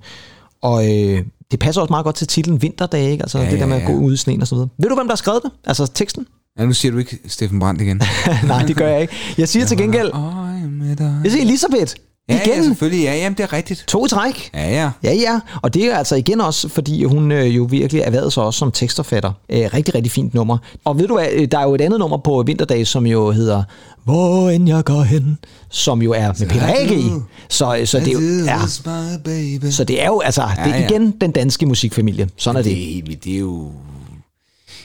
Og 0.62 0.84
øh, 0.84 1.22
det 1.50 1.58
passer 1.60 1.80
også 1.80 1.92
meget 1.92 2.04
godt 2.04 2.16
til 2.16 2.26
titlen 2.26 2.62
Vinterdage, 2.62 3.10
ikke? 3.10 3.22
altså 3.22 3.38
ja, 3.38 3.50
det 3.50 3.60
der 3.60 3.66
med 3.66 3.76
at 3.76 3.86
gå 3.86 3.92
ud 3.92 4.12
i 4.14 4.16
sneen 4.16 4.40
og 4.42 4.46
så 4.48 4.54
videre. 4.54 4.68
Ved 4.78 4.88
du, 4.88 4.94
hvem 4.94 5.06
der 5.06 5.12
har 5.12 5.16
skrevet 5.16 5.40
det? 5.42 5.50
Altså 5.66 5.86
teksten? 5.94 6.26
Ja, 6.58 6.64
nu 6.64 6.72
siger 6.72 6.92
du 6.92 6.98
ikke 6.98 7.18
Steffen 7.26 7.58
Brandt 7.60 7.80
igen. 7.80 7.96
Nej, 8.46 8.62
det 8.62 8.76
gør 8.76 8.88
jeg 8.88 9.00
ikke. 9.00 9.14
Jeg 9.38 9.48
siger 9.48 9.66
til 9.66 9.76
gengæld, 9.78 10.10
Øje 10.12 10.66
med 10.70 10.96
dig. 10.96 11.20
jeg 11.24 11.32
siger 11.32 11.44
Elisabeth. 11.44 11.94
Ja, 12.28 12.42
Igen. 12.44 12.56
ja, 12.56 12.62
selvfølgelig. 12.62 13.02
Ja, 13.04 13.14
jamen, 13.16 13.36
det 13.36 13.42
er 13.42 13.52
rigtigt. 13.52 13.84
To 13.88 14.06
i 14.06 14.08
træk. 14.08 14.50
Ja, 14.54 14.70
ja. 14.70 14.90
Ja, 15.02 15.14
ja. 15.14 15.40
Og 15.62 15.74
det 15.74 15.84
er 15.84 15.96
altså 15.96 16.16
igen 16.16 16.40
også, 16.40 16.68
fordi 16.68 17.04
hun 17.04 17.32
øh, 17.32 17.56
jo 17.56 17.66
virkelig 17.70 18.02
erhvervede 18.02 18.30
sig 18.30 18.42
også 18.42 18.58
som 18.58 18.72
teksterfatter. 18.72 19.32
Øh, 19.48 19.68
rigtig, 19.74 19.94
rigtig 19.94 20.12
fint 20.12 20.34
nummer. 20.34 20.58
Og 20.84 20.98
ved 20.98 21.08
du 21.08 21.14
hvad, 21.14 21.26
øh, 21.32 21.48
der 21.50 21.58
er 21.58 21.62
jo 21.62 21.74
et 21.74 21.80
andet 21.80 21.98
nummer 22.00 22.16
på 22.16 22.42
Vinterdag, 22.46 22.86
som 22.86 23.06
jo 23.06 23.30
hedder 23.30 23.62
Hvor 24.04 24.50
end 24.50 24.68
jeg 24.68 24.84
går 24.84 25.02
hen, 25.02 25.38
som 25.70 26.02
jo 26.02 26.12
er 26.12 26.32
med 26.38 26.48
Peter 26.48 26.66
Age 26.66 26.98
i. 27.00 27.10
Så, 27.48 27.76
øh, 27.76 27.86
så, 27.86 27.98
det 27.98 28.08
er 28.08 28.12
jo, 28.12 28.44
ja, 28.44 29.70
så 29.70 29.84
det 29.84 30.02
er 30.02 30.06
jo 30.06 30.20
altså, 30.20 30.42
det 30.64 30.74
er 30.74 30.88
igen 30.90 31.10
den 31.20 31.30
danske 31.30 31.66
musikfamilie. 31.66 32.28
Sådan 32.36 32.58
er 32.58 32.62
det, 32.62 32.76
det. 32.76 32.98
er, 33.12 33.16
det 33.24 33.34
er 33.34 33.38
jo... 33.38 33.70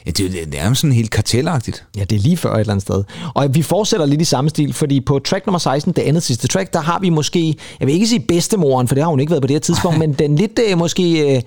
Ja, 0.06 0.12
det 0.12 0.36
er 0.36 0.41
jo 0.41 0.47
nærmest 0.49 0.82
sådan 0.82 0.95
helt 0.95 1.12
kartelagtigt. 1.12 1.86
Ja, 1.97 2.04
det 2.04 2.16
er 2.16 2.20
lige 2.20 2.38
før 2.38 2.54
et 2.54 2.60
eller 2.60 2.74
andet 2.74 2.82
sted. 2.82 3.04
Og 3.34 3.56
vi 3.56 3.62
fortsætter 3.62 4.06
lidt 4.06 4.22
i 4.22 4.26
samme 4.26 4.49
stil, 4.49 4.74
fordi 4.74 5.02
på 5.02 5.20
track 5.20 5.45
nummer 5.45 5.60
16, 5.60 5.93
det 5.93 6.02
andet 6.02 6.24
sidste 6.24 6.47
track, 6.47 6.74
der 6.74 6.80
har 6.80 6.99
vi 6.99 7.10
måske, 7.10 7.56
jeg 7.80 7.88
vil 7.88 7.93
ikke 7.93 8.08
sige 8.08 8.20
bedstemoren, 8.20 8.88
for 8.88 8.95
det 8.95 9.04
har 9.04 9.10
hun 9.10 9.20
ikke 9.20 9.30
været 9.30 9.43
på 9.43 9.47
det 9.47 9.54
her 9.54 9.60
tidspunkt, 9.60 9.99
men 10.04 10.14
den 10.14 10.36
lidt 10.36 10.60
øh, 10.70 10.78
måske, 10.78 11.36
øh, 11.36 11.41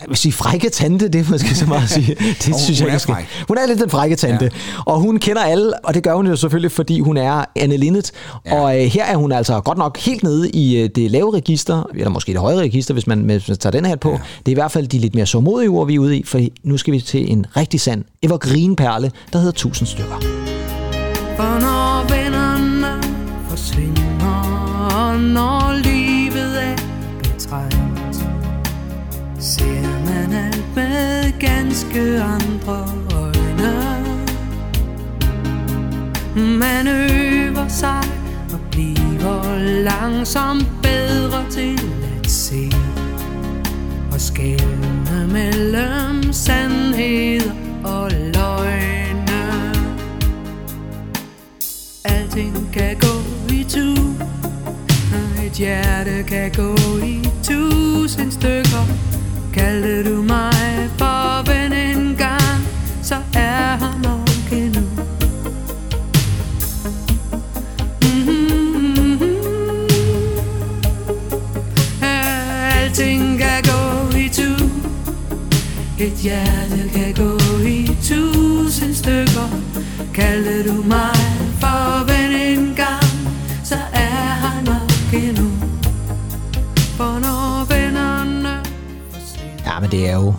jeg 0.00 0.08
vil 0.08 0.16
sige 0.16 0.32
frække 0.32 0.70
tante, 0.70 1.08
det 1.08 1.20
er 1.26 1.30
måske 1.30 1.54
så 1.54 1.66
meget 1.66 1.82
at 1.82 1.90
sige. 1.90 2.14
Det 2.44 2.46
hun 2.46 2.58
synes 2.58 2.80
jeg 2.80 2.86
er 2.86 2.90
ikke 2.90 2.98
skal- 2.98 3.14
fræk. 3.14 3.26
Hun 3.48 3.58
er 3.58 3.66
lidt 3.66 3.80
den 3.80 3.90
frække 3.90 4.16
tante, 4.16 4.44
ja. 4.44 4.50
og 4.86 5.00
hun 5.00 5.18
kender 5.18 5.42
alle, 5.42 5.84
og 5.84 5.94
det 5.94 6.02
gør 6.02 6.14
hun 6.14 6.26
jo 6.26 6.36
selvfølgelig, 6.36 6.72
fordi 6.72 7.00
hun 7.00 7.16
er 7.16 7.44
Anne 7.56 7.76
Linnet. 7.76 8.10
Ja. 8.46 8.60
Og 8.60 8.76
øh, 8.80 8.84
her 8.86 9.04
er 9.04 9.16
hun 9.16 9.32
altså 9.32 9.60
godt 9.60 9.78
nok 9.78 9.98
helt 9.98 10.22
nede 10.22 10.50
i 10.50 10.76
øh, 10.76 10.90
det 10.94 11.10
lave 11.10 11.34
register, 11.34 11.82
eller 11.94 12.10
måske 12.10 12.32
det 12.32 12.40
høje 12.40 12.56
register, 12.56 12.94
hvis 12.94 13.06
man, 13.06 13.18
hvis 13.20 13.48
man 13.48 13.56
tager 13.56 13.70
den 13.70 13.84
her 13.86 13.96
på. 13.96 14.10
Ja. 14.10 14.18
Det 14.38 14.48
er 14.48 14.50
i 14.50 14.54
hvert 14.54 14.72
fald 14.72 14.86
de 14.88 14.98
lidt 14.98 15.14
mere 15.14 15.26
sårmodige 15.26 15.68
ord, 15.68 15.86
vi 15.86 15.94
er 15.94 15.98
ude 15.98 16.16
i, 16.16 16.24
for 16.24 16.40
nu 16.64 16.76
skal 16.78 16.92
vi 16.92 17.00
til 17.00 17.32
en 17.32 17.46
rigtig 17.56 17.80
sand 17.80 18.04
evergreen-perle, 18.22 19.10
der 19.32 19.38
hedder 19.38 19.52
1000 19.52 19.86
stykker. 19.86 20.16
For 21.36 21.60
når 21.60 22.14
vennerne 22.14 23.02
forsvinder, 23.48 24.88
og 24.96 25.20
når 25.20 25.72
livet 25.82 26.62
er 26.64 26.76
betrængt, 27.22 28.24
ser 29.40 29.87
ganske 31.40 32.22
andre 32.22 32.88
øjne. 33.14 34.04
Man 36.58 36.88
øver 36.88 37.68
sig 37.68 38.02
og 38.52 38.60
bliver 38.70 39.58
langsomt 39.82 40.68
bedre 40.82 41.50
til 41.50 41.80
at 42.20 42.30
se 42.30 42.70
og 44.12 44.20
skælne 44.20 45.28
mellem 45.32 46.32
sandheder 46.32 47.52
og 47.84 48.10
løgne. 48.10 49.74
Alting 52.04 52.72
kan 52.72 52.96
gå 53.00 53.14
i 53.54 53.64
tu 53.64 53.94
Et 55.46 55.52
hjerte 55.52 56.22
kan 56.22 56.52
gå 56.56 56.76
i 57.04 57.28
tusind 57.42 58.32
stykker 58.32 58.84
Kaldte 59.54 60.04
du 60.10 60.22
mig 60.22 60.90
for 60.98 61.42
ven 61.46 61.72
en 61.72 62.16
gang 62.16 62.66
Så 63.02 63.14
er 63.34 63.76
han 63.76 64.00
nok 64.02 64.52
endnu. 64.52 64.80
Mm-hmm. 68.02 69.18
Alting 72.02 73.38
kan 73.38 73.62
gå 73.62 74.16
i 74.18 74.28
tu. 74.28 74.68
Et 76.00 76.12
hjerte 76.22 76.90
kan 76.92 77.14
gå 77.14 77.38
i 77.66 77.90
tusind 78.02 78.94
stykker 78.94 79.48
Kaldte 80.14 80.68
du 80.68 80.82
mig 80.82 81.16
for 81.60 82.04
ven 82.06 82.32
en 82.32 82.74
gang 82.76 82.97
Ja, 89.78 89.82
men 89.82 89.90
det 89.90 90.08
er 90.08 90.14
jo 90.14 90.34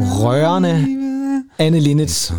rørende 0.00 0.86
Anne 1.58 1.80
Linnet, 1.80 2.34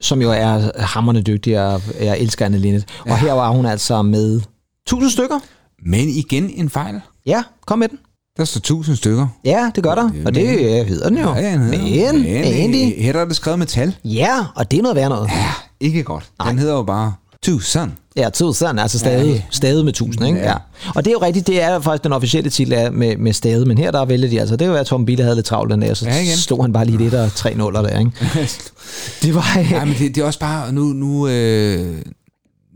som 0.00 0.22
jo 0.22 0.30
er 0.30 0.80
hammerne 0.82 1.22
dygtig, 1.22 1.60
og 1.66 1.82
jeg 2.00 2.18
elsker 2.18 2.46
Anne 2.46 2.58
Linnet. 2.58 2.84
Og 3.00 3.18
her 3.18 3.32
var 3.32 3.50
hun 3.50 3.66
altså 3.66 4.02
med 4.02 4.40
1000 4.86 5.10
stykker. 5.10 5.38
Men 5.86 6.08
igen 6.08 6.50
en 6.54 6.70
fejl. 6.70 7.00
Ja, 7.26 7.42
kom 7.66 7.78
med 7.78 7.88
den. 7.88 7.98
Der 8.36 8.44
står 8.44 8.60
tusind 8.60 8.96
stykker. 8.96 9.26
Ja, 9.44 9.70
det 9.74 9.82
gør 9.84 9.94
der. 9.94 10.10
Og 10.26 10.34
det 10.34 10.42
øh, 10.58 10.86
hedder 10.86 11.08
den 11.08 11.18
jo. 11.18 11.34
Ja, 11.34 11.40
ja, 11.40 11.58
hedder- 11.58 12.12
Men, 12.12 12.22
men 12.22 12.26
egentlig. 12.52 12.94
Her 12.98 13.14
er 13.14 13.24
det 13.24 13.36
skrevet 13.36 13.58
med 13.58 13.66
tal. 13.66 13.96
Ja, 14.04 14.38
og 14.54 14.70
det 14.70 14.78
er 14.78 14.82
noget 14.82 14.96
værd 14.96 15.08
noget. 15.08 15.28
Ja, 15.28 15.50
ikke 15.80 16.02
godt. 16.02 16.30
Den 16.48 16.58
hedder 16.58 16.74
jo 16.74 16.82
bare 16.82 17.12
tusind. 17.42 17.90
Ja, 18.16 18.26
1000, 18.28 18.80
altså 18.80 18.98
stadig, 18.98 19.34
Ja. 19.34 19.42
stadig 19.50 19.84
med 19.84 19.92
1000, 19.92 20.26
ikke? 20.26 20.38
Ja. 20.38 20.48
Ja. 20.50 20.54
Og 20.94 21.04
det 21.04 21.10
er 21.10 21.12
jo 21.12 21.18
rigtigt, 21.22 21.46
det 21.46 21.62
er 21.62 21.80
faktisk 21.80 22.04
den 22.04 22.12
officielle 22.12 22.50
titel 22.50 22.72
er 22.72 22.90
med, 22.90 23.16
med 23.16 23.32
stadig, 23.32 23.66
men 23.68 23.78
her 23.78 23.90
der 23.90 24.04
vælger 24.04 24.28
de 24.28 24.40
altså, 24.40 24.56
det 24.56 24.66
jo, 24.66 24.74
at 24.74 24.86
Tom 24.86 25.06
Bille 25.06 25.22
havde 25.24 25.36
lidt 25.36 25.46
travlt 25.46 25.70
den 25.72 25.80
dag, 25.80 25.96
så 25.96 26.06
Ja, 26.06 26.20
igen. 26.20 26.36
stod 26.36 26.60
han 26.62 26.72
bare 26.72 26.84
lige 26.84 26.98
lidt 26.98 27.14
og 27.14 27.34
tre 27.34 27.54
nuller 27.54 27.82
der, 27.82 27.98
ikke? 27.98 28.10
Det 29.22 29.34
var... 29.34 29.66
Ja, 29.70 29.84
men 29.84 29.94
det, 29.98 30.14
det 30.14 30.20
er 30.22 30.24
også 30.26 30.38
bare, 30.38 30.72
nu, 30.72 30.82
nu, 30.84 31.28
øh, 31.28 32.02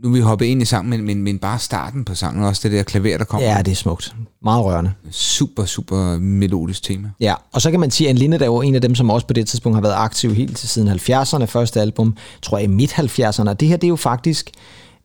nu 0.03 0.09
er 0.09 0.13
vi 0.13 0.19
hoppet 0.19 0.45
ind 0.45 0.61
i 0.61 0.65
sangen, 0.65 0.89
men, 0.89 1.01
men, 1.01 1.23
men 1.23 1.39
bare 1.39 1.59
starten 1.59 2.05
på 2.05 2.15
sangen, 2.15 2.43
også 2.43 2.61
det 2.63 2.71
der 2.71 2.83
klaver, 2.83 3.17
der 3.17 3.25
kommer. 3.25 3.47
Ja, 3.47 3.61
det 3.61 3.71
er 3.71 3.75
smukt. 3.75 4.15
Meget 4.43 4.65
rørende. 4.65 4.91
Super, 5.11 5.65
super 5.65 6.17
melodisk 6.17 6.83
tema. 6.83 7.09
Ja, 7.19 7.33
og 7.53 7.61
så 7.61 7.71
kan 7.71 7.79
man 7.79 7.91
sige, 7.91 8.07
at 8.07 8.09
Anne 8.09 8.19
Linnet 8.19 8.41
er 8.41 8.45
jo 8.45 8.61
en 8.61 8.75
af 8.75 8.81
dem, 8.81 8.95
som 8.95 9.09
også 9.09 9.27
på 9.27 9.33
det 9.33 9.47
tidspunkt 9.47 9.75
har 9.75 9.81
været 9.81 9.95
aktiv 9.95 10.33
helt 10.33 10.57
til 10.57 10.69
siden 10.69 10.89
70'erne, 10.89 11.45
første 11.45 11.81
album, 11.81 12.15
tror 12.41 12.57
jeg 12.57 12.63
i 12.63 12.67
midt-70'erne. 12.67 13.49
Og 13.49 13.59
det 13.59 13.67
her, 13.67 13.77
det 13.77 13.87
er 13.87 13.89
jo 13.89 13.95
faktisk 13.95 14.51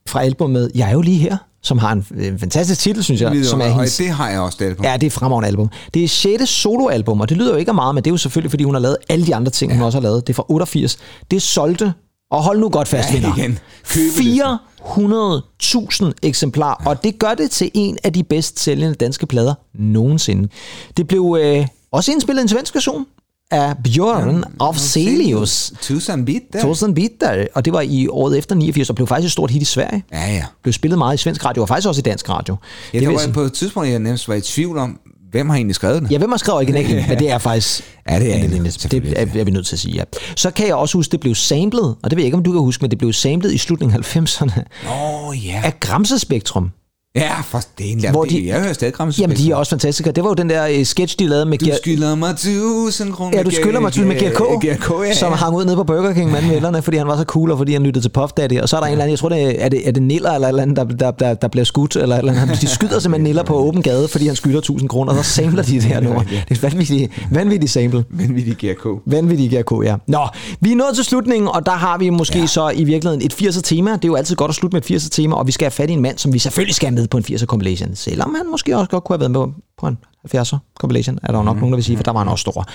fra 0.08 0.22
albumet 0.22 0.70
Jeg 0.74 0.88
er 0.88 0.92
jo 0.92 1.00
lige 1.00 1.18
her, 1.18 1.36
som 1.62 1.78
har 1.78 1.92
en, 1.92 2.06
en 2.18 2.38
fantastisk 2.38 2.80
titel, 2.80 3.04
synes 3.04 3.20
jeg. 3.20 3.44
Som 3.44 3.60
er 3.60 3.64
og 3.64 3.72
hendes, 3.74 3.96
det 3.96 4.08
har 4.08 4.30
jeg 4.30 4.40
også 4.40 4.58
det 4.60 4.76
på. 4.76 4.82
Ja, 4.84 4.96
det 4.96 5.06
er 5.06 5.10
fremragende 5.10 5.48
album. 5.48 5.70
Det 5.94 6.04
er 6.04 6.08
6. 6.08 6.48
soloalbum, 6.48 7.20
og 7.20 7.28
det 7.28 7.36
lyder 7.36 7.52
jo 7.52 7.58
ikke 7.58 7.70
af 7.70 7.74
meget, 7.74 7.94
men 7.94 8.04
det 8.04 8.10
er 8.10 8.12
jo 8.12 8.16
selvfølgelig, 8.16 8.50
fordi 8.50 8.64
hun 8.64 8.74
har 8.74 8.80
lavet 8.80 8.96
alle 9.08 9.26
de 9.26 9.34
andre 9.34 9.50
ting, 9.50 9.72
ja. 9.72 9.76
hun 9.76 9.84
også 9.84 9.98
har 9.98 10.02
lavet. 10.02 10.26
Det 10.26 10.32
er 10.32 10.34
fra 10.34 10.44
88. 10.48 10.98
Det 11.30 11.42
solgte, 11.42 11.92
og 12.32 12.42
hold 12.42 12.58
nu 12.60 12.68
godt 12.68 12.88
fast, 12.88 13.08
Ja, 13.08 13.14
venner. 13.14 13.36
igen. 13.38 13.58
Købelisten. 13.88 14.58
400.000 14.86 16.12
eksemplarer, 16.22 16.76
ja. 16.84 16.88
og 16.88 17.04
det 17.04 17.18
gør 17.18 17.34
det 17.34 17.50
til 17.50 17.70
en 17.74 17.98
af 18.04 18.12
de 18.12 18.24
bedst 18.24 18.60
sælgende 18.60 18.94
danske 18.94 19.26
plader 19.26 19.54
nogensinde. 19.74 20.48
Det 20.96 21.06
blev 21.08 21.38
øh, 21.40 21.66
også 21.92 22.12
indspillet 22.12 22.42
en 22.42 22.48
svensk 22.48 22.74
version 22.74 23.06
af 23.50 23.74
Bjørn 23.84 24.44
af 24.60 24.76
Celius. 24.76 25.72
Tusind 25.80 26.26
bit 26.26 26.42
der. 26.52 26.62
Tusind 26.62 26.94
bitter, 26.94 27.46
og 27.54 27.64
det 27.64 27.72
var 27.72 27.80
i 27.80 28.08
året 28.08 28.38
efter 28.38 28.54
89, 28.54 28.88
og 28.90 28.94
blev 28.96 29.06
faktisk 29.06 29.26
et 29.26 29.32
stort 29.32 29.50
hit 29.50 29.62
i 29.62 29.64
Sverige. 29.64 30.04
Ja, 30.12 30.32
ja. 30.32 30.44
Blev 30.62 30.72
spillet 30.72 30.98
meget 30.98 31.14
i 31.14 31.22
svensk 31.22 31.44
radio, 31.44 31.62
og 31.62 31.68
faktisk 31.68 31.88
også 31.88 31.98
i 31.98 32.02
dansk 32.02 32.28
radio. 32.28 32.56
Ja, 32.92 32.98
Det 32.98 33.02
der 33.02 33.08
vil 33.08 33.14
var 33.14 33.22
sige- 33.22 33.32
på 33.32 33.40
et 33.40 33.52
tidspunkt, 33.52 33.88
jeg 33.88 33.98
nærmest 33.98 34.28
var 34.28 34.34
i 34.34 34.40
tvivl 34.40 34.78
om, 34.78 34.98
hvem 35.32 35.48
har 35.48 35.56
egentlig 35.56 35.74
skrevet 35.74 36.02
den? 36.02 36.10
Ja, 36.10 36.18
hvem 36.18 36.30
har 36.30 36.36
skrevet 36.36 36.56
originalen? 36.56 37.04
Men 37.08 37.18
det 37.18 37.30
er 37.30 37.38
faktisk... 37.38 37.82
Ja, 38.10 38.20
det 38.20 38.30
er 38.30 38.34
Anne 38.34 38.42
det, 38.42 38.50
Linnet. 38.50 38.86
Det 38.90 39.12
er, 39.16 39.40
er 39.40 39.44
vi 39.44 39.50
nødt 39.50 39.66
til 39.66 39.76
at 39.76 39.80
sige, 39.80 39.94
ja. 39.94 40.02
Så 40.36 40.50
kan 40.50 40.66
jeg 40.66 40.74
også 40.74 40.98
huske, 40.98 41.12
det 41.12 41.20
blev 41.20 41.34
samlet, 41.34 41.96
og 42.02 42.10
det 42.10 42.16
ved 42.16 42.22
jeg 42.22 42.26
ikke, 42.26 42.36
om 42.36 42.42
du 42.42 42.52
kan 42.52 42.60
huske, 42.60 42.82
men 42.82 42.90
det 42.90 42.98
blev 42.98 43.12
samlet 43.12 43.52
i 43.52 43.58
slutningen 43.58 43.98
af 43.98 44.16
90'erne 44.16 44.60
Åh, 44.88 45.28
oh, 45.28 45.46
ja. 45.46 45.62
af 45.64 45.80
Gramsespektrum. 45.80 46.70
Ja, 47.16 47.40
for 47.40 47.60
det 47.78 47.86
er 47.86 47.92
en 47.92 48.10
Hvor 48.10 48.24
de- 48.24 48.46
Jeg 48.46 48.60
hører 48.60 48.72
stadig 48.72 48.94
Gramse 48.94 49.20
Jamen, 49.20 49.36
de 49.36 49.50
er 49.50 49.56
også 49.56 49.70
fantastiske. 49.70 50.12
Det 50.12 50.24
var 50.24 50.30
jo 50.30 50.34
den 50.34 50.50
der 50.50 50.66
øh, 50.66 50.86
sketch, 50.86 51.18
de 51.18 51.26
lavede 51.28 51.46
med 51.46 51.58
Du 51.58 51.66
skylder 51.82 52.14
mig 52.14 52.36
tusind 52.36 53.12
kroner. 53.12 53.38
Ja, 53.38 53.42
du 53.42 53.50
skylder 53.50 53.80
mig 53.80 53.92
til 53.92 54.06
med 54.06 54.18
Gear 54.18 54.32
K, 54.32 54.62
Gear 54.62 54.76
K, 54.76 55.06
ja. 55.08 55.14
som 55.14 55.32
hang 55.32 55.56
ud 55.56 55.64
nede 55.64 55.76
på 55.76 55.84
Burger 55.84 56.12
King 56.14 56.30
med 56.30 56.42
vennerne, 56.42 56.82
fordi 56.82 56.96
han 56.96 57.06
var 57.06 57.16
så 57.16 57.24
cool, 57.24 57.50
og 57.50 57.58
fordi 57.58 57.72
han 57.72 57.82
lyttede 57.82 58.04
til 58.04 58.10
Puff 58.10 58.32
Daddy. 58.32 58.60
Og 58.60 58.68
så 58.68 58.76
er 58.76 58.80
der 58.80 58.86
en 58.86 58.92
eller 58.92 59.04
anden, 59.04 59.10
jeg 59.10 59.18
tror, 59.18 59.28
det 59.28 59.42
er, 59.42 59.64
er, 59.64 59.68
det, 59.68 59.88
er 59.88 59.92
det 59.92 60.02
Niller 60.02 60.30
eller 60.30 60.48
eller 60.48 60.62
andet, 60.62 60.76
der, 60.76 60.84
der, 60.84 61.10
der, 61.10 61.34
der 61.34 61.48
bliver 61.48 61.64
skudt, 61.64 61.96
eller, 61.96 62.16
eller 62.16 62.42
andet. 62.42 62.60
De 62.60 62.66
skyder 62.66 62.98
simpelthen 62.98 63.24
Niller 63.24 63.42
på 63.42 63.56
åben 63.56 63.82
gade, 63.82 64.08
fordi 64.08 64.26
han 64.26 64.36
skylder 64.36 64.58
1000 64.58 64.88
kroner, 64.88 65.12
og 65.12 65.24
så 65.24 65.30
samler 65.30 65.62
de 65.62 65.72
det 65.72 65.82
her 65.82 66.00
nummer. 66.00 66.22
Det 66.22 66.36
er 66.38 66.42
et 66.50 66.62
vanvittigt, 66.62 67.12
vanvittigt 67.30 67.72
sample. 67.72 68.04
Vanvittig 68.10 68.56
Gear 68.56 68.74
K. 68.74 68.86
Vanvittig 69.06 69.50
GRK, 69.50 69.84
ja. 69.84 69.96
Nå, 70.08 70.28
vi 70.60 70.72
er 70.72 70.76
nået 70.76 70.94
til 70.94 71.04
slutningen, 71.04 71.48
og 71.48 71.66
der 71.66 71.72
har 71.72 71.98
vi 71.98 72.10
måske 72.10 72.38
ja. 72.38 72.46
så 72.46 72.70
i 72.70 72.84
virkeligheden 72.84 73.26
et 73.26 73.32
80'er 73.34 73.60
tema. 73.60 73.90
Det 73.92 74.04
er 74.04 74.08
jo 74.08 74.14
altid 74.14 74.36
godt 74.36 74.48
at 74.48 74.54
slutte 74.54 74.74
med 74.76 74.90
et 74.90 74.96
80'er 74.96 75.08
tema, 75.08 75.34
og 75.36 75.46
vi 75.46 75.52
skal 75.52 75.64
have 75.64 75.70
fat 75.70 75.90
i 75.90 75.92
en 75.92 76.02
mand, 76.02 76.18
som 76.18 76.32
vi 76.32 76.38
selvfølgelig 76.38 76.74
skal 76.74 76.86
have 76.88 76.94
med 76.94 77.01
på 77.10 77.16
en 77.16 77.24
80'er 77.24 77.46
compilation. 77.46 77.94
Selvom 77.94 78.34
han 78.34 78.50
måske 78.50 78.76
også 78.76 78.90
godt 78.90 79.04
kunne 79.04 79.14
have 79.14 79.20
været 79.20 79.30
med 79.30 79.46
på 79.78 79.86
en 79.86 79.98
70'er 80.34 80.56
compilation, 80.80 81.18
er 81.22 81.32
der 81.32 81.38
jo 81.38 81.44
nok 81.44 81.56
nogen, 81.56 81.72
der 81.72 81.76
vil 81.76 81.84
sige, 81.84 81.96
for 81.96 82.02
der 82.04 82.12
var 82.12 82.18
han 82.18 82.28
også 82.28 82.42
stor. 82.42 82.66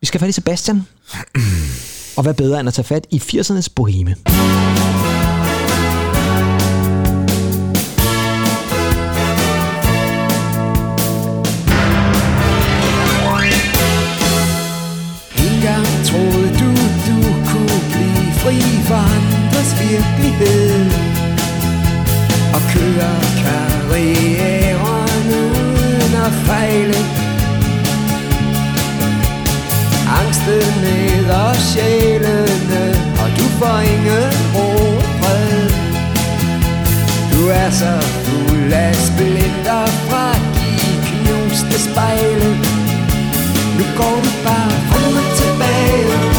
Vi 0.00 0.06
skal 0.06 0.20
have 0.20 0.26
fat 0.26 0.28
i 0.28 0.32
Sebastian. 0.32 0.86
og 2.16 2.22
hvad 2.22 2.34
bedre 2.34 2.60
end 2.60 2.68
at 2.68 2.74
tage 2.74 2.84
fat 2.84 3.06
i 3.10 3.16
80'ernes 3.16 3.68
boheme. 3.76 4.14
Engang 15.46 15.86
troede 16.08 16.48
du, 16.60 16.70
du 17.06 17.16
kunne 17.50 17.78
blive 17.92 18.32
fri 18.42 18.58
for 18.88 19.02
andres 19.16 19.70
virkelighed 19.80 20.63
kastet 30.44 30.82
ned 30.82 31.30
og 31.30 31.56
sjælene, 31.56 32.84
og 33.22 33.28
du 33.38 33.44
får 33.58 33.78
ingen 33.80 34.32
ro 34.54 35.00
fred. 35.20 35.70
Du 37.32 37.48
er 37.48 37.70
så 37.70 38.00
fuld 38.24 38.72
af 38.72 38.94
splinter 38.94 39.86
fra 40.08 40.34
de 40.56 40.90
knuste 41.08 41.90
spejle. 41.90 42.50
Nu 43.78 43.84
går 43.96 44.20
du 44.24 44.30
bare 44.44 44.70
frem 44.88 45.16
og 45.16 45.36
tilbage. 45.36 46.33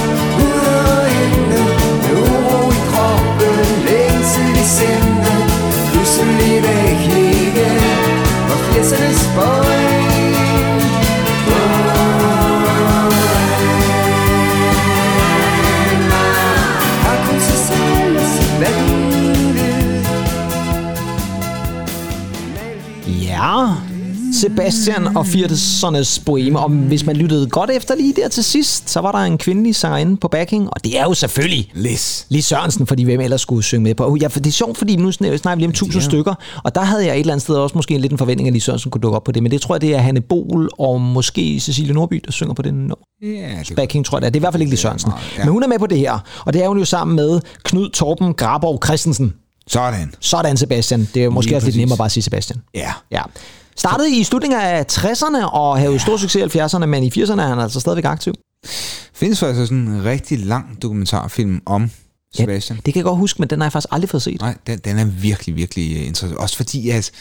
Sebastian 24.42 25.18
og 25.18 25.26
80'ernes 25.26 26.24
boheme. 26.26 26.60
Og 26.60 26.70
hvis 26.70 27.06
man 27.06 27.16
lyttede 27.16 27.48
godt 27.50 27.70
efter 27.70 27.96
lige 27.96 28.14
der 28.16 28.28
til 28.28 28.44
sidst, 28.44 28.90
så 28.90 29.00
var 29.00 29.12
der 29.12 29.20
en 29.20 29.38
kvindelig 29.38 29.76
sangerinde 29.76 30.18
på 30.18 30.28
backing, 30.28 30.70
og 30.70 30.84
det 30.84 31.00
er 31.00 31.04
jo 31.04 31.14
selvfølgelig 31.14 31.72
Lis. 31.74 32.26
Lis 32.30 32.46
Sørensen, 32.46 32.88
fordi 32.88 33.04
hvem 33.04 33.20
ellers 33.20 33.42
skulle 33.42 33.64
synge 33.64 33.84
med 33.84 33.96
på. 33.96 34.18
Ja, 34.22 34.28
for 34.28 34.40
det 34.40 34.48
er 34.50 34.52
sjovt, 34.54 34.78
fordi 34.78 34.96
nu 34.96 35.10
sn- 35.10 35.38
snakker 35.38 35.56
vi 35.56 35.60
lige 35.62 35.68
om 35.68 35.72
1000 35.72 36.02
stykker, 36.04 36.34
og 36.64 36.76
der 36.76 36.82
havde 36.82 37.06
jeg 37.06 37.14
et 37.16 37.20
eller 37.20 37.34
andet 37.34 37.42
sted 37.44 37.56
også 37.56 37.78
måske 37.78 37.94
en 37.94 38.02
lidt 38.02 38.12
en 38.12 38.18
forventning, 38.18 38.48
at 38.48 38.54
Lis 38.54 38.64
Sørensen 38.64 38.92
kunne 38.92 39.02
dukke 39.02 39.16
op 39.16 39.24
på 39.24 39.32
det, 39.32 39.44
men 39.44 39.52
det 39.52 39.62
tror 39.62 39.76
jeg, 39.76 39.82
det 39.82 39.96
er 39.96 40.00
Hanne 40.00 40.22
Bol 40.22 40.70
og 40.80 41.02
måske 41.02 41.60
Cecilie 41.60 41.94
Nordby, 41.94 42.22
der 42.26 42.32
synger 42.32 42.54
på 42.54 42.62
den 42.62 42.74
nummer. 42.74 42.96
Ja, 43.24 43.60
det 43.70 43.76
Backing, 43.76 44.06
tror 44.06 44.18
jeg 44.18 44.22
det 44.22 44.28
er. 44.28 44.32
Det 44.32 44.38
er 44.38 44.40
i 44.40 44.44
hvert 44.44 44.54
fald 44.54 44.62
ikke 44.62 44.72
Lis 44.72 44.80
Sørensen. 44.80 45.12
Ja. 45.38 45.44
Men 45.44 45.52
hun 45.54 45.64
er 45.64 45.68
med 45.68 45.80
på 45.80 45.88
det 45.88 45.98
her, 46.00 46.20
og 46.46 46.54
det 46.54 46.64
er 46.64 46.68
hun 46.68 46.78
jo 46.78 46.86
sammen 46.86 47.16
med 47.16 47.40
Knud 47.64 47.90
Torben 47.90 48.34
Graborg 48.34 48.80
Christensen. 48.86 49.34
Sådan. 49.68 50.14
Sådan, 50.20 50.58
Sebastian. 50.58 51.10
Det 51.14 51.24
er 51.24 51.30
måske 51.30 51.50
Lige 51.50 51.58
også 51.58 51.66
lidt 51.68 51.74
præcis. 51.74 51.80
nemmere 51.80 51.98
bare 51.98 52.06
at 52.06 52.12
sige 52.12 52.24
Sebastian. 52.24 52.62
Ja. 52.76 52.92
Ja. 53.12 53.22
Startede 53.78 54.18
i 54.18 54.24
slutningen 54.24 54.60
af 54.60 54.86
60'erne 54.92 55.46
og 55.46 55.78
havde 55.78 55.94
jo 55.94 56.00
stor 56.00 56.18
succes 56.18 56.56
i 56.56 56.60
70'erne, 56.60 56.86
men 56.86 57.04
i 57.04 57.10
80'erne 57.10 57.42
er 57.42 57.48
han 57.48 57.60
altså 57.60 57.80
stadigvæk 57.80 58.06
aktiv. 58.06 58.34
Findes 59.14 59.40
faktisk 59.40 59.68
sådan 59.68 59.78
en 59.78 60.06
rigtig 60.06 60.40
lang 60.40 60.82
dokumentarfilm 60.82 61.62
om 61.66 61.92
Sebastian. 62.34 62.80
Det 62.86 62.94
kan 62.94 62.96
jeg 62.96 63.04
godt 63.04 63.18
huske, 63.18 63.42
men 63.42 63.50
den 63.50 63.60
har 63.60 63.66
jeg 63.66 63.72
faktisk 63.72 63.92
aldrig 63.92 64.10
fået 64.10 64.24
set. 64.24 64.42
Nej, 64.42 64.56
den, 64.68 64.80
den 64.80 65.00
er 65.00 65.06
virkelig, 65.06 65.56
virkelig 65.56 65.98
øh, 65.98 66.08
interessant. 66.08 66.40
Også 66.40 66.56
fordi, 66.56 66.90
at 66.90 67.12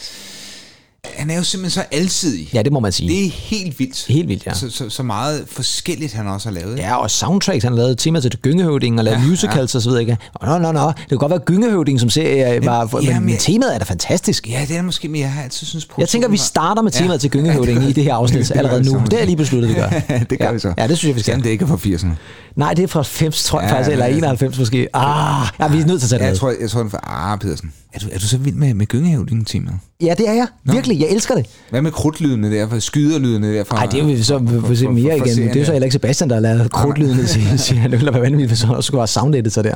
han 1.15 1.29
er 1.29 1.35
jo 1.35 1.43
simpelthen 1.43 1.81
så 1.83 1.97
alsidig. 1.97 2.49
Ja, 2.53 2.61
det 2.61 2.71
må 2.71 2.79
man 2.79 2.91
sige. 2.91 3.09
Det 3.09 3.25
er 3.25 3.29
helt 3.29 3.79
vildt. 3.79 4.05
Helt 4.07 4.27
vildt, 4.27 4.45
ja. 4.45 4.53
Så, 4.53 4.69
så, 4.69 4.89
så 4.89 5.03
meget 5.03 5.43
forskelligt, 5.47 6.13
han 6.13 6.27
også 6.27 6.49
har 6.49 6.53
lavet. 6.53 6.77
Ja, 6.77 6.95
og 6.95 7.11
soundtracks, 7.11 7.63
han 7.63 7.73
har 7.73 7.77
lavet 7.77 7.97
tema 7.97 8.19
til 8.19 8.31
Gyngehøvdingen 8.31 8.99
og 8.99 9.05
lavet 9.05 9.17
ja, 9.17 9.21
Ja, 9.23 9.29
musicals 9.29 9.75
og 9.75 9.81
så 9.81 9.89
videre. 9.89 10.01
Ikke? 10.01 10.17
Nå, 10.41 10.57
nå, 10.57 10.71
nå, 10.71 10.87
det 10.87 11.09
kan 11.09 11.17
godt 11.17 11.29
være 11.29 11.39
Gyngehøvdingen 11.39 11.99
som 11.99 12.09
serie 12.09 12.65
var, 12.65 12.89
men, 12.93 13.03
ja, 13.03 13.19
men, 13.19 13.25
men- 13.25 13.37
temaet 13.37 13.75
er 13.75 13.79
da 13.79 13.83
fantastisk. 13.85 14.49
Ja, 14.49 14.65
det 14.67 14.77
er 14.77 14.81
måske, 14.81 15.07
men 15.07 15.21
jeg 15.21 15.31
har 15.31 15.43
altid 15.43 15.67
synes 15.67 15.87
Jeg 15.97 16.09
tænker, 16.09 16.27
vi 16.29 16.37
starter 16.37 16.81
med 16.81 16.91
temaet 16.91 17.21
til 17.21 17.29
Gyngehøvdingen 17.29 17.89
i 17.89 17.91
det 17.93 18.03
her 18.03 18.13
afsnit 18.21 18.47
gør 18.47 18.55
allerede 18.59 18.83
nu. 18.83 19.01
Det 19.05 19.13
er 19.13 19.17
jeg 19.17 19.25
lige 19.25 19.37
besluttet, 19.37 19.69
vi 19.69 19.73
gør. 19.75 19.89
det 20.29 20.39
gør 20.39 20.45
ja. 20.45 20.51
vi 20.51 20.59
så. 20.59 20.73
Ja, 20.77 20.87
det 20.87 20.97
synes 20.97 21.09
jeg, 21.09 21.15
vi 21.15 21.21
skal. 21.21 21.25
Selvom 21.25 21.41
det 21.41 21.49
ikke 21.49 21.63
er 21.63 21.67
fra 21.67 21.75
80'erne. 21.75 22.15
Nej, 22.55 22.73
det 22.73 22.83
er 22.83 22.87
fra 22.87 22.99
90, 22.99 23.43
tror 23.43 23.59
jeg 23.61 23.69
Ja, 23.69 23.75
faktisk, 23.75 23.91
eller 23.91 24.05
ja, 24.05 24.11
ja. 24.11 24.17
91 24.17 24.59
måske. 24.59 24.87
Ah, 24.95 25.47
ja, 25.59 25.67
vi 25.67 25.81
er 25.81 25.85
nødt 25.85 26.01
til 26.01 26.05
at 26.05 26.09
tage 26.09 26.19
det 26.23 26.25
jeg 26.29 26.37
tror, 26.37 26.53
jeg 26.61 26.69
tror, 26.69 26.81
den 26.81 26.89
for... 26.89 26.99
Ah, 27.03 27.39
Pedersen. 27.39 27.73
Er 27.93 27.99
du, 27.99 28.05
er 28.11 28.19
du 28.19 28.27
så 28.27 28.37
vild 28.37 28.55
med, 28.55 28.73
med 28.73 28.85
gyngehævdingen, 28.85 29.45
temaet? 29.45 29.77
Ja, 30.01 30.13
det 30.17 30.29
er 30.29 30.33
jeg. 30.33 30.47
Virkelig, 30.63 30.99
jeg 30.99 31.09
elsker 31.09 31.35
det. 31.35 31.45
Hvad 31.69 31.81
med 31.81 31.91
krudtlydene 31.91 32.51
der, 32.51 32.69
for 32.69 32.79
skyderlydene 32.79 33.53
der 33.55 33.63
fra... 33.63 33.75
Nej, 33.75 33.85
det 33.85 34.03
er 34.03 34.17
jo 34.17 34.23
så 34.23 34.37
vi 34.37 34.61
får 34.67 34.75
se 34.75 34.85
for- 34.85 34.91
mere 34.91 35.17
for 35.19 35.25
igen. 35.25 35.37
Det 35.53 35.61
er 35.61 35.65
så 35.65 35.71
heller 35.71 35.85
ikke 35.85 35.93
Sebastian, 35.93 36.29
der 36.29 36.35
har 36.35 36.41
lavet 36.41 36.71
krudtlydene, 36.71 37.27
siger, 37.27 37.57
siger 37.65 37.79
han. 37.81 37.91
Det 37.91 37.99
ville 37.99 38.13
være 38.13 38.21
vanvittigt, 38.21 38.49
hvis 38.49 38.61
han 38.61 38.75
også 38.75 38.87
skulle 38.87 39.01
have 39.01 39.07
soundedit 39.07 39.53
sig 39.53 39.63
der. 39.63 39.75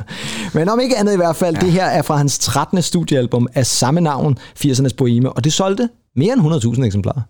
Men 0.54 0.68
om 0.68 0.80
ikke 0.80 0.98
andet 0.98 1.12
i 1.12 1.16
hvert 1.16 1.36
fald, 1.36 1.54
ja. 1.56 1.60
det 1.60 1.72
her 1.72 1.84
er 1.84 2.02
fra 2.02 2.16
hans 2.16 2.38
13. 2.38 2.82
studiealbum 2.82 3.48
af 3.54 3.66
samme 3.66 4.00
navn, 4.00 4.38
80'ernes 4.64 4.94
Boheme, 4.98 5.32
og 5.32 5.44
det 5.44 5.52
solgte 5.52 5.88
mere 6.16 6.32
end 6.32 6.74
100.000 6.76 6.84
eksemplarer. 6.84 7.20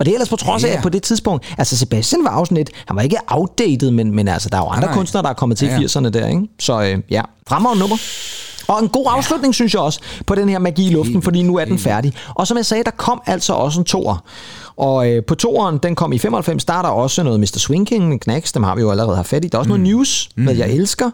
Og 0.00 0.06
det 0.06 0.12
er 0.12 0.14
ellers 0.16 0.28
på 0.28 0.36
trods 0.36 0.64
af, 0.64 0.68
Ja. 0.68 0.76
at 0.76 0.82
på 0.82 0.88
det 0.88 1.02
tidspunkt, 1.02 1.54
altså 1.58 1.76
Sebastian 1.76 2.24
var 2.24 2.36
også 2.36 2.54
lidt, 2.54 2.70
han 2.86 2.96
var 2.96 3.02
ikke 3.02 3.16
outdated, 3.26 3.90
men, 3.90 4.14
men 4.14 4.28
altså, 4.28 4.48
der 4.48 4.56
er 4.56 4.62
jo 4.62 4.68
andre 4.68 4.86
nej. 4.88 4.94
kunstnere, 4.96 5.22
der 5.22 5.28
er 5.30 5.34
kommet 5.34 5.58
til 5.58 5.68
Ja, 5.68 5.78
i 5.78 5.80
ja. 5.80 5.86
80'erne 5.86 6.08
der, 6.08 6.26
ikke? 6.28 6.42
Så 6.60 6.82
øh, 6.82 6.98
ja, 7.10 7.22
fremragende 7.48 7.80
nummer. 7.80 7.96
Og 8.68 8.82
en 8.82 8.88
god 8.88 9.06
afslutning, 9.08 9.54
synes 9.54 9.74
jeg 9.74 9.82
også, 9.82 10.00
på 10.26 10.34
den 10.34 10.48
her 10.48 10.58
magi 10.58 10.86
i 10.86 10.90
luften, 10.90 11.22
fordi 11.22 11.42
nu 11.42 11.56
er 11.56 11.64
den 11.64 11.78
færdig. 11.78 12.12
Og 12.34 12.46
som 12.46 12.56
jeg 12.56 12.66
sagde, 12.66 12.84
der 12.84 12.90
kom 12.90 13.22
altså 13.26 13.52
også 13.52 13.80
en 13.80 13.84
toer. 13.84 14.24
Og 14.76 15.10
øh, 15.10 15.24
på 15.24 15.34
toeren, 15.34 15.78
den 15.82 15.94
kom 15.94 16.12
i 16.12 16.18
95, 16.18 16.64
der 16.64 16.74
er 16.74 16.82
der 16.82 16.88
også 16.88 17.22
noget 17.22 17.40
Mr. 17.40 17.58
Swing 17.58 17.86
King, 17.86 18.20
Knacks, 18.20 18.52
dem 18.52 18.62
har 18.62 18.74
vi 18.74 18.80
jo 18.80 18.90
allerede 18.90 19.16
haft 19.16 19.28
fat 19.28 19.44
i. 19.44 19.48
Der 19.48 19.56
er 19.56 19.58
også 19.58 19.68
noget 19.68 19.82
news, 19.82 20.28
hvad 20.36 20.54
jeg 20.54 20.70
elsker. 20.70 21.10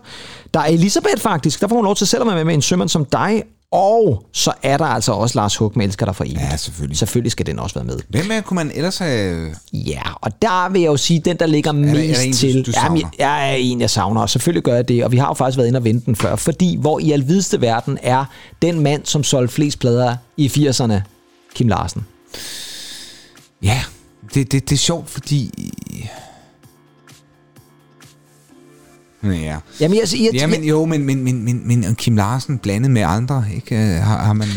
Der 0.54 0.60
er 0.60 0.64
Elisabeth 0.66 1.18
faktisk, 1.20 1.60
der 1.60 1.68
får 1.68 1.76
hun 1.76 1.84
lov 1.84 1.94
til 1.96 2.06
selv 2.06 2.22
at 2.22 2.26
være 2.26 2.36
med 2.36 2.44
med 2.44 2.54
en 2.54 2.62
sømand 2.62 2.88
som 2.88 3.04
dig. 3.04 3.42
Og 3.72 4.26
så 4.32 4.52
er 4.62 4.76
der 4.76 4.84
altså 4.84 5.12
også 5.12 5.38
Lars 5.38 5.56
Hug 5.56 5.72
med 5.74 5.86
Elsker 5.86 6.06
dig 6.06 6.16
for 6.16 6.24
evigt. 6.24 6.40
Ja, 6.40 6.56
selvfølgelig. 6.56 6.98
Selvfølgelig 6.98 7.32
skal 7.32 7.46
den 7.46 7.58
også 7.58 7.74
være 7.74 7.84
med. 7.84 7.98
Hvem 8.08 8.30
er, 8.30 8.40
kunne 8.40 8.54
man 8.54 8.70
ellers 8.74 8.98
have... 8.98 9.54
Ja, 9.72 10.00
og 10.14 10.42
der 10.42 10.68
vil 10.68 10.80
jeg 10.80 10.88
jo 10.88 10.96
sige, 10.96 11.20
den 11.20 11.36
der 11.36 11.46
ligger 11.46 11.72
der- 11.72 11.78
mest 11.78 12.10
er 12.10 12.14
der 12.14 12.22
en, 12.22 12.30
du- 12.32 12.36
til... 12.38 12.66
du 12.66 12.72
Jamen, 12.76 13.00
savner? 13.00 13.08
jeg 13.18 13.50
er 13.52 13.54
en, 13.56 13.80
jeg 13.80 13.90
savner, 13.90 14.20
og 14.20 14.30
selvfølgelig 14.30 14.62
gør 14.62 14.74
jeg 14.74 14.88
det. 14.88 15.04
Og 15.04 15.12
vi 15.12 15.16
har 15.16 15.26
jo 15.26 15.34
faktisk 15.34 15.56
været 15.56 15.68
inde 15.68 15.76
og 15.76 15.84
vente 15.84 16.06
den 16.06 16.16
før, 16.16 16.36
fordi 16.36 16.76
hvor 16.80 16.98
i 16.98 17.10
alvideste 17.12 17.60
verden 17.60 17.98
er 18.02 18.24
den 18.62 18.80
mand, 18.80 19.04
som 19.04 19.24
solgte 19.24 19.54
flest 19.54 19.78
plader 19.78 20.16
i 20.36 20.46
80'erne, 20.48 20.94
Kim 21.54 21.68
Larsen. 21.68 22.06
Ja, 23.62 23.82
det, 24.34 24.52
det, 24.52 24.68
det 24.70 24.76
er 24.76 24.80
sjovt, 24.80 25.10
fordi... 25.10 25.70
Ja. 29.24 29.56
Jamen, 29.80 29.98
jeg, 29.98 30.08
jeg, 30.20 30.30
Ja, 30.34 30.46
men 30.46 30.64
jo, 30.64 30.84
men, 30.84 31.04
men, 31.04 31.24
men, 31.24 31.44
men, 31.44 31.62
men 31.66 31.94
Kim 31.94 32.16
Larsen 32.16 32.58
blandet 32.58 32.90
med 32.90 33.02
andre, 33.02 33.44
ikke? 33.54 33.76
Øh, 33.76 34.02
Har, 34.02 34.18
har, 34.24 34.32
man, 34.32 34.48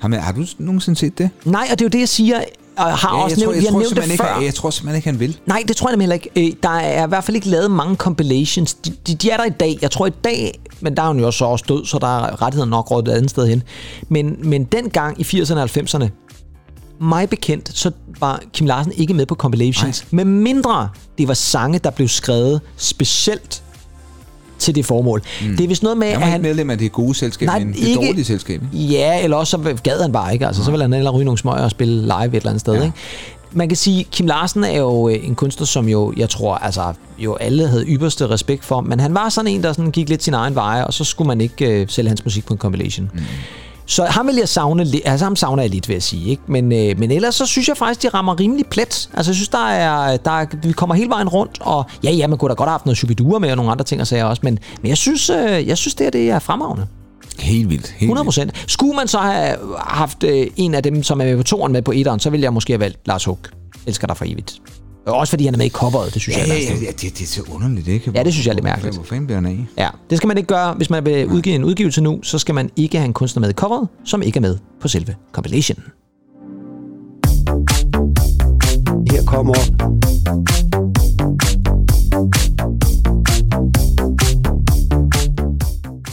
har, 0.00 0.08
man, 0.08 0.20
har 0.20 0.32
du 0.32 0.44
nogensinde 0.58 0.98
set 0.98 1.18
det? 1.18 1.30
nej, 1.44 1.68
og 1.72 1.78
det 1.78 1.80
er 1.80 1.84
jo 1.84 1.88
det, 1.88 1.98
jeg 2.00 2.08
siger, 2.08 2.40
og 2.76 2.84
har 2.98 3.16
Ja, 3.16 3.22
også 3.24 3.36
jeg, 3.36 3.44
tror, 3.44 3.52
nævnt, 3.52 3.64
jeg, 3.64 3.70
har 3.70 3.70
tror 3.72 3.80
nævnt 3.80 3.96
det 3.96 4.12
ikke, 4.12 4.44
jeg 4.44 4.54
tror 4.54 4.70
simpelthen 4.70 4.96
ikke, 4.96 5.08
han 5.08 5.20
vil. 5.20 5.38
Nej, 5.46 5.62
det 5.68 5.76
tror 5.76 5.88
jeg 5.88 5.92
nemlig 5.96 6.04
heller 6.04 6.14
ikke. 6.36 6.52
Øh, 6.52 6.62
Der 6.62 6.68
er 6.68 7.04
i 7.04 7.08
hvert 7.08 7.24
fald 7.24 7.34
ikke 7.34 7.48
lavet 7.48 7.70
mange 7.70 7.96
compilations. 7.96 8.74
De, 8.74 8.90
de, 9.06 9.14
de 9.14 9.30
er 9.30 9.36
der 9.36 9.44
i 9.44 9.50
dag. 9.60 9.78
Jeg 9.82 9.90
tror 9.90 10.06
i 10.06 10.10
dag, 10.24 10.60
men 10.80 10.96
der 10.96 11.02
er 11.02 11.06
hun 11.08 11.20
jo 11.20 11.30
så 11.30 11.44
også 11.44 11.64
død, 11.68 11.86
så 11.86 11.98
der 11.98 12.18
er 12.24 12.42
rettigheden 12.42 12.70
nok 12.70 12.90
råd 12.90 13.02
et 13.02 13.08
andet 13.08 13.30
sted 13.30 13.46
hen. 13.48 13.62
Men, 14.08 14.36
men 14.42 14.64
dengang 14.64 15.20
i 15.20 15.22
80'erne 15.24 15.56
og 15.56 15.64
90'erne, 15.76 16.06
mig 17.00 17.28
bekendt, 17.28 17.70
så 17.74 17.90
var 18.20 18.42
Kim 18.52 18.66
Larsen 18.66 18.92
ikke 18.96 19.14
med 19.14 19.26
på 19.26 19.34
compilations. 19.34 20.06
Med 20.10 20.24
mindre 20.24 20.88
det 21.18 21.28
var 21.28 21.34
sange, 21.34 21.78
der 21.78 21.90
blev 21.90 22.08
skrevet 22.08 22.60
specielt 22.76 23.62
til 24.58 24.74
det 24.74 24.86
formål. 24.86 25.22
Mm. 25.42 25.56
Det 25.56 25.64
er 25.64 25.68
vist 25.68 25.82
noget 25.82 25.98
med, 25.98 26.06
Han 26.08 26.16
at 26.16 26.20
var 26.20 26.26
han... 26.26 26.42
medlem 26.42 26.70
af 26.70 26.78
det 26.78 26.92
gode 26.92 27.14
selskab, 27.14 27.46
Nej, 27.46 27.58
men 27.58 27.68
det 27.72 27.76
ikke- 27.78 27.94
dårlige 28.06 28.24
selskab. 28.24 28.62
Ja, 28.72 29.22
eller 29.24 29.36
også 29.36 29.50
så 29.50 29.76
gad 29.82 30.02
han 30.02 30.12
bare 30.12 30.32
ikke. 30.32 30.46
Altså, 30.46 30.64
så 30.64 30.70
ville 30.70 30.84
han 30.84 30.92
ellers 30.92 31.14
ryge 31.14 31.24
nogle 31.24 31.38
smøger 31.38 31.58
og 31.64 31.70
spille 31.70 32.02
live 32.02 32.26
et 32.26 32.34
eller 32.34 32.48
andet 32.48 32.60
sted. 32.60 32.74
Ja. 32.74 32.82
Ikke? 32.82 32.94
Man 33.52 33.68
kan 33.68 33.76
sige, 33.76 34.04
Kim 34.12 34.26
Larsen 34.26 34.64
er 34.64 34.78
jo 34.78 35.08
øh, 35.08 35.26
en 35.26 35.34
kunstner, 35.34 35.66
som 35.66 35.88
jo, 35.88 36.12
jeg 36.16 36.28
tror, 36.28 36.54
altså, 36.54 36.92
jo 37.18 37.34
alle 37.34 37.68
havde 37.68 37.84
ypperste 37.84 38.30
respekt 38.30 38.64
for. 38.64 38.80
Men 38.80 39.00
han 39.00 39.14
var 39.14 39.28
sådan 39.28 39.50
en, 39.50 39.62
der 39.62 39.72
sådan 39.72 39.90
gik 39.90 40.08
lidt 40.08 40.22
sin 40.22 40.34
egen 40.34 40.54
vej, 40.54 40.82
og 40.86 40.94
så 40.94 41.04
skulle 41.04 41.28
man 41.28 41.40
ikke 41.40 41.66
øh, 41.80 41.86
sælge 41.88 42.08
hans 42.08 42.24
musik 42.24 42.46
på 42.46 42.54
en 42.54 42.58
compilation. 42.58 43.10
Mm. 43.14 43.20
Så 43.88 44.04
ham 44.04 44.26
vil 44.26 44.36
jeg 44.36 44.48
savne 44.48 44.86
altså 45.04 45.24
ham 45.24 45.36
savner 45.36 45.62
jeg 45.62 45.70
lidt, 45.70 45.88
vil 45.88 45.94
jeg 45.94 46.02
sige. 46.02 46.30
Ikke? 46.30 46.42
Men, 46.46 46.72
øh, 46.72 46.98
men 46.98 47.10
ellers 47.10 47.34
så 47.34 47.46
synes 47.46 47.68
jeg 47.68 47.76
faktisk, 47.76 48.02
de 48.02 48.08
rammer 48.08 48.40
rimelig 48.40 48.66
plet. 48.66 49.10
Altså 49.14 49.30
jeg 49.30 49.34
synes, 49.34 49.48
der 49.48 49.68
er, 49.68 50.16
der 50.16 50.30
er, 50.30 50.46
vi 50.62 50.72
kommer 50.72 50.94
hele 50.94 51.10
vejen 51.10 51.28
rundt, 51.28 51.58
og 51.60 51.84
ja, 52.04 52.10
ja, 52.10 52.26
man 52.26 52.38
kunne 52.38 52.48
da 52.48 52.54
godt 52.54 52.68
have 52.68 52.72
haft 52.74 52.86
noget 52.86 52.98
Shubidua 52.98 53.38
med 53.38 53.50
og 53.50 53.56
nogle 53.56 53.72
andre 53.72 53.84
ting 53.84 54.00
og 54.00 54.06
sager 54.06 54.24
også, 54.24 54.40
men, 54.44 54.58
men 54.82 54.88
jeg 54.88 54.96
synes, 54.96 55.30
øh, 55.30 55.68
jeg 55.68 55.78
synes 55.78 55.94
det, 55.94 56.04
her, 56.04 56.10
det 56.10 56.30
er 56.30 56.38
fremragende. 56.38 56.86
Helt 57.38 57.70
vildt. 57.70 57.86
Helt 57.86 58.02
100 58.02 58.24
procent. 58.24 58.64
Skulle 58.66 58.94
man 58.94 59.08
så 59.08 59.18
have 59.18 59.56
haft 59.78 60.24
øh, 60.24 60.46
en 60.56 60.74
af 60.74 60.82
dem, 60.82 61.02
som 61.02 61.20
er 61.20 61.24
med 61.24 61.36
på 61.36 61.42
toren 61.42 61.72
med 61.72 61.82
på 61.82 61.92
etteren, 61.92 62.20
så 62.20 62.30
ville 62.30 62.44
jeg 62.44 62.52
måske 62.52 62.72
have 62.72 62.80
valgt 62.80 62.98
Lars 63.06 63.24
Hug. 63.24 63.38
Elsker 63.86 64.06
dig 64.06 64.16
for 64.16 64.24
evigt. 64.24 64.60
Også 65.08 65.30
fordi 65.30 65.44
han 65.44 65.54
er 65.54 65.58
med 65.58 65.66
i 65.66 65.68
coveret, 65.68 66.14
det 66.14 66.22
synes 66.22 66.36
Ja, 66.38 66.42
jeg 66.42 66.50
er 66.50 66.54
ja, 66.54 66.60
mærkeligt. 66.70 67.02
ja, 67.02 67.08
det, 67.08 67.18
det 67.18 67.24
er 67.24 67.26
så 67.28 67.42
underligt, 67.54 67.88
ikke? 67.88 68.12
Ja, 68.14 68.22
det 68.22 68.32
synes 68.32 68.46
jeg 68.46 68.52
er 68.52 68.54
lidt 68.54 68.64
mærkeligt. 68.64 68.94
Hvor 68.96 69.04
fanden 69.04 69.26
bliver 69.26 69.40
han 69.40 69.46
af? 69.46 69.66
Ja, 69.84 69.88
det 70.10 70.18
skal 70.18 70.28
man 70.28 70.36
ikke 70.38 70.46
gøre. 70.46 70.74
Hvis 70.74 70.90
man 70.90 71.04
vil 71.04 71.26
udgive 71.26 71.54
en 71.54 71.64
udgivelse 71.64 72.00
nu, 72.00 72.20
så 72.22 72.38
skal 72.38 72.54
man 72.54 72.70
ikke 72.76 72.98
have 72.98 73.06
en 73.06 73.12
kunstner 73.12 73.40
med 73.40 73.50
i 73.50 73.52
coveret, 73.52 73.88
som 74.04 74.22
ikke 74.22 74.36
er 74.36 74.40
med 74.40 74.56
på 74.80 74.88
selve 74.88 75.14
compilation. 75.32 75.78
Her 79.10 79.24
kommer 79.26 79.54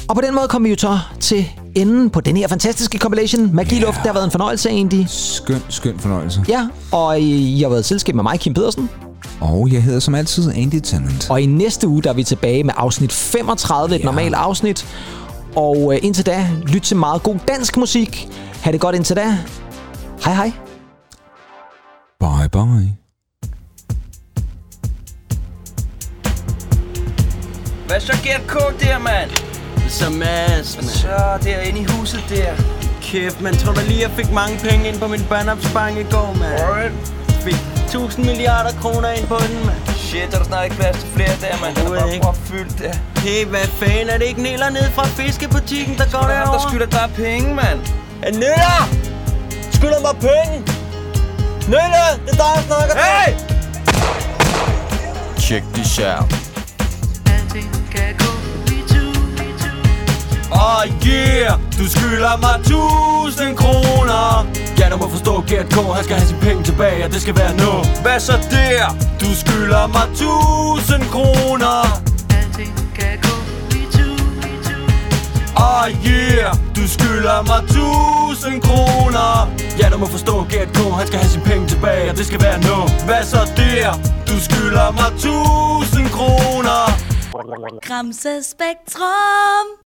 Og 0.10 0.16
på 0.16 0.22
den 0.22 0.36
måde 0.36 0.48
kommer 0.48 0.68
vi 0.70 0.74
jo 0.74 0.78
så 0.80 1.00
til 1.20 1.46
enden 1.76 2.10
på 2.10 2.22
den 2.22 2.38
her 2.38 2.48
fantastiske 2.48 2.98
compilation. 2.98 3.56
Magiluft, 3.56 3.98
det 3.98 4.06
har 4.06 4.14
været 4.14 4.26
en 4.26 4.32
fornøjelse 4.32 4.70
egentlig. 4.70 5.06
Skøn, 5.10 5.62
skøn 5.70 6.00
fornøjelse. 6.00 6.46
Ja, 6.50 6.68
og 6.92 7.22
I 7.22 7.62
har 7.62 7.70
været 7.70 7.86
selskab 7.86 8.16
med 8.16 8.24
mig, 8.24 8.40
Kim 8.40 8.54
Pedersen. 8.54 8.90
Og 9.42 9.72
jeg 9.72 9.84
hedder 9.84 10.00
som 10.00 10.16
altid 10.16 10.52
Andy 10.56 10.80
Tennant. 10.84 11.30
Og 11.30 11.42
i 11.42 11.46
næste 11.46 11.88
uge, 11.88 12.04
der 12.04 12.10
er 12.10 12.14
vi 12.14 12.24
tilbage 12.24 12.64
med 12.64 12.74
afsnit 12.78 13.12
35, 13.14 13.96
et 13.96 14.00
Ja. 14.00 14.06
normalt 14.06 14.36
afsnit. 14.36 14.86
Og 15.56 15.94
øh, 15.94 16.00
indtil 16.02 16.26
da, 16.26 16.50
lyt 16.68 16.82
til 16.82 16.98
meget 16.98 17.24
god 17.24 17.36
dansk 17.48 17.78
musik. 17.78 18.28
Ha' 18.62 18.72
det 18.72 18.80
godt 18.80 18.96
indtil 18.96 19.16
da. 19.16 19.38
Hej 20.26 20.34
hej. 20.34 20.52
Bye 22.20 22.50
bye. 22.52 22.94
Hvad 27.88 28.00
så 28.00 28.14
GK 28.14 28.54
der, 28.82 29.00
mand? 29.00 29.45
Så 29.96 30.10
Mads, 30.10 30.76
man. 30.76 30.86
Så 30.86 31.38
derinde 31.43 31.80
i 31.80 31.86
huset 31.86 32.24
der. 32.30 32.54
Kæft, 33.02 33.41
man 33.41 33.58
tror 33.58 33.74
da 33.74 33.82
lige, 33.82 34.02
jeg 34.02 34.12
fik 34.12 34.32
mange 34.32 34.58
penge 34.58 34.88
ind 34.88 35.00
på 35.00 35.08
min 35.08 35.24
børneopsparing 35.30 36.00
i 36.00 36.04
går, 36.04 36.36
mand. 36.39 36.54
Alright. 36.60 36.93
Fik 37.41 37.56
1000 37.86 38.26
milliarder 38.26 38.72
kroner 38.82 39.10
ind 39.10 39.28
på 39.28 39.38
den, 39.48 39.66
mand. 39.66 39.82
Shit, 39.98 40.34
er 40.34 40.38
der 40.38 40.43
snart 40.43 40.64
ikke 40.64 40.76
plads 40.76 40.98
til 41.00 41.08
flere 41.16 41.30
der, 41.41 41.58
mand? 41.62 41.76
Den 41.76 41.86
er 41.86 42.00
bare 42.00 42.14
ikke. 42.14 42.24
propfyldt 42.24 42.80
der. 42.80 42.93
Hey, 43.22 43.46
hvad 43.46 43.68
fanden 43.68 44.10
er 44.10 44.18
det 44.18 44.26
ikke 44.26 44.41
Niller 44.41 44.70
nede 44.70 44.91
fra 44.96 45.04
fiskebutikken, 45.06 45.98
der 45.98 46.06
går 46.12 46.18
Og 46.18 46.30
der 46.30 46.36
er 46.36 46.38
ham, 46.38 46.46
der 46.46 46.52
derovre? 46.52 46.70
skylder 46.70 46.86
dig 46.86 47.10
penge, 47.16 47.56
mand. 47.56 47.80
Er 48.22 48.32
Niller! 48.32 48.89
Skylder 49.72 50.02
mig 50.02 50.16
penge! 50.22 50.56
Niller, 51.68 52.08
det 52.26 52.32
er 52.32 52.38
dig, 52.43 52.52
jeg 52.56 52.64
snakker! 52.68 52.96
Hey! 52.96 53.34
Check 55.39 55.64
this 55.74 56.00
out. 56.00 56.34
Åh 58.22 58.35
oh 60.52 60.84
yeah, 61.08 61.60
du 61.80 61.89
skylder 61.89 62.38
mig 62.46 62.56
1000 62.60 63.58
kroner. 63.58 64.46
Ja, 64.80 64.89
du 64.89 64.98
må 64.98 65.10
forstå 65.10 65.41
GK, 65.41 65.76
han 65.96 66.04
skal 66.04 66.16
have 66.16 66.28
sine 66.28 66.39
penge 66.41 66.64
tilbage, 66.64 67.06
og 67.06 67.12
det 67.12 67.22
skal 67.22 67.36
være 67.38 67.54
nu. 67.58 67.72
Hvad 68.02 68.20
så 68.20 68.34
der? 68.52 68.96
Du 69.22 69.36
skylder 69.36 69.88
mig 69.88 70.08
1000 70.12 71.04
kroner. 71.14 71.78
Oh 75.58 75.88
yeah, 76.08 76.56
du 76.76 76.88
skylder 76.88 77.41
mig 77.50 77.62
1000 77.64 78.62
kroner. 78.62 79.50
Ja, 79.80 79.89
du 79.89 79.98
må 79.98 80.06
forstå 80.06 80.43
GK, 80.43 80.78
han 81.00 81.08
skal 81.08 81.20
have 81.20 81.30
sine 81.30 81.43
penge 81.43 81.68
tilbage, 81.68 82.10
og 82.12 82.18
det 82.18 82.26
skal 82.26 82.41
være 82.41 82.60
nu. 82.60 82.78
Hvad 83.06 83.24
så 83.24 83.52
der? 83.58 83.93
Du 84.30 84.39
skylder 84.39 84.91
mig 84.91 85.10
1000 85.16 86.10
kroner. 86.10 86.82
Gramse 87.88 88.43
Spektrum 88.43 89.85